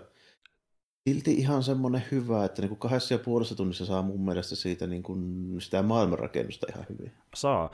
silti 1.08 1.34
ihan 1.34 1.64
semmoinen 1.64 2.04
hyvä, 2.12 2.46
että 2.46 2.62
niin 2.62 2.70
kuin 2.70 2.80
kahdessa 2.80 3.14
ja 3.14 3.20
puolessa 3.20 3.56
tunnissa 3.56 3.86
saa 3.86 4.02
mun 4.02 4.26
mielestä 4.26 4.56
siitä 4.56 4.88
niin 4.88 5.04
kuin 5.04 5.22
sitä 5.62 5.84
maailmanrakennusta 5.84 6.68
ihan 6.70 6.86
hyvin. 6.90 7.12
Saa. 7.36 7.72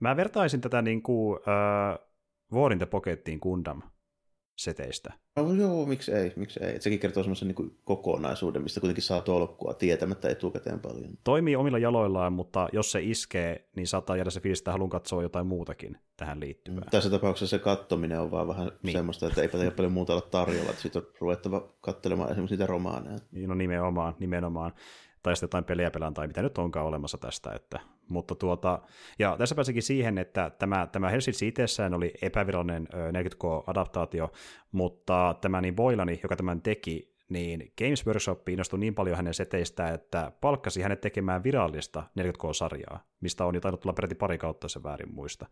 Mä 0.00 0.16
vertaisin 0.16 0.60
tätä 0.60 0.82
niin 0.82 1.02
kuin, 1.02 1.40
äh, 1.48 1.98
War 2.52 2.72
in 2.72 2.78
the 2.78 2.86
Pockettiin 2.86 3.38
Gundam 3.42 3.82
seteistä. 4.56 5.12
No, 5.36 5.52
joo, 5.52 5.86
miksi 5.86 6.12
ei, 6.12 6.32
miksi 6.36 6.64
ei. 6.64 6.76
Et 6.76 6.82
sekin 6.82 6.98
kertoo 6.98 7.22
semmoisen 7.22 7.48
niin 7.48 7.78
kokonaisuuden, 7.84 8.62
mistä 8.62 8.80
kuitenkin 8.80 9.02
saa 9.02 9.20
tolkkua 9.20 9.74
tietämättä 9.74 10.28
etukäteen 10.28 10.80
paljon. 10.80 11.10
Toimii 11.24 11.56
omilla 11.56 11.78
jaloillaan, 11.78 12.32
mutta 12.32 12.68
jos 12.72 12.92
se 12.92 13.02
iskee, 13.02 13.68
niin 13.76 13.86
saattaa 13.86 14.16
jäädä 14.16 14.30
se 14.30 14.40
fiilis, 14.40 14.58
että 14.58 14.72
haluan 14.72 14.90
katsoa 14.90 15.22
jotain 15.22 15.46
muutakin 15.46 15.98
tähän 16.16 16.40
liittyvää. 16.40 16.84
Tässä 16.90 17.10
tapauksessa 17.10 17.56
se 17.56 17.62
kattominen 17.62 18.20
on 18.20 18.30
vaan 18.30 18.48
vähän 18.48 18.72
niin. 18.82 18.92
semmoista, 18.92 19.26
että 19.26 19.42
eipä 19.42 19.70
paljon 19.76 19.92
muuta 19.92 20.12
olla 20.12 20.28
tarjolla, 20.30 20.70
että 20.70 20.82
sitten 20.82 21.02
on 21.02 21.08
ruvettava 21.20 21.68
katselemaan 21.80 22.30
esimerkiksi 22.30 22.54
niitä 22.54 22.66
romaaneja. 22.66 23.18
Niin, 23.32 23.48
no 23.48 23.54
nimenomaan, 23.54 24.14
nimenomaan 24.18 24.72
tai 25.24 25.36
sitten 25.36 25.46
jotain 25.46 25.64
peliä 25.64 25.90
pelaan 25.90 26.14
tai 26.14 26.26
mitä 26.26 26.42
nyt 26.42 26.58
onkaan 26.58 26.86
olemassa 26.86 27.18
tästä. 27.18 27.50
Että, 27.52 27.80
mutta 28.08 28.34
tuota, 28.34 28.82
ja 29.18 29.36
tässä 29.38 29.54
pääsikin 29.54 29.82
siihen, 29.82 30.18
että 30.18 30.50
tämä, 30.58 30.86
tämä 30.92 31.08
Hellsitsi 31.08 31.48
itsessään 31.48 31.94
oli 31.94 32.14
epävirallinen 32.22 32.88
40K-adaptaatio, 32.92 34.32
mutta 34.72 35.34
tämä 35.40 35.60
niin 35.60 35.76
Boilani, 35.76 36.20
joka 36.22 36.36
tämän 36.36 36.62
teki, 36.62 37.14
niin 37.28 37.72
Games 37.78 38.06
Workshop 38.06 38.48
innostui 38.48 38.78
niin 38.78 38.94
paljon 38.94 39.16
hänen 39.16 39.34
seteistä, 39.34 39.88
että 39.88 40.32
palkkasi 40.40 40.82
hänet 40.82 41.00
tekemään 41.00 41.42
virallista 41.42 42.02
40K-sarjaa, 42.20 42.98
mistä 43.20 43.44
on 43.44 43.54
jo 43.54 43.60
tainnut 43.60 43.80
tulla 43.80 43.94
peräti 43.94 44.14
pari 44.14 44.38
kautta, 44.38 44.68
se 44.68 44.82
väärin 44.82 45.14
muista. 45.14 45.46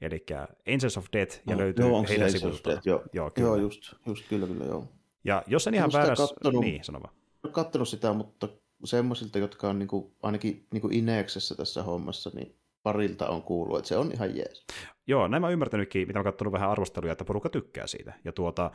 Eli 0.00 0.26
Angels 0.74 0.98
of 0.98 1.06
Death, 1.12 1.40
ja 1.46 1.56
no, 1.56 1.62
löytyy 1.62 1.84
joo, 1.84 2.04
heidän 2.08 2.32
sivulta. 2.32 2.80
Joo, 2.84 3.02
joo, 3.12 3.30
kyllä. 3.30 3.48
joo 3.48 3.56
just, 3.56 3.94
just, 4.06 4.28
kyllä, 4.28 4.46
kyllä, 4.46 4.64
joo. 4.64 4.84
Ja 5.24 5.42
jos 5.46 5.66
en 5.66 5.74
ihan 5.74 5.90
väärässä... 5.92 6.24
Niin, 6.60 6.84
sano 6.84 7.00
vaan. 7.02 7.14
Kattonut 7.52 7.88
sitä, 7.88 8.12
mutta 8.12 8.48
semmoisilta, 8.84 9.38
jotka 9.38 9.68
on 9.68 9.78
niin 9.78 9.88
kuin, 9.88 10.12
ainakin 10.22 10.66
niin 10.72 10.80
kuin 10.80 10.94
Ineksessä 10.94 11.54
tässä 11.54 11.82
hommassa, 11.82 12.30
niin 12.34 12.54
parilta 12.82 13.28
on 13.28 13.42
kuullut, 13.42 13.78
että 13.78 13.88
se 13.88 13.96
on 13.96 14.12
ihan 14.12 14.36
jees. 14.36 14.66
Joo, 15.06 15.28
näin 15.28 15.40
mä 15.40 15.50
ymmärtänytkin, 15.50 16.06
mitä 16.06 16.18
mä 16.18 16.24
katsonut 16.24 16.52
vähän 16.52 16.70
arvosteluja, 16.70 17.12
että 17.12 17.24
porukka 17.24 17.48
tykkää 17.48 17.86
siitä. 17.86 18.12
Ja 18.24 18.32
tuota, 18.32 18.70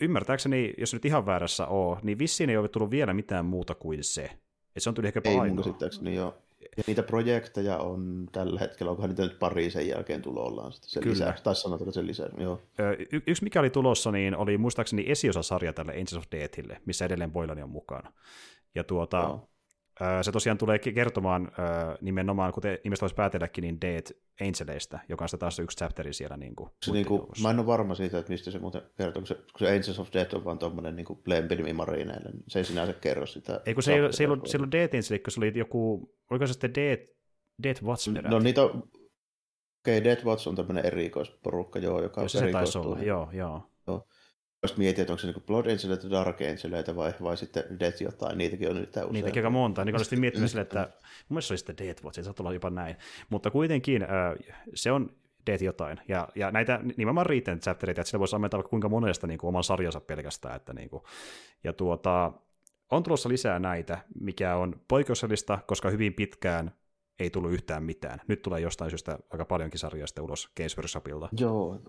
ymmärtääkseni, 0.00 0.74
jos 0.78 0.92
nyt 0.92 1.04
ihan 1.04 1.26
väärässä 1.26 1.66
on, 1.66 1.98
niin 2.02 2.18
vissiin 2.18 2.50
ei 2.50 2.56
ole 2.56 2.68
tullut 2.68 2.90
vielä 2.90 3.14
mitään 3.14 3.44
muuta 3.44 3.74
kuin 3.74 4.04
se. 4.04 4.24
Että 4.24 4.80
se 4.80 4.88
on 4.88 4.94
tullut 4.94 5.06
ehkä 5.06 5.20
Ei 5.24 5.36
mun 5.36 5.56
käsittääkseni, 5.56 6.14
joo. 6.14 6.34
Ja 6.76 6.84
niitä 6.86 7.02
projekteja 7.02 7.78
on 7.78 8.28
tällä 8.32 8.60
hetkellä, 8.60 8.90
onkohan 8.90 9.10
niitä 9.10 9.22
nyt 9.22 9.38
pari 9.38 9.70
sen 9.70 9.88
jälkeen 9.88 10.22
tulollaan 10.22 10.72
sitten 10.72 10.90
sen 10.90 11.02
Kyllä. 11.02 11.12
lisäksi, 11.12 11.44
tai 11.44 11.54
sanotaan 11.54 11.92
sen 11.92 12.06
lisäksi, 12.06 12.42
joo. 12.42 12.62
Y- 13.12 13.22
yksi 13.26 13.44
mikä 13.44 13.60
oli 13.60 13.70
tulossa, 13.70 14.12
niin 14.12 14.36
oli 14.36 14.58
muistaakseni 14.58 15.04
esiosasarja 15.06 15.72
tälle 15.72 15.92
Angels 15.92 16.16
of 16.16 16.24
Deathille, 16.32 16.80
missä 16.86 17.04
edelleen 17.04 17.32
Boilani 17.32 17.62
on 17.62 17.70
mukana. 17.70 18.12
Ja 18.74 18.84
tuota, 18.84 19.22
no. 19.22 19.48
se 20.22 20.32
tosiaan 20.32 20.58
tulee 20.58 20.78
kertomaan 20.78 21.52
nimenomaan, 22.00 22.52
kuten 22.52 22.78
nimestä 22.84 23.02
voisi 23.02 23.14
päätelläkin, 23.14 23.62
niin 23.62 23.80
Dead 23.80 24.06
Angeleista, 24.40 24.98
joka 25.08 25.24
on 25.24 25.28
sitä 25.28 25.38
taas 25.38 25.58
yksi 25.58 25.76
chapteri 25.76 26.12
siellä. 26.12 26.36
Niin 26.36 26.56
kuin, 26.56 26.70
se, 26.82 26.92
niin 26.92 27.06
kuin, 27.06 27.22
mä 27.42 27.50
en 27.50 27.58
ole 27.58 27.66
varma 27.66 27.94
siitä, 27.94 28.18
että 28.18 28.32
mistä 28.32 28.50
se 28.50 28.58
muuten 28.58 28.82
kertoo, 28.96 29.20
kun 29.20 29.26
se, 29.26 29.34
kun 29.34 29.58
se 29.58 29.68
Angels 29.68 29.98
of 29.98 30.08
Death 30.12 30.34
on 30.34 30.44
vaan 30.44 30.58
tuommoinen 30.58 30.96
niin 30.96 31.06
Blembelmi 31.24 31.72
marineille, 31.72 32.30
niin 32.30 32.44
se 32.48 32.58
ei 32.58 32.64
sinänsä 32.64 32.92
kerro 32.92 33.26
sitä. 33.26 33.60
Ei 33.66 33.74
kun 33.74 33.82
se 33.82 33.94
ei, 33.94 34.12
se 34.12 34.22
ei 34.22 34.26
ollut, 34.26 34.46
se 34.46 34.56
ei 34.56 34.58
ollut 34.58 34.72
Dead 34.72 34.94
Angel, 34.94 35.18
kun 35.24 35.32
se 35.32 35.40
oli 35.40 35.52
joku, 35.54 36.10
oliko 36.30 36.46
se 36.46 36.52
sitten 36.52 36.74
Dead, 36.74 37.06
Dead 37.62 37.76
Watch 37.84 38.08
No 38.28 38.38
niitä 38.38 38.62
on, 38.62 38.70
okei, 38.70 39.98
okay, 39.98 40.04
Dead 40.04 40.24
Watch 40.24 40.48
on 40.48 40.56
tämmöinen 40.56 40.86
erikoisporukka, 40.86 41.78
joo, 41.78 42.02
joka 42.02 42.20
on 42.20 42.28
se 42.28 42.52
taisi 42.52 42.78
olla, 42.78 42.98
joo, 43.02 43.28
joo. 43.32 43.70
joo 43.86 44.06
jos 44.62 44.76
mietit, 44.76 44.98
että 44.98 45.12
onko 45.12 45.20
se 45.20 45.26
niin 45.26 45.42
Blood 45.46 45.66
Angeleita, 45.66 46.10
Dark 46.10 46.36
Angeleita 46.40 46.96
vai, 46.96 47.14
vai 47.22 47.36
sitten 47.36 47.64
Death 47.80 48.02
jotain, 48.02 48.38
niitäkin 48.38 48.70
on 48.70 48.76
nyt 48.76 48.88
usein. 48.88 49.12
Niitäkin 49.12 49.40
aika 49.40 49.50
monta, 49.50 49.84
niin 49.84 49.96
olisin 49.96 50.20
miettinyt 50.24 50.50
sille, 50.50 50.62
että 50.62 50.80
mun 50.80 51.34
mielestä 51.34 51.48
se 51.48 51.52
oli 51.52 51.58
sitten 51.58 51.76
Death 51.78 52.04
Watch, 52.04 52.16
se 52.16 52.22
saattaa 52.22 52.44
olla 52.44 52.54
jopa 52.54 52.70
näin. 52.70 52.96
Mutta 53.30 53.50
kuitenkin 53.50 54.06
se 54.74 54.92
on 54.92 55.10
Death 55.46 55.62
jotain, 55.62 56.00
ja, 56.08 56.28
ja 56.34 56.50
näitä 56.50 56.80
nimenomaan 56.96 57.26
riittänyt 57.26 57.62
chaptereita, 57.62 58.00
että 58.00 58.08
sillä 58.08 58.18
voisi 58.18 58.36
ammentaa 58.36 58.58
vaikka 58.58 58.70
kuinka 58.70 58.88
monesta 58.88 59.26
niin 59.26 59.38
kuin, 59.38 59.48
oman 59.48 59.64
sarjansa 59.64 60.00
pelkästään, 60.00 60.56
että 60.56 60.72
niin 60.72 60.90
kuin, 60.90 61.02
ja 61.64 61.72
tuota, 61.72 62.32
on 62.90 63.02
tulossa 63.02 63.28
lisää 63.28 63.58
näitä, 63.58 63.98
mikä 64.20 64.56
on 64.56 64.80
poikkeuksellista, 64.88 65.58
koska 65.66 65.90
hyvin 65.90 66.14
pitkään 66.14 66.72
ei 67.18 67.30
tullut 67.30 67.52
yhtään 67.52 67.82
mitään. 67.82 68.20
Nyt 68.28 68.42
tulee 68.42 68.60
jostain 68.60 68.90
syystä 68.90 69.18
aika 69.30 69.44
paljonkin 69.44 69.78
sarjoista 69.78 70.22
ulos 70.22 70.50
Games 70.56 70.76
Workshopilta. 70.76 71.28
Joo, 71.38 71.80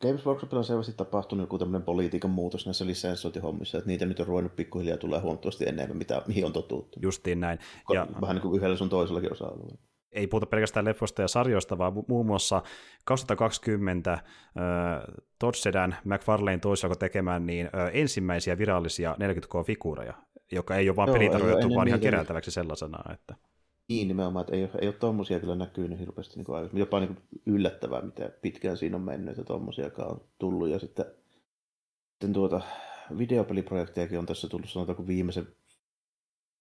Games 0.00 0.26
Workshopilla 0.26 0.58
on 0.58 0.64
selvästi 0.64 0.92
tapahtunut 0.92 1.44
joku 1.44 1.58
tämmöinen 1.58 1.82
politiikan 1.82 2.30
muutos 2.30 2.66
näissä 2.66 2.86
lisensointihommissa, 2.86 3.78
että 3.78 3.88
niitä 3.88 4.06
nyt 4.06 4.20
on 4.20 4.26
ruvennut 4.26 4.56
pikkuhiljaa 4.56 4.96
tulee 4.96 5.20
huomattavasti 5.20 5.68
enemmän, 5.68 5.96
mitä, 5.96 6.22
mihin 6.26 6.44
on 6.44 6.52
totuttu. 6.52 7.00
Justiin 7.02 7.40
näin. 7.40 7.58
Ja, 7.92 8.06
Vähän 8.20 8.36
niin 8.36 8.42
kuin 8.42 8.56
yhdellä 8.56 8.76
sun 8.76 8.88
toisellakin 8.88 9.32
osa-alueella. 9.32 9.78
Ei 10.12 10.26
puhuta 10.26 10.46
pelkästään 10.46 10.84
leffoista 10.84 11.22
ja 11.22 11.28
sarjoista, 11.28 11.78
vaan 11.78 11.92
muun 12.08 12.26
muassa 12.26 12.62
2020 13.04 14.12
äh, 14.12 14.20
Todd 15.38 15.54
Sedan 15.54 15.94
McFarlane 16.04 16.58
toisi 16.58 16.86
tekemään 16.98 17.46
niin, 17.46 17.66
äh, 17.66 17.90
ensimmäisiä 17.92 18.58
virallisia 18.58 19.16
40K-figuureja, 19.18 20.14
joka 20.52 20.76
ei 20.76 20.88
ole 20.88 20.96
vaan 20.96 21.12
pelitarjoitettu, 21.12 21.74
vaan 21.74 21.88
ihan 21.88 22.00
keräiltäväksi 22.00 22.50
sellaisena. 22.50 23.12
Että... 23.12 23.34
Niin 23.92 24.08
nimenomaan, 24.08 24.40
että 24.40 24.56
ei 24.56 24.68
ei 24.80 24.88
ole 24.88 24.92
tommosia 24.92 25.40
kyllä 25.40 25.54
näkynyt 25.54 25.98
hirveästi 25.98 26.36
niin 26.36 26.44
kuin 26.44 26.70
Jopa 26.72 27.00
niin 27.00 27.16
yllättävää, 27.46 28.02
miten 28.02 28.32
pitkään 28.42 28.76
siinä 28.76 28.96
on 28.96 29.02
mennyt, 29.02 29.30
että 29.30 29.44
tommosiakaan 29.44 30.10
on 30.10 30.20
tullut. 30.38 30.68
Ja 30.68 30.78
sitten, 30.78 31.04
sitten 32.10 32.32
tuota, 32.32 32.60
videopeliprojektejakin 33.18 34.18
on 34.18 34.26
tässä 34.26 34.48
tullut 34.48 34.70
sanotaanko 34.70 35.06
viimeisen 35.06 35.48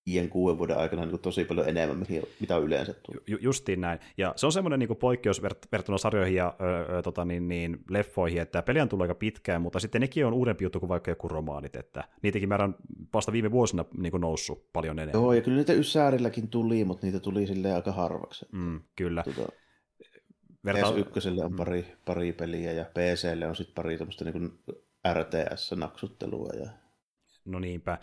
viiden, 0.05 0.29
kuuden 0.29 0.57
vuoden 0.57 0.77
aikana 0.77 1.05
niin 1.05 1.19
tosi 1.19 1.45
paljon 1.45 1.69
enemmän, 1.69 2.05
mitä 2.39 2.55
on 2.57 2.63
yleensä 2.63 2.93
tullut. 2.93 3.29
Ju, 3.29 3.37
justiin 3.41 3.81
näin. 3.81 3.99
Ja 4.17 4.33
se 4.35 4.45
on 4.45 4.51
semmoinen 4.51 4.79
niin 4.79 4.97
poikkeus 4.97 5.41
verrattuna 5.41 5.97
sarjoihin 5.97 6.35
ja 6.35 6.55
ö, 6.61 6.97
ö, 6.97 7.01
tota, 7.01 7.25
niin, 7.25 7.47
niin, 7.47 7.77
leffoihin, 7.89 8.41
että 8.41 8.61
peli 8.61 8.81
on 8.81 8.89
tullut 8.89 9.01
aika 9.01 9.15
pitkään, 9.15 9.61
mutta 9.61 9.79
sitten 9.79 10.01
nekin 10.01 10.25
on 10.25 10.33
uudempi 10.33 10.63
juttu 10.63 10.79
kuin 10.79 10.89
vaikka 10.89 11.11
joku 11.11 11.27
romaanit, 11.27 11.75
että 11.75 12.03
niitäkin 12.21 12.49
määrä 12.49 12.63
on 12.63 12.75
vasta 13.13 13.31
viime 13.31 13.51
vuosina 13.51 13.85
niin 13.97 14.11
kuin 14.11 14.21
noussut 14.21 14.65
paljon 14.73 14.99
enemmän. 14.99 15.21
Joo, 15.21 15.33
ja 15.33 15.41
kyllä 15.41 15.57
niitä 15.57 15.73
Ysärilläkin 15.73 16.47
tuli, 16.47 16.85
mutta 16.85 17.05
niitä 17.05 17.19
tuli 17.19 17.47
silleen 17.47 17.75
aika 17.75 17.91
harvaksi. 17.91 18.45
Mm, 18.51 18.81
kyllä. 18.95 19.23
Tuota, 19.23 19.51
Verta... 20.65 20.91
PS1 20.91 21.43
on 21.43 21.51
mm. 21.51 21.57
pari, 21.57 21.85
pari 22.05 22.33
peliä 22.33 22.71
ja 22.71 22.85
PClle 22.85 23.47
on 23.47 23.55
sitten 23.55 23.75
pari 23.75 23.97
tämmöistä 23.97 24.25
niin 24.25 24.59
RTS-naksuttelua. 25.13 26.53
Ja... 26.59 26.69
No 27.45 27.59
niinpä 27.59 27.97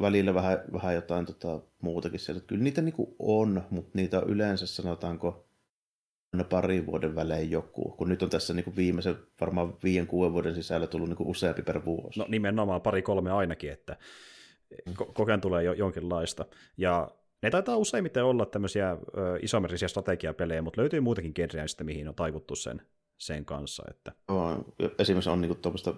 välillä 0.00 0.34
vähän, 0.34 0.58
vähän 0.72 0.94
jotain 0.94 1.26
tota, 1.26 1.60
muutakin 1.82 2.20
sieltä. 2.20 2.46
Kyllä 2.46 2.62
niitä 2.62 2.82
niinku 2.82 3.16
on, 3.18 3.62
mutta 3.70 3.90
niitä 3.94 4.18
on 4.18 4.28
yleensä 4.28 4.66
sanotaanko 4.66 5.46
aina 6.32 6.44
parin 6.44 6.86
vuoden 6.86 7.14
välein 7.14 7.50
joku, 7.50 7.94
kun 7.98 8.08
nyt 8.08 8.22
on 8.22 8.30
tässä 8.30 8.54
niinku 8.54 8.76
viimeisen 8.76 9.16
varmaan 9.40 9.74
viiden, 9.84 10.06
kuuden 10.06 10.32
vuoden 10.32 10.54
sisällä 10.54 10.86
tullut 10.86 11.08
niinku 11.08 11.30
useampi 11.30 11.62
per 11.62 11.84
vuosi. 11.84 12.18
No 12.18 12.26
nimenomaan 12.28 12.82
pari-kolme 12.82 13.30
ainakin, 13.32 13.72
että 13.72 13.96
ko- 14.90 15.12
kokeen 15.12 15.40
tulee 15.40 15.62
jo 15.64 15.72
jonkinlaista. 15.72 16.44
Ja 16.76 17.10
ne 17.42 17.50
taitaa 17.50 17.76
useimmiten 17.76 18.24
olla 18.24 18.46
tämmöisiä 18.46 18.90
ö, 18.90 18.98
isomerisiä 19.42 19.88
strategiapelejä, 19.88 20.62
mutta 20.62 20.80
löytyy 20.80 21.00
muutakin 21.00 21.32
genreä 21.34 21.64
mihin 21.82 22.08
on 22.08 22.14
taivuttu 22.14 22.56
sen, 22.56 22.82
sen 23.18 23.44
kanssa. 23.44 23.82
Että... 23.90 24.12
No, 24.28 24.64
esimerkiksi 24.98 25.30
on 25.30 25.40
niinku 25.40 25.54
tuommoista 25.54 25.94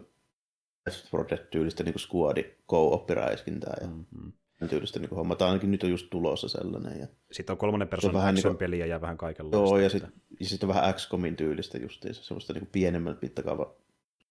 Left 0.88 1.12
4 1.12 1.26
Dead-tyylistä 1.30 1.84
niin 1.84 1.98
squadi 1.98 2.44
co-oppiräiskintää 2.68 3.76
ja 3.80 3.86
mm-hmm. 3.86 4.68
tyylistä 4.68 5.00
niin 5.00 5.10
homma. 5.10 5.34
Tai 5.34 5.48
ainakin 5.48 5.70
nyt 5.70 5.82
on 5.82 5.90
just 5.90 6.06
tulossa 6.10 6.48
sellainen. 6.48 7.00
Ja 7.00 7.06
sitten 7.32 7.54
on 7.54 7.58
kolmannen 7.58 7.88
persoonan 7.88 8.20
vähän 8.20 8.34
niin 8.34 8.56
peliä 8.56 8.86
ja 8.86 9.00
vähän 9.00 9.16
kaikenlaista. 9.16 9.68
Joo, 9.68 9.78
ja 9.78 9.90
sitten 9.90 10.12
sit 10.42 10.62
on 10.62 10.68
vähän 10.68 10.94
XCOMin 10.94 11.36
tyylistä 11.36 11.78
justiinsa, 11.78 12.22
semmoista 12.22 12.52
niin 12.52 12.68
pienemmän 12.72 13.18
mittakaava 13.22 13.74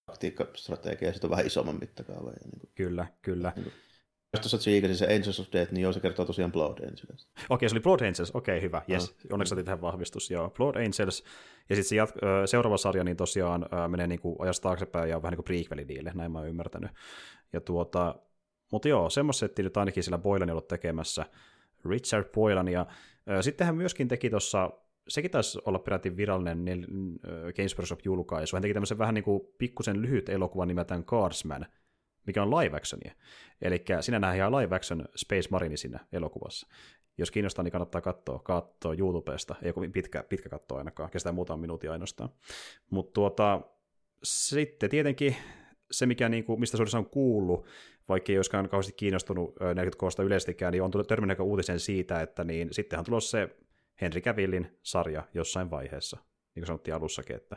taktiikkastrategia 0.06 1.08
ja 1.08 1.12
sitten 1.12 1.28
on 1.28 1.30
vähän 1.30 1.46
isomman 1.46 1.78
mittakaava. 1.80 2.30
Ja 2.30 2.38
niin 2.44 2.60
kuin, 2.60 2.70
kyllä, 2.74 3.06
kyllä. 3.22 3.52
Niin 3.56 3.64
kuin, 3.64 3.74
jos 4.32 4.40
tuossa 4.40 4.58
tsiikasin 4.58 4.96
se 4.96 5.06
Angels 5.14 5.40
of 5.40 5.46
Death, 5.52 5.72
niin 5.72 5.82
joo, 5.82 5.92
se 5.92 6.00
kertoo 6.00 6.24
tosiaan 6.24 6.52
Blood 6.52 6.78
Angels. 6.78 7.28
Okei, 7.50 7.68
se 7.68 7.74
oli 7.74 7.80
Blood 7.80 8.00
Angels, 8.00 8.30
okei, 8.34 8.62
hyvä, 8.62 8.82
yes. 8.90 9.08
Uh, 9.10 9.32
Onneksi 9.32 9.48
saatiin 9.48 9.64
tähän 9.64 9.80
vahvistus, 9.80 10.30
joo. 10.30 10.50
Blood 10.50 10.76
Angels, 10.76 11.24
ja 11.68 11.76
sitten 11.76 11.84
se 11.84 11.96
jat- 11.96 12.46
seuraava 12.46 12.76
sarja 12.76 13.04
niin 13.04 13.16
tosiaan 13.16 13.66
äh, 13.72 13.88
menee 13.88 14.06
niin 14.06 14.20
kuin 14.20 14.36
ajasta 14.38 14.62
taaksepäin 14.62 15.10
ja 15.10 15.16
on 15.16 15.22
vähän 15.22 15.32
niin 15.32 15.44
kuin 15.44 15.44
prequeli 15.44 15.84
niille, 15.84 16.12
näin 16.14 16.32
mä 16.32 16.38
oon 16.38 16.48
ymmärtänyt. 16.48 16.90
Ja 17.52 17.60
tuota, 17.60 18.14
mutta 18.72 18.88
joo, 18.88 19.10
semmoiset 19.10 19.58
nyt 19.58 19.76
ainakin 19.76 20.02
sillä 20.02 20.18
Boylan 20.18 20.50
ollut 20.50 20.68
tekemässä, 20.68 21.24
Richard 21.84 22.24
Boylan, 22.34 22.68
ja 22.68 22.80
äh, 23.30 23.40
sitten 23.40 23.66
hän 23.66 23.76
myöskin 23.76 24.08
teki 24.08 24.30
tuossa 24.30 24.70
sekin 25.08 25.30
taisi 25.30 25.58
olla 25.64 25.78
peräti 25.78 26.16
virallinen 26.16 26.64
Games 27.56 27.78
Workshop-julkaisu. 27.78 28.56
Hän 28.56 28.62
teki 28.62 28.74
tämmöisen 28.74 28.98
vähän 28.98 29.14
niin 29.14 29.24
kuin 29.24 29.40
pikkusen 29.58 30.02
lyhyt 30.02 30.28
elokuvan 30.28 30.68
nimeltään 30.68 31.04
Cardsman, 31.04 31.66
mikä 32.28 32.42
on 32.42 32.50
live 32.50 32.76
actionia. 32.76 33.12
Eli 33.62 33.84
sinä 34.00 34.18
nähdään 34.18 34.36
ihan 34.36 34.52
live 34.52 34.76
action 34.76 35.04
Space 35.16 35.48
Marine 35.50 35.76
siinä 35.76 36.06
elokuvassa. 36.12 36.68
Jos 37.18 37.30
kiinnostaa, 37.30 37.62
niin 37.62 37.72
kannattaa 37.72 38.00
katsoa, 38.00 38.38
katsoa 38.38 38.94
YouTubesta. 38.94 39.54
Ei 39.62 39.72
kovin 39.72 39.92
pitkä, 39.92 40.22
pitkä 40.22 40.48
katto 40.48 40.76
ainakaan, 40.76 41.10
kestää 41.10 41.32
muutama 41.32 41.60
minuutin 41.60 41.90
ainoastaan. 41.90 42.30
Mutta 42.90 43.12
tuota, 43.12 43.60
sitten 44.22 44.90
tietenkin 44.90 45.36
se, 45.90 46.06
mikä, 46.06 46.28
niin 46.28 46.44
kuin, 46.44 46.60
mistä 46.60 46.76
suurissa 46.76 46.98
on 46.98 47.10
kuullut, 47.10 47.66
vaikka 48.08 48.32
ei 48.32 48.38
olisikaan 48.38 48.68
kauheasti 48.68 48.92
kiinnostunut 48.92 49.54
40 49.74 50.22
yleisestikään, 50.22 50.72
niin 50.72 50.82
on 50.82 50.90
törmännyt 51.08 51.40
uutisen 51.40 51.80
siitä, 51.80 52.20
että 52.20 52.44
niin 52.44 52.68
sittenhän 52.70 53.04
tulossa 53.04 53.30
se 53.30 53.56
Henry 54.00 54.20
Cavillin 54.20 54.78
sarja 54.82 55.22
jossain 55.34 55.70
vaiheessa, 55.70 56.16
niin 56.16 56.60
kuin 56.60 56.66
sanottiin 56.66 56.94
alussakin, 56.94 57.36
että 57.36 57.56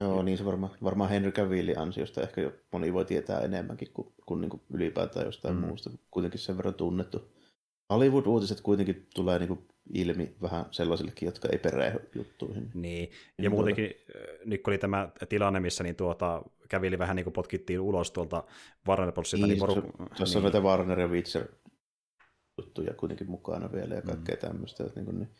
Joo, 0.00 0.22
niin 0.22 0.38
se 0.38 0.44
varmaan 0.44 0.76
varma 0.82 1.06
Henry 1.06 1.32
Cavillin 1.32 1.78
ansiosta 1.78 2.20
ehkä 2.20 2.52
moni 2.72 2.92
voi 2.92 3.04
tietää 3.04 3.40
enemmänkin 3.40 3.88
kuin, 3.92 4.12
kuin, 4.26 4.40
niin 4.40 4.50
kuin 4.50 4.62
ylipäätään 4.70 5.26
jostain 5.26 5.54
mm. 5.54 5.60
muusta, 5.60 5.90
kuitenkin 6.10 6.40
sen 6.40 6.56
verran 6.56 6.74
tunnettu. 6.74 7.30
Hollywood-uutiset 7.92 8.60
kuitenkin 8.60 9.06
tulee 9.14 9.38
niin 9.38 9.48
kuin 9.48 9.68
ilmi 9.92 10.36
vähän 10.42 10.64
sellaisillekin, 10.70 11.26
jotka 11.26 11.48
ei 11.52 11.58
perehdy 11.58 12.08
juttuihin. 12.14 12.70
Niin, 12.74 13.10
ja 13.10 13.18
niin 13.38 13.50
muutenkin 13.50 13.90
tuota... 13.90 14.44
nyt 14.44 14.62
kun 14.62 14.70
oli 14.70 14.78
tämä 14.78 15.08
tilanne, 15.28 15.60
missä 15.60 15.84
niin 15.84 15.96
tuota, 15.96 16.42
kävili 16.68 16.98
vähän 16.98 17.16
niin 17.16 17.24
kuin 17.24 17.34
potkittiin 17.34 17.80
ulos 17.80 18.10
tuolta 18.10 18.44
Warner 18.88 19.12
Brosilta. 19.12 19.46
Niin, 19.46 19.58
niin 19.58 19.66
poru... 19.66 19.82
Tässä 20.08 20.24
niin. 20.24 20.36
on 20.36 20.42
näitä 20.42 20.60
Warner 20.60 21.00
ja 21.00 21.08
Witcher 21.08 21.46
juttuja 22.58 22.94
kuitenkin 22.94 23.30
mukana 23.30 23.72
vielä 23.72 23.94
ja 23.94 24.02
kaikkea 24.02 24.34
mm. 24.34 24.40
tämmöistä. 24.40 24.84
Että 24.84 25.00
niin 25.00 25.04
kuin, 25.04 25.18
niin, 25.18 25.30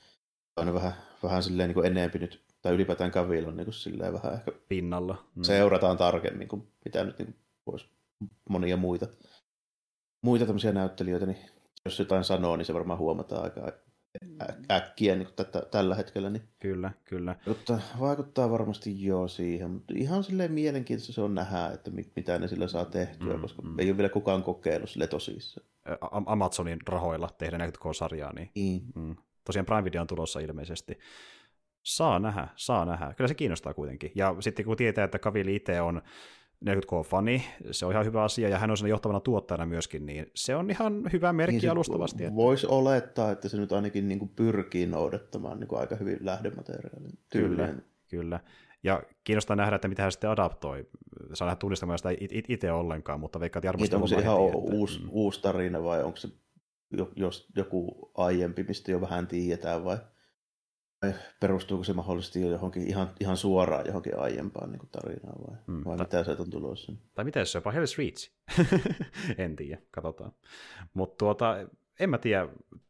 on 0.56 0.74
vähän, 0.74 0.92
vähän 1.22 1.42
silleen 1.42 1.68
niin 1.68 1.74
kuin 1.74 1.86
enemmän 1.86 2.20
nyt 2.20 2.44
tai 2.62 2.72
ylipäätään 2.72 3.10
Cavill 3.10 3.48
on 3.48 3.56
niin 3.56 3.64
kuin 3.64 3.74
silleen 3.74 4.12
vähän 4.12 4.34
ehkä 4.34 4.52
pinnalla. 4.68 5.24
Mm. 5.34 5.42
Seurataan 5.42 5.96
tarkemmin 5.96 6.48
kuin 6.48 6.68
mitä 6.84 7.04
nyt 7.04 7.18
niin 7.18 7.34
voisi 7.66 7.86
monia 8.48 8.76
muita, 8.76 9.06
muita 10.22 10.46
tämmöisiä 10.46 10.72
näyttelijöitä, 10.72 11.26
niin 11.26 11.38
jos 11.84 11.98
jotain 11.98 12.24
sanoo, 12.24 12.56
niin 12.56 12.66
se 12.66 12.74
varmaan 12.74 12.98
huomataan 12.98 13.44
aika 13.44 13.72
äkkiä 14.70 15.16
niin 15.16 15.28
tätä, 15.36 15.62
tällä 15.70 15.94
hetkellä. 15.94 16.30
Niin. 16.30 16.42
Kyllä, 16.58 16.90
kyllä. 17.04 17.36
Mutta 17.46 17.78
vaikuttaa 18.00 18.50
varmasti 18.50 19.04
jo 19.04 19.28
siihen, 19.28 19.70
mutta 19.70 19.94
ihan 19.96 20.24
silleen 20.24 20.52
mielenkiintoista 20.52 21.12
se 21.12 21.20
on 21.20 21.34
nähdä, 21.34 21.66
että 21.66 21.90
mitä 22.16 22.38
ne 22.38 22.48
sillä 22.48 22.68
saa 22.68 22.84
tehtyä, 22.84 23.34
mm, 23.34 23.40
koska 23.40 23.62
mm. 23.62 23.78
ei 23.78 23.88
ole 23.88 23.96
vielä 23.96 24.08
kukaan 24.08 24.42
kokeillut 24.42 24.90
sille 24.90 25.06
tosissaan. 25.06 25.66
Amazonin 26.26 26.78
rahoilla 26.88 27.28
tehdä 27.38 27.58
näitä 27.58 27.78
sarjaa, 27.96 28.32
niin, 28.32 28.50
niin. 28.54 28.82
Mm. 28.94 29.16
Tosiaan 29.44 29.66
Prime 29.66 29.84
Video 29.84 30.00
on 30.00 30.06
tulossa 30.06 30.40
ilmeisesti. 30.40 30.98
Saa 31.82 32.18
nähdä, 32.18 32.48
saa 32.56 32.84
nähdä. 32.84 33.14
Kyllä 33.16 33.28
se 33.28 33.34
kiinnostaa 33.34 33.74
kuitenkin. 33.74 34.12
Ja 34.14 34.36
sitten 34.40 34.64
kun 34.64 34.76
tietää, 34.76 35.04
että 35.04 35.18
Kavili 35.18 35.54
itse 35.54 35.80
on 35.80 36.02
40K-fani, 36.64 37.44
se 37.70 37.86
on 37.86 37.92
ihan 37.92 38.04
hyvä 38.04 38.22
asia, 38.22 38.48
ja 38.48 38.58
hän 38.58 38.70
on 38.70 38.76
sen 38.76 38.88
johtavana 38.88 39.20
tuottajana 39.20 39.66
myöskin, 39.66 40.06
niin 40.06 40.26
se 40.34 40.56
on 40.56 40.70
ihan 40.70 41.02
hyvä 41.12 41.32
merkki 41.32 41.60
niin 41.60 41.70
alustavasti. 41.70 42.24
Että... 42.24 42.36
Voisi 42.36 42.66
olettaa, 42.66 43.30
että 43.30 43.48
se 43.48 43.56
nyt 43.56 43.72
ainakin 43.72 44.08
niin 44.08 44.18
kuin 44.18 44.28
pyrkii 44.28 44.86
noudattamaan 44.86 45.60
niin 45.60 45.68
kuin 45.68 45.80
aika 45.80 45.96
hyvin 45.96 46.18
lähdemateriaalin 46.20 47.18
Kyllä, 47.32 47.74
kyllä. 48.08 48.40
Ja 48.82 49.02
kiinnostaa 49.24 49.56
nähdä, 49.56 49.76
että 49.76 49.88
mitä 49.88 50.02
hän 50.02 50.12
sitten 50.12 50.30
adaptoi. 50.30 50.88
Saa 51.32 51.46
nähdä 51.46 51.56
tunnistamaan 51.56 51.98
sitä 51.98 52.08
itse 52.48 52.72
ollenkaan, 52.72 53.20
mutta 53.20 53.40
veikkaa, 53.40 53.58
että 53.58 53.68
arvostaa 53.68 53.98
niin, 53.98 54.02
onko 54.02 54.08
se 54.08 54.20
ihan 54.20 54.46
että... 54.46 54.58
uusi, 54.58 55.02
mm. 55.02 55.08
uusi 55.10 55.42
tarina 55.42 55.82
vai 55.82 56.02
onko 56.02 56.16
se 56.16 56.28
jos 57.16 57.48
joku 57.56 58.10
aiempi, 58.14 58.62
mistä 58.62 58.90
jo 58.90 59.00
vähän 59.00 59.26
tiedetään, 59.26 59.84
vai, 59.84 59.98
vai 61.02 61.14
perustuuko 61.40 61.84
se 61.84 61.92
mahdollisesti 61.92 62.40
jo 62.40 62.48
johonkin 62.48 62.88
ihan, 62.88 63.10
ihan 63.20 63.36
suoraan 63.36 63.86
johonkin 63.86 64.18
aiempaan 64.18 64.72
niin 64.72 64.88
tarinaan, 64.92 65.40
vai, 65.48 65.56
mm, 65.66 65.84
vai 65.84 65.96
ta- 65.96 66.04
mitä 66.04 66.24
se 66.24 66.30
on 66.30 66.50
tulossa? 66.50 66.92
Tai 67.14 67.24
miten 67.24 67.46
se 67.46 67.58
jopa 67.58 67.72
Hell's 67.72 67.98
Reach? 67.98 68.30
en 69.44 69.56
tiedä, 69.56 69.82
katsotaan. 69.90 70.32
Mutta 70.94 71.16
tuota, 71.18 71.56
en 72.00 72.10
mä 72.10 72.18
tiedä, 72.18 72.48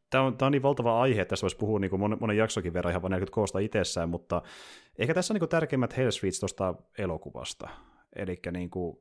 tämä 0.09 0.23
on, 0.23 0.37
tämä 0.37 0.47
on 0.47 0.51
niin 0.51 0.63
valtava 0.63 1.01
aihe, 1.01 1.21
että 1.21 1.29
tässä 1.29 1.43
voisi 1.43 1.57
puhua 1.57 1.79
niin 1.79 1.89
kuin 1.89 1.99
monen, 1.99 2.17
monen 2.21 2.37
jaksokin 2.37 2.73
verran 2.73 2.91
ihan 2.91 3.01
vain 3.01 3.11
40 3.11 3.35
koosta 3.35 3.59
itsessään, 3.59 4.09
mutta 4.09 4.41
ehkä 4.97 5.13
tässä 5.13 5.33
on 5.33 5.35
niin 5.35 5.39
kuin 5.39 5.49
tärkeimmät 5.49 5.93
Hell's 5.93 6.23
Reach 6.23 6.39
tuosta 6.39 6.75
elokuvasta. 6.97 7.69
Eli 8.15 8.39
niin 8.51 8.69
kuin 8.69 8.97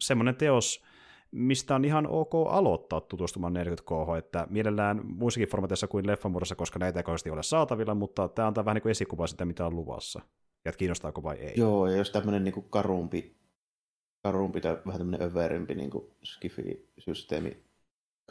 semmoinen 0.00 0.36
teos, 0.36 0.84
mistä 1.30 1.74
on 1.74 1.84
ihan 1.84 2.06
ok 2.06 2.32
aloittaa 2.48 3.00
tutustumaan 3.00 3.56
40K, 3.56 4.18
että 4.18 4.46
mielellään 4.50 5.00
muissakin 5.04 5.48
formateissa 5.48 5.88
kuin 5.88 6.06
leffan 6.06 6.32
muodossa, 6.32 6.54
koska 6.54 6.78
näitä 6.78 7.04
ei 7.26 7.32
ole 7.32 7.42
saatavilla, 7.42 7.94
mutta 7.94 8.28
tämä 8.28 8.48
antaa 8.48 8.64
vähän 8.64 8.74
niin 8.74 8.82
kuin 8.82 8.90
esikuva 8.90 9.26
sitä, 9.26 9.44
mitä 9.44 9.66
on 9.66 9.76
luvassa, 9.76 10.20
ja 10.64 10.68
että 10.68 10.78
kiinnostaako 10.78 11.22
vai 11.22 11.36
ei. 11.36 11.52
Joo, 11.56 11.86
ja 11.86 11.96
jos 11.96 12.10
tämmöinen 12.10 12.44
niin 12.44 12.64
karumpi, 12.70 13.36
karumpi 14.22 14.60
tai 14.60 14.78
vähän 14.86 14.98
tämmöinen 14.98 15.28
överimpi 15.28 15.74
niin 15.74 15.90
skifi-systeemi, 16.24 17.64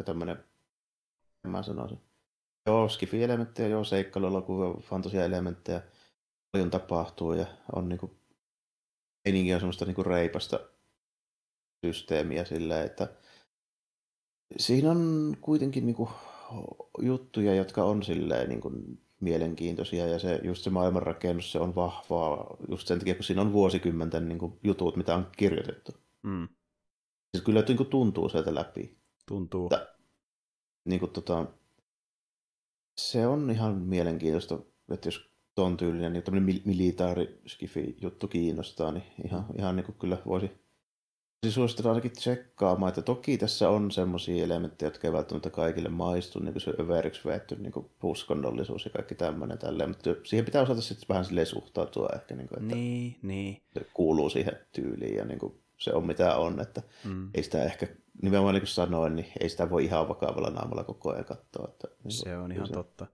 tämmöinen, 0.06 0.44
mä 1.48 1.64
sanoisin, 1.64 2.00
joo, 2.66 2.90
skifi-elementtejä, 2.90 3.68
joo, 3.68 3.84
seikkailuelokuvia, 3.84 4.82
fantasia-elementtejä, 4.82 5.82
paljon 6.52 6.70
tapahtuu 6.70 7.34
ja 7.34 7.46
on 7.76 7.90
niin 7.90 8.00
kuin, 8.00 8.12
meininki 9.26 9.54
on 9.54 9.60
semmoista 9.60 9.86
niin 9.86 9.96
kuin 9.96 10.06
reipasta 10.06 10.60
systeemiä 11.86 12.46
sillä, 12.46 12.84
että 12.84 13.08
siinä 14.58 14.92
on 14.92 15.34
kuitenkin 15.42 15.86
niin 15.86 15.96
kuin 15.96 16.10
juttuja, 17.02 17.56
jotka 17.56 17.84
on 17.84 18.04
silleen 18.04 18.50
niin 18.50 18.62
kuin 18.62 19.02
mielenkiintoisia 19.20 20.08
ja 20.08 20.20
se, 20.20 20.40
just 20.44 20.64
se 20.64 20.70
maailmanrakennus 20.70 21.52
se 21.52 21.60
on 21.60 21.76
vahvaa 21.76 22.58
just 22.70 22.88
sen 22.88 23.00
takia, 23.00 23.16
kun 23.16 23.24
siinä 23.24 23.42
on 23.42 23.54
vuosikymmenten 23.54 24.28
niin 24.28 24.40
kuin 24.40 24.60
jutut, 24.64 24.96
mitä 24.96 25.16
on 25.16 25.28
kirjoitettu. 25.38 25.92
Mm. 26.24 26.48
Siis 27.32 27.46
kyllä 27.46 27.64
niin 27.68 27.78
kuin 27.78 27.90
tuntuu 27.90 28.30
sieltä 28.30 28.56
läpi. 28.56 28.98
Tuntuu. 29.28 29.66
Että, 29.66 29.96
niin 30.86 31.00
kuin, 31.00 31.12
tota, 31.12 31.46
se 32.98 33.28
on 33.28 33.50
ihan 33.50 33.76
mielenkiintoista, 33.76 34.60
että 34.92 35.08
jos 35.08 35.30
ton 35.56 35.78
tyylinen 35.78 36.14
niin 36.14 36.24
tämmöinen 36.24 36.62
militaari 36.66 37.42
juttu 38.02 38.28
kiinnostaa, 38.28 38.92
niin 38.92 39.04
ihan, 39.26 39.46
ihan 39.58 39.76
niin 39.76 39.86
kuin 39.86 39.96
kyllä 39.96 40.18
voisi 40.26 40.52
suosittelen 41.48 41.90
ainakin 41.90 42.12
tsekkaamaan, 42.12 42.90
että 42.90 43.02
toki 43.02 43.38
tässä 43.38 43.70
on 43.70 43.92
semmoisia 43.92 44.44
elementtejä, 44.44 44.88
jotka 44.88 45.08
ei 45.08 45.14
välttämättä 45.14 45.50
kaikille 45.50 45.90
maistu, 45.90 46.40
niin 46.40 46.54
kuin 46.54 46.62
se 46.62 46.74
överiksi 46.80 47.22
vetty 47.26 47.56
niin 47.56 47.72
kuin 47.72 47.90
uskonnollisuus 48.04 48.86
ja 48.86 48.92
kaikki 48.92 49.16
tämmöinen 49.16 49.58
tälleen, 49.58 49.90
mutta 49.90 50.10
siihen 50.24 50.46
pitää 50.46 50.62
osata 50.62 50.82
sitten 50.82 51.10
vähän 51.10 51.26
silleen 51.26 51.48
suhtautua 51.48 52.10
ehkä, 52.16 52.36
niin 52.36 52.48
kuin, 52.48 52.64
että 52.64 52.76
niin, 52.76 53.16
niin. 53.22 53.62
se 53.74 53.86
kuuluu 53.94 54.30
siihen 54.30 54.58
tyyliin 54.72 55.16
ja 55.16 55.26
niin 55.26 55.40
kuin 55.40 55.54
se 55.78 55.94
on 55.94 56.08
mitä 56.08 56.36
on, 56.36 56.60
että 56.60 56.82
mm. 57.04 57.30
ei 57.34 57.44
sitä 57.44 57.64
ehkä, 57.64 57.88
nimenomaan 58.22 58.54
niin 58.54 58.62
kuin 58.62 58.68
sanoin, 58.68 59.16
niin 59.16 59.28
ei 59.40 59.50
sitä 59.50 59.70
voi 59.70 59.86
ihan 59.86 60.10
vakavalla 60.10 60.50
naamalla 60.50 60.84
koko 60.84 61.12
ajan 61.12 61.26
katsoa. 61.26 61.68
Että, 61.68 61.88
niin 62.04 62.12
se 62.12 62.38
on 62.38 62.52
ihan 62.52 62.68
se, 62.68 62.74
totta. 62.74 63.08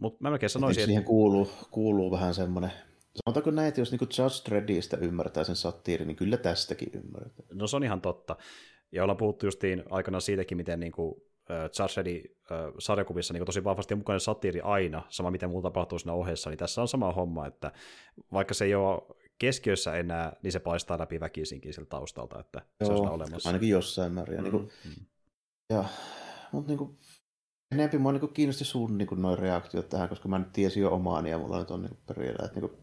Mutta 0.00 0.18
mä 0.20 0.30
melkein 0.30 0.50
sanoisin, 0.50 0.80
että... 0.80 0.86
Siihen 0.86 1.04
kuuluu, 1.04 1.50
kuuluu 1.70 2.10
vähän 2.10 2.34
semmoinen 2.34 2.72
Sanotaanko 3.14 3.50
näin, 3.50 3.68
että 3.68 3.80
jos 3.80 3.90
niin 3.90 4.00
Judge 4.00 4.50
Dreddistä 4.50 4.96
ymmärtää 4.96 5.44
sen 5.44 5.56
satiirin, 5.56 6.08
niin 6.08 6.16
kyllä 6.16 6.36
tästäkin 6.36 6.90
ymmärtää. 6.94 7.46
No 7.52 7.66
se 7.66 7.76
on 7.76 7.84
ihan 7.84 8.00
totta. 8.00 8.36
Ja 8.92 9.02
ollaan 9.02 9.16
puhuttu 9.16 9.46
justiin 9.46 9.82
aikana 9.90 10.20
siitäkin, 10.20 10.56
miten 10.56 10.80
niin 10.80 10.92
kuin, 10.92 11.10
uh, 11.10 11.56
Judge 11.78 11.94
Reddy 11.96 12.22
sarjakuvissa 12.78 13.34
niin 13.34 13.44
tosi 13.44 13.64
vahvasti 13.64 13.94
mukainen 13.94 14.20
satiiri 14.20 14.60
aina, 14.60 15.02
sama 15.08 15.30
miten 15.30 15.50
muuta 15.50 15.66
tapahtuu 15.66 15.98
siinä 15.98 16.12
ohessa, 16.12 16.50
niin 16.50 16.58
tässä 16.58 16.80
on 16.80 16.88
sama 16.88 17.12
homma, 17.12 17.46
että 17.46 17.72
vaikka 18.32 18.54
se 18.54 18.64
ei 18.64 18.74
ole 18.74 19.02
keskiössä 19.38 19.96
enää, 19.96 20.36
niin 20.42 20.52
se 20.52 20.60
paistaa 20.60 20.98
läpi 20.98 21.20
väkisinkin 21.20 21.74
sieltä 21.74 21.88
taustalta, 21.88 22.40
että 22.40 22.62
Joo, 22.80 22.86
se 22.86 22.92
on 22.92 23.10
olemassa. 23.10 23.48
ainakin 23.48 23.68
jossain 23.68 24.12
määrin. 24.12 24.36
Mm, 24.36 24.42
niin 24.42 24.50
kuin, 24.50 24.68
mm. 24.84 25.06
ja, 25.70 25.84
mutta 26.52 26.68
niin 26.68 26.78
kuin, 26.78 26.98
enemmän 27.72 28.00
mua 28.00 28.12
niin 28.12 28.32
kiinnosti 28.32 28.64
sun 28.64 28.98
niin 28.98 29.08
noin 29.16 29.38
reaktiot 29.38 29.88
tähän, 29.88 30.08
koska 30.08 30.28
mä 30.28 30.38
nyt 30.38 30.52
tiesin 30.52 30.82
jo 30.82 30.94
omaani 30.94 31.30
ja 31.30 31.38
mulla 31.38 31.58
nyt 31.58 31.70
on 31.70 31.82
niin 31.82 31.98
perillä, 32.06 32.44
että 32.44 32.60
niin 32.60 32.70
kuin, 32.70 32.81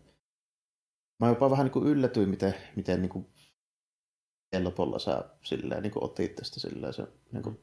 Mä 1.20 1.28
jopa 1.28 1.50
vähän 1.50 1.66
niin 1.66 1.72
kuin 1.72 1.88
yllätyin, 1.88 2.30
miten, 2.30 2.54
miten 2.76 3.02
niin 3.02 3.10
kuin 3.10 3.28
helpolla 4.54 5.00
sä 5.00 5.24
silleen, 5.44 5.84
niin 5.84 5.92
kuin 5.92 6.04
otit 6.04 6.36
tästä 6.36 6.60
silleen, 6.60 6.94
se, 6.94 7.08
niin 7.32 7.44
kuin, 7.44 7.60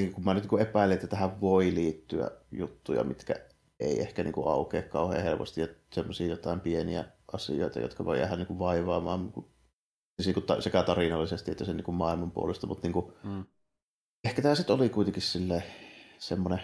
niin 0.00 0.12
kuin 0.12 0.24
mä 0.24 0.34
nyt 0.34 0.50
niin 0.50 0.60
epäilen, 0.60 0.94
että 0.94 1.06
tähän 1.06 1.40
voi 1.40 1.74
liittyä 1.74 2.30
juttuja, 2.52 3.04
mitkä 3.04 3.34
ei 3.80 4.00
ehkä 4.00 4.22
niin 4.22 4.32
kuin 4.32 4.48
aukea 4.48 4.82
kauhean 4.82 5.22
helposti, 5.22 5.60
ja 5.60 5.68
semmoisia 5.92 6.26
jotain 6.26 6.60
pieniä 6.60 7.04
asioita, 7.32 7.80
jotka 7.80 8.04
voi 8.04 8.18
jäädä 8.18 8.36
niin 8.36 8.46
kuin 8.46 8.58
vaivaamaan 8.58 9.22
niin 9.22 9.32
kuin, 9.32 9.46
siis 10.22 10.36
niin 10.36 10.46
kuin 10.46 10.62
sekä 10.62 10.82
tarinallisesti 10.82 11.50
että 11.50 11.64
sen 11.64 11.76
niin 11.76 11.84
kuin 11.84 11.94
maailman 11.94 12.30
puolesta, 12.30 12.66
mutta 12.66 12.86
niin 12.86 12.92
kuin, 12.92 13.12
mm. 13.24 13.44
ehkä 14.24 14.42
tämä 14.42 14.54
sitten 14.54 14.76
oli 14.76 14.88
kuitenkin 14.88 15.22
silleen, 15.22 15.64
semmoinen 16.18 16.60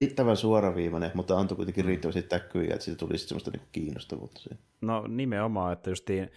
riittävän 0.00 0.36
suoraviivainen, 0.36 1.10
mutta 1.14 1.38
antoi 1.38 1.56
kuitenkin 1.56 1.84
riittävästi 1.84 2.22
täkyjä, 2.22 2.74
että 2.74 2.84
siitä 2.84 2.98
tuli 2.98 3.18
semmoista 3.18 3.50
niinku 3.50 3.66
kiinnostavuutta 3.72 4.40
siihen. 4.40 4.58
No 4.80 5.06
nimenomaan, 5.06 5.72
että 5.72 5.90
justiin, 5.90 6.30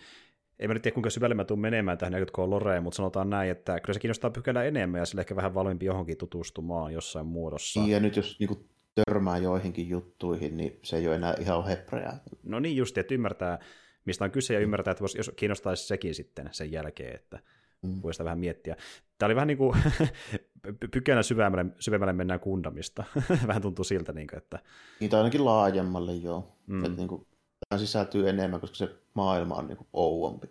ei 0.59 0.67
mä 0.67 0.73
nyt 0.73 0.83
tiedä 0.83 0.93
kuinka 0.93 1.09
syvälle 1.09 1.35
mä 1.35 1.45
tuun 1.45 1.59
menemään 1.59 1.97
tähän 1.97 2.13
40K 2.13 2.49
Loreen, 2.49 2.83
mutta 2.83 2.97
sanotaan 2.97 3.29
näin, 3.29 3.51
että 3.51 3.79
kyllä 3.79 3.93
se 3.93 3.99
kiinnostaa 3.99 4.29
pykälä 4.29 4.63
enemmän 4.63 4.99
ja 4.99 5.05
sille 5.05 5.21
ehkä 5.21 5.35
vähän 5.35 5.53
valmiimpi 5.53 5.85
johonkin 5.85 6.17
tutustumaan 6.17 6.93
jossain 6.93 7.25
muodossa. 7.25 7.79
Ja 7.87 7.99
nyt 7.99 8.15
jos 8.15 8.39
niin 8.39 8.47
kuin, 8.47 8.69
törmää 9.05 9.37
joihinkin 9.37 9.89
juttuihin, 9.89 10.57
niin 10.57 10.79
se 10.83 10.97
ei 10.97 11.07
ole 11.07 11.15
enää 11.15 11.35
ihan 11.39 11.65
hepreää. 11.65 12.19
No 12.43 12.59
niin 12.59 12.75
just, 12.75 12.97
että 12.97 13.13
ymmärtää, 13.13 13.59
mistä 14.05 14.25
on 14.25 14.31
kyse 14.31 14.53
ja 14.53 14.59
ymmärtää, 14.59 14.91
että 14.91 15.03
jos 15.17 15.31
kiinnostaisi 15.35 15.87
sekin 15.87 16.15
sitten 16.15 16.49
sen 16.51 16.71
jälkeen, 16.71 17.15
että 17.15 17.39
mm. 17.81 18.01
voi 18.01 18.13
sitä 18.13 18.23
vähän 18.23 18.39
miettiä. 18.39 18.75
Tämä 19.17 19.27
oli 19.27 19.35
vähän 19.35 19.47
niin 19.51 19.57
kuin 19.57 19.77
pykälä 20.91 21.23
syvemmälle, 21.23 21.71
syvemmälle 21.79 22.13
mennään 22.13 22.39
kundamista. 22.39 23.03
vähän 23.47 23.61
tuntuu 23.61 23.85
siltä, 23.85 24.13
niin 24.13 24.27
kuin, 24.27 24.37
että... 24.37 24.59
Niitä 24.99 25.17
ainakin 25.17 25.45
laajemmalle 25.45 26.13
joo. 26.13 26.57
Mm. 26.67 26.85
Että 26.85 26.97
niin 26.97 27.07
kuin, 27.07 27.27
tähän 27.69 27.79
sisältyy 27.79 28.29
enemmän, 28.29 28.59
koska 28.61 28.75
se 28.75 28.95
maailma 29.13 29.55
on 29.55 29.67
niin 29.67 29.77
kuin 29.77 29.87
ouompi. 29.93 30.47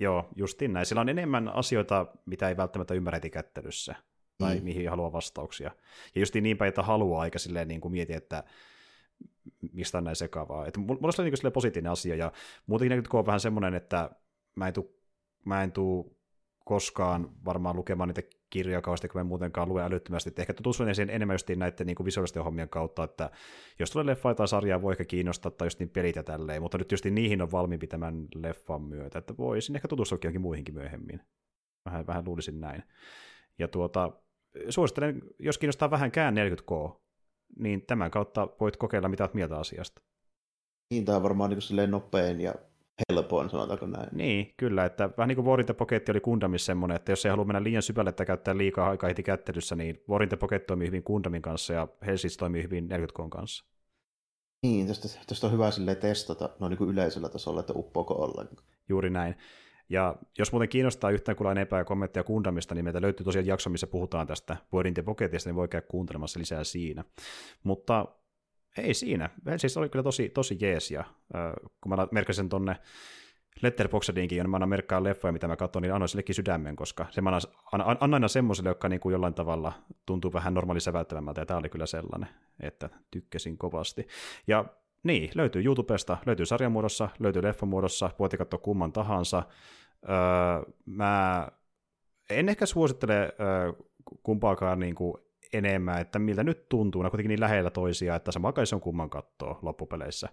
Joo, 0.00 0.28
justiin 0.36 0.72
näin. 0.72 0.86
Sillä 0.86 1.00
on 1.00 1.08
enemmän 1.08 1.48
asioita, 1.48 2.06
mitä 2.26 2.48
ei 2.48 2.56
välttämättä 2.56 2.94
ymmärrä 2.94 3.16
etikättelyssä, 3.16 3.94
tai 4.38 4.56
mm. 4.56 4.64
mihin 4.64 4.90
haluaa 4.90 5.12
vastauksia. 5.12 5.70
Ja 6.14 6.20
justiin 6.20 6.42
niin 6.42 6.58
päin, 6.58 6.68
että 6.68 6.82
haluaa, 6.82 7.24
eikä 7.24 7.38
silleen 7.38 7.68
niin 7.68 7.80
kuin 7.80 7.92
mieti, 7.92 8.12
että 8.12 8.44
mistä 9.72 9.98
on 9.98 10.04
näin 10.04 10.16
sekavaa. 10.16 10.66
Että 10.66 10.80
mulla 10.80 11.12
on 11.18 11.24
niin 11.24 11.52
positiivinen 11.52 11.92
asia, 11.92 12.14
ja 12.14 12.32
muutenkin 12.66 13.04
on 13.12 13.26
vähän 13.26 13.40
semmoinen, 13.40 13.74
että 13.74 14.10
mä 14.54 14.68
en 14.68 14.72
tuu, 14.72 15.00
mä 15.44 15.62
en 15.62 15.72
tuu 15.72 16.17
koskaan 16.68 17.30
varmaan 17.44 17.76
lukemaan 17.76 18.08
niitä 18.08 18.22
kirjoja 18.50 18.82
kauheasti, 18.82 19.08
kun 19.08 19.20
mä 19.20 19.24
muutenkaan 19.24 19.68
lue 19.68 19.82
älyttömästi. 19.82 20.30
Et 20.30 20.38
ehkä 20.38 20.54
tutustun 20.54 20.94
siihen 20.94 21.10
enemmän 21.10 21.34
just 21.34 21.48
näiden 21.56 21.86
niin 21.86 21.94
kuin 21.94 22.04
visuaalisten 22.04 22.44
hommien 22.44 22.68
kautta, 22.68 23.04
että 23.04 23.30
jos 23.78 23.90
tulee 23.90 24.06
leffa 24.06 24.34
tai 24.34 24.48
sarjaa, 24.48 24.82
voi 24.82 24.92
ehkä 24.92 25.04
kiinnostaa, 25.04 25.50
tai 25.50 25.66
just 25.66 25.78
niin 25.78 25.88
pelit 25.88 26.16
ja 26.16 26.22
tälleen, 26.22 26.62
mutta 26.62 26.78
nyt 26.78 26.92
just 26.92 27.04
niihin 27.04 27.42
on 27.42 27.50
valmiimpi 27.50 27.86
tämän 27.86 28.28
leffan 28.34 28.82
myötä, 28.82 29.18
että 29.18 29.36
voisin 29.36 29.76
ehkä 29.76 29.88
tutustua 29.88 30.18
johonkin 30.24 30.40
muihinkin 30.40 30.74
myöhemmin. 30.74 31.20
Vähän, 31.84 32.06
vähän 32.06 32.24
luulisin 32.26 32.60
näin. 32.60 32.82
Ja 33.58 33.68
tuota, 33.68 34.12
suosittelen, 34.68 35.22
jos 35.38 35.58
kiinnostaa 35.58 35.90
vähänkään 35.90 36.34
40K, 36.36 37.00
niin 37.58 37.86
tämän 37.86 38.10
kautta 38.10 38.48
voit 38.60 38.76
kokeilla, 38.76 39.08
mitä 39.08 39.22
olet 39.24 39.34
mieltä 39.34 39.58
asiasta. 39.58 40.02
Niin, 40.90 41.04
tämä 41.04 41.16
on 41.16 41.22
varmaan 41.22 41.50
niin 41.50 41.90
nopein 41.90 42.40
ja 42.40 42.54
helpoin, 43.12 43.50
sanotaanko 43.50 43.86
näin. 43.86 44.08
Niin, 44.12 44.54
kyllä, 44.56 44.84
että 44.84 45.10
vähän 45.18 45.28
niin 45.28 45.36
kuin 45.44 45.76
Pocket 45.76 46.08
oli 46.08 46.20
Kundamis 46.20 46.66
semmoinen, 46.66 46.96
että 46.96 47.12
jos 47.12 47.26
ei 47.26 47.30
halua 47.30 47.44
mennä 47.44 47.62
liian 47.62 47.82
syvälle 47.82 48.10
että 48.10 48.24
käyttää 48.24 48.56
liikaa 48.56 48.90
aikaa 48.90 49.08
heti 49.08 49.22
kättelyssä, 49.22 49.76
niin 49.76 50.02
Pocket 50.38 50.66
toimii 50.66 50.86
hyvin 50.86 51.02
Kundamin 51.02 51.42
kanssa 51.42 51.72
ja 51.72 51.88
Helsis 52.06 52.36
toimii 52.36 52.62
hyvin 52.62 52.88
40 52.88 53.36
kanssa. 53.36 53.64
Niin, 54.62 54.86
tästä, 54.86 55.08
tästä 55.26 55.46
on 55.46 55.52
hyvä 55.52 55.70
sille 55.70 55.94
testata 55.94 56.50
no 56.60 56.68
niin 56.68 56.78
kuin 56.78 56.90
yleisellä 56.90 57.28
tasolla, 57.28 57.60
että 57.60 57.72
uppoako 57.76 58.14
ollenkaan. 58.14 58.68
Juuri 58.88 59.10
näin. 59.10 59.34
Ja 59.88 60.16
jos 60.38 60.52
muuten 60.52 60.68
kiinnostaa 60.68 61.10
yhtään 61.10 61.36
kuulla 61.36 61.52
enempää 61.52 61.84
kommentteja 61.84 62.24
Kundamista, 62.24 62.74
niin 62.74 62.84
meiltä 62.84 63.00
löytyy 63.00 63.24
tosiaan 63.24 63.46
jakso, 63.46 63.70
missä 63.70 63.86
puhutaan 63.86 64.26
tästä 64.26 64.56
Pocketista, 65.04 65.48
niin 65.48 65.56
voi 65.56 65.68
käydä 65.68 65.86
kuuntelemassa 65.86 66.40
lisää 66.40 66.64
siinä. 66.64 67.04
Mutta 67.62 68.06
ei 68.80 68.94
siinä. 68.94 69.30
Siis 69.56 69.76
oli 69.76 69.88
kyllä 69.88 70.02
tosi, 70.02 70.28
tosi 70.28 70.56
jees, 70.60 70.90
ja 70.90 71.00
äh, 71.00 71.52
kun 71.80 71.90
mä 71.90 72.08
merkasin 72.10 72.48
tonne 72.48 72.76
Letterboxdiinkin, 73.62 74.38
ja 74.38 74.48
mä 74.48 74.56
annan 74.56 74.68
merkkaa 74.68 75.04
leffoja, 75.04 75.32
mitä 75.32 75.48
mä 75.48 75.56
katson, 75.56 75.82
niin 75.82 75.94
annoin 75.94 76.08
sillekin 76.08 76.34
sydämen, 76.34 76.76
koska 76.76 77.06
se 77.10 77.20
mä 77.20 77.38
annan, 77.72 78.14
aina 78.14 78.28
semmoiselle, 78.28 78.70
joka 78.70 78.88
niin 78.88 79.00
kuin 79.00 79.12
jollain 79.12 79.34
tavalla 79.34 79.72
tuntuu 80.06 80.32
vähän 80.32 80.54
normaali 80.54 80.80
säväyttävämmältä, 80.80 81.40
ja 81.40 81.46
tämä 81.46 81.58
oli 81.58 81.68
kyllä 81.68 81.86
sellainen, 81.86 82.28
että 82.60 82.90
tykkäsin 83.10 83.58
kovasti. 83.58 84.06
Ja 84.46 84.64
niin, 85.02 85.30
löytyy 85.34 85.64
YouTubesta, 85.64 86.18
löytyy 86.26 86.46
sarjamuodossa, 86.46 87.08
löytyy 87.18 87.42
leffamuodossa, 87.42 88.10
voitte 88.18 88.36
katsoa 88.36 88.60
kumman 88.60 88.92
tahansa. 88.92 89.42
Öö, 90.08 90.72
mä 90.86 91.48
en 92.30 92.48
ehkä 92.48 92.66
suosittele 92.66 93.14
öö, 93.14 93.72
kumpaakaan 94.22 94.78
niin 94.78 94.94
kuin 94.94 95.14
enemmän, 95.52 96.00
että 96.00 96.18
miltä 96.18 96.44
nyt 96.44 96.68
tuntuu, 96.68 97.02
ne 97.02 97.10
kuitenkin 97.10 97.28
niin 97.28 97.40
lähellä 97.40 97.70
toisiaan, 97.70 98.16
että 98.16 98.32
sama 98.32 98.52
kai 98.52 98.66
se 98.66 98.74
on 98.74 98.80
kumman 98.80 99.10
kattoa 99.10 99.58
loppupeleissä. 99.62 100.28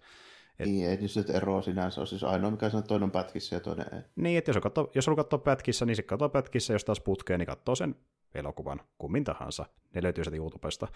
Et... 0.59 0.67
Niin, 0.67 0.89
ei 0.89 0.97
nyt 0.97 1.29
eroa 1.29 1.61
sinänsä 1.61 2.01
ole. 2.01 2.07
Siis 2.07 2.23
ainoa, 2.23 2.51
mikä 2.51 2.65
on, 2.65 2.79
että 2.79 2.87
toinen 2.87 3.03
on 3.03 3.11
pätkissä 3.11 3.55
ja 3.55 3.59
toinen 3.59 3.85
ei. 3.93 4.01
Niin, 4.15 4.37
että 4.37 4.49
jos, 4.49 4.57
katsoo, 4.61 4.91
jos 4.95 5.07
haluaa 5.07 5.23
katsoa 5.23 5.39
pätkissä, 5.39 5.85
niin 5.85 5.95
sitten 5.95 6.09
katsoo 6.09 6.29
pätkissä, 6.29 6.73
jos 6.73 6.85
taas 6.85 6.99
putkeen, 6.99 7.39
niin 7.39 7.47
katsoo 7.47 7.75
sen 7.75 7.95
elokuvan 8.35 8.81
kummin 8.97 9.23
tahansa. 9.23 9.65
Ne 9.95 10.03
löytyy 10.03 10.23
sieltä 10.23 10.37
YouTubesta. 10.37 10.87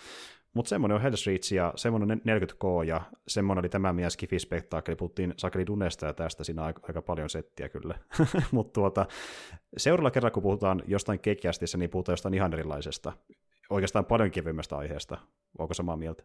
Mutta 0.54 0.70
semmoinen 0.70 0.96
on 0.96 1.02
Hell's 1.02 1.28
Reach 1.28 1.54
ja 1.54 1.74
semmoinen 1.76 2.22
40K 2.22 2.86
ja 2.88 3.02
semmoinen 3.28 3.62
oli 3.62 3.70
tämä 3.70 3.94
meidän 3.94 4.12
Skifi-spektaakkeli. 4.12 4.96
Puhuttiin 4.96 5.34
Sakeli 5.38 5.68
Dunesta 5.68 6.06
ja 6.06 6.14
tästä, 6.14 6.44
siinä 6.44 6.62
on 6.62 6.66
aika, 6.68 6.82
aika 6.88 7.02
paljon 7.02 7.30
settiä 7.30 7.70
kyllä. 7.70 7.96
Mutta 8.52 8.74
tuota, 8.74 9.06
seuraavalla 9.78 10.12
kerralla, 10.12 10.34
kun 10.34 10.44
puhutaan 10.44 10.84
jostain 10.88 11.20
kekiästissä, 11.20 11.78
niin 11.78 11.90
puhutaan 11.90 12.14
jostain 12.14 12.34
ihan 12.34 12.54
erilaisesta. 12.54 13.14
Oikeastaan 13.70 14.06
paljon 14.06 14.32
kevyemmästä 14.32 14.78
aiheesta. 14.78 15.18
Onko 15.60 15.74
samaa 15.74 15.98
mieltä? 15.98 16.24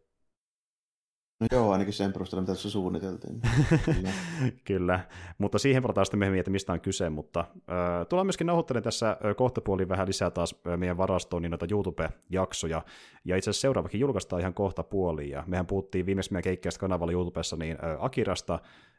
No 1.41 1.47
joo, 1.53 1.73
ainakin 1.73 1.93
sen 1.93 2.13
perusteella, 2.13 2.41
mitä 2.41 2.53
tässä 2.53 2.71
suunniteltiin. 2.71 3.41
Kyllä. 3.85 4.11
Kyllä, 4.65 5.01
mutta 5.39 5.59
siihen 5.59 5.83
palataan 5.83 6.07
sitten 6.07 6.19
myöhemmin, 6.19 6.41
että 6.41 6.51
mistä 6.51 6.73
on 6.73 6.81
kyse, 6.81 7.11
mutta 7.11 7.41
äh, 7.41 8.07
tullaan 8.09 8.27
myöskin 8.27 8.47
nauhoittelemaan 8.47 8.85
tässä 8.85 9.11
äh, 9.11 9.37
kohtapuoliin 9.37 9.89
vähän 9.89 10.09
lisää 10.09 10.31
taas 10.31 10.55
äh, 10.67 10.79
meidän 10.79 10.97
varastoon 10.97 11.43
niin 11.43 11.51
noita 11.51 11.67
YouTube-jaksoja, 11.71 12.83
ja 13.25 13.37
itse 13.37 13.51
asiassa 13.51 13.61
seuraavakin 13.61 14.01
julkaistaan 14.01 14.41
ihan 14.41 14.55
kohta 14.55 14.83
puoliin, 14.83 15.31
ja 15.31 15.45
mehän 15.47 15.67
puhuttiin 15.67 16.07
viimeis 16.07 16.31
meidän 16.31 16.45
keikkeästä 16.45 16.81
kanavalla 16.81 17.13
YouTubessa 17.13 17.57
niin 17.57 17.77
äh, 17.85 18.05
Akirasta, 18.05 18.59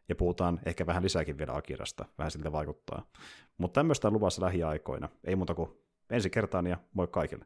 ja 0.09 0.15
puhutaan 0.15 0.59
ehkä 0.65 0.85
vähän 0.85 1.03
lisääkin 1.03 1.37
vielä 1.37 1.55
Akirasta, 1.55 2.05
vähän 2.17 2.31
siltä 2.31 2.51
vaikuttaa. 2.51 3.05
Mutta 3.57 3.79
tämmöistä 3.79 4.07
on 4.07 4.13
luvassa 4.13 4.41
lähiaikoina, 4.41 5.09
ei 5.23 5.35
muuta 5.35 5.55
kuin 5.55 5.69
ensi 6.09 6.29
kertaan 6.29 6.67
ja 6.67 6.77
moi 6.93 7.07
kaikille. 7.07 7.45